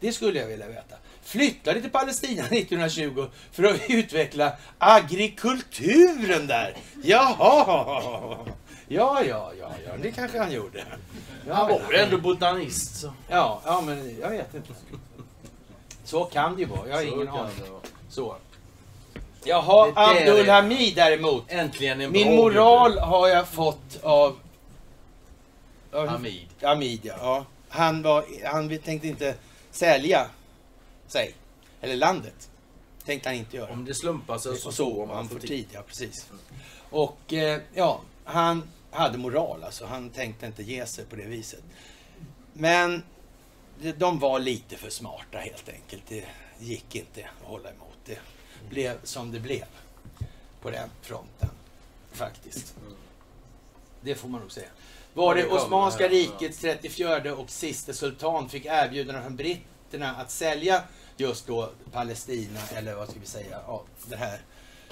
[0.00, 0.96] Det skulle jag vilja veta.
[1.22, 6.76] Flyttade till Palestina 1920 för att utveckla agrikulturen där.
[7.02, 8.36] Jaha!
[8.88, 10.84] Ja, ja, ja, ja, det kanske han gjorde.
[11.46, 12.96] Ja, Han var ju ändå botanist.
[13.00, 13.12] Så.
[13.28, 14.72] Ja, ja, men jag vet inte.
[16.04, 16.88] Så kan det ju vara.
[16.88, 17.54] Jag har Så ingen aning.
[18.08, 18.36] Så.
[19.44, 21.44] Jaha, Abdul Hamid däremot.
[21.48, 23.06] Äntligen en Min bra moral gubbe.
[23.06, 24.38] har jag fått av...
[25.92, 26.46] av Hamid.
[26.62, 27.14] Hamid, ja.
[27.20, 27.44] ja.
[27.68, 29.34] Han, var, han tänkte inte
[29.70, 30.26] sälja
[31.06, 31.34] sig.
[31.80, 32.48] Eller landet.
[33.04, 33.72] Tänkte han inte göra.
[33.72, 36.30] Om det slumpar sig så så om han får tid, ja precis.
[36.90, 39.86] Och eh, ja, han hade moral alltså.
[39.86, 41.62] Han tänkte inte ge sig på det viset.
[42.52, 43.02] Men
[43.96, 46.02] de var lite för smarta helt enkelt.
[46.08, 46.24] Det
[46.58, 47.98] gick inte att hålla emot.
[48.04, 48.18] Det
[48.70, 49.64] blev som det blev
[50.60, 51.48] på den fronten.
[52.12, 52.74] Faktiskt.
[54.00, 54.68] Det får man nog säga.
[55.14, 60.82] Var det Osmanska rikets 34 och sista sultan fick erbjudande från britterna att sälja
[61.16, 64.40] just då Palestina, eller vad ska vi säga, ja, den här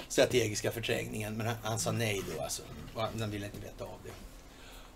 [0.07, 1.37] strategiska förträngningen.
[1.37, 2.61] Men han, han sa nej då alltså.
[2.95, 4.30] Han ville inte veta av det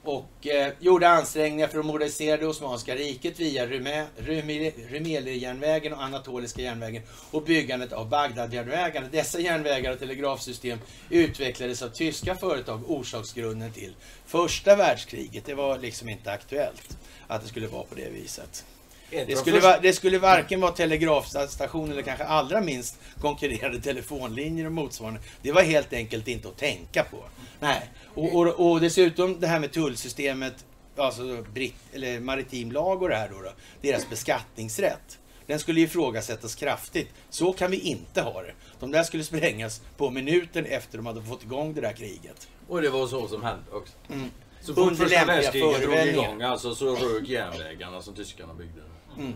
[0.07, 6.61] och eh, gjorde ansträngningar för att modernisera det Osmanska riket via Rumelijärnvägen Rumeli- och Anatoliska
[6.61, 9.07] järnvägen och byggandet av Bagdadjärnvägarna.
[9.11, 15.45] Dessa järnvägar och telegrafsystem utvecklades av tyska företag, orsaksgrunden till första världskriget.
[15.45, 18.65] Det var liksom inte aktuellt att det skulle vara på det viset.
[19.09, 24.71] Det skulle, va, det skulle varken vara telegrafstation eller kanske allra minst konkurrerande telefonlinjer och
[24.71, 25.19] motsvarande.
[25.41, 27.17] Det var helt enkelt inte att tänka på.
[27.59, 27.89] Nej.
[28.13, 30.65] Och, och, och dessutom det här med tullsystemet,
[30.97, 33.51] alltså britt, eller maritim lag och det här då, då,
[33.81, 35.19] deras beskattningsrätt.
[35.47, 37.09] Den skulle ifrågasättas kraftigt.
[37.29, 38.53] Så kan vi inte ha det.
[38.79, 42.47] De där skulle sprängas på minuten efter de hade fått igång det där kriget.
[42.67, 43.93] Och det var så som hände också.
[44.09, 44.29] Mm.
[44.61, 48.81] Så fort första världskriget drog igång alltså, så rök järnvägarna som tyskarna byggde.
[49.17, 49.33] Mm.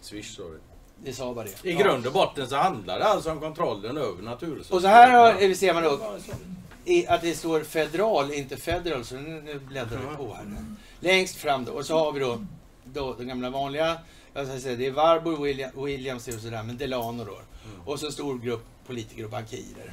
[0.00, 0.60] Swish sa det.
[1.04, 1.70] Det sa bara det.
[1.70, 4.74] I grund och botten så handlar det alltså om kontrollen över naturresurser.
[4.74, 6.18] Och så här har, ser man då
[6.84, 10.46] i, att det står federal, inte federal, så nu, nu bläddrar vi på här.
[11.00, 12.44] Längst fram då, och så har vi då,
[12.84, 13.98] då de gamla vanliga,
[14.32, 17.38] jag ska säga, det är Warburg, William, Williams och sådär, men Delano då.
[17.84, 19.92] Och så en stor grupp politiker och bankirer.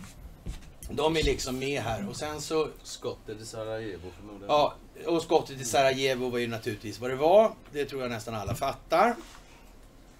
[0.89, 4.47] De är liksom med här och sen så Skottet i Sarajevo förmodligen.
[4.47, 4.73] Ja,
[5.05, 7.51] och skottet i Sarajevo var ju naturligtvis vad det var.
[7.71, 9.15] Det tror jag nästan alla fattar.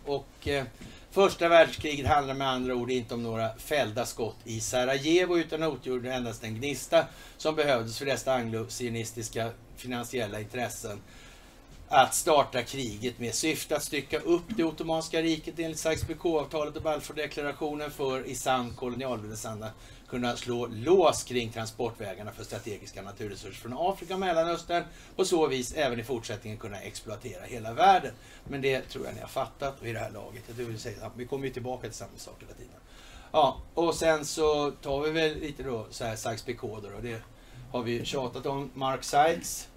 [0.06, 0.66] Och eh,
[1.12, 6.14] första världskriget handlar med andra ord inte om några fällda skott i Sarajevo utan utgjorde
[6.14, 7.06] endast en gnista
[7.38, 11.02] som behövdes för dessa anglo-sionistiska finansiella intressen
[11.90, 17.92] att starta kriget med syfte att stycka upp det ottomanska riket enligt Sykes-Picot-avtalet och Balfourdeklarationen
[17.92, 19.70] för i sann kolonialväldesanda
[20.10, 24.84] kunna slå lås kring transportvägarna för strategiska naturresurser från Afrika och Mellanöstern.
[25.16, 28.14] På så vis även i fortsättningen kunna exploatera hela världen.
[28.44, 30.44] Men det tror jag ni har fattat vid det här laget.
[30.48, 32.80] Det vill säga, vi kommer ju tillbaka till samma sak hela tiden.
[33.32, 37.22] Ja, och sen så tar vi väl lite då så här Sykes-Picot och Det
[37.72, 38.72] har vi tjatat om.
[38.74, 39.68] Mark Sykes.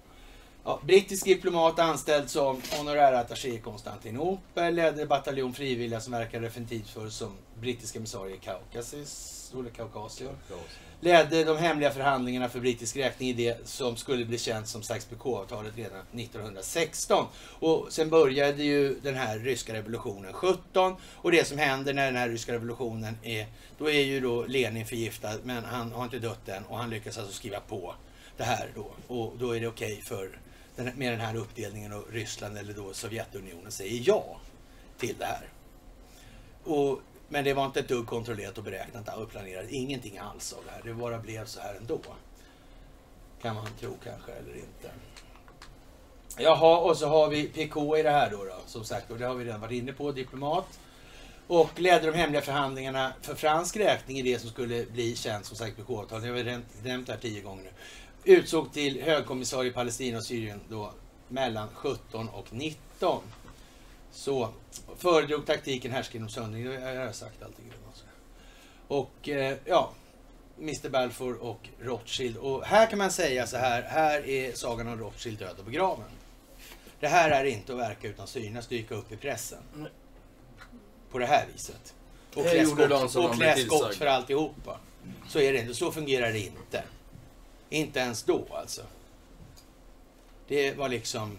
[0.63, 6.89] Ja, brittisk diplomat anställd som honorär attaché i Konstantinopel, ledde bataljon frivilliga som verkade definitivt
[6.89, 10.35] för som brittiska emissarie i Kaukasus, eller Kaukasien.
[11.03, 15.75] Ledde de hemliga förhandlingarna för brittisk räkning i det som skulle bli känt som Sykes-Picot-avtalet
[15.75, 17.25] redan 1916.
[17.59, 22.15] Och sen började ju den här ryska revolutionen 17 och det som händer när den
[22.15, 23.45] här ryska revolutionen är,
[23.77, 27.17] då är ju då Lenin förgiftad men han har inte dött än och han lyckas
[27.17, 27.95] alltså skriva på
[28.37, 28.91] det här då.
[29.07, 30.39] Och då är det okej för
[30.75, 34.37] den, med den här uppdelningen och Ryssland eller då Sovjetunionen säger ja
[34.97, 35.49] till det här.
[36.63, 39.65] Och, men det var inte ett dugg kontrollerat och beräknat och planerat.
[39.69, 40.81] Ingenting alls av det här.
[40.83, 41.99] Det bara blev så här ändå.
[43.41, 44.91] Kan man tro kanske eller inte.
[46.37, 49.11] Jaha, och så har vi PK i det här då, då som sagt.
[49.11, 50.11] Och det har vi redan varit inne på.
[50.11, 50.79] Diplomat.
[51.47, 55.57] Och ledde de hemliga förhandlingarna för fransk räkning i det som skulle bli känt som
[55.57, 56.25] sagt PK-avtalet.
[56.25, 57.69] Jag har redan nämnt det här tio gånger nu
[58.23, 60.91] utsåg till högkommissarie i Palestina och Syrien då
[61.27, 63.21] mellan 17 och 19.
[64.11, 64.49] Så
[64.97, 66.65] föredrog taktiken härska inom söndring.
[66.65, 67.71] Det har jag sagt allting.
[68.87, 69.91] Och eh, ja,
[70.59, 72.37] Mr Balfour och Rothschild.
[72.37, 73.81] Och här kan man säga så här.
[73.81, 76.09] Här är sagan om Rothschild död och begraven.
[76.99, 79.87] Det här är inte att verka utan synas dyka upp i pressen.
[81.11, 81.93] På det här viset.
[82.35, 83.55] Och klä skott, och klä
[83.97, 84.79] för alltihopa.
[85.27, 85.73] Så är det inte.
[85.73, 86.83] Så fungerar det inte.
[87.69, 88.81] Inte ens då alltså.
[90.47, 91.37] Det var liksom,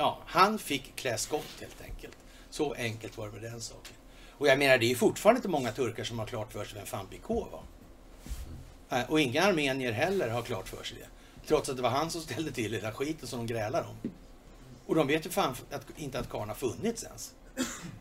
[0.00, 2.16] ja, han fick klä skott helt enkelt.
[2.50, 3.94] Så enkelt var det med den saken.
[4.30, 6.74] Och jag menar, det är ju fortfarande inte många turkar som har klart för sig
[6.78, 7.62] vem fan PK var.
[9.08, 11.06] Och inga armenier heller har klart för sig det.
[11.48, 14.10] Trots att det var han som ställde till hela skiten som de grälar om.
[14.86, 17.34] Och de vet ju fan att, inte att karln har funnits ens.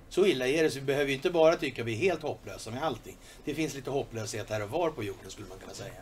[0.10, 2.72] Så illa är det, så vi behöver ju inte bara tycka vi är helt hopplösa
[2.72, 3.18] med allting.
[3.46, 5.94] Det finns lite hopplöshet här och var på jorden skulle man kunna säga.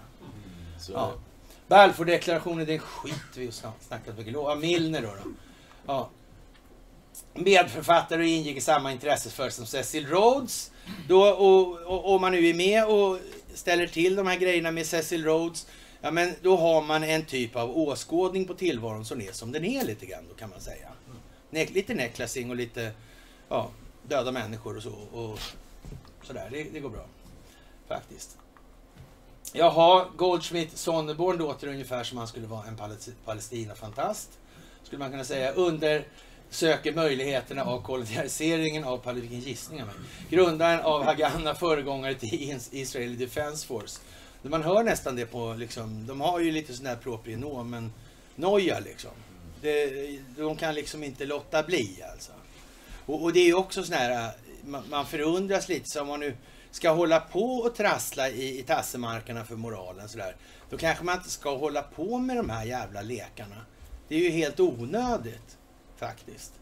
[0.79, 1.13] Så, Ja.
[1.67, 5.07] Balfour-deklarationen, det skiter vi snart snackat mycket Ja, Milner då.
[5.23, 5.29] då.
[5.87, 6.09] Ja.
[7.33, 10.71] Medförfattare och ingick i samma intressesfält som Cecil Rhodes.
[11.07, 13.19] Då, och, och, om man nu är med och
[13.53, 15.67] ställer till de här grejerna med Cecil Rhodes,
[16.01, 19.65] ja men då har man en typ av åskådning på tillvaron som är som den
[19.65, 20.89] är lite grann då kan man säga.
[21.51, 22.91] Ne- lite necklacing och lite
[23.49, 23.69] ja,
[24.07, 24.93] döda människor och så.
[25.11, 25.39] Och
[26.23, 27.05] sådär, det, det går bra.
[27.87, 28.37] Faktiskt.
[29.53, 32.77] Jaha, Goldschmidt Sonneborn låter ungefär som han skulle vara en
[33.25, 34.39] Palestina-fantast.
[34.87, 35.51] Skulle man kunna säga.
[35.51, 39.29] Undersöker möjligheterna av kolonialiseringen av Palestina.
[39.29, 39.95] Vilken gissning av mig.
[40.29, 43.99] Grundaren av Haganah, föregångare till Israel Defense Force.
[44.41, 47.93] Man hör nästan det på, liksom, de har ju lite sån där proprionomen
[48.35, 49.11] noja liksom.
[49.61, 49.89] Det,
[50.37, 52.31] de kan liksom inte låta bli alltså.
[53.05, 54.31] Och, och det är ju också sån här, äh,
[54.65, 56.35] man, man förundras lite, så om man nu
[56.71, 60.35] ska hålla på och trassla i, i tassemarkerna för moralen sådär,
[60.69, 63.65] då kanske man inte ska hålla på med de här jävla lekarna.
[64.07, 65.57] Det är ju helt onödigt
[65.95, 66.53] faktiskt.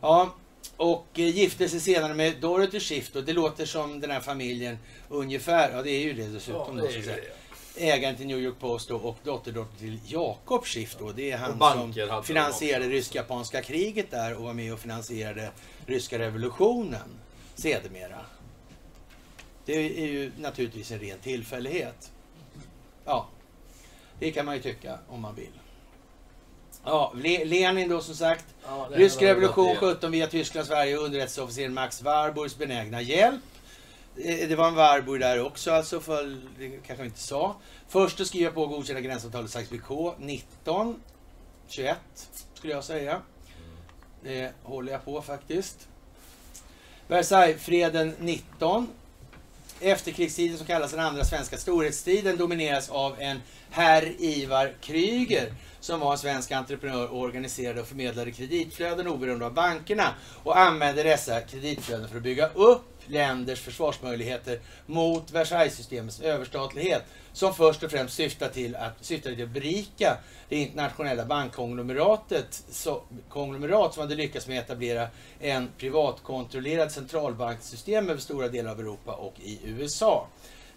[0.00, 0.34] Ja,
[0.76, 4.78] och eh, gifte sig senare med Dorothy Schiff och det låter som den här familjen
[5.08, 6.76] ungefär, ja det är ju det dessutom.
[6.76, 7.24] då, så att säga.
[7.76, 11.12] Ägaren till New York Post då, och dotterdotter till Jakob Schiff då.
[11.12, 12.96] Det är han som finansierade de också.
[12.96, 15.50] rysk-japanska kriget där och var med och finansierade
[15.86, 17.20] ryska revolutionen
[17.54, 18.18] sedermera.
[19.64, 22.12] Det är ju naturligtvis en ren tillfällighet.
[23.04, 23.28] Ja,
[24.18, 25.59] det kan man ju tycka om man vill.
[26.84, 28.44] Ja, Le- Lenin då som sagt.
[28.66, 29.94] Ja, Rysk revolution gått igenom.
[29.94, 33.40] 17 via Tyskland, Sverige underrättelseofficeren Max Warburgs benägna hjälp.
[34.16, 37.56] Eh, Det var en Warburg där också alltså, för det kanske vi inte sa.
[37.88, 41.00] Först att skriva på och godkänna gränsavtalet Sykes-Picot 19,
[41.68, 41.96] 21
[42.54, 43.20] skulle jag säga.
[44.22, 45.88] Det håller jag på faktiskt.
[47.08, 48.88] Versaillesfreden 19.
[49.80, 56.12] Efterkrigstiden som kallas den andra svenska storhetstiden domineras av en herr Ivar Kryger som var
[56.12, 62.08] en svensk entreprenör och organiserade och förmedlade kreditflöden oberoende av bankerna och använde dessa kreditflöden
[62.08, 68.76] för att bygga upp länders försvarsmöjligheter mot Versaillessystemets överstatlighet som först och främst syftade till
[68.76, 70.16] att, syftade till att berika
[70.48, 75.08] det internationella bankkonglomeratet så, konglomerat som hade lyckats med att etablera
[75.40, 80.26] en privatkontrollerad centralbanksystem över stora delar av Europa och i USA.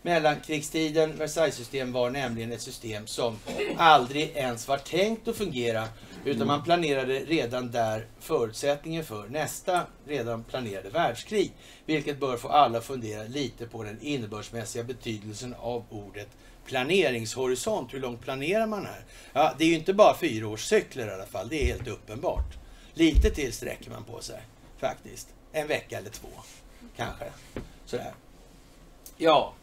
[0.06, 3.38] Mellankrigstiden, Versaillessystem var nämligen ett system som
[3.78, 5.88] aldrig ens var tänkt att fungera
[6.26, 11.52] utan man planerade redan där förutsättningen för nästa redan planerade världskrig.
[11.86, 16.30] Vilket bör få alla att fundera lite på den innebördsmässiga betydelsen av ordet
[16.66, 17.94] planeringshorisont.
[17.94, 19.06] Hur långt planerar man här?
[19.34, 22.58] Ja, det är ju inte bara fyraårscykler i alla fall, det är helt uppenbart.
[22.94, 24.42] Lite till sträcker man på sig
[24.78, 25.28] faktiskt.
[25.52, 26.30] En vecka eller två
[26.96, 27.26] kanske.
[27.86, 28.14] Sådär.
[29.18, 29.54] Ja,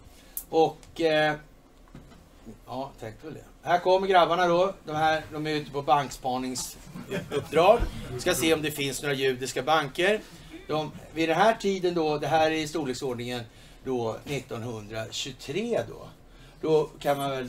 [0.50, 1.00] och...
[1.00, 1.34] Eh,
[2.66, 3.44] ja, tänkte väl det.
[3.62, 4.74] Här kommer grabbarna då.
[4.84, 7.80] De, här, de är ute på bankspaningsuppdrag.
[8.18, 10.20] Ska se om det finns några judiska banker.
[10.68, 13.42] De, vid den här tiden då, det här är i storleksordningen
[13.84, 16.08] då 1923 då.
[16.60, 17.48] Då kan man väl...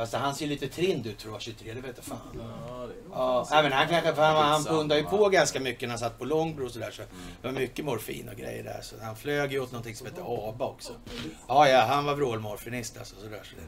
[0.00, 2.18] Fast han ser lite trind ut tror jag, 23, det vet jag fan.
[2.68, 5.82] Ja, det Ja, fan även han kanske, för han, han pundade ju på ganska mycket
[5.82, 6.90] när han satt på Långbro och sådär.
[6.90, 7.02] Så
[7.42, 8.80] det var mycket morfin och grejer där.
[8.82, 10.92] Så han flög ju åt någonting som heter ABA också.
[11.48, 13.16] Ja, ja, han var vrålmorfinist alltså.
[13.16, 13.62] Sådär, så det,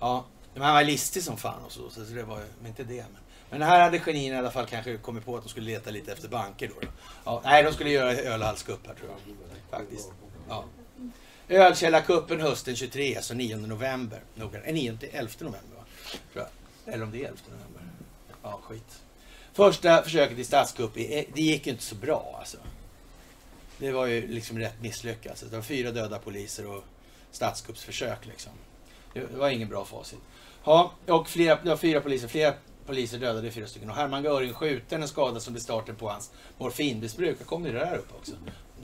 [0.00, 1.90] ja, men han var listig som fan och så.
[1.90, 3.04] Så det var ju, men inte det.
[3.12, 5.90] Men, men här hade genierna i alla fall kanske kommit på att de skulle leta
[5.90, 6.74] lite efter banker då.
[6.80, 6.88] då.
[7.24, 9.80] Ja, nej, de skulle göra ölhalskupp här tror jag.
[9.80, 10.12] Faktiskt.
[10.48, 10.64] Ja.
[11.48, 14.20] Ölkällarkuppen hösten 23, alltså 9 november.
[14.34, 15.84] Nog- 9 till 11 november va?
[16.32, 16.44] Tror
[16.84, 16.94] jag.
[16.94, 17.82] Eller om det är 11 november.
[18.42, 19.00] Ja, skit.
[19.52, 21.02] Första försöket i statskupp, eh,
[21.34, 22.56] det gick ju inte så bra alltså.
[23.78, 25.44] Det var ju liksom rätt misslyckat.
[25.50, 26.84] Det var fyra döda poliser och
[27.30, 28.52] statskuppsförsök liksom.
[29.14, 30.18] Det var ingen bra facit.
[30.64, 32.54] Ja, och flera, det var fyra poliser, flera
[32.86, 33.90] poliser dödade fyra stycken.
[33.90, 37.36] Och Hermann Göring skjuten, en skada som blev starten på hans morfinmissbruk.
[37.40, 38.32] Jag kom det där upp också.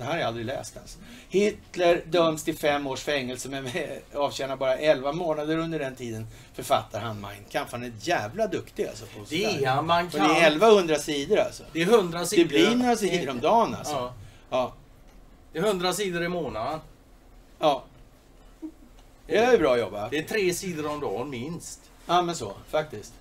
[0.00, 0.98] Det här har jag aldrig läst ens.
[1.28, 3.68] Hitler döms till fem års fängelse men
[4.14, 6.26] avtjänar bara 11 månader under den tiden.
[6.54, 7.72] Författar han Mein Kampf.
[7.72, 9.04] Han är jävla duktig alltså.
[9.04, 10.28] På Det är han, man kan.
[10.28, 11.62] det är 1100 sidor alltså.
[11.72, 12.42] Det är 100 sidor.
[12.42, 13.94] Det blir några sidor om dagen alltså.
[13.94, 14.14] Ja.
[14.50, 14.72] Ja.
[15.52, 16.80] Det är 100 sidor i månaden.
[17.58, 17.84] ja.
[19.26, 20.10] Det är bra jobbat.
[20.10, 21.80] Det är tre sidor om dagen minst.
[22.06, 23.12] Ja men så, faktiskt.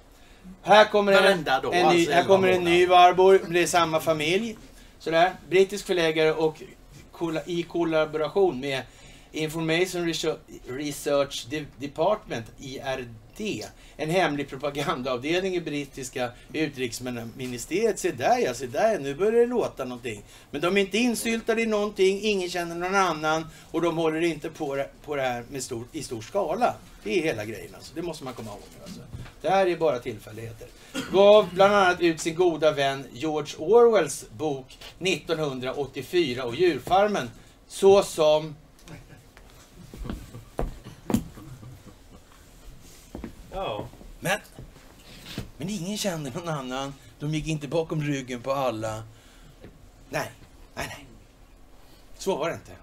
[0.61, 3.41] Här kommer en, en, ny, alltså, här elva kommer en ny Warburg.
[3.53, 4.58] Det är samma familj.
[5.00, 5.36] Sådär.
[5.50, 6.61] Brittisk förläggare och
[7.45, 8.84] i kollaboration med
[9.32, 10.14] Information
[10.68, 13.66] Research- Department, IRD.
[13.98, 18.00] En hemlig propagandaavdelning i brittiska utrikesministeriet.
[18.00, 20.24] Se där ja, se där Nu börjar det låta någonting.
[20.52, 24.50] Men de är inte insyltade i någonting, ingen känner någon annan och de håller inte
[24.50, 26.76] på det, på det här med stor, i stor skala.
[27.03, 27.95] Det är hela grejen alltså.
[27.95, 28.60] Det måste man komma ihåg.
[28.84, 29.02] Alltså.
[29.42, 30.68] Det här är bara tillfälligheter.
[31.11, 37.30] Gav bland annat ut sin goda vän George Orwells bok 1984 och Djurfarmen.
[37.68, 38.56] Så som...
[43.51, 43.88] Ja.
[44.19, 44.40] Men,
[45.58, 46.93] men ingen kände någon annan.
[47.19, 49.03] De gick inte bakom ryggen på alla.
[50.09, 50.32] Nej,
[50.76, 51.06] nej, nej.
[52.18, 52.76] Så var det inte.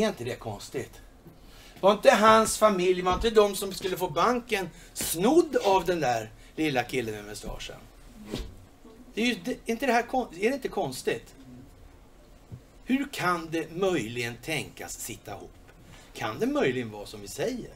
[0.00, 1.00] Är inte det konstigt?
[1.84, 6.30] Var inte hans familj, var inte de som skulle få banken snodd av den där
[6.56, 7.76] lilla killen med mustaschen?
[9.14, 10.02] Det är, ju, det, inte det här,
[10.40, 11.34] är det inte konstigt?
[12.84, 15.50] Hur kan det möjligen tänkas sitta ihop?
[16.14, 17.74] Kan det möjligen vara som vi säger?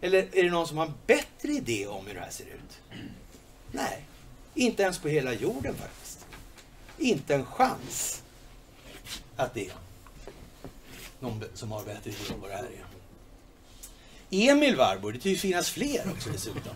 [0.00, 3.00] Eller är det någon som har en bättre idé om hur det här ser ut?
[3.72, 4.04] Nej,
[4.54, 6.26] inte ens på hela jorden faktiskt.
[6.98, 8.22] Inte en chans
[9.36, 9.72] att det är
[11.20, 12.93] någon som har bättre idé om vad det här är.
[14.34, 16.74] Emil Warburg, det tycks finnas fler också dessutom.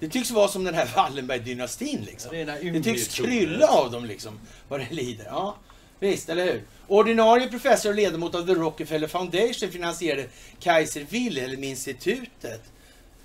[0.00, 2.30] Det tycks vara som den här Wallenberg-dynastin liksom.
[2.72, 5.24] Det tycks krylla av dem liksom, vad det lider.
[5.24, 5.56] Ja,
[6.00, 6.62] visst, eller hur?
[6.88, 10.28] Ordinarie professor och ledamot av The Rockefeller Foundation finansierade
[10.60, 12.62] Kaiser Wilhelm-institutet.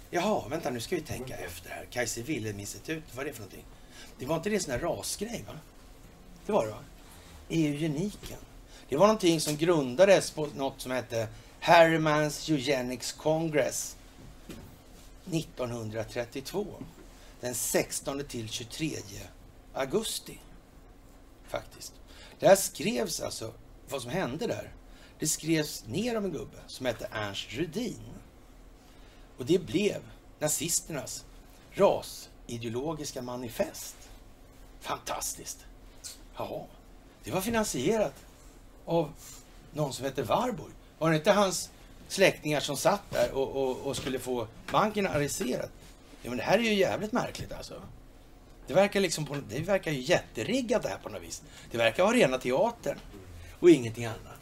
[0.09, 1.85] Jaha, vänta nu ska vi tänka efter här.
[1.91, 3.65] Kaiser Wilhelm-institutet, vad är det för någonting?
[4.19, 5.53] Det var inte det sån här rasgrej, va?
[6.45, 6.83] Det var det, va?
[7.49, 8.38] Eugeniken.
[8.89, 11.27] Det var någonting som grundades på något som hette
[11.59, 13.95] Harrimans Eugenics Congress
[15.31, 16.67] 1932.
[17.39, 18.97] Den 16 till 23
[19.73, 20.39] augusti.
[21.47, 21.93] Faktiskt.
[22.39, 23.53] Där skrevs alltså
[23.89, 24.73] vad som hände där.
[25.19, 27.99] Det skrevs ner om en gubbe som hette Ernst Rudin.
[29.37, 30.01] Och det blev
[30.39, 31.25] nazisternas
[31.73, 33.95] rasideologiska manifest.
[34.79, 35.65] Fantastiskt.
[36.37, 36.67] Ja,
[37.23, 38.15] det var finansierat
[38.85, 39.13] av
[39.73, 40.73] någon som hette Warburg.
[41.00, 41.69] Var det inte hans
[42.08, 45.69] släktingar som satt där och, och, och skulle få banken arresterad?
[46.22, 47.82] Ja, men det här är ju jävligt märkligt alltså.
[48.67, 51.42] Det verkar, liksom på, det verkar ju jätteriggat det här på något vis.
[51.72, 52.98] Det verkar vara rena teatern
[53.59, 54.40] och ingenting annat.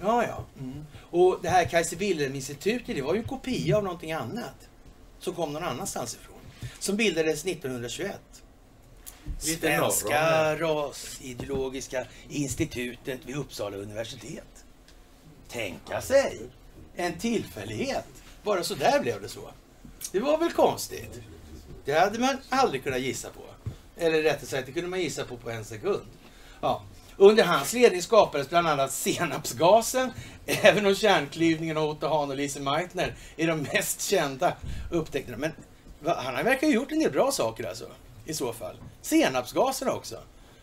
[0.00, 0.44] Ja, ja.
[0.60, 0.86] Mm.
[1.10, 4.68] Och det här Kaiser Wilhelm-institutet, det var ju en kopia av någonting annat.
[5.18, 6.36] Som kom någon annanstans ifrån.
[6.78, 8.20] Som bildades 1921.
[9.46, 14.57] Lite norr om Svenska rasideologiska institutet vid Uppsala universitet.
[15.48, 16.40] Tänka sig!
[16.96, 18.04] En tillfällighet.
[18.42, 19.50] Bara så där blev det så.
[20.12, 21.20] Det var väl konstigt?
[21.84, 23.70] Det hade man aldrig kunnat gissa på.
[23.96, 26.06] Eller rättare sagt, det kunde man gissa på på en sekund.
[26.60, 26.82] Ja.
[27.16, 30.12] Under hans ledning skapades bland annat senapsgasen.
[30.46, 34.56] Även om kärnklyvningen av Otto Hahn och Lise Meitner är de mest kända
[34.90, 35.36] upptäckterna.
[35.36, 35.52] Men
[36.04, 37.86] han verkar ha gjort en del bra saker alltså.
[38.24, 38.76] I så fall.
[39.02, 40.18] Senapsgasen också.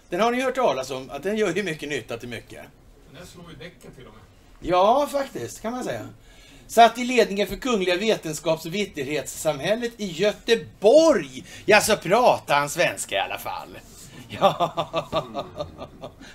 [0.10, 2.66] Den har ni hört talas om, att den gör ju mycket nytta till mycket.
[3.18, 4.22] Den slår ju däcken till och med.
[4.60, 6.08] Ja, faktiskt, kan man säga.
[6.68, 11.44] Satt i ledningen för Kungliga Vetenskaps och Vitterhetssamhället i Göteborg.
[11.66, 13.78] Ja, så pratar han svenska i alla fall.
[14.30, 14.88] Ja,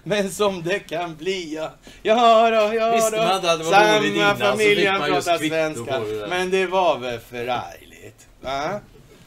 [0.02, 1.70] men som det kan bli, ja.
[2.02, 3.22] Ja då, ja Visste då.
[3.22, 5.54] man inte att det var dåligt Samma innan, så familjen fick man just pratar kvitto
[5.54, 6.00] svenska.
[6.00, 6.28] på det där.
[6.28, 8.26] Men det var väl förargligt?
[8.40, 8.80] Va?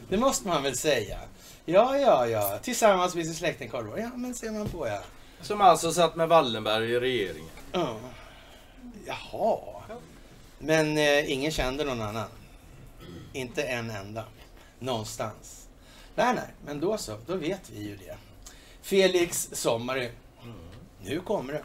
[0.09, 1.17] Det måste man väl säga.
[1.65, 2.59] Ja, ja, ja.
[2.61, 4.01] Tillsammans med sin släkting Karl Borg.
[4.01, 4.99] Ja, men ser man på ja.
[5.41, 7.49] Som alltså satt med Wallenberg i regeringen.
[7.71, 7.95] Ja.
[9.05, 9.59] Jaha.
[10.59, 12.29] Men eh, ingen kände någon annan.
[13.33, 14.25] Inte en enda.
[14.79, 15.67] Någonstans.
[16.15, 17.17] Nej, nej, men då så.
[17.25, 18.17] Då vet vi ju det.
[18.81, 20.09] Felix Sommary.
[21.01, 21.63] Nu kommer det.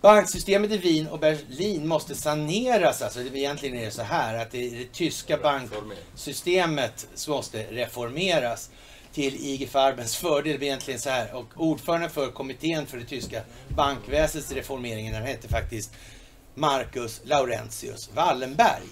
[0.00, 3.02] Banksystemet i Wien och Berlin måste saneras.
[3.02, 8.70] Alltså, det, egentligen är det så här att det, det tyska banksystemet måste reformeras
[9.16, 10.62] till IG Farbens fördel.
[10.62, 11.34] Egentligen så här.
[11.34, 15.92] Och ordförande för kommittén för det tyska bankväsendets reformering, den hette faktiskt
[16.54, 18.82] Marcus Laurentius Wallenberg.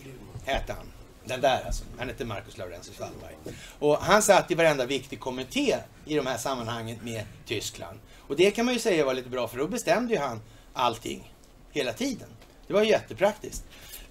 [0.44, 0.86] Hette han.
[1.25, 1.85] Den där alltså.
[1.99, 3.35] Han hette Marcus Laurentius Wallenberg.
[3.78, 7.99] Och han satt i varenda viktig kommitté i de här sammanhangen med Tyskland.
[8.19, 10.41] Och det kan man ju säga var lite bra för då bestämde ju han
[10.73, 11.33] allting
[11.73, 12.28] hela tiden.
[12.67, 13.65] Det var ju jättepraktiskt.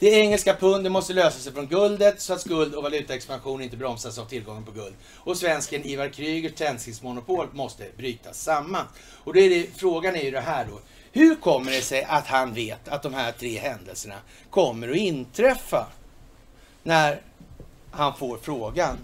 [0.03, 4.17] Det engelska pundet måste lösa sig från guldet så att skuld och valutaexpansion inte bromsas
[4.17, 4.95] av tillgången på guld.
[5.15, 8.85] Och svensken Ivar Krygers tändsticksmonopol måste brytas samman.
[9.23, 10.79] Och då är det, frågan är ju det här då.
[11.11, 14.15] Hur kommer det sig att han vet att de här tre händelserna
[14.49, 15.87] kommer att inträffa
[16.83, 17.21] när
[17.91, 18.97] han får frågan?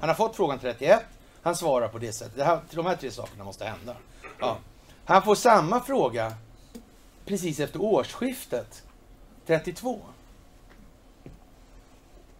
[0.00, 1.00] Han har fått frågan 31.
[1.42, 2.36] Han svarar på det sättet.
[2.36, 3.96] Det här, de här tre sakerna måste hända.
[4.40, 4.58] Ja.
[5.04, 6.34] Han får samma fråga
[7.26, 8.82] precis efter årsskiftet
[9.46, 10.00] 32.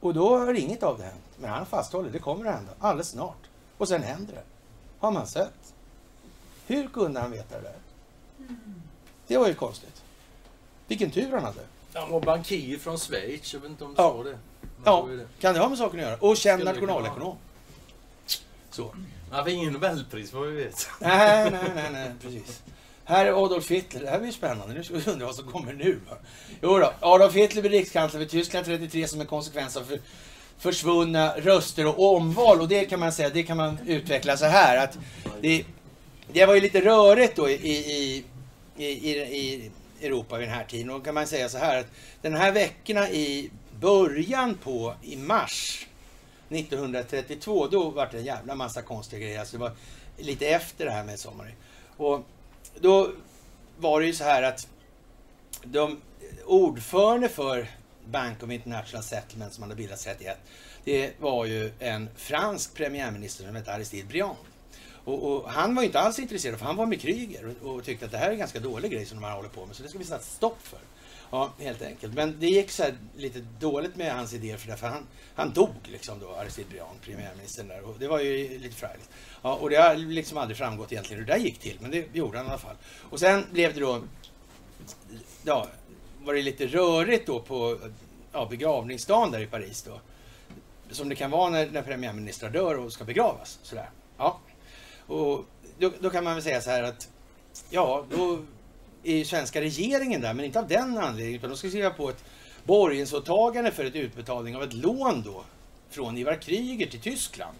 [0.01, 1.23] Och då har inget av det hänt.
[1.39, 3.43] Men han fasthåller, det kommer att hända alldeles snart.
[3.79, 4.43] Och sen händer det.
[4.99, 5.75] Har man sett.
[6.67, 7.77] Hur kunde han veta det där?
[9.27, 10.03] Det var ju konstigt.
[10.87, 11.61] Vilken tur han hade.
[11.95, 14.11] Han var bankir från Schweiz, jag vet inte om du Ja.
[14.13, 14.39] sa det.
[14.85, 15.27] Ja, det.
[15.41, 16.17] kan det ha med saken att göra?
[16.21, 17.37] Och känd nationalekonom.
[18.71, 18.95] Så.
[19.31, 20.89] Han fick ingen Nobelpris vad vi vet.
[21.01, 22.63] Nej, nej, nej, nej, precis.
[23.09, 24.01] Här är Adolf Hitler.
[24.01, 24.75] Det här blir spännande.
[24.75, 26.01] Nu ska vi undra vad som kommer nu.
[26.63, 30.01] Jo då, Adolf Hitler blir rikskansler för Tyskland 33 som en konsekvens av för,
[30.59, 32.61] försvunna röster och omval.
[32.61, 34.99] Och det kan man säga, det kan man utveckla så här att
[35.41, 35.65] det,
[36.33, 38.25] det var ju lite rörigt då i, i,
[38.77, 39.71] i, i, i
[40.03, 40.91] Europa vid den här tiden.
[40.91, 41.87] Och då kan man säga så här att
[42.23, 45.87] den här veckorna i början på, i mars
[46.49, 49.41] 1932, då var det en jävla massa konstiga grejer.
[49.41, 49.73] Alltså det var
[50.17, 51.53] lite efter det här med sommaren.
[51.97, 52.27] Och
[52.81, 53.13] då
[53.79, 54.69] var det ju så här att
[55.63, 56.01] de
[56.45, 57.71] ordförande för
[58.05, 60.39] Bank of International Settlement som hade bildats 31,
[60.85, 64.37] det var ju en fransk premiärminister som hette Aristide Briand.
[65.05, 67.85] Och, och han var ju inte alls intresserad, för han var med Kryger och, och
[67.85, 69.77] tyckte att det här är en ganska dålig grej som de här håller på med,
[69.77, 70.79] så det ska vi sätta stopp för.
[71.31, 72.15] Ja, helt enkelt.
[72.15, 75.75] Men det gick så här lite dåligt med hans idéer för därför han, han dog
[75.85, 77.89] liksom då, Aristide Briand, premiärministern där.
[77.89, 79.11] Och det var ju lite förargligt.
[79.43, 82.07] Ja, och det har liksom aldrig framgått egentligen hur det där gick till, men det
[82.13, 82.77] gjorde han i alla fall.
[83.11, 84.03] Och sen blev det då,
[85.45, 85.67] ja,
[86.23, 87.79] var det lite rörigt då på
[88.33, 90.01] ja, begravningsdagen där i Paris då.
[90.91, 93.59] Som det kan vara när, när premiärministrar dör och ska begravas.
[93.63, 93.91] Sådär.
[94.19, 94.41] Ja.
[95.07, 95.45] Och
[95.79, 97.09] då, då kan man väl säga så här att,
[97.71, 98.39] ja, då
[99.07, 102.11] är ju svenska regeringen där, men inte av den anledningen, utan de ska skriva på
[102.11, 102.25] ett
[102.65, 105.45] borgensåtagande för ett utbetalning av ett lån då
[105.91, 107.57] från Ivar Kryger till Tyskland.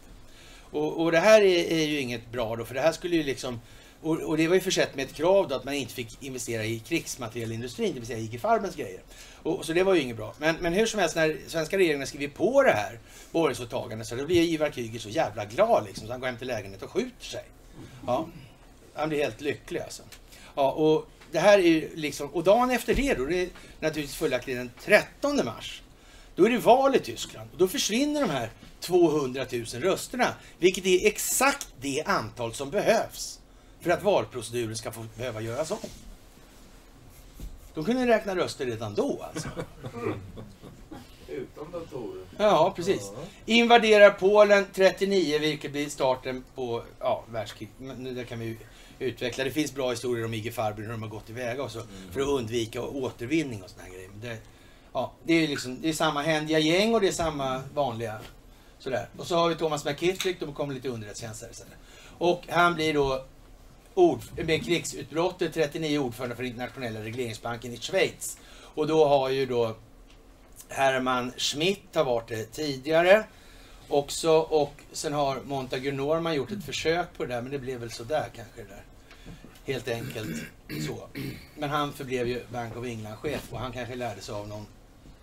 [0.71, 3.23] Och, och det här är, är ju inget bra då, för det här skulle ju
[3.23, 3.61] liksom
[4.03, 6.65] och, och det var ju försett med ett krav då att man inte fick investera
[6.65, 9.01] i krigsmaterielindustrin, det vill säga IG Farbens grejer.
[9.43, 10.35] Och, så det var ju inget bra.
[10.39, 12.99] Men, men hur som helst, när svenska regeringen skriver på det här
[13.31, 16.47] borgensåtagandet så då blir Ivar Kryger så jävla glad liksom, så han går hem till
[16.47, 17.45] lägenheten och skjuter sig.
[18.07, 18.29] Ja,
[18.95, 20.03] han blir helt lycklig alltså.
[20.55, 23.49] Ja, och det här är liksom, och dagen efter det då, det är
[23.81, 25.83] naturligtvis följaktligen den 13 mars,
[26.35, 30.87] då är det val i Tyskland och då försvinner de här 200 000 rösterna, vilket
[30.87, 33.41] är exakt det antal som behövs
[33.81, 35.79] för att valproceduren ska få behöva göras om.
[37.75, 39.49] De kunde räkna röster redan då alltså.
[41.29, 42.25] Utan datorer.
[42.37, 43.11] Ja, precis.
[43.47, 47.69] Invaderar Polen 39, vilket blir starten på ja, världskrig.
[47.79, 48.57] Men det kan vi ju
[48.99, 49.45] utveckla.
[49.45, 52.21] Det finns bra historier om IG Farben, hur de har gått tillväga och så, för
[52.21, 54.09] att undvika återvinning och såna här grejer.
[54.09, 54.39] Men det,
[54.93, 58.19] ja, det, är liksom, det är samma händiga gäng och det är samma vanliga
[58.79, 59.09] sådär.
[59.17, 61.75] Och så har vi Thomas McKittrick, de kommer lite underrättelsetjänster istället.
[62.19, 63.25] Och han blir då
[63.95, 68.39] ord, med krigsutbrottet 39 ordförande för internationella regleringsbanken i Schweiz.
[68.59, 69.77] Och då har ju då
[70.69, 73.25] Herman Schmidt har varit det tidigare
[73.89, 77.81] också och sen har Montague Norman gjort ett försök på det där men det blev
[77.81, 78.85] väl sådär kanske det där.
[79.65, 80.37] Helt enkelt
[80.87, 81.09] så.
[81.59, 84.67] Men han förblev ju Bank of England-chef och han kanske lärde sig av någon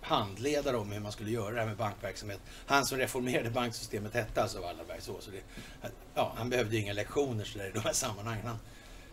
[0.00, 2.40] handledare om hur man skulle göra det här med bankverksamhet.
[2.66, 5.00] Han som reformerade banksystemet hette alltså Wallenberg.
[5.00, 5.40] Så, så det,
[6.14, 8.46] ja, han behövde ju inga lektioner så där, i de här sammanhangen.
[8.46, 8.58] Han,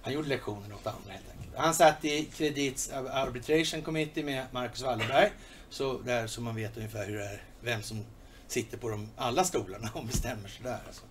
[0.02, 1.56] han gjorde lektioner åt andra helt enkelt.
[1.56, 5.32] Han satt i Credits Arbitration Committee med Marcus Wallenberg.
[5.70, 8.06] Så där så man vet ungefär hur det är, vem som
[8.52, 10.80] sitter på de, alla stolarna och bestämmer sådär.
[10.88, 11.04] Alltså.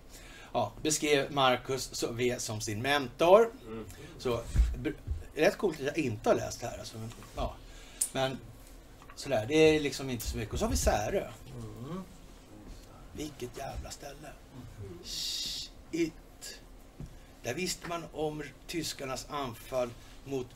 [0.53, 3.51] Ja, beskrev Marcus V som sin mentor.
[4.17, 4.41] Så,
[5.35, 6.79] rätt coolt att jag inte har läst det här.
[6.79, 7.55] Alltså, men, ja.
[8.11, 8.37] men
[9.15, 10.53] sådär, det är liksom inte så mycket.
[10.53, 11.31] Och så har vi Särö.
[13.13, 14.31] Vilket jävla ställe.
[15.03, 16.13] Shit.
[17.43, 19.89] Där visste man om tyskarnas anfall
[20.25, 20.47] mot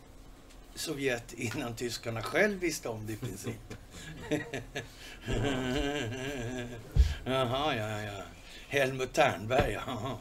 [0.76, 3.76] Sovjet innan tyskarna själv visste om det i princip.
[7.26, 8.24] Jaha, ja, ja.
[8.68, 10.20] Helmut Ternberg, ja.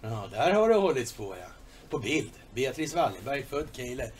[0.00, 0.28] ja.
[0.30, 1.48] Där har det hållits på, ja.
[1.90, 2.30] På bild.
[2.54, 4.12] Beatrice Wallenberg, född Keiler.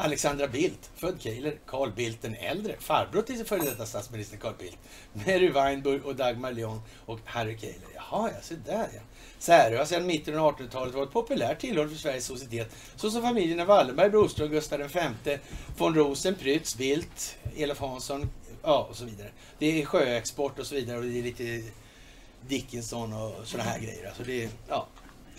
[0.00, 1.58] Alexandra Bildt, född Keiler.
[1.66, 4.78] Carl Bildt den äldre, farbror till före detta statsminister Carl Bildt.
[5.12, 7.88] Mary Weinburg och Dagmar Leon och Harry Keiler.
[7.94, 9.00] Jaha, ja, se där ja.
[9.38, 12.76] Särö har sedan mitten av 1800-talet varit populärt tillhåll för Sveriges societet.
[12.96, 14.80] Såsom familjerna Wallenberg, Broström, Gustav
[15.24, 15.38] V,
[15.76, 18.30] von Rosen, Prytz, Bildt, Elof Hansson,
[18.62, 19.30] ja och så vidare.
[19.58, 21.62] Det är sjöexport och så vidare och det är lite
[22.48, 24.06] Dickinson och sådana här grejer.
[24.06, 24.86] Alltså det är, ja,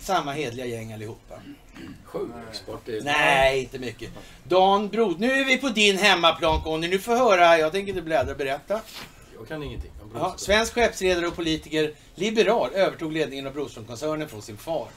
[0.02, 1.34] samma hedliga gäng allihopa.
[2.04, 3.00] Sjöexport är...
[3.00, 4.10] Nej, inte mycket.
[4.44, 6.88] Dan Brod, nu är vi på din hemmaplan Conny.
[6.88, 8.80] Nu får höra, jag tänker inte bläddra, berätta.
[9.38, 10.38] Jag kan ingenting om Ja, Broström.
[10.38, 14.88] svensk skeppsredare och politiker, liberal, övertog ledningen av Broströmkoncernen från sin far.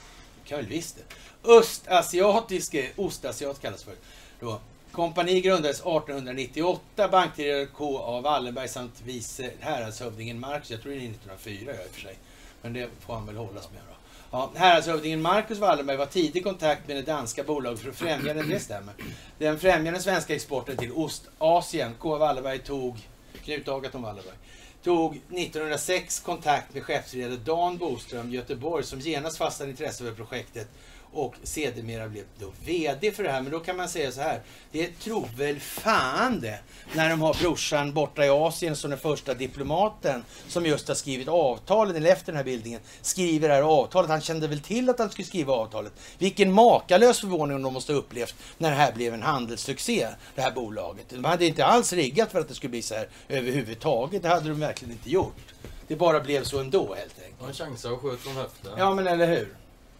[0.46, 1.16] Kan väl visst det.
[1.52, 3.94] Östasiatiske, ostasiat kallas för.
[4.40, 4.60] Då.
[4.92, 8.22] Kompani grundades 1898, bankdirektör K.A.
[8.22, 12.16] Wallenberg samt vice häradshövdingen Marcus, jag tror det är 1904 i och för sig.
[12.62, 13.93] Men det får han väl hållas med då.
[14.36, 18.34] Ja, häradshövdingen Marcus Wallenberg var tidig i kontakt med det danska bolaget för att främja
[18.34, 18.94] den, det stämmer.
[19.38, 21.92] Den främjar den svenska exporten till Ostasien.
[22.00, 22.18] K.A.
[22.18, 22.98] Wallenberg tog,
[23.44, 24.36] Knut Agaton Wallenberg,
[24.84, 30.68] tog 1906 kontakt med chefsredare Dan Boström, Göteborg, som genast fastnade intresse för projektet
[31.14, 33.42] och sedermera blev då VD för det här.
[33.42, 36.60] Men då kan man säga så här, det tror väl fan det,
[36.94, 41.28] när de har brorsan borta i Asien som den första diplomaten som just har skrivit
[41.28, 44.10] avtalet, eller efter den här bildningen, skriver det här avtalet.
[44.10, 45.94] Han kände väl till att han skulle skriva avtalet.
[46.18, 50.52] Vilken makalös förvåning de måste ha upplevt när det här blev en handelssuccé, det här
[50.52, 51.06] bolaget.
[51.10, 54.22] De hade inte alls riggat för att det skulle bli så här överhuvudtaget.
[54.22, 55.54] Det hade de verkligen inte gjort.
[55.88, 57.42] Det bara blev så ändå helt enkelt.
[57.42, 58.72] Han chansade och sköt från höften.
[58.78, 59.56] Ja, men eller hur?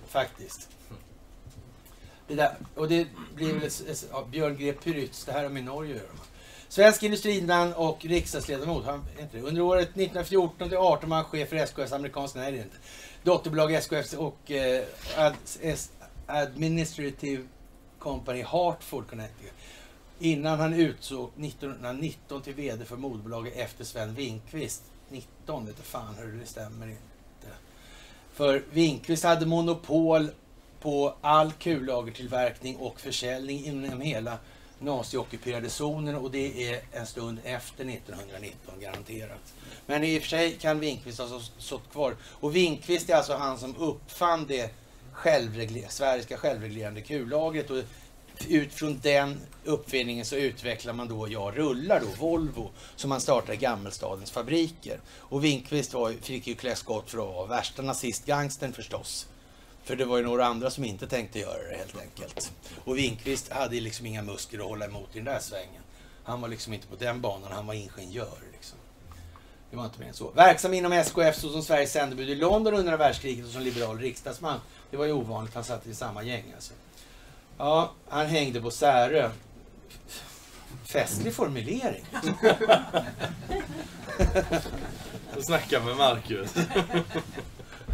[0.10, 0.70] Faktiskt.
[2.28, 3.70] Det där, och det blir väl
[4.12, 4.74] ja, Björn G.
[4.74, 6.10] Prytz, det här har med Norge att göra.
[6.68, 8.86] Svensk industriman och riksdagsledamot.
[8.86, 9.44] Han, inte det.
[9.44, 12.78] Under året 1914 till 18 var han chef för SKFs amerikanska, nej det är inte.
[13.24, 14.84] Dotterbolag SKF och eh,
[15.18, 15.92] ad, S,
[16.26, 17.44] Administrative
[18.00, 19.54] Company Hartford Connecticut.
[20.20, 24.84] Innan han utsåg 1919 till VD för moderbolaget efter Sven Winkvist.
[25.10, 27.56] 19 vet fan hur det stämmer inte.
[28.34, 30.30] För Winkvist hade monopol
[30.84, 34.38] på all kullagertillverkning och försäljning inom hela
[34.80, 39.54] naziockuperade zonen och det är en stund efter 1919 garanterat.
[39.86, 42.16] Men i och för sig kan Winkvist ha stått kvar.
[42.24, 44.72] Och Winkvist är alltså han som uppfann det
[45.14, 47.84] självregler- svenska självreglerande kullagret och
[48.48, 53.58] utifrån den uppfinningen så utvecklar man då Jag rullar då, Volvo, som man startar i
[53.58, 55.00] Gammelstadens fabriker.
[55.18, 59.28] Och Winkvist var, fick ju klä skott för att vara värsta nazistgangstern förstås.
[59.84, 62.52] För det var ju några andra som inte tänkte göra det helt enkelt.
[62.86, 65.82] Och Winkvist hade liksom inga muskler att hålla emot i den där svängen.
[66.24, 68.78] Han var liksom inte på den banan, han var ingenjör liksom.
[69.72, 70.32] Det var inte mer än så.
[70.32, 74.60] Verksam inom SKF såsom Sveriges sändebud i London under världskriget och som liberal riksdagsman.
[74.92, 76.74] Det var ju ovanligt, han satt i samma gäng alltså.
[77.58, 79.30] Ja, han hängde på Särö.
[80.86, 82.06] Festlig formulering.
[85.38, 86.54] Och snacka med Marcus.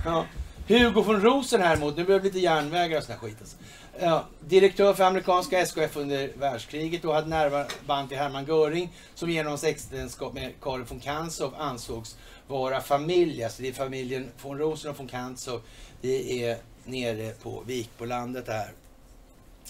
[0.05, 0.25] Ja.
[0.69, 3.37] Hugo von Rosen häremot, nu börjar det bli lite järnvägar och sån här skit.
[3.39, 3.57] Alltså.
[3.99, 9.29] Ja, direktör för amerikanska SKF under världskriget och hade nära band till Hermann Göring som
[9.29, 12.17] genom hans äktenskap med Karin von Kantzow ansågs
[12.47, 13.43] vara familj.
[13.43, 15.61] Alltså det är familjen von Rosen och von Kantzow.
[16.01, 18.71] Det är nere på Vikbolandet här.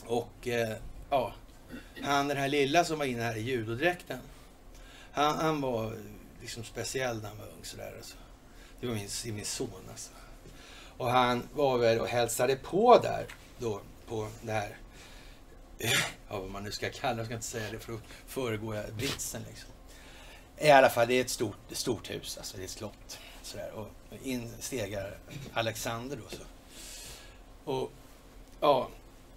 [0.06, 0.78] Och eh,
[1.10, 1.34] ja,
[2.02, 4.20] han den här lilla som var inne här i judodräkten.
[5.12, 5.94] Han, han var
[6.42, 7.94] liksom speciell när han var ung sådär.
[7.98, 8.16] Alltså.
[8.80, 10.12] Det var min, min son alltså.
[11.00, 13.26] Och han var väl och hälsade på där
[13.58, 14.78] då på det här,
[16.30, 18.76] ja vad man nu ska kalla det, jag ska inte säga det för att föregå
[18.98, 19.70] blitzen liksom.
[20.58, 23.20] I alla fall, det är ett stort, stort hus, alltså det är ett slott.
[23.42, 23.72] Sådär.
[23.72, 23.88] Och
[24.24, 25.18] in stegar
[25.54, 26.44] Alexander då så.
[27.72, 27.92] Och
[28.60, 28.90] ja,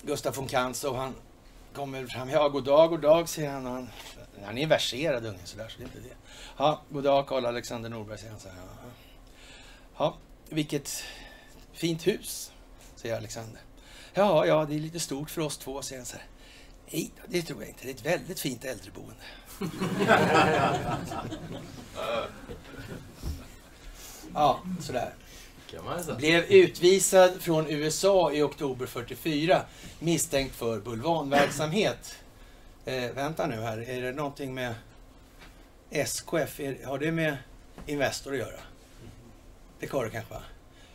[0.03, 1.15] Gustaf von Kantzow han
[1.73, 3.67] kommer fram, ja god dag, god dag säger han.
[3.67, 3.89] Han,
[4.45, 6.17] han är en verserad unge sådär, så det är inte det.
[6.57, 8.57] Ja, god dag Karl Alexander Norberg säger han så här.
[9.99, 10.17] Ja
[10.53, 11.05] vilket
[11.83, 12.53] fint hus,
[12.97, 13.61] säger Alexander.
[14.15, 16.27] Ja, ja, det är lite stort för oss två, säger han så här.
[16.91, 17.85] Nej, det tror jag inte.
[17.85, 19.23] Det är ett väldigt fint äldreboende.
[24.35, 25.15] ja, sådär.
[26.17, 29.63] Blev utvisad från USA i oktober 44
[29.99, 32.15] misstänkt för bulvanverksamhet.
[32.85, 34.75] Eh, vänta nu här, är det någonting med
[35.91, 36.61] SKF?
[36.61, 37.37] Är, har det med
[37.87, 38.61] Investor att göra?
[39.81, 40.43] Det kan det kanske va?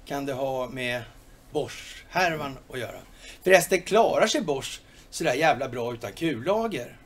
[0.07, 1.03] Kan det ha med
[1.51, 2.99] Bosch-härvan att göra?
[3.43, 6.97] Förresten, klarar sig Bosch sådär jävla bra utan kullager?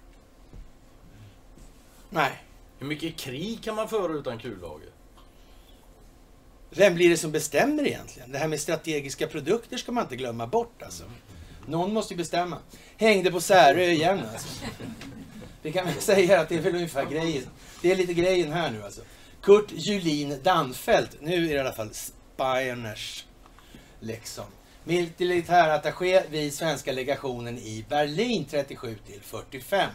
[2.10, 2.32] Nej.
[2.80, 4.90] Hur mycket krig kan man föra utan kullager?
[6.70, 8.32] Vem blir det som bestämmer egentligen?
[8.32, 11.04] Det här med strategiska produkter ska man inte glömma bort alltså.
[11.68, 12.58] Någon måste ju bestämma.
[12.98, 14.48] Hängde på Särö igen alltså.
[15.62, 17.44] Vi kan väl säga att det är väl ungefär grejen.
[17.82, 19.02] Det är lite grejen här nu alltså.
[19.42, 21.18] Kurt Julin Danfelt.
[21.22, 21.90] Nu är det i alla fall
[22.42, 23.26] Spioners.
[24.00, 24.46] Liksom.
[24.84, 29.90] Militärattaché vid svenska legationen i Berlin 37 till 45.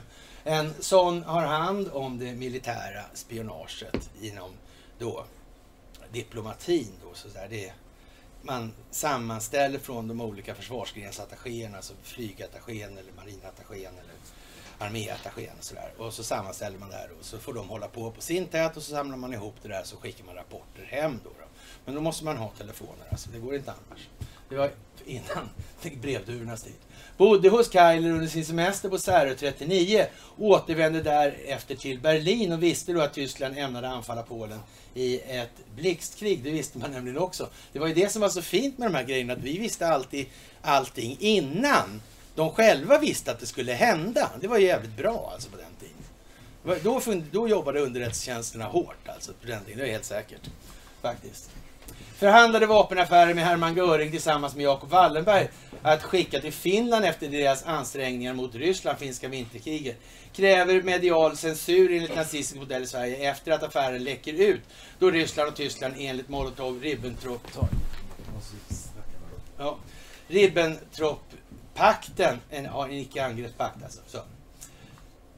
[0.45, 4.51] En sån har hand om det militära spionaget inom
[4.99, 5.25] då
[6.13, 6.93] diplomatin.
[7.03, 7.49] Då, så där.
[7.51, 7.73] Det
[8.43, 14.15] man sammanställer från de olika försvarsgrensattachéerna, alltså flygattachén eller marinattachén eller
[14.79, 15.93] arméattachén och sådär.
[15.99, 18.77] Och så sammanställer man det här och så får de hålla på på sin tät
[18.77, 21.31] och så samlar man ihop det där så skickar man rapporter hem då.
[21.41, 21.46] då.
[21.85, 24.09] Men då måste man ha telefoner, alltså det går inte annars.
[24.49, 24.71] Det var
[25.07, 25.49] innan
[26.03, 26.75] brevdurornas tid.
[27.17, 30.07] Bodde hos Kailer under sin semester på Särö 39.
[30.39, 34.61] Återvände därefter till Berlin och visste då att Tyskland ämnade anfalla Polen
[34.95, 36.45] i ett blixtkrig.
[36.45, 37.49] Det visste man nämligen också.
[37.73, 39.89] Det var ju det som var så fint med de här grejerna, att vi visste
[39.89, 40.27] alltid
[40.63, 42.03] allting innan
[42.35, 44.31] de själva visste att det skulle hända.
[44.41, 46.83] Det var ju jävligt bra alltså på den tiden.
[46.83, 47.01] Då,
[47.33, 50.51] då jobbade underrättelsetjänsterna hårt alltså på den tiden, det är helt säkert.
[51.07, 51.51] Faktiskt.
[52.17, 55.49] Förhandlade vapenaffärer med Hermann Göring tillsammans med Jacob Wallenberg
[55.83, 59.97] att skicka till Finland efter deras ansträngningar mot Ryssland, finska vinterkriget.
[60.33, 64.61] Kräver medial censur enligt nazistisk modell i Sverige efter att affären läcker ut
[64.99, 67.41] då Ryssland och Tyskland enligt Molotov-Ribbentrop
[69.59, 69.79] ja,
[70.29, 74.01] Ribbentrop-pakten, en, en icke-angreppspakt alltså.
[74.07, 74.19] Så.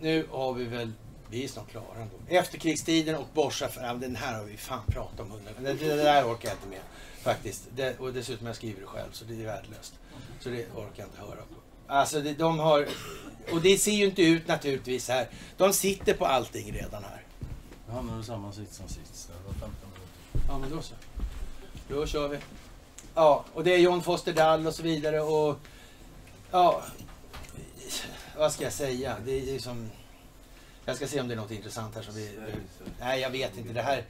[0.00, 0.92] Nu har vi väl,
[1.30, 2.16] vi är snart klara ändå.
[2.28, 6.48] Efterkrigstiden och Bosch-affären, den här har vi fan pratat om hundra det, det där orkar
[6.48, 6.80] jag inte med
[7.22, 7.64] faktiskt.
[7.76, 9.94] Det, och dessutom jag skriver det själv så det är värdelöst.
[10.40, 11.54] Så det orkar jag inte höra på.
[11.86, 12.88] Alltså det, de har...
[13.52, 15.28] Och det ser ju inte ut naturligtvis här.
[15.56, 17.22] De sitter på allting redan här.
[17.86, 19.28] Jag hamnade i samma sits som sist.
[19.28, 20.48] Det var 15 minuter.
[20.48, 20.94] Ja, men då så.
[21.88, 22.38] Då kör vi.
[23.14, 25.58] Ja, och det är John Foster Dall och så vidare och...
[26.50, 26.82] Ja...
[28.36, 29.16] Vad ska jag säga?
[29.24, 29.90] Det är liksom...
[30.88, 32.30] Jag ska se om det är något intressant här som vi...
[33.00, 33.72] Nej, jag vet inte.
[33.72, 34.04] Det här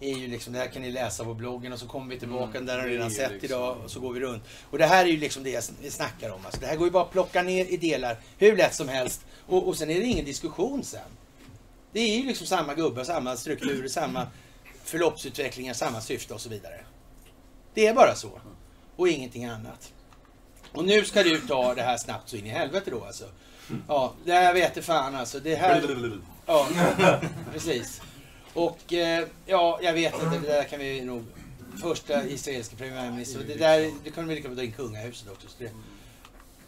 [0.00, 0.52] är ju liksom...
[0.52, 2.50] Det här kan ni läsa på bloggen och så kommer vi tillbaka.
[2.58, 4.42] Mm, där har ni redan sett liksom- idag och så går vi runt.
[4.70, 6.44] Och det här är ju liksom det jag sn- snackar om.
[6.44, 9.26] Alltså, det här går ju bara att plocka ner i delar hur lätt som helst.
[9.46, 11.00] Och, och sen är det ingen diskussion sen.
[11.92, 14.26] Det är ju liksom samma gubbar, samma strukturer, samma
[14.84, 16.80] förloppsutvecklingar, samma syfte och så vidare.
[17.74, 18.30] Det är bara så.
[18.96, 19.92] Och ingenting annat.
[20.72, 23.24] Och nu ska du ta det här snabbt så in i helvete då alltså.
[23.88, 25.40] Ja, det här vet jag fan alltså.
[25.40, 25.74] Det här...
[26.46, 26.68] Ja,
[27.52, 28.00] precis.
[28.54, 31.24] Och eh, ja, jag vet inte, det där kan vi nog...
[31.82, 35.48] Första israeliska premiärminister, det där, det kunde vi lika bra dra in kungahuset också.
[35.48, 35.70] Så det,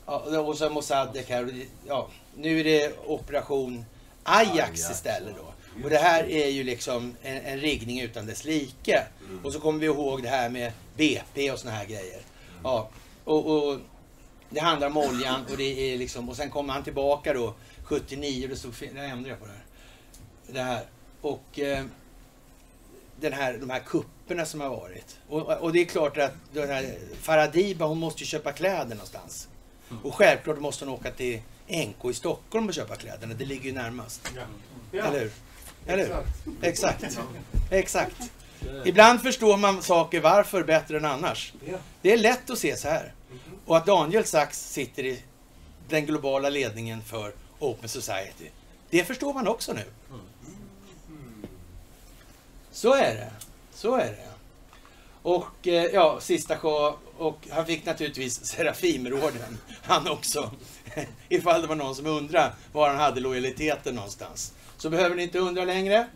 [0.06, 1.40] ja, och så Mossadegh här.
[1.46, 3.84] och det- Ja, nu är det operation
[4.22, 5.52] Ajax istället då.
[5.84, 9.02] Och det här är ju liksom en, en riggning utan dess like.
[9.44, 12.20] Och så kommer vi ihåg det här med BP och såna här grejer.
[12.62, 12.88] Ja,
[13.24, 13.78] och, och
[14.50, 18.48] det handlar om oljan och det är liksom, och sen kommer han tillbaka då 79,
[18.48, 19.64] det stod jag ändrar på det här.
[20.46, 20.84] Det här.
[21.20, 21.84] Och eh,
[23.20, 25.18] den här, de här kupperna som har varit.
[25.28, 29.48] Och, och det är klart att den här Faradiba, hon måste ju köpa kläder någonstans.
[30.02, 33.34] Och självklart måste hon åka till NK i Stockholm och köpa kläderna.
[33.34, 34.32] Det ligger ju närmast.
[34.92, 35.30] Eller hur?
[35.86, 36.14] Eller hur?
[36.62, 37.18] Exakt.
[37.70, 38.16] Exakt.
[38.84, 41.52] Ibland förstår man saker varför bättre än annars.
[42.02, 43.12] Det är lätt att se så här.
[43.66, 45.22] Och att Daniel Sachs sitter i
[45.88, 48.48] den globala ledningen för Open Society.
[48.90, 49.84] Det förstår man också nu.
[52.72, 53.30] Så är det.
[53.74, 54.28] Så är det.
[55.22, 56.98] Och eh, ja, sista show.
[57.18, 60.50] Och han fick naturligtvis Serafimerorden, han också.
[61.28, 64.52] Ifall det var någon som undrade var han hade lojaliteten någonstans.
[64.76, 66.06] Så behöver ni inte undra längre.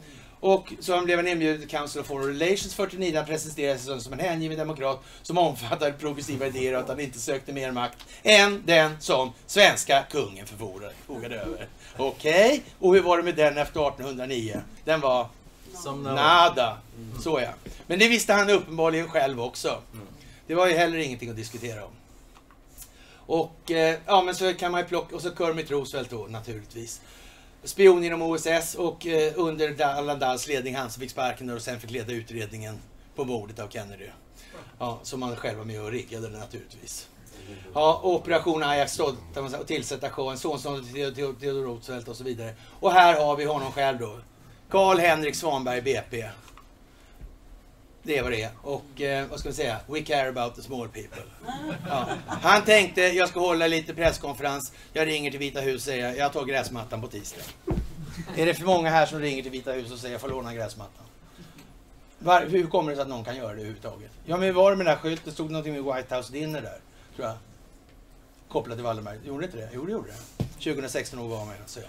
[0.41, 3.17] Och så han blev han inbjuden till Council of Foreign Relations 49.
[3.17, 7.19] Han presenterade sig som en hängiven demokrat som omfattade progressiva idéer och att han inte
[7.19, 11.69] sökte mer makt än den som svenska kungen förfogade över.
[11.97, 14.61] Okej, och hur var det med den efter 1809?
[14.85, 15.27] Den var
[15.75, 16.79] Som nada.
[17.23, 17.51] Så ja.
[17.87, 19.81] Men det visste han uppenbarligen själv också.
[20.47, 21.91] Det var ju heller ingenting att diskutera om.
[23.27, 27.01] Och eh, ja, men så kan man ju plocka, och så Kermit Roosevelt då naturligtvis.
[27.65, 31.81] Spion inom OSS och eh, under Allan Dahls ledning han som fick sparken och sen
[31.81, 32.79] fick leda utredningen
[33.15, 34.07] på mordet av Kennedy.
[34.79, 37.09] Ja, som han själv var med och riggade naturligtvis.
[37.75, 42.55] Ja, Operation Ajax Stolta, och tillsätta showen, sonson till Theodor Roosevelt och så vidare.
[42.81, 44.19] Och här har vi honom själv då.
[44.71, 46.25] Karl-Henrik Svanberg, BP.
[48.03, 48.51] Det är vad det är.
[48.63, 49.81] Och eh, vad ska vi säga?
[49.87, 51.23] We care about the small people.
[51.89, 52.09] Ja.
[52.27, 54.73] Han tänkte, jag ska hålla lite presskonferens.
[54.93, 57.43] Jag ringer till Vita huset och säger, jag tar gräsmattan på tisdag.
[58.37, 60.55] Är det för många här som ringer till Vita huset och säger, jag får låna
[60.55, 61.05] gräsmattan?
[62.19, 64.11] Var, hur kommer det sig att någon kan göra det överhuvudtaget?
[64.25, 65.33] Ja, men var det med den där skylten?
[65.33, 66.79] Stod det någonting med White House Dinner där?
[67.17, 67.37] Tror jag.
[68.49, 69.19] Kopplat till Waldemar.
[69.25, 69.69] Gjorde det inte det?
[69.75, 70.45] Jo, det gjorde det.
[70.65, 71.87] 2016 år var med, så ja.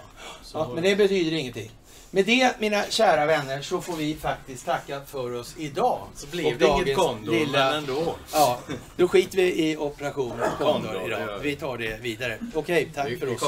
[0.53, 0.71] ja.
[0.73, 1.71] Men det betyder ingenting.
[2.13, 5.99] Med det, mina kära vänner, så får vi faktiskt tacka för oss idag.
[6.15, 8.15] Så blev Och det inget Condor, lilla- men ändå.
[8.33, 8.59] Ja,
[8.97, 11.39] då skiter vi i Operation det idag.
[11.41, 11.55] vi.
[11.55, 12.37] Tar det vidare.
[12.55, 13.41] Okej, tack Vi, för oss